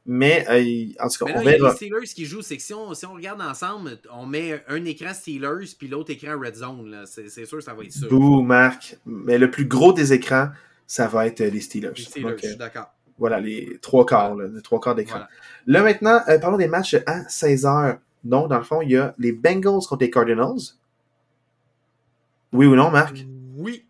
Mais 0.08 0.45
euh, 0.49 1.03
en 1.03 1.10
tout 1.10 1.26
cas, 1.26 1.32
on 1.36 1.41
verra. 1.41 1.56
Il 1.58 1.62
y 1.62 1.66
a 1.66 1.70
les 1.70 1.76
Steelers 1.76 2.14
qui 2.14 2.26
jouent, 2.26 2.43
c'est 2.43 2.58
que 2.58 2.64
si 2.64 2.74
on, 2.76 2.93
si 2.93 3.06
on, 3.08 3.14
regarde 3.14 3.41
ensemble, 3.41 3.97
on 4.14 4.28
met 4.28 4.64
un 4.68 4.86
écran 4.86 5.14
Steelers 5.14 5.74
puis 5.78 5.88
l'autre 5.88 6.12
écran 6.12 6.39
Red 6.39 6.56
Zone. 6.56 7.06
C'est 7.06 7.30
sûr 7.45 7.58
que 7.58 7.64
ça 7.64 7.74
va 7.74 7.84
être 7.84 7.91
ça. 7.91 8.08
Bouh, 8.08 8.41
Marc. 8.41 8.97
Mais 9.06 9.39
le 9.39 9.49
plus 9.49 9.66
gros 9.66 9.93
des 9.93 10.14
écrans, 10.14 10.49
ça 10.86 11.08
va 11.08 11.26
être 11.26 11.41
euh, 11.41 11.49
les 11.49 11.60
Steelers. 11.60 11.93
Les 11.95 12.03
Steelers, 12.03 12.36
je 12.39 12.47
suis 12.49 12.56
d'accord. 12.56 12.91
Voilà, 13.18 13.39
les 13.39 13.80
trois 13.82 14.06
quarts, 14.06 14.36
les 14.36 14.62
trois 14.62 14.80
quarts 14.80 14.93
d'écran. 14.93 15.22
Là 15.66 15.82
maintenant, 15.82 16.20
euh, 16.28 16.38
parlons 16.38 16.58
des 16.58 16.68
matchs 16.68 16.95
à 17.08 17.22
16h. 17.22 17.97
Donc, 18.24 18.49
dans 18.49 18.58
le 18.58 18.64
fond, 18.64 18.82
il 18.82 18.91
y 18.91 18.97
a 18.97 19.16
les 19.18 19.32
Bengals 19.32 19.86
contre 19.88 20.01
les 20.01 20.12
Cardinals. 20.12 20.76
Oui 22.51 22.68
ou 22.68 22.76
non, 22.76 22.91
Marc? 22.91 23.26
Oui. 23.58 23.86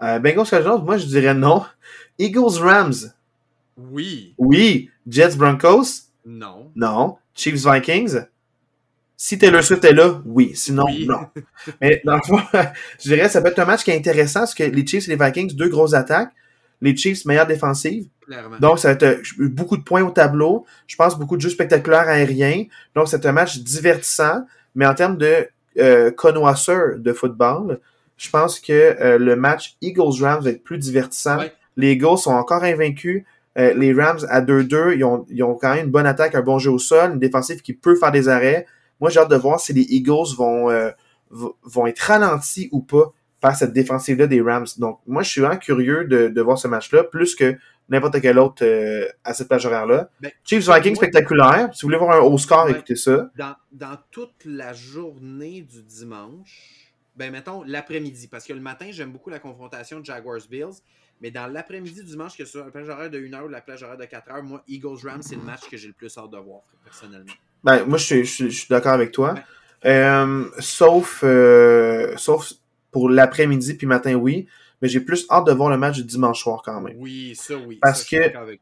Bengals 0.00 0.48
Cardinals, 0.48 0.82
moi 0.82 0.98
je 0.98 1.06
dirais 1.06 1.32
non. 1.32 1.64
Eagles 2.18 2.58
Rams. 2.58 3.14
Oui. 3.76 4.34
Oui. 4.36 4.90
Jets 5.06 5.36
Broncos? 5.36 6.08
Non. 6.24 6.70
Non. 6.74 7.16
Chiefs 7.34 7.66
Vikings? 7.66 8.20
Si 9.16 9.38
Taylor 9.38 9.62
Swift 9.62 9.84
est 9.84 9.92
là, 9.92 10.20
oui. 10.24 10.52
Sinon, 10.54 10.86
non. 11.06 11.26
Mais 11.80 12.02
dans 12.04 12.16
le 12.16 12.22
fond, 12.22 12.40
je 13.02 13.08
dirais 13.08 13.28
ça 13.28 13.40
peut 13.40 13.48
être 13.48 13.58
un 13.58 13.64
match 13.64 13.84
qui 13.84 13.90
est 13.90 13.96
intéressant 13.96 14.40
parce 14.40 14.54
que 14.54 14.64
les 14.64 14.86
Chiefs 14.86 15.08
et 15.08 15.16
les 15.16 15.24
Vikings, 15.24 15.54
deux 15.54 15.68
grosses 15.68 15.94
attaques. 15.94 16.32
Les 16.80 16.96
Chiefs, 16.96 17.24
meilleure 17.24 17.46
défensive. 17.46 18.08
Donc, 18.60 18.78
ça 18.78 18.92
va 18.92 18.94
être 18.94 19.22
beaucoup 19.38 19.76
de 19.76 19.82
points 19.82 20.02
au 20.02 20.10
tableau. 20.10 20.66
Je 20.86 20.96
pense 20.96 21.18
beaucoup 21.18 21.36
de 21.36 21.42
jeux 21.42 21.50
spectaculaires 21.50 22.08
aériens. 22.08 22.64
Donc, 22.94 23.08
c'est 23.08 23.24
un 23.24 23.32
match 23.32 23.58
divertissant. 23.58 24.44
Mais 24.74 24.86
en 24.86 24.94
termes 24.94 25.16
de 25.16 25.48
euh, 25.78 26.10
connoisseur 26.10 26.98
de 26.98 27.12
football, 27.12 27.80
je 28.16 28.28
pense 28.30 28.60
que 28.60 28.72
euh, 28.72 29.18
le 29.18 29.36
match 29.36 29.76
Eagles-Rams 29.80 30.42
va 30.42 30.50
être 30.50 30.64
plus 30.64 30.78
divertissant. 30.78 31.38
Les 31.76 31.92
Eagles 31.92 32.18
sont 32.18 32.32
encore 32.32 32.64
invaincus. 32.64 33.24
Euh, 33.56 33.72
les 33.74 33.92
Rams 33.92 34.20
à 34.28 34.40
2-2, 34.40 34.96
ils 34.96 35.04
ont, 35.04 35.26
ils 35.30 35.42
ont 35.42 35.54
quand 35.54 35.74
même 35.74 35.86
une 35.86 35.90
bonne 35.92 36.06
attaque, 36.06 36.34
un 36.34 36.42
bon 36.42 36.58
jeu 36.58 36.70
au 36.70 36.78
sol, 36.78 37.12
une 37.12 37.18
défensive 37.18 37.62
qui 37.62 37.72
peut 37.72 37.94
faire 37.94 38.10
des 38.10 38.28
arrêts. 38.28 38.66
Moi, 39.00 39.10
j'ai 39.10 39.20
hâte 39.20 39.30
de 39.30 39.36
voir 39.36 39.60
si 39.60 39.72
les 39.72 39.82
Eagles 39.82 40.34
vont, 40.36 40.70
euh, 40.70 40.90
vont 41.30 41.86
être 41.86 42.00
ralentis 42.00 42.68
ou 42.72 42.80
pas 42.80 43.12
par 43.40 43.54
cette 43.56 43.72
défensive-là 43.72 44.26
des 44.26 44.40
Rams. 44.40 44.66
Donc, 44.78 45.00
moi, 45.06 45.22
je 45.22 45.28
suis 45.28 45.40
vraiment 45.40 45.58
curieux 45.58 46.04
de, 46.06 46.28
de 46.28 46.40
voir 46.40 46.58
ce 46.58 46.66
match-là, 46.66 47.04
plus 47.04 47.34
que 47.34 47.56
n'importe 47.88 48.20
quel 48.20 48.38
autre 48.38 48.64
euh, 48.64 49.06
à 49.22 49.34
cette 49.34 49.48
plage 49.48 49.66
horaire-là. 49.66 50.08
Ben, 50.20 50.30
Chiefs 50.44 50.68
Vikings 50.68 50.96
spectaculaire. 50.96 51.68
Si 51.74 51.82
vous 51.82 51.88
voulez 51.88 51.98
voir 51.98 52.16
un 52.16 52.20
haut 52.20 52.38
score, 52.38 52.68
écoutez 52.70 52.96
ça. 52.96 53.30
Dans, 53.36 53.54
dans, 53.72 53.96
toute 54.10 54.44
la 54.44 54.72
journée 54.72 55.62
du 55.62 55.82
dimanche, 55.82 56.94
ben 57.16 57.30
mettons 57.30 57.62
l'après-midi, 57.64 58.28
parce 58.28 58.44
que 58.44 58.52
le 58.52 58.60
matin, 58.60 58.86
j'aime 58.90 59.12
beaucoup 59.12 59.30
la 59.30 59.38
confrontation 59.38 60.00
de 60.00 60.04
Jaguars-Bills. 60.04 60.80
Mais 61.20 61.30
dans 61.30 61.46
l'après-midi 61.46 62.02
du 62.02 62.06
dimanche, 62.10 62.36
que 62.36 62.44
ce 62.44 62.52
soit 62.52 62.64
la 62.64 62.70
plage 62.70 62.88
horaire 62.88 63.10
de 63.10 63.18
1h 63.18 63.44
ou 63.44 63.48
la 63.48 63.60
plage 63.60 63.82
horaire 63.82 63.96
de 63.96 64.04
4h, 64.04 64.42
moi, 64.42 64.62
Eagles-Rams, 64.68 65.22
c'est 65.22 65.36
le 65.36 65.42
match 65.42 65.68
que 65.70 65.76
j'ai 65.76 65.88
le 65.88 65.94
plus 65.94 66.16
hâte 66.18 66.30
de 66.30 66.38
voir, 66.38 66.62
personnellement. 66.84 67.32
Ben, 67.62 67.84
moi, 67.86 67.96
je 67.98 68.22
suis, 68.22 68.50
je, 68.50 68.68
d'accord 68.68 68.92
avec 68.92 69.10
toi. 69.12 69.34
Euh, 69.86 70.44
sauf, 70.58 71.20
euh, 71.24 72.14
sauf 72.16 72.52
pour 72.90 73.08
l'après-midi 73.08 73.74
puis 73.74 73.86
matin, 73.86 74.14
oui. 74.14 74.46
Mais 74.82 74.88
j'ai 74.88 75.00
plus 75.00 75.26
hâte 75.30 75.46
de 75.46 75.52
voir 75.52 75.70
le 75.70 75.78
match 75.78 75.96
du 75.96 76.04
dimanche 76.04 76.42
soir 76.42 76.60
quand 76.62 76.80
même. 76.80 76.94
Oui, 76.98 77.34
ça, 77.34 77.54
oui. 77.56 77.78
Parce 77.80 78.04
que 78.04 78.16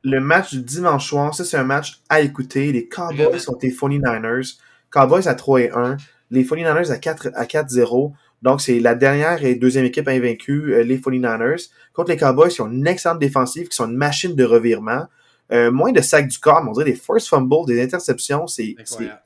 le 0.04 0.20
match 0.20 0.54
du 0.54 0.62
dimanche 0.62 1.08
soir, 1.08 1.34
ça, 1.34 1.44
c'est 1.44 1.56
un 1.56 1.64
match 1.64 2.00
à 2.08 2.20
écouter. 2.20 2.70
Les 2.70 2.86
Cowboys 2.86 3.40
sont 3.40 3.58
les 3.60 3.72
49ers. 3.72 4.56
Cowboys 4.90 5.26
à 5.26 5.34
3 5.34 5.60
et 5.62 5.70
1. 5.70 5.96
Les 6.30 6.44
49ers 6.44 6.92
à 6.92 6.98
4 6.98 7.30
à 7.34 7.44
4-0. 7.44 8.12
Donc, 8.42 8.60
c'est 8.60 8.80
la 8.80 8.94
dernière 8.94 9.44
et 9.44 9.54
deuxième 9.54 9.84
équipe 9.84 10.08
invaincue, 10.08 10.74
euh, 10.74 10.82
les 10.82 10.98
49ers. 10.98 11.70
Contre 11.92 12.10
les 12.10 12.16
Cowboys, 12.16 12.48
qui 12.48 12.60
ont 12.60 12.70
une 12.70 12.86
excellente 12.86 13.20
défensive, 13.20 13.68
qui 13.68 13.76
sont 13.76 13.88
une 13.88 13.96
machine 13.96 14.34
de 14.34 14.44
revirement. 14.44 15.06
Euh, 15.52 15.70
moins 15.70 15.92
de 15.92 16.00
sacs 16.00 16.28
du 16.28 16.38
corps, 16.38 16.64
on 16.66 16.72
dirait 16.72 16.86
des 16.86 16.96
force 16.96 17.28
fumbles, 17.28 17.66
des 17.66 17.82
interceptions. 17.82 18.46
C'est 18.46 18.74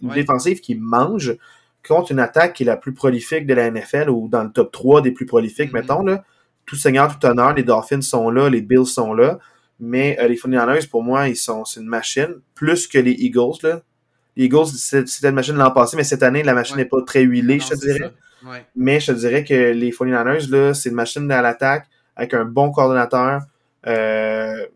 une 0.03 0.11
défensive 0.11 0.61
qui 0.61 0.75
mange 0.75 1.37
contre 1.87 2.13
une 2.13 2.19
attaque 2.19 2.55
qui 2.55 2.65
est 2.65 2.67
la 2.67 2.77
plus 2.77 2.93
prolifique 2.93 3.47
de 3.47 3.55
la 3.55 3.71
NFL 3.71 4.11
ou 4.11 4.29
dans 4.29 4.43
le 4.43 4.51
top 4.51 4.73
3 4.73 5.03
des 5.03 5.13
plus 5.13 5.25
prolifiques, 5.25 5.71
mm-hmm. 5.71 5.81
mettons. 5.81 6.03
Là. 6.03 6.25
Tout 6.67 6.77
seigneur, 6.77 7.17
tout 7.17 7.25
honneur, 7.25 7.55
les 7.55 7.63
Dolphins 7.63 8.01
sont 8.01 8.29
là, 8.29 8.51
les 8.51 8.61
Bills 8.61 8.87
sont 8.87 9.15
là. 9.15 9.39
Mais 9.79 10.19
euh, 10.21 10.27
les 10.27 10.37
49ers, 10.37 10.89
pour 10.89 11.05
moi, 11.05 11.29
ils 11.29 11.37
sont 11.37 11.65
c'est 11.65 11.81
une 11.81 11.87
machine, 11.87 12.41
plus 12.55 12.89
que 12.89 12.99
les 12.99 13.13
Eagles. 13.13 13.59
Là. 13.63 13.83
Les 14.37 14.47
Eagles, 14.47 14.67
c'était 14.67 15.29
une 15.29 15.35
machine 15.35 15.55
l'an 15.55 15.71
passé, 15.71 15.97
mais 15.97 16.05
cette 16.05 16.25
année, 16.25 16.43
la 16.43 16.55
machine 16.55 16.77
n'est 16.77 16.87
pas 16.87 17.03
très 17.07 17.23
huilée, 17.23 17.61
je 17.61 17.69
te 17.69 17.75
dirais. 17.77 18.13
Mais 18.75 19.01
je 19.01 19.13
te 19.13 19.19
dirais 19.19 19.45
que 19.45 19.73
les 19.73 19.91
49ers, 19.91 20.51
là, 20.51 20.75
c'est 20.75 20.89
une 20.91 20.95
machine 20.95 21.31
à 21.31 21.43
l'attaque 21.43 21.89
avec 22.17 22.35
un 22.35 22.45
bon 22.45 22.71
coordonnateur, 22.71 23.43
euh, 23.87 24.67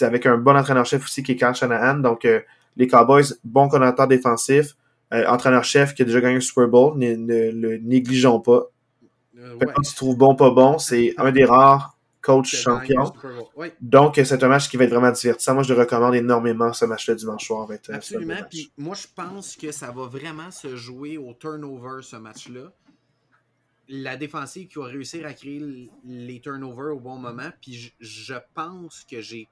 avec 0.00 0.26
un 0.26 0.38
bon 0.38 0.56
entraîneur-chef 0.56 1.04
aussi 1.04 1.22
qui 1.22 1.32
est 1.32 1.36
Carl 1.36 1.54
Shanahan. 1.54 1.98
Donc, 1.98 2.24
euh, 2.24 2.40
les 2.76 2.86
Cowboys, 2.86 3.34
bon 3.44 3.68
coordonnateur 3.68 4.08
défensif, 4.08 4.76
euh, 5.12 5.26
entraîneur-chef 5.26 5.94
qui 5.94 6.02
a 6.02 6.04
déjà 6.04 6.20
gagné 6.20 6.36
un 6.36 6.40
Super 6.40 6.68
Bowl, 6.68 6.98
ne, 6.98 7.14
le 7.50 7.78
négligeons 7.78 8.40
pas. 8.40 8.64
Quand 9.60 9.82
tu 9.82 9.94
trouves 9.94 10.16
bon, 10.16 10.34
pas 10.34 10.50
bon, 10.50 10.78
c'est 10.78 11.14
un 11.16 11.30
des 11.30 11.44
rares 11.44 11.96
coachs 12.20 12.46
champions. 12.46 13.12
Donc, 13.80 14.20
c'est 14.22 14.42
un 14.42 14.48
match 14.48 14.68
qui 14.68 14.76
va 14.76 14.84
être 14.84 14.90
vraiment 14.90 15.10
divertissant. 15.10 15.54
Moi, 15.54 15.62
je 15.62 15.72
le 15.72 15.80
recommande 15.80 16.14
énormément, 16.14 16.72
ce 16.72 16.84
match-là 16.84 17.14
dimanche 17.14 17.46
soir. 17.46 17.68
Absolument. 17.88 18.34
Puis 18.50 18.72
moi, 18.76 18.94
je 18.94 19.06
pense 19.14 19.56
que 19.56 19.72
ça 19.72 19.90
va 19.90 20.06
vraiment 20.06 20.50
se 20.50 20.76
jouer 20.76 21.18
au 21.18 21.32
turnover, 21.34 22.02
ce 22.02 22.16
match-là 22.16 22.72
la 23.88 24.16
défensive 24.16 24.68
qui 24.68 24.78
va 24.78 24.86
réussir 24.86 25.26
à 25.26 25.32
créer 25.32 25.90
les 26.04 26.40
turnovers 26.40 26.94
au 26.94 27.00
bon 27.00 27.16
moment. 27.16 27.50
Puis 27.60 27.94
je, 27.98 28.34
pense 28.54 29.04
que 29.10 29.20
j'ai. 29.20 29.48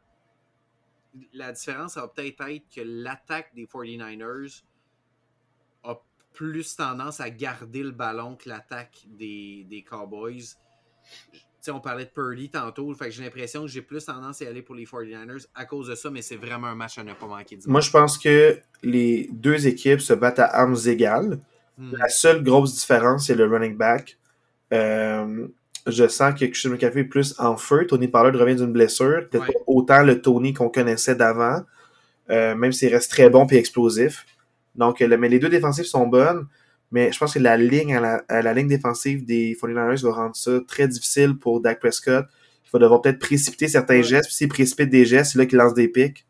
La 1.33 1.53
différence 1.53 1.97
va 1.97 2.09
peut-être 2.09 2.43
être 2.43 2.69
que 2.75 2.83
l'attaque 2.85 3.55
des 3.55 3.65
49ers 3.65 4.63
a 5.85 5.95
plus 6.35 6.77
tendance 6.77 7.21
à 7.21 7.31
garder 7.31 7.83
le 7.83 7.93
ballon 7.93 8.37
que 8.37 8.49
l'attaque 8.51 9.07
des, 9.07 9.65
des 9.71 9.83
Cowboys. 9.83 10.57
sais, 11.63 11.71
on 11.71 11.81
parlait 11.81 12.05
de 12.05 12.11
Purdy 12.11 12.51
tantôt, 12.51 12.93
fait 12.95 13.07
que 13.07 13.11
j'ai 13.13 13.25
l'impression 13.25 13.63
que 13.63 13.69
j'ai 13.69 13.81
plus 13.81 14.05
tendance 14.05 14.43
à 14.43 14.49
aller 14.49 14.61
pour 14.61 14.75
les 14.75 14.85
49ers 14.85 15.47
à 15.55 15.65
cause 15.65 15.89
de 15.89 15.95
ça, 15.95 16.11
mais 16.11 16.21
c'est 16.21 16.37
vraiment 16.37 16.67
un 16.67 16.75
match 16.75 16.99
à 16.99 17.05
ne 17.05 17.15
pas 17.15 17.27
manquer. 17.27 17.59
Moi, 17.67 17.81
je 17.81 17.91
pense 17.91 18.19
que 18.19 18.61
les 18.83 19.31
deux 19.33 19.67
équipes 19.67 20.03
se 20.03 20.13
battent 20.13 20.41
à 20.41 20.47
armes 20.47 20.77
égales. 20.85 21.41
Hmm. 21.79 21.97
La 21.97 22.11
seule 22.11 22.43
grosse 22.43 22.75
différence, 22.75 23.27
c'est 23.27 23.35
le 23.35 23.47
running 23.47 23.77
back. 23.77 24.19
Euh, 24.73 25.49
je 25.87 26.09
sens 26.09 26.35
que 26.35 26.45
Christian 26.47 26.71
McCaffrey 26.71 27.01
est 27.01 27.05
plus 27.05 27.35
en 27.39 27.57
feu. 27.57 27.87
Tony 27.87 28.09
Pollard 28.09 28.35
revient 28.35 28.57
d'une 28.57 28.73
blessure. 28.73 29.29
Peut-être 29.31 29.47
pas 29.47 29.53
autant 29.67 30.03
le 30.03 30.21
Tony 30.21 30.53
qu'on 30.53 30.69
connaissait 30.69 31.15
d'avant, 31.15 31.63
euh, 32.31 32.55
même 32.57 32.73
s'il 32.73 32.93
reste 32.93 33.11
très 33.11 33.31
bon 33.31 33.47
et 33.47 33.57
explosif. 33.57 34.27
Donc, 34.75 35.01
mais 35.01 35.29
les 35.29 35.39
deux 35.39 35.49
défensifs 35.49 35.87
sont 35.87 36.07
bonnes. 36.07 36.47
Mais 36.93 37.13
je 37.13 37.19
pense 37.19 37.35
que 37.35 37.39
la 37.39 37.57
ligne 37.57 37.97
à 37.97 38.23
la, 38.43 38.55
ligne 38.55 38.69
défensive 38.69 39.25
des 39.25 39.57
49ers 39.61 40.03
va 40.03 40.13
rendre 40.13 40.37
ça 40.37 40.53
très 40.67 40.87
difficile 40.87 41.37
pour 41.37 41.61
Dak 41.61 41.81
Prescott. 41.81 42.27
Il 42.65 42.71
va 42.73 42.79
devoir 42.79 43.03
peut-être 43.03 43.19
précipiter 43.19 43.69
certains 43.69 44.03
gestes. 44.03 44.27
Puis 44.27 44.37
s'il 44.37 44.49
précipite 44.49 44.91
des 44.91 45.05
gestes, 45.05 45.33
c'est 45.33 45.39
là 45.39 45.47
qu'il 45.47 45.59
lance 45.59 45.75
des 45.75 45.89
pics. 45.89 46.27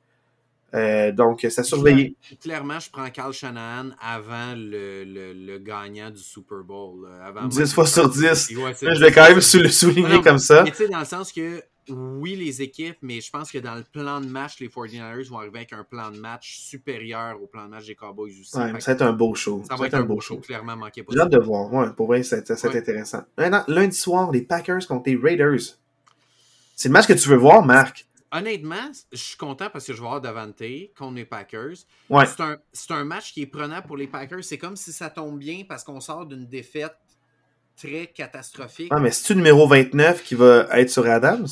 Euh, 0.77 1.11
donc, 1.11 1.47
ça 1.49 1.63
surveiller. 1.63 2.17
Clairement, 2.43 2.79
je 2.79 2.91
prends 2.91 3.09
Carl 3.11 3.33
Shanahan 3.33 3.91
avant 4.01 4.55
le, 4.55 5.05
le, 5.05 5.59
gagnant 5.59 6.11
du 6.11 6.21
Super 6.21 6.59
Bowl. 6.59 7.09
Avant 7.25 7.47
10 7.47 7.73
fois 7.73 7.87
sur 7.87 8.09
10. 8.09 8.51
je 8.51 9.01
vais 9.01 9.13
quand 9.13 9.29
même 9.29 9.37
le 9.37 9.69
souligner 9.71 10.21
comme 10.21 10.39
ça. 10.39 10.65
tu 10.65 10.75
sais, 10.75 10.89
dans 10.89 10.99
le 10.99 11.05
sens 11.05 11.33
que, 11.33 11.63
oui, 11.89 12.37
les 12.37 12.63
équipes, 12.63 12.99
mais 13.01 13.21
je 13.21 13.31
pense 13.31 13.51
que 13.51 13.59
dans 13.59 13.75
le 13.75 13.85
plan 13.91 14.21
de 14.21 14.27
match, 14.27 14.59
les 14.61 14.69
49ers 14.69 15.29
vont 15.29 15.39
arriver 15.39 15.59
avec 15.59 15.73
un 15.73 15.85
plan 15.85 16.11
de 16.11 16.19
match 16.19 16.59
supérieur 16.59 17.41
au 17.41 17.47
plan 17.47 17.65
de 17.67 17.71
match 17.71 17.87
des 17.87 17.95
Cowboys 17.95 18.33
aussi. 18.41 18.57
Ouais, 18.57 18.81
ça 18.81 18.91
va 18.91 18.95
être 18.95 19.03
un 19.03 19.13
beau 19.13 19.35
show. 19.35 19.63
Ça, 19.69 19.77
va 19.77 19.87
être 19.87 19.95
un 19.95 20.03
beau 20.03 20.21
show. 20.21 20.39
Clairement 20.39 20.77
manqué 20.77 21.05
J'ai 21.09 21.21
hâte 21.21 21.31
de 21.31 21.39
voir. 21.39 21.73
Ouais, 21.73 21.87
pour 21.97 22.09
vrai, 22.09 22.23
c'est 22.23 22.51
intéressant. 22.51 23.23
Maintenant, 23.39 23.65
lundi 23.69 23.97
soir, 23.97 24.31
les 24.31 24.43
Packers 24.43 24.87
contre 24.87 25.09
les 25.09 25.17
Raiders. 25.17 25.79
C'est 26.75 26.89
le 26.89 26.93
match 26.93 27.07
que 27.07 27.15
tu 27.15 27.29
veux 27.29 27.37
voir, 27.37 27.65
Marc 27.65 28.07
honnêtement, 28.33 28.91
je 29.13 29.17
suis 29.17 29.37
content 29.37 29.69
parce 29.71 29.87
que 29.87 29.93
je 29.93 30.01
vais 30.01 30.07
avoir 30.07 30.21
Davante 30.21 30.63
contre 30.97 31.15
les 31.15 31.25
Packers. 31.25 31.77
C'est 32.75 32.91
un, 32.93 33.05
match 33.05 33.33
qui 33.33 33.43
est 33.43 33.47
prenant 33.47 33.83
pour 33.83 33.97
les 33.97 34.07
Packers. 34.07 34.45
C'est 34.45 34.59
comme 34.59 34.77
si 34.77 34.93
ça 34.93 35.11
tombe 35.11 35.39
bien 35.39 35.63
parce 35.69 35.85
qu'on 35.85 36.01
sort 36.01 36.27
d'une 36.27 36.47
défaite 36.47 36.97
très 37.77 38.07
catastrophique. 38.07 38.89
Ah, 38.91 38.99
mais 38.99 39.11
c'est-tu 39.11 39.37
numéro 39.37 39.67
29 39.67 40.23
qui 40.23 40.35
va 40.35 40.67
être 40.73 40.91
sur 40.91 41.07
Adams? 41.07 41.47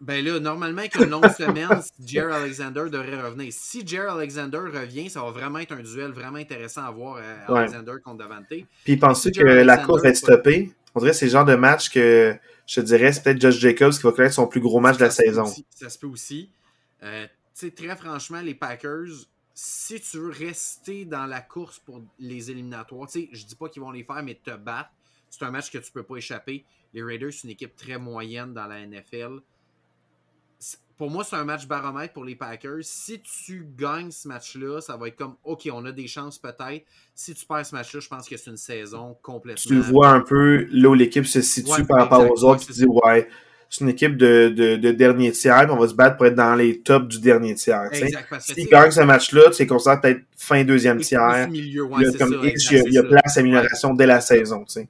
Ben 0.00 0.24
là, 0.24 0.38
normalement, 0.38 0.78
avec 0.78 0.94
une 0.94 1.10
longue 1.10 1.28
semaine, 1.30 1.68
Jerry 2.06 2.32
Alexander 2.32 2.84
devrait 2.88 3.20
revenir. 3.20 3.52
Si 3.52 3.84
Jerry 3.84 4.08
Alexander 4.08 4.58
revient, 4.58 5.10
ça 5.10 5.22
va 5.22 5.32
vraiment 5.32 5.58
être 5.58 5.72
un 5.72 5.82
duel 5.82 6.12
vraiment 6.12 6.38
intéressant 6.38 6.84
à 6.84 6.90
voir 6.90 7.16
euh, 7.16 7.54
Alexander 7.56 7.94
contre 8.04 8.18
Davante. 8.18 8.46
Puis 8.84 8.96
pensez 8.96 9.32
que 9.32 9.42
la 9.42 9.76
course 9.78 10.02
va 10.02 10.10
être 10.10 10.16
stoppée? 10.16 10.72
On 10.94 11.00
dirait 11.00 11.12
que 11.12 11.16
c'est 11.16 11.26
le 11.26 11.32
genre 11.32 11.44
de 11.44 11.54
match 11.54 11.90
que 11.90 12.36
je 12.66 12.80
te 12.80 12.86
dirais, 12.86 13.12
c'est 13.12 13.22
peut-être 13.22 13.40
Josh 13.40 13.58
Jacobs 13.58 13.92
qui 13.92 14.02
va 14.02 14.12
connaître 14.12 14.34
son 14.34 14.46
plus 14.46 14.60
gros 14.60 14.80
match 14.80 14.98
de 14.98 15.04
la 15.04 15.10
saison. 15.10 15.46
ça 15.70 15.88
se 15.88 15.98
peut 15.98 16.06
aussi. 16.06 16.50
Euh, 17.02 17.26
très 17.54 17.96
franchement, 17.96 18.40
les 18.40 18.54
Packers, 18.54 19.26
si 19.54 20.00
tu 20.00 20.18
veux 20.18 20.30
rester 20.30 21.04
dans 21.04 21.26
la 21.26 21.40
course 21.40 21.78
pour 21.78 22.02
les 22.18 22.50
éliminatoires, 22.50 23.08
je 23.12 23.44
dis 23.44 23.56
pas 23.56 23.68
qu'ils 23.68 23.82
vont 23.82 23.90
les 23.90 24.04
faire, 24.04 24.22
mais 24.22 24.34
te 24.34 24.54
battre, 24.56 24.90
c'est 25.30 25.42
un 25.44 25.50
match 25.50 25.70
que 25.70 25.78
tu 25.78 25.90
peux 25.90 26.02
pas 26.02 26.16
échapper. 26.16 26.64
Les 26.94 27.02
Raiders, 27.02 27.32
c'est 27.32 27.44
une 27.44 27.50
équipe 27.50 27.76
très 27.76 27.98
moyenne 27.98 28.54
dans 28.54 28.66
la 28.66 28.86
NFL 28.86 29.40
pour 30.98 31.10
moi, 31.10 31.22
c'est 31.22 31.36
un 31.36 31.44
match 31.44 31.66
baromètre 31.68 32.12
pour 32.12 32.24
les 32.24 32.34
Packers. 32.34 32.80
Si 32.82 33.20
tu 33.20 33.66
gagnes 33.78 34.10
ce 34.10 34.26
match-là, 34.26 34.80
ça 34.80 34.96
va 34.96 35.06
être 35.06 35.16
comme 35.16 35.36
OK, 35.44 35.68
on 35.72 35.84
a 35.84 35.92
des 35.92 36.08
chances 36.08 36.38
peut-être. 36.38 36.84
Si 37.14 37.34
tu 37.34 37.46
perds 37.46 37.66
ce 37.66 37.74
match-là, 37.76 38.00
je 38.00 38.08
pense 38.08 38.28
que 38.28 38.36
c'est 38.36 38.50
une 38.50 38.56
saison 38.56 39.16
complètement. 39.22 39.62
Tu 39.64 39.80
vois 39.80 40.08
un 40.08 40.20
peu 40.20 40.66
là 40.72 40.88
où 40.88 40.94
l'équipe 40.94 41.24
se 41.24 41.40
situe 41.40 41.84
par 41.84 42.00
rapport 42.00 42.28
aux 42.28 42.42
autres. 42.42 42.66
tu 42.66 42.72
dis, 42.72 42.84
ouais, 42.84 43.28
c'est 43.70 43.84
une 43.84 43.90
équipe 43.90 44.16
de, 44.16 44.48
de, 44.48 44.74
de, 44.76 44.90
dernier 44.90 45.30
tiers, 45.30 45.68
on 45.70 45.76
va 45.76 45.86
se 45.86 45.94
battre 45.94 46.16
pour 46.16 46.26
être 46.26 46.34
dans 46.34 46.56
les 46.56 46.80
tops 46.80 47.06
du 47.06 47.20
dernier 47.20 47.54
tiers. 47.54 47.90
Si 48.40 48.54
tu 48.54 48.64
gagnes 48.64 48.90
ce 48.90 49.02
match-là, 49.02 49.50
tu 49.50 49.62
es 49.62 49.66
considéré 49.66 50.00
peut-être 50.00 50.20
fin 50.36 50.64
deuxième 50.64 50.98
tiers. 50.98 51.48
Milieu, 51.48 51.84
ouais, 51.84 51.98
il, 52.00 52.10
y 52.10 52.14
a, 52.14 52.18
comme 52.18 52.44
X, 52.44 52.70
il, 52.72 52.92
y 52.92 52.98
a, 52.98 53.04
place 53.04 53.36
à 53.36 53.40
amélioration 53.40 53.94
dès 53.94 54.06
la 54.06 54.20
saison. 54.20 54.64
sais. 54.66 54.88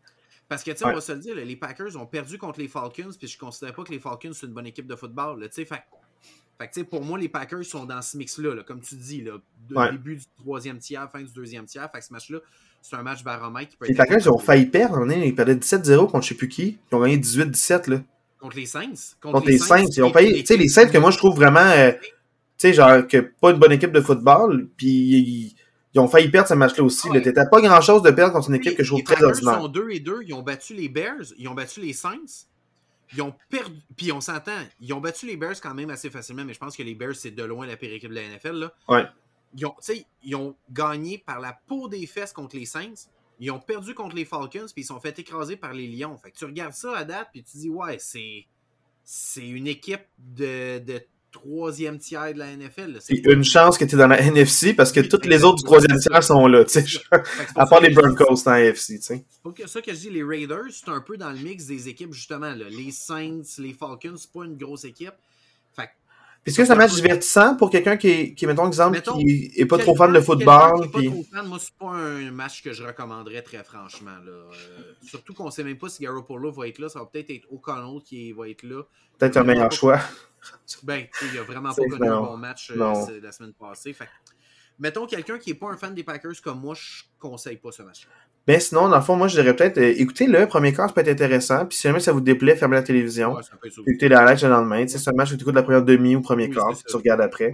Parce 0.49 0.65
que, 0.65 0.71
tu 0.71 0.79
sais, 0.79 0.87
on 0.87 0.95
va 0.95 1.01
se 1.01 1.13
le 1.13 1.19
dire, 1.19 1.35
les 1.35 1.57
Packers 1.57 1.97
ont 1.97 2.07
perdu 2.07 2.39
contre 2.39 2.61
les 2.61 2.69
Falcons, 2.69 3.11
puis 3.19 3.29
je 3.29 3.37
ne 3.37 3.41
considère 3.41 3.75
pas 3.75 3.85
que 3.85 3.93
les 3.93 3.99
Falcons 3.99 4.33
sont 4.33 4.47
une 4.47 4.55
bonne 4.55 4.67
équipe 4.67 4.87
de 4.87 4.97
football. 4.97 5.41
Là, 5.41 5.49
fait, 5.51 5.67
fait 5.67 6.85
pour 6.85 7.05
moi, 7.05 7.19
les 7.19 7.29
Packers 7.29 7.65
sont 7.65 7.85
dans 7.85 8.01
ce 8.01 8.17
mix-là, 8.17 8.55
là, 8.55 8.63
comme 8.63 8.81
tu 8.81 8.95
dis, 8.95 9.21
là, 9.21 9.33
de 9.69 9.91
début 9.93 10.17
du 10.17 10.25
troisième 10.39 10.79
tiers, 10.79 11.11
fin 11.11 11.21
du 11.21 11.33
deuxième 11.33 11.67
tiers. 11.67 11.91
Fait 11.93 11.99
que 11.99 12.05
ce 12.07 12.13
match-là, 12.13 12.39
c'est 12.81 12.97
un 12.97 13.03
match 13.03 13.23
baromètre 13.23 13.73
qui 13.73 13.77
peut 13.77 13.87
Les 13.87 13.95
Packers 13.95 14.33
ont 14.33 14.39
failli 14.39 14.67
perdre, 14.67 14.99
hein, 14.99 15.11
ils 15.11 15.35
perdaient 15.35 15.55
17-0 15.55 16.11
contre 16.11 16.13
je 16.13 16.17
ne 16.17 16.23
sais 16.23 16.35
plus 16.35 16.49
qui. 16.49 16.79
Ils 16.91 16.95
ont 16.95 17.01
gagné 17.01 17.19
18-17. 17.19 17.91
là. 17.91 18.01
Contre 18.39 18.57
les 18.57 18.67
Saints? 18.67 19.17
Contre, 19.21 19.47
les 19.47 19.59
Saints. 19.59 19.85
Ils 19.97 20.03
ont 20.03 20.13
failli. 20.13 20.41
Tu 20.41 20.47
sais, 20.47 20.57
les 20.57 20.69
Saints 20.69 20.89
que 20.89 20.99
moi, 20.99 21.11
je 21.11 21.19
trouve 21.19 21.35
vraiment. 21.35 21.61
Euh, 21.61 21.91
tu 21.93 22.09
sais, 22.57 22.73
genre, 22.73 23.07
que 23.07 23.19
pas 23.19 23.51
une 23.51 23.59
bonne 23.59 23.73
équipe 23.73 23.93
de 23.93 24.01
football. 24.01 24.69
Puis 24.77 25.57
ils, 25.99 26.01
ont 26.01 26.09
failli 26.09 26.29
perdre 26.29 26.49
ce 26.49 26.55
match-là 26.55 26.85
aussi. 26.85 27.09
Ah 27.11 27.21
T'étais 27.21 27.47
pas 27.51 27.61
grand-chose 27.61 28.03
de 28.03 28.11
perdre 28.11 28.33
contre 28.33 28.49
une 28.49 28.57
équipe 28.57 28.77
que 28.77 28.83
je 28.83 28.91
trouve 28.91 29.03
très 29.03 29.23
ordinaire. 29.23 29.55
Ils 29.59 29.63
sont 29.63 29.69
2 29.69 29.91
et 29.91 30.01
2. 30.01 30.21
Ils 30.27 30.35
ont 30.35 30.43
battu 30.43 30.75
les 30.75 30.89
Bears. 30.89 31.33
Ils 31.39 31.49
ont 31.49 31.55
battu 31.55 31.81
les 31.81 31.93
Saints. 31.93 32.47
Ils 33.15 33.23
ont 33.23 33.35
perdu. 33.49 33.81
Puis 33.97 34.13
on 34.13 34.21
s'entend, 34.21 34.59
ils 34.81 34.93
ont 34.93 35.01
battu 35.01 35.27
les 35.27 35.37
Bears 35.37 35.61
quand 35.63 35.75
même 35.75 35.91
assez 35.91 36.11
facilement, 36.11 36.45
mais 36.45 36.55
je 36.55 36.59
pense 36.59 36.77
que 36.77 36.83
les 36.83 36.95
Bears, 36.95 37.17
c'est 37.17 37.31
de 37.31 37.43
loin 37.43 37.67
la 37.67 37.77
pire 37.77 37.93
équipe 37.93 38.11
de 38.11 38.15
la 38.15 38.29
NFL. 38.29 38.53
Là. 38.53 38.73
Ouais. 38.89 39.07
Ils 39.57 39.65
ont, 39.67 39.75
ils 40.23 40.37
ont 40.37 40.55
gagné 40.71 41.19
par 41.19 41.41
la 41.41 41.59
peau 41.67 41.89
des 41.89 42.07
fesses 42.07 42.33
contre 42.33 42.57
les 42.57 42.67
Saints. 42.67 43.09
Ils 43.41 43.51
ont 43.51 43.61
perdu 43.61 43.95
contre 43.95 44.17
les 44.17 44.25
Falcons, 44.25 44.67
puis 44.73 44.83
ils 44.83 44.85
sont 44.85 45.01
fait 45.01 45.19
écraser 45.19 45.57
par 45.57 45.73
les 45.73 45.87
Lions. 45.87 46.19
Fait 46.19 46.31
que 46.31 46.37
tu 46.37 46.45
regardes 46.45 46.73
ça 46.73 46.97
à 46.97 47.05
date, 47.05 47.29
puis 47.33 47.43
tu 47.43 47.57
dis, 47.57 47.71
ouais, 47.71 47.99
c'est, 47.99 48.47
c'est 49.05 49.49
une 49.49 49.69
équipe 49.69 50.05
de, 50.19 50.79
de 50.81 51.01
troisième 51.31 51.99
tiers 51.99 52.33
de 52.33 52.39
la 52.39 52.57
NFL. 52.57 52.99
C'est 53.01 53.25
une 53.27 53.45
chance 53.45 53.79
que 53.79 53.85
tu 53.85 53.95
es 53.95 53.99
dans 53.99 54.07
la 54.07 54.21
NFC 54.21 54.75
parce 54.75 54.93
que 54.93 55.01
toutes 55.01 55.27
les 55.27 55.45
autres 55.45 55.59
du 55.59 55.65
troisième 55.65 55.99
tiers 55.99 56.23
sont 56.23 56.47
là, 56.47 56.65
tu 56.65 56.81
sais. 56.81 56.85
À 57.55 57.67
part 57.67 57.81
les 57.81 57.91
Broncos 57.91 58.43
dans 58.45 58.53
la 58.53 58.65
NFC, 58.65 58.99
tu 58.99 59.03
sais. 59.03 59.25
C'est 59.57 59.69
ça 59.69 59.83
que 59.83 59.93
je 59.93 59.99
dis, 59.99 60.11
les 60.11 60.23
Raiders, 60.23 60.71
c'est 60.71 60.89
un 60.89 61.01
peu 61.01 61.17
dans 61.17 61.31
le 61.31 61.39
mix 61.39 61.67
des 61.67 61.89
équipes, 61.89 62.13
justement. 62.13 62.55
Là. 62.55 62.67
Les 62.71 62.91
Saints, 62.91 63.43
les 63.59 63.73
Falcons, 63.73 64.17
c'est 64.17 64.33
pas 64.33 64.45
une 64.45 64.57
grosse 64.57 64.85
équipe. 64.85 65.15
Est-ce 66.47 66.57
que 66.57 66.65
c'est 66.65 66.73
un 66.73 66.77
match 66.77 66.95
divertissant 66.95 67.57
pour 67.57 67.69
quelqu'un 67.69 67.97
qui 67.97 68.09
est, 68.09 68.35
qui 68.35 68.47
mettons 68.47 68.67
exemple, 68.67 69.01
qui 69.01 69.53
est 69.55 69.67
pas 69.67 69.79
trop 69.79 69.95
fan 69.95 70.13
de 70.13 70.21
football? 70.21 70.89
Puis... 70.95 71.09
Pas 71.09 71.15
trop 71.15 71.25
fan, 71.31 71.47
moi, 71.47 71.59
c'est 71.61 71.75
pas 71.75 71.91
un 71.91 72.31
match 72.31 72.63
que 72.63 72.73
je 72.73 72.83
recommanderais 72.83 73.43
très 73.43 73.63
franchement. 73.63 74.17
Là. 74.25 74.33
Euh, 74.33 74.93
surtout 75.03 75.35
qu'on 75.35 75.51
sait 75.51 75.65
même 75.65 75.77
pas 75.77 75.89
si 75.89 76.03
Garoppolo 76.03 76.51
va 76.51 76.69
être 76.69 76.79
là. 76.79 76.89
Ça 76.89 77.01
va 77.01 77.07
peut-être 77.07 77.31
être 77.31 77.47
O'Connell 77.51 78.03
qui 78.03 78.33
va 78.33 78.49
être 78.49 78.63
là. 78.63 78.83
Peut-être 79.19 79.37
un 79.37 79.45
meilleur 79.45 79.73
choix. 79.73 80.01
Ben, 80.85 81.07
il 81.33 81.39
a 81.39 81.43
vraiment 81.43 81.71
pas 81.75 81.85
connu 81.85 82.09
un 82.09 82.21
bon 82.21 82.37
match 82.37 82.71
euh, 82.71 83.21
la 83.23 83.33
semaine 83.33 83.53
passée. 83.53 83.93
Fait 83.93 84.09
mettons 84.79 85.07
quelqu'un 85.07 85.39
qui 85.39 85.51
n'est 85.51 85.57
pas 85.57 85.69
un 85.69 85.77
fan 85.77 85.95
des 85.95 86.03
Packers 86.03 86.41
comme 86.43 86.61
moi, 86.61 86.75
je 86.75 87.03
conseille 87.19 87.57
pas 87.57 87.73
ce 87.73 87.83
match. 87.83 88.09
Ben 88.47 88.59
sinon, 88.59 88.89
dans 88.89 88.97
le 88.97 89.03
fond, 89.03 89.17
moi 89.17 89.29
je 89.29 89.39
dirais 89.39 89.55
peut-être 89.55 89.77
euh, 89.77 89.95
écoutez 89.97 90.27
le 90.27 90.47
premier 90.47 90.73
quart, 90.73 90.89
ça 90.89 90.95
peut 90.95 91.03
être 91.03 91.09
intéressant. 91.09 91.67
Puis 91.67 91.77
si 91.77 91.83
jamais 91.83 92.01
ça 92.01 92.13
vous 92.13 92.23
déplaît, 92.23 92.57
fermez 92.57 92.77
la 92.77 92.83
télévision. 92.83 93.35
Ouais, 93.35 93.43
écoutez 93.87 94.09
la 94.09 94.25
live 94.25 94.43
le 94.43 94.49
lendemain. 94.49 94.81
Ouais. 94.81 94.89
C'est 94.89 95.07
un 95.09 95.13
match 95.13 95.31
que 95.31 95.35
tu 95.35 95.43
écoutes 95.43 95.55
la 95.55 95.63
première 95.63 95.83
demi 95.83 96.17
ou 96.17 96.23
premier 96.23 96.49
quart, 96.49 96.73
tu 96.77 96.97
regardes 96.97 97.21
après. 97.21 97.53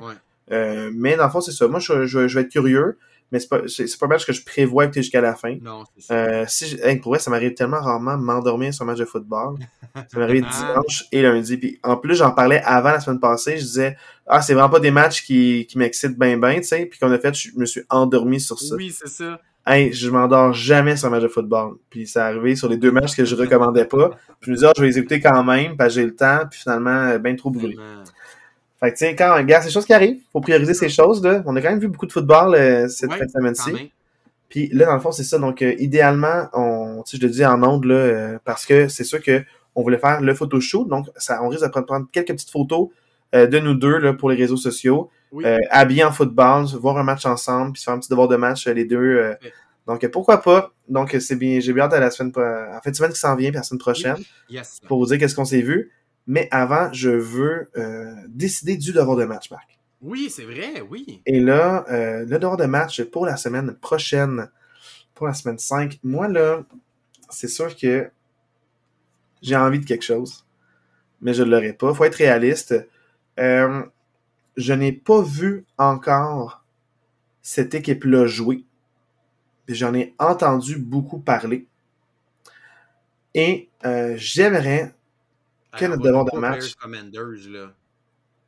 Euh, 0.52 0.90
mais 0.94 1.16
dans 1.16 1.24
le 1.24 1.30
fond, 1.30 1.40
c'est 1.40 1.52
ça. 1.52 1.66
Moi, 1.66 1.80
je, 1.80 2.06
je, 2.06 2.18
vais 2.20 2.42
être 2.42 2.50
curieux 2.50 2.98
mais 3.32 3.40
c'est 3.40 3.48
pas, 3.48 3.62
c'est, 3.66 3.98
pas 3.98 4.06
un 4.06 4.10
match 4.10 4.26
que 4.26 4.32
je 4.32 4.44
prévois 4.44 4.84
écouter 4.84 5.02
jusqu'à 5.02 5.20
la 5.20 5.34
fin. 5.34 5.56
Non, 5.60 5.84
c'est 5.96 6.06
ça. 6.06 6.14
Euh, 6.14 6.44
si 6.46 6.76
pour 7.02 7.12
vrai, 7.12 7.18
ça 7.18 7.30
m'arrive 7.30 7.54
tellement 7.54 7.80
rarement 7.80 8.16
de 8.16 8.22
m'endormir 8.22 8.72
sur 8.72 8.84
un 8.84 8.86
match 8.86 8.98
de 8.98 9.04
football. 9.04 9.56
ça 9.94 10.18
m'arrive 10.18 10.46
dimanche 10.46 11.04
et 11.10 11.22
lundi. 11.22 11.56
Puis 11.56 11.80
en 11.82 11.96
plus, 11.96 12.16
j'en 12.16 12.30
parlais 12.30 12.62
avant 12.64 12.90
la 12.90 13.00
semaine 13.00 13.20
passée. 13.20 13.56
Je 13.56 13.62
disais, 13.62 13.96
ah, 14.26 14.40
c'est 14.40 14.54
vraiment 14.54 14.70
pas 14.70 14.80
des 14.80 14.90
matchs 14.90 15.24
qui, 15.24 15.66
qui 15.68 15.78
m'excitent 15.78 16.18
bien, 16.18 16.36
bien, 16.36 16.56
tu 16.56 16.64
sais. 16.64 16.86
Puis 16.86 16.98
qu'on 16.98 17.10
a 17.10 17.18
fait, 17.18 17.34
je 17.34 17.50
me 17.56 17.66
suis 17.66 17.82
endormi 17.90 18.40
sur 18.40 18.58
ça. 18.58 18.74
Oui, 18.76 18.94
c'est 18.96 19.08
ça. 19.08 19.40
Hey, 19.66 19.94
je 19.94 20.10
m'endors 20.10 20.52
jamais 20.52 20.94
sur 20.94 21.08
un 21.08 21.10
match 21.10 21.22
de 21.22 21.28
football. 21.28 21.76
Puis 21.88 22.06
ça 22.06 22.26
arrivé 22.26 22.54
sur 22.54 22.68
les 22.68 22.76
deux 22.76 22.92
matchs 22.92 23.16
que 23.16 23.24
je 23.24 23.34
recommandais 23.34 23.86
pas. 23.86 24.10
Puis 24.40 24.46
je 24.46 24.50
me 24.50 24.56
disais, 24.56 24.66
ah, 24.68 24.72
je 24.76 24.82
vais 24.82 24.88
les 24.88 24.98
écouter 24.98 25.20
quand 25.20 25.42
même, 25.42 25.76
parce 25.76 25.94
que 25.94 26.00
j'ai 26.00 26.06
le 26.06 26.14
temps. 26.14 26.40
Puis 26.50 26.60
finalement, 26.60 27.18
bien 27.18 27.34
trop 27.34 27.50
brûlé. 27.50 27.76
Fait 28.80 28.92
que, 28.92 28.96
tiens, 28.96 29.14
quand, 29.16 29.34
regarde, 29.34 29.62
c'est 29.62 29.68
des 29.68 29.74
choses 29.74 29.86
qui 29.86 29.92
arrivent. 29.92 30.20
Faut 30.32 30.40
prioriser 30.40 30.74
ces 30.74 30.88
choses-là. 30.88 31.42
On 31.46 31.54
a 31.56 31.60
quand 31.60 31.70
même 31.70 31.78
vu 31.78 31.88
beaucoup 31.88 32.06
de 32.06 32.12
football 32.12 32.54
euh, 32.54 32.88
cette 32.88 33.10
semaine-ci. 33.30 33.92
Puis 34.48 34.68
là, 34.72 34.86
dans 34.86 34.94
le 34.94 35.00
fond, 35.00 35.12
c'est 35.12 35.24
ça. 35.24 35.38
Donc, 35.38 35.62
euh, 35.62 35.74
idéalement, 35.78 36.48
on, 36.52 37.02
je 37.10 37.18
le 37.18 37.28
dis 37.28 37.44
en 37.44 37.62
ondes, 37.62 37.84
là, 37.84 37.94
euh, 37.94 38.38
parce 38.44 38.66
que 38.66 38.88
c'est 38.88 39.04
sûr 39.04 39.22
que 39.22 39.42
on 39.74 39.82
voulait 39.82 39.98
faire 39.98 40.20
le 40.20 40.34
photoshoot. 40.34 40.88
Donc, 40.88 41.06
ça, 41.16 41.42
on 41.42 41.48
risque 41.48 41.64
de 41.64 41.68
prendre, 41.68 42.06
quelques 42.12 42.28
petites 42.28 42.50
photos 42.50 42.88
de 43.32 43.58
nous 43.58 43.74
deux 43.74 43.98
là, 43.98 44.12
pour 44.12 44.30
les 44.30 44.36
réseaux 44.36 44.56
sociaux. 44.56 45.10
habillés 45.70 46.04
en 46.04 46.12
football, 46.12 46.66
voir 46.80 46.96
un 46.98 47.02
match 47.02 47.26
ensemble, 47.26 47.72
puis 47.72 47.82
faire 47.82 47.94
un 47.94 47.98
petit 47.98 48.08
devoir 48.08 48.28
de 48.28 48.36
match 48.36 48.68
les 48.68 48.84
deux. 48.84 49.34
Donc, 49.88 50.06
pourquoi 50.12 50.40
pas? 50.40 50.72
Donc, 50.88 51.16
c'est 51.18 51.34
bien, 51.34 51.58
j'ai 51.58 51.72
bien 51.72 51.84
hâte 51.84 51.94
à 51.94 52.00
la 52.00 52.12
semaine, 52.12 52.32
en 52.36 52.80
fait, 52.80 52.94
semaine 52.94 53.10
qui 53.10 53.18
s'en 53.18 53.34
vient, 53.34 53.50
puis 53.50 53.56
la 53.56 53.64
semaine 53.64 53.80
prochaine, 53.80 54.16
pour 54.86 54.98
vous 54.98 55.06
dire 55.06 55.18
qu'est-ce 55.18 55.34
qu'on 55.34 55.44
s'est 55.44 55.62
vu. 55.62 55.90
Mais 56.26 56.48
avant, 56.50 56.92
je 56.92 57.10
veux 57.10 57.70
euh, 57.76 58.14
décider 58.28 58.76
du 58.76 58.92
devoir 58.92 59.16
de 59.16 59.24
match, 59.24 59.50
Marc. 59.50 59.78
Oui, 60.00 60.30
c'est 60.30 60.44
vrai, 60.44 60.80
oui. 60.80 61.22
Et 61.26 61.40
là, 61.40 61.84
euh, 61.90 62.24
le 62.24 62.38
devoir 62.38 62.56
de 62.56 62.64
match 62.64 63.02
pour 63.04 63.26
la 63.26 63.36
semaine 63.36 63.74
prochaine, 63.74 64.50
pour 65.14 65.26
la 65.26 65.34
semaine 65.34 65.58
5, 65.58 65.98
moi, 66.02 66.28
là, 66.28 66.62
c'est 67.30 67.48
sûr 67.48 67.74
que 67.76 68.10
j'ai 69.42 69.56
envie 69.56 69.80
de 69.80 69.84
quelque 69.84 70.04
chose, 70.04 70.46
mais 71.20 71.34
je 71.34 71.42
ne 71.42 71.50
l'aurai 71.50 71.72
pas. 71.72 71.90
Il 71.90 71.96
faut 71.96 72.04
être 72.04 72.16
réaliste. 72.16 72.74
Euh, 73.38 73.82
je 74.56 74.72
n'ai 74.72 74.92
pas 74.92 75.20
vu 75.20 75.66
encore 75.78 76.64
cette 77.42 77.74
équipe-là 77.74 78.26
jouer. 78.26 78.64
J'en 79.68 79.94
ai 79.94 80.14
entendu 80.18 80.78
beaucoup 80.78 81.18
parler. 81.18 81.66
Et 83.34 83.68
j'aimerais 84.16 84.94
quel 85.76 85.92
est 85.92 85.96
devoir 85.96 86.24
de 86.24 86.38
match? 86.38 86.74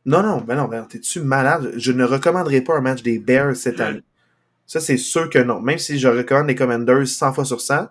Non, 0.04 0.22
non, 0.22 0.40
ben 0.40 0.54
non, 0.54 0.66
ben, 0.68 0.84
t'es-tu 0.84 1.20
malade? 1.20 1.72
Je 1.76 1.90
ne 1.90 2.04
recommanderais 2.04 2.60
pas 2.60 2.76
un 2.76 2.80
match 2.80 3.02
des 3.02 3.18
Bears 3.18 3.56
cette 3.56 3.80
année. 3.80 4.02
Ça, 4.64 4.80
c'est 4.80 4.96
sûr 4.96 5.28
que 5.30 5.38
non. 5.38 5.60
Même 5.60 5.78
si 5.78 5.98
je 5.98 6.08
recommande 6.08 6.46
les 6.48 6.54
Commanders 6.54 7.06
100 7.06 7.32
fois 7.32 7.44
sur 7.44 7.60
100, 7.60 7.88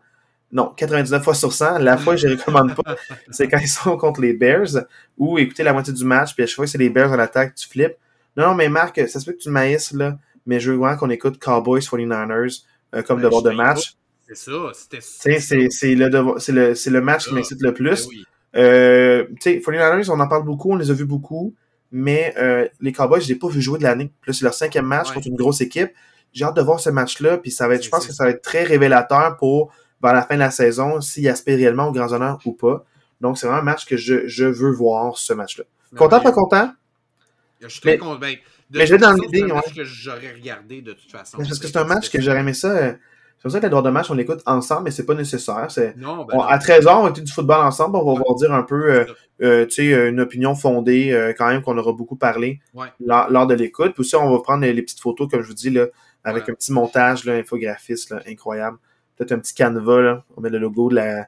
non, 0.52 0.74
99 0.78 1.24
fois 1.24 1.34
sur 1.34 1.52
100, 1.52 1.80
la 1.80 1.98
fois 1.98 2.16
que 2.16 2.22
je 2.22 2.28
ne 2.28 2.38
recommande 2.38 2.74
pas, 2.76 2.96
c'est 3.32 3.48
quand 3.50 3.58
ils 3.58 3.68
sont 3.68 3.98
contre 3.98 4.22
les 4.22 4.34
Bears 4.34 4.86
ou 5.18 5.38
écouter 5.38 5.64
la 5.64 5.74
moitié 5.74 5.94
du 5.94 6.06
match, 6.06 6.34
puis 6.34 6.44
à 6.44 6.48
chaque 6.48 6.56
fois 6.56 6.66
que 6.66 6.72
c'est 6.72 6.78
les 6.78 6.90
Bears 6.90 7.12
en 7.12 7.20
attaque, 7.20 7.56
tu 7.56 7.68
flippes. 7.68 7.98
Non, 8.38 8.48
non, 8.48 8.56
mais 8.56 8.70
Marc, 8.70 8.96
ça 9.10 9.20
se 9.20 9.26
peut 9.26 9.34
que 9.34 9.42
tu 9.42 9.50
maïsses, 9.50 9.92
là, 9.92 10.18
mais 10.46 10.60
je 10.60 10.72
veux 10.72 10.78
vraiment 10.78 10.98
qu'on 10.98 11.10
écoute 11.10 11.38
Cowboys 11.40 11.82
49ers 11.82 12.64
euh, 12.94 13.02
comme 13.02 13.18
ben, 13.18 13.24
devoir 13.24 13.42
de 13.42 13.52
match. 13.52 13.96
C'est 14.28 14.38
ça, 14.38 14.72
c'était 14.74 15.02
C'est 15.70 15.96
le, 15.96 16.08
le, 16.08 16.90
le 16.90 17.02
match 17.02 17.28
qui 17.28 17.34
m'excite 17.34 17.62
le 17.62 17.74
plus. 17.74 18.08
Ben 18.08 18.24
euh, 18.56 19.26
tu 19.42 19.52
sais, 19.52 19.58
49ers, 19.60 20.10
on 20.10 20.20
en 20.20 20.28
parle 20.28 20.44
beaucoup, 20.44 20.72
on 20.72 20.76
les 20.76 20.92
a 20.92 20.94
vus 20.94 21.06
beaucoup, 21.06 21.54
mais 21.92 22.34
euh, 22.38 22.68
les 22.82 22.92
Cowboys, 22.92 23.22
je 23.22 23.28
les 23.28 23.34
ai 23.34 23.36
pas 23.36 23.48
vu 23.48 23.62
jouer 23.62 23.80
de 23.80 23.84
l'année. 23.84 24.12
Là, 24.26 24.34
c'est 24.34 24.44
leur 24.44 24.54
cinquième 24.54 24.86
match 24.86 25.12
contre 25.12 25.28
une 25.28 25.36
grosse 25.36 25.62
équipe. 25.62 25.92
J'ai 26.34 26.46
hâte 26.46 26.56
de 26.56 26.62
voir 26.62 26.80
ce 26.80 26.90
match-là, 26.90 27.38
puis 27.38 27.52
ça 27.52 27.68
va 27.68 27.76
être, 27.76 27.84
je 27.84 27.90
pense 27.90 28.06
que 28.06 28.14
ça 28.14 28.26
va 28.26 28.32
être 28.32 28.42
très 28.42 28.64
révélateur 28.64 29.38
pour 29.38 29.72
vers 30.04 30.14
la 30.14 30.22
fin 30.22 30.36
de 30.36 30.40
la 30.40 30.52
saison, 30.52 31.00
s'il 31.02 31.28
aspire 31.30 31.58
réellement 31.58 31.88
aux 31.88 31.92
grands 31.92 32.12
honneurs 32.12 32.40
ou 32.46 32.54
pas. 32.54 32.86
Donc, 33.22 33.38
c'est 33.38 33.48
vraiment 33.48 33.62
un 33.62 33.66
match 33.66 33.86
que 33.86 33.96
je, 33.96 34.28
je 34.28 34.46
veux 34.46 34.72
voir, 34.72 35.18
ce 35.18 35.34
match-là. 35.34 35.64
Content, 35.96 36.20
pas 36.20 36.34
content? 36.34 36.72
Je 37.62 37.68
suis 37.68 37.82
très 37.82 37.98
content. 37.98 38.20
Ben, 38.20 38.36
mais 38.72 38.86
je 38.86 38.94
vais 38.94 38.98
dans 39.00 39.14
l'idée. 39.14 39.40
C'est 39.40 39.52
un 39.52 39.56
match 39.56 39.74
que 39.74 39.84
j'aurais 39.84 40.34
regardé 40.34 40.82
de 40.82 40.94
toute 40.94 41.12
façon. 41.12 41.38
parce 41.38 41.60
que 41.60 41.68
c'est 41.68 41.78
un 41.78 41.86
match 41.86 42.10
que 42.10 42.20
j'aurais 42.20 42.40
aimé 42.40 42.54
ça. 42.54 42.72
Euh, 42.72 42.94
c'est 43.46 43.50
pour 43.50 43.52
ça 43.52 43.60
que 43.60 43.66
les 43.68 43.70
droits 43.70 43.84
de 43.84 43.92
match, 43.92 44.10
on 44.10 44.16
l'écoute 44.16 44.42
ensemble, 44.48 44.86
mais 44.86 44.92
c'est 44.92 45.06
pas 45.06 45.14
nécessaire. 45.14 45.68
Non, 45.98 46.26
ben 46.26 46.40
à 46.50 46.58
13 46.58 46.88
ans, 46.88 47.04
on 47.04 47.10
était 47.10 47.22
du 47.22 47.32
football 47.32 47.64
ensemble. 47.64 47.98
On 47.98 48.16
va 48.16 48.20
voir 48.20 48.36
dire 48.38 48.52
un 48.52 48.64
peu 48.64 48.92
euh, 48.92 49.06
euh, 49.44 49.66
tu 49.68 49.92
sais, 49.92 50.10
une 50.10 50.20
opinion 50.20 50.56
fondée, 50.56 51.12
euh, 51.12 51.32
quand 51.38 51.50
même, 51.50 51.62
qu'on 51.62 51.78
aura 51.78 51.94
beaucoup 51.94 52.16
parlé 52.16 52.60
lors, 53.00 53.46
de 53.46 53.54
l'écoute. 53.54 53.94
Puis 53.94 54.02
aussi, 54.02 54.16
on 54.16 54.32
va 54.32 54.42
prendre 54.42 54.66
les, 54.66 54.82
petites 54.82 55.00
photos, 55.00 55.30
comme 55.30 55.44
je 55.44 55.48
vous 55.48 55.54
dis, 55.54 55.70
là, 55.70 55.86
avec 56.24 56.50
un 56.50 56.54
petit 56.54 56.74
montage 56.74 57.24
là, 57.26 57.34
infographiste 57.34 58.10
là, 58.10 58.24
incroyable. 58.28 58.78
Peut-être 59.16 59.34
un 59.34 59.38
petit 59.38 59.54
canevas, 59.54 60.02
là. 60.02 60.24
on 60.36 60.42
met 60.42 60.50
le 60.50 60.58
logo 60.58 60.90
de 60.90 60.96
la, 60.96 61.28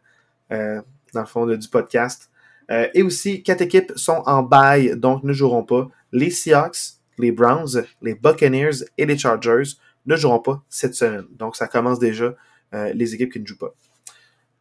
dans 0.49 1.21
le 1.21 1.27
fond 1.27 1.45
du 1.45 1.67
podcast. 1.69 2.31
et 2.67 3.03
aussi, 3.03 3.43
quatre 3.43 3.61
équipes 3.61 3.91
sont 3.95 4.23
en 4.25 4.41
bail, 4.41 4.97
donc 4.97 5.23
ne 5.23 5.33
joueront 5.33 5.63
pas. 5.63 5.87
Les 6.11 6.31
Seahawks, 6.31 6.97
les 7.19 7.31
Browns, 7.31 7.83
les 8.01 8.15
Buccaneers 8.15 8.85
et 8.97 9.05
les 9.05 9.19
Chargers 9.19 9.77
ne 10.07 10.15
joueront 10.15 10.39
pas 10.39 10.63
cette 10.69 10.95
semaine. 10.95 11.25
Donc, 11.31 11.55
ça 11.55 11.67
commence 11.67 11.99
déjà 11.99 12.33
euh, 12.73 12.91
les 12.93 13.13
équipes 13.13 13.31
qui 13.31 13.39
ne 13.39 13.45
jouent 13.45 13.57
pas. 13.57 13.73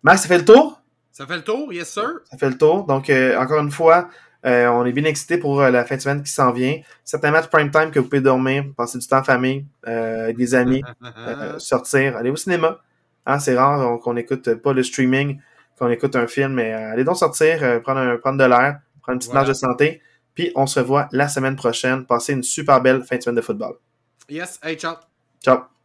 Max, 0.02 0.23
ça 0.23 0.28
fait 0.28 0.39
le 0.39 0.44
tour? 0.44 0.81
Ça 1.12 1.27
fait 1.27 1.36
le 1.36 1.43
tour, 1.43 1.73
yes 1.73 1.89
sir. 1.89 2.10
Ça 2.31 2.36
fait 2.36 2.51
le 2.51 2.59
tour. 2.59 2.85
Donc, 2.85 3.09
euh, 3.09 3.39
encore 3.39 3.60
une 3.60 3.70
fois, 3.70 4.09
euh, 4.44 4.66
on 4.68 4.85
est 4.85 4.93
bien 4.93 5.05
excité 5.05 5.39
pour 5.39 5.62
la 5.62 5.85
fin 5.85 5.97
de 5.97 6.01
semaine 6.01 6.23
qui 6.23 6.31
s'en 6.31 6.52
vient. 6.52 6.78
Certains 7.05 7.31
matchs 7.31 7.47
prime 7.47 7.70
time 7.70 7.90
que 7.90 7.98
vous 7.98 8.06
pouvez 8.06 8.20
dormir, 8.20 8.64
passer 8.77 8.98
du 8.98 9.06
temps 9.06 9.18
en 9.18 9.24
famille, 9.24 9.64
avec 9.85 10.36
des 10.36 10.55
amis, 10.55 10.82
sortir, 11.59 12.16
aller 12.16 12.31
au 12.31 12.36
cinéma. 12.36 12.81
Hein, 13.24 13.40
c'est 13.40 13.56
rare 13.56 13.98
qu'on 14.01 14.14
n'écoute 14.14 14.55
pas 14.55 14.73
le 14.73 14.82
streaming, 14.82 15.40
qu'on 15.78 15.89
écoute 15.89 16.14
un 16.14 16.27
film, 16.27 16.52
mais 16.52 16.73
allez 16.73 17.02
donc 17.02 17.16
sortir, 17.16 17.82
prendre, 17.82 18.16
prendre 18.18 18.39
de 18.39 18.44
l'air, 18.44 18.81
prendre 19.02 19.14
une 19.14 19.18
petite 19.18 19.32
marge 19.32 19.48
de 19.48 19.55
santé. 19.55 20.01
Puis 20.35 20.52
on 20.55 20.66
se 20.66 20.78
revoit 20.78 21.09
la 21.10 21.28
semaine 21.28 21.56
prochaine. 21.56 22.05
Passez 22.05 22.35
une 22.35 22.44
super 22.44 22.81
belle 22.81 23.02
fin 23.02 23.16
de 23.16 23.23
semaine 23.23 23.36
de 23.36 23.40
football. 23.40 23.77
Yes, 24.28 24.60
hey, 24.62 24.77
ciao. 24.77 24.97
Ciao. 25.40 25.76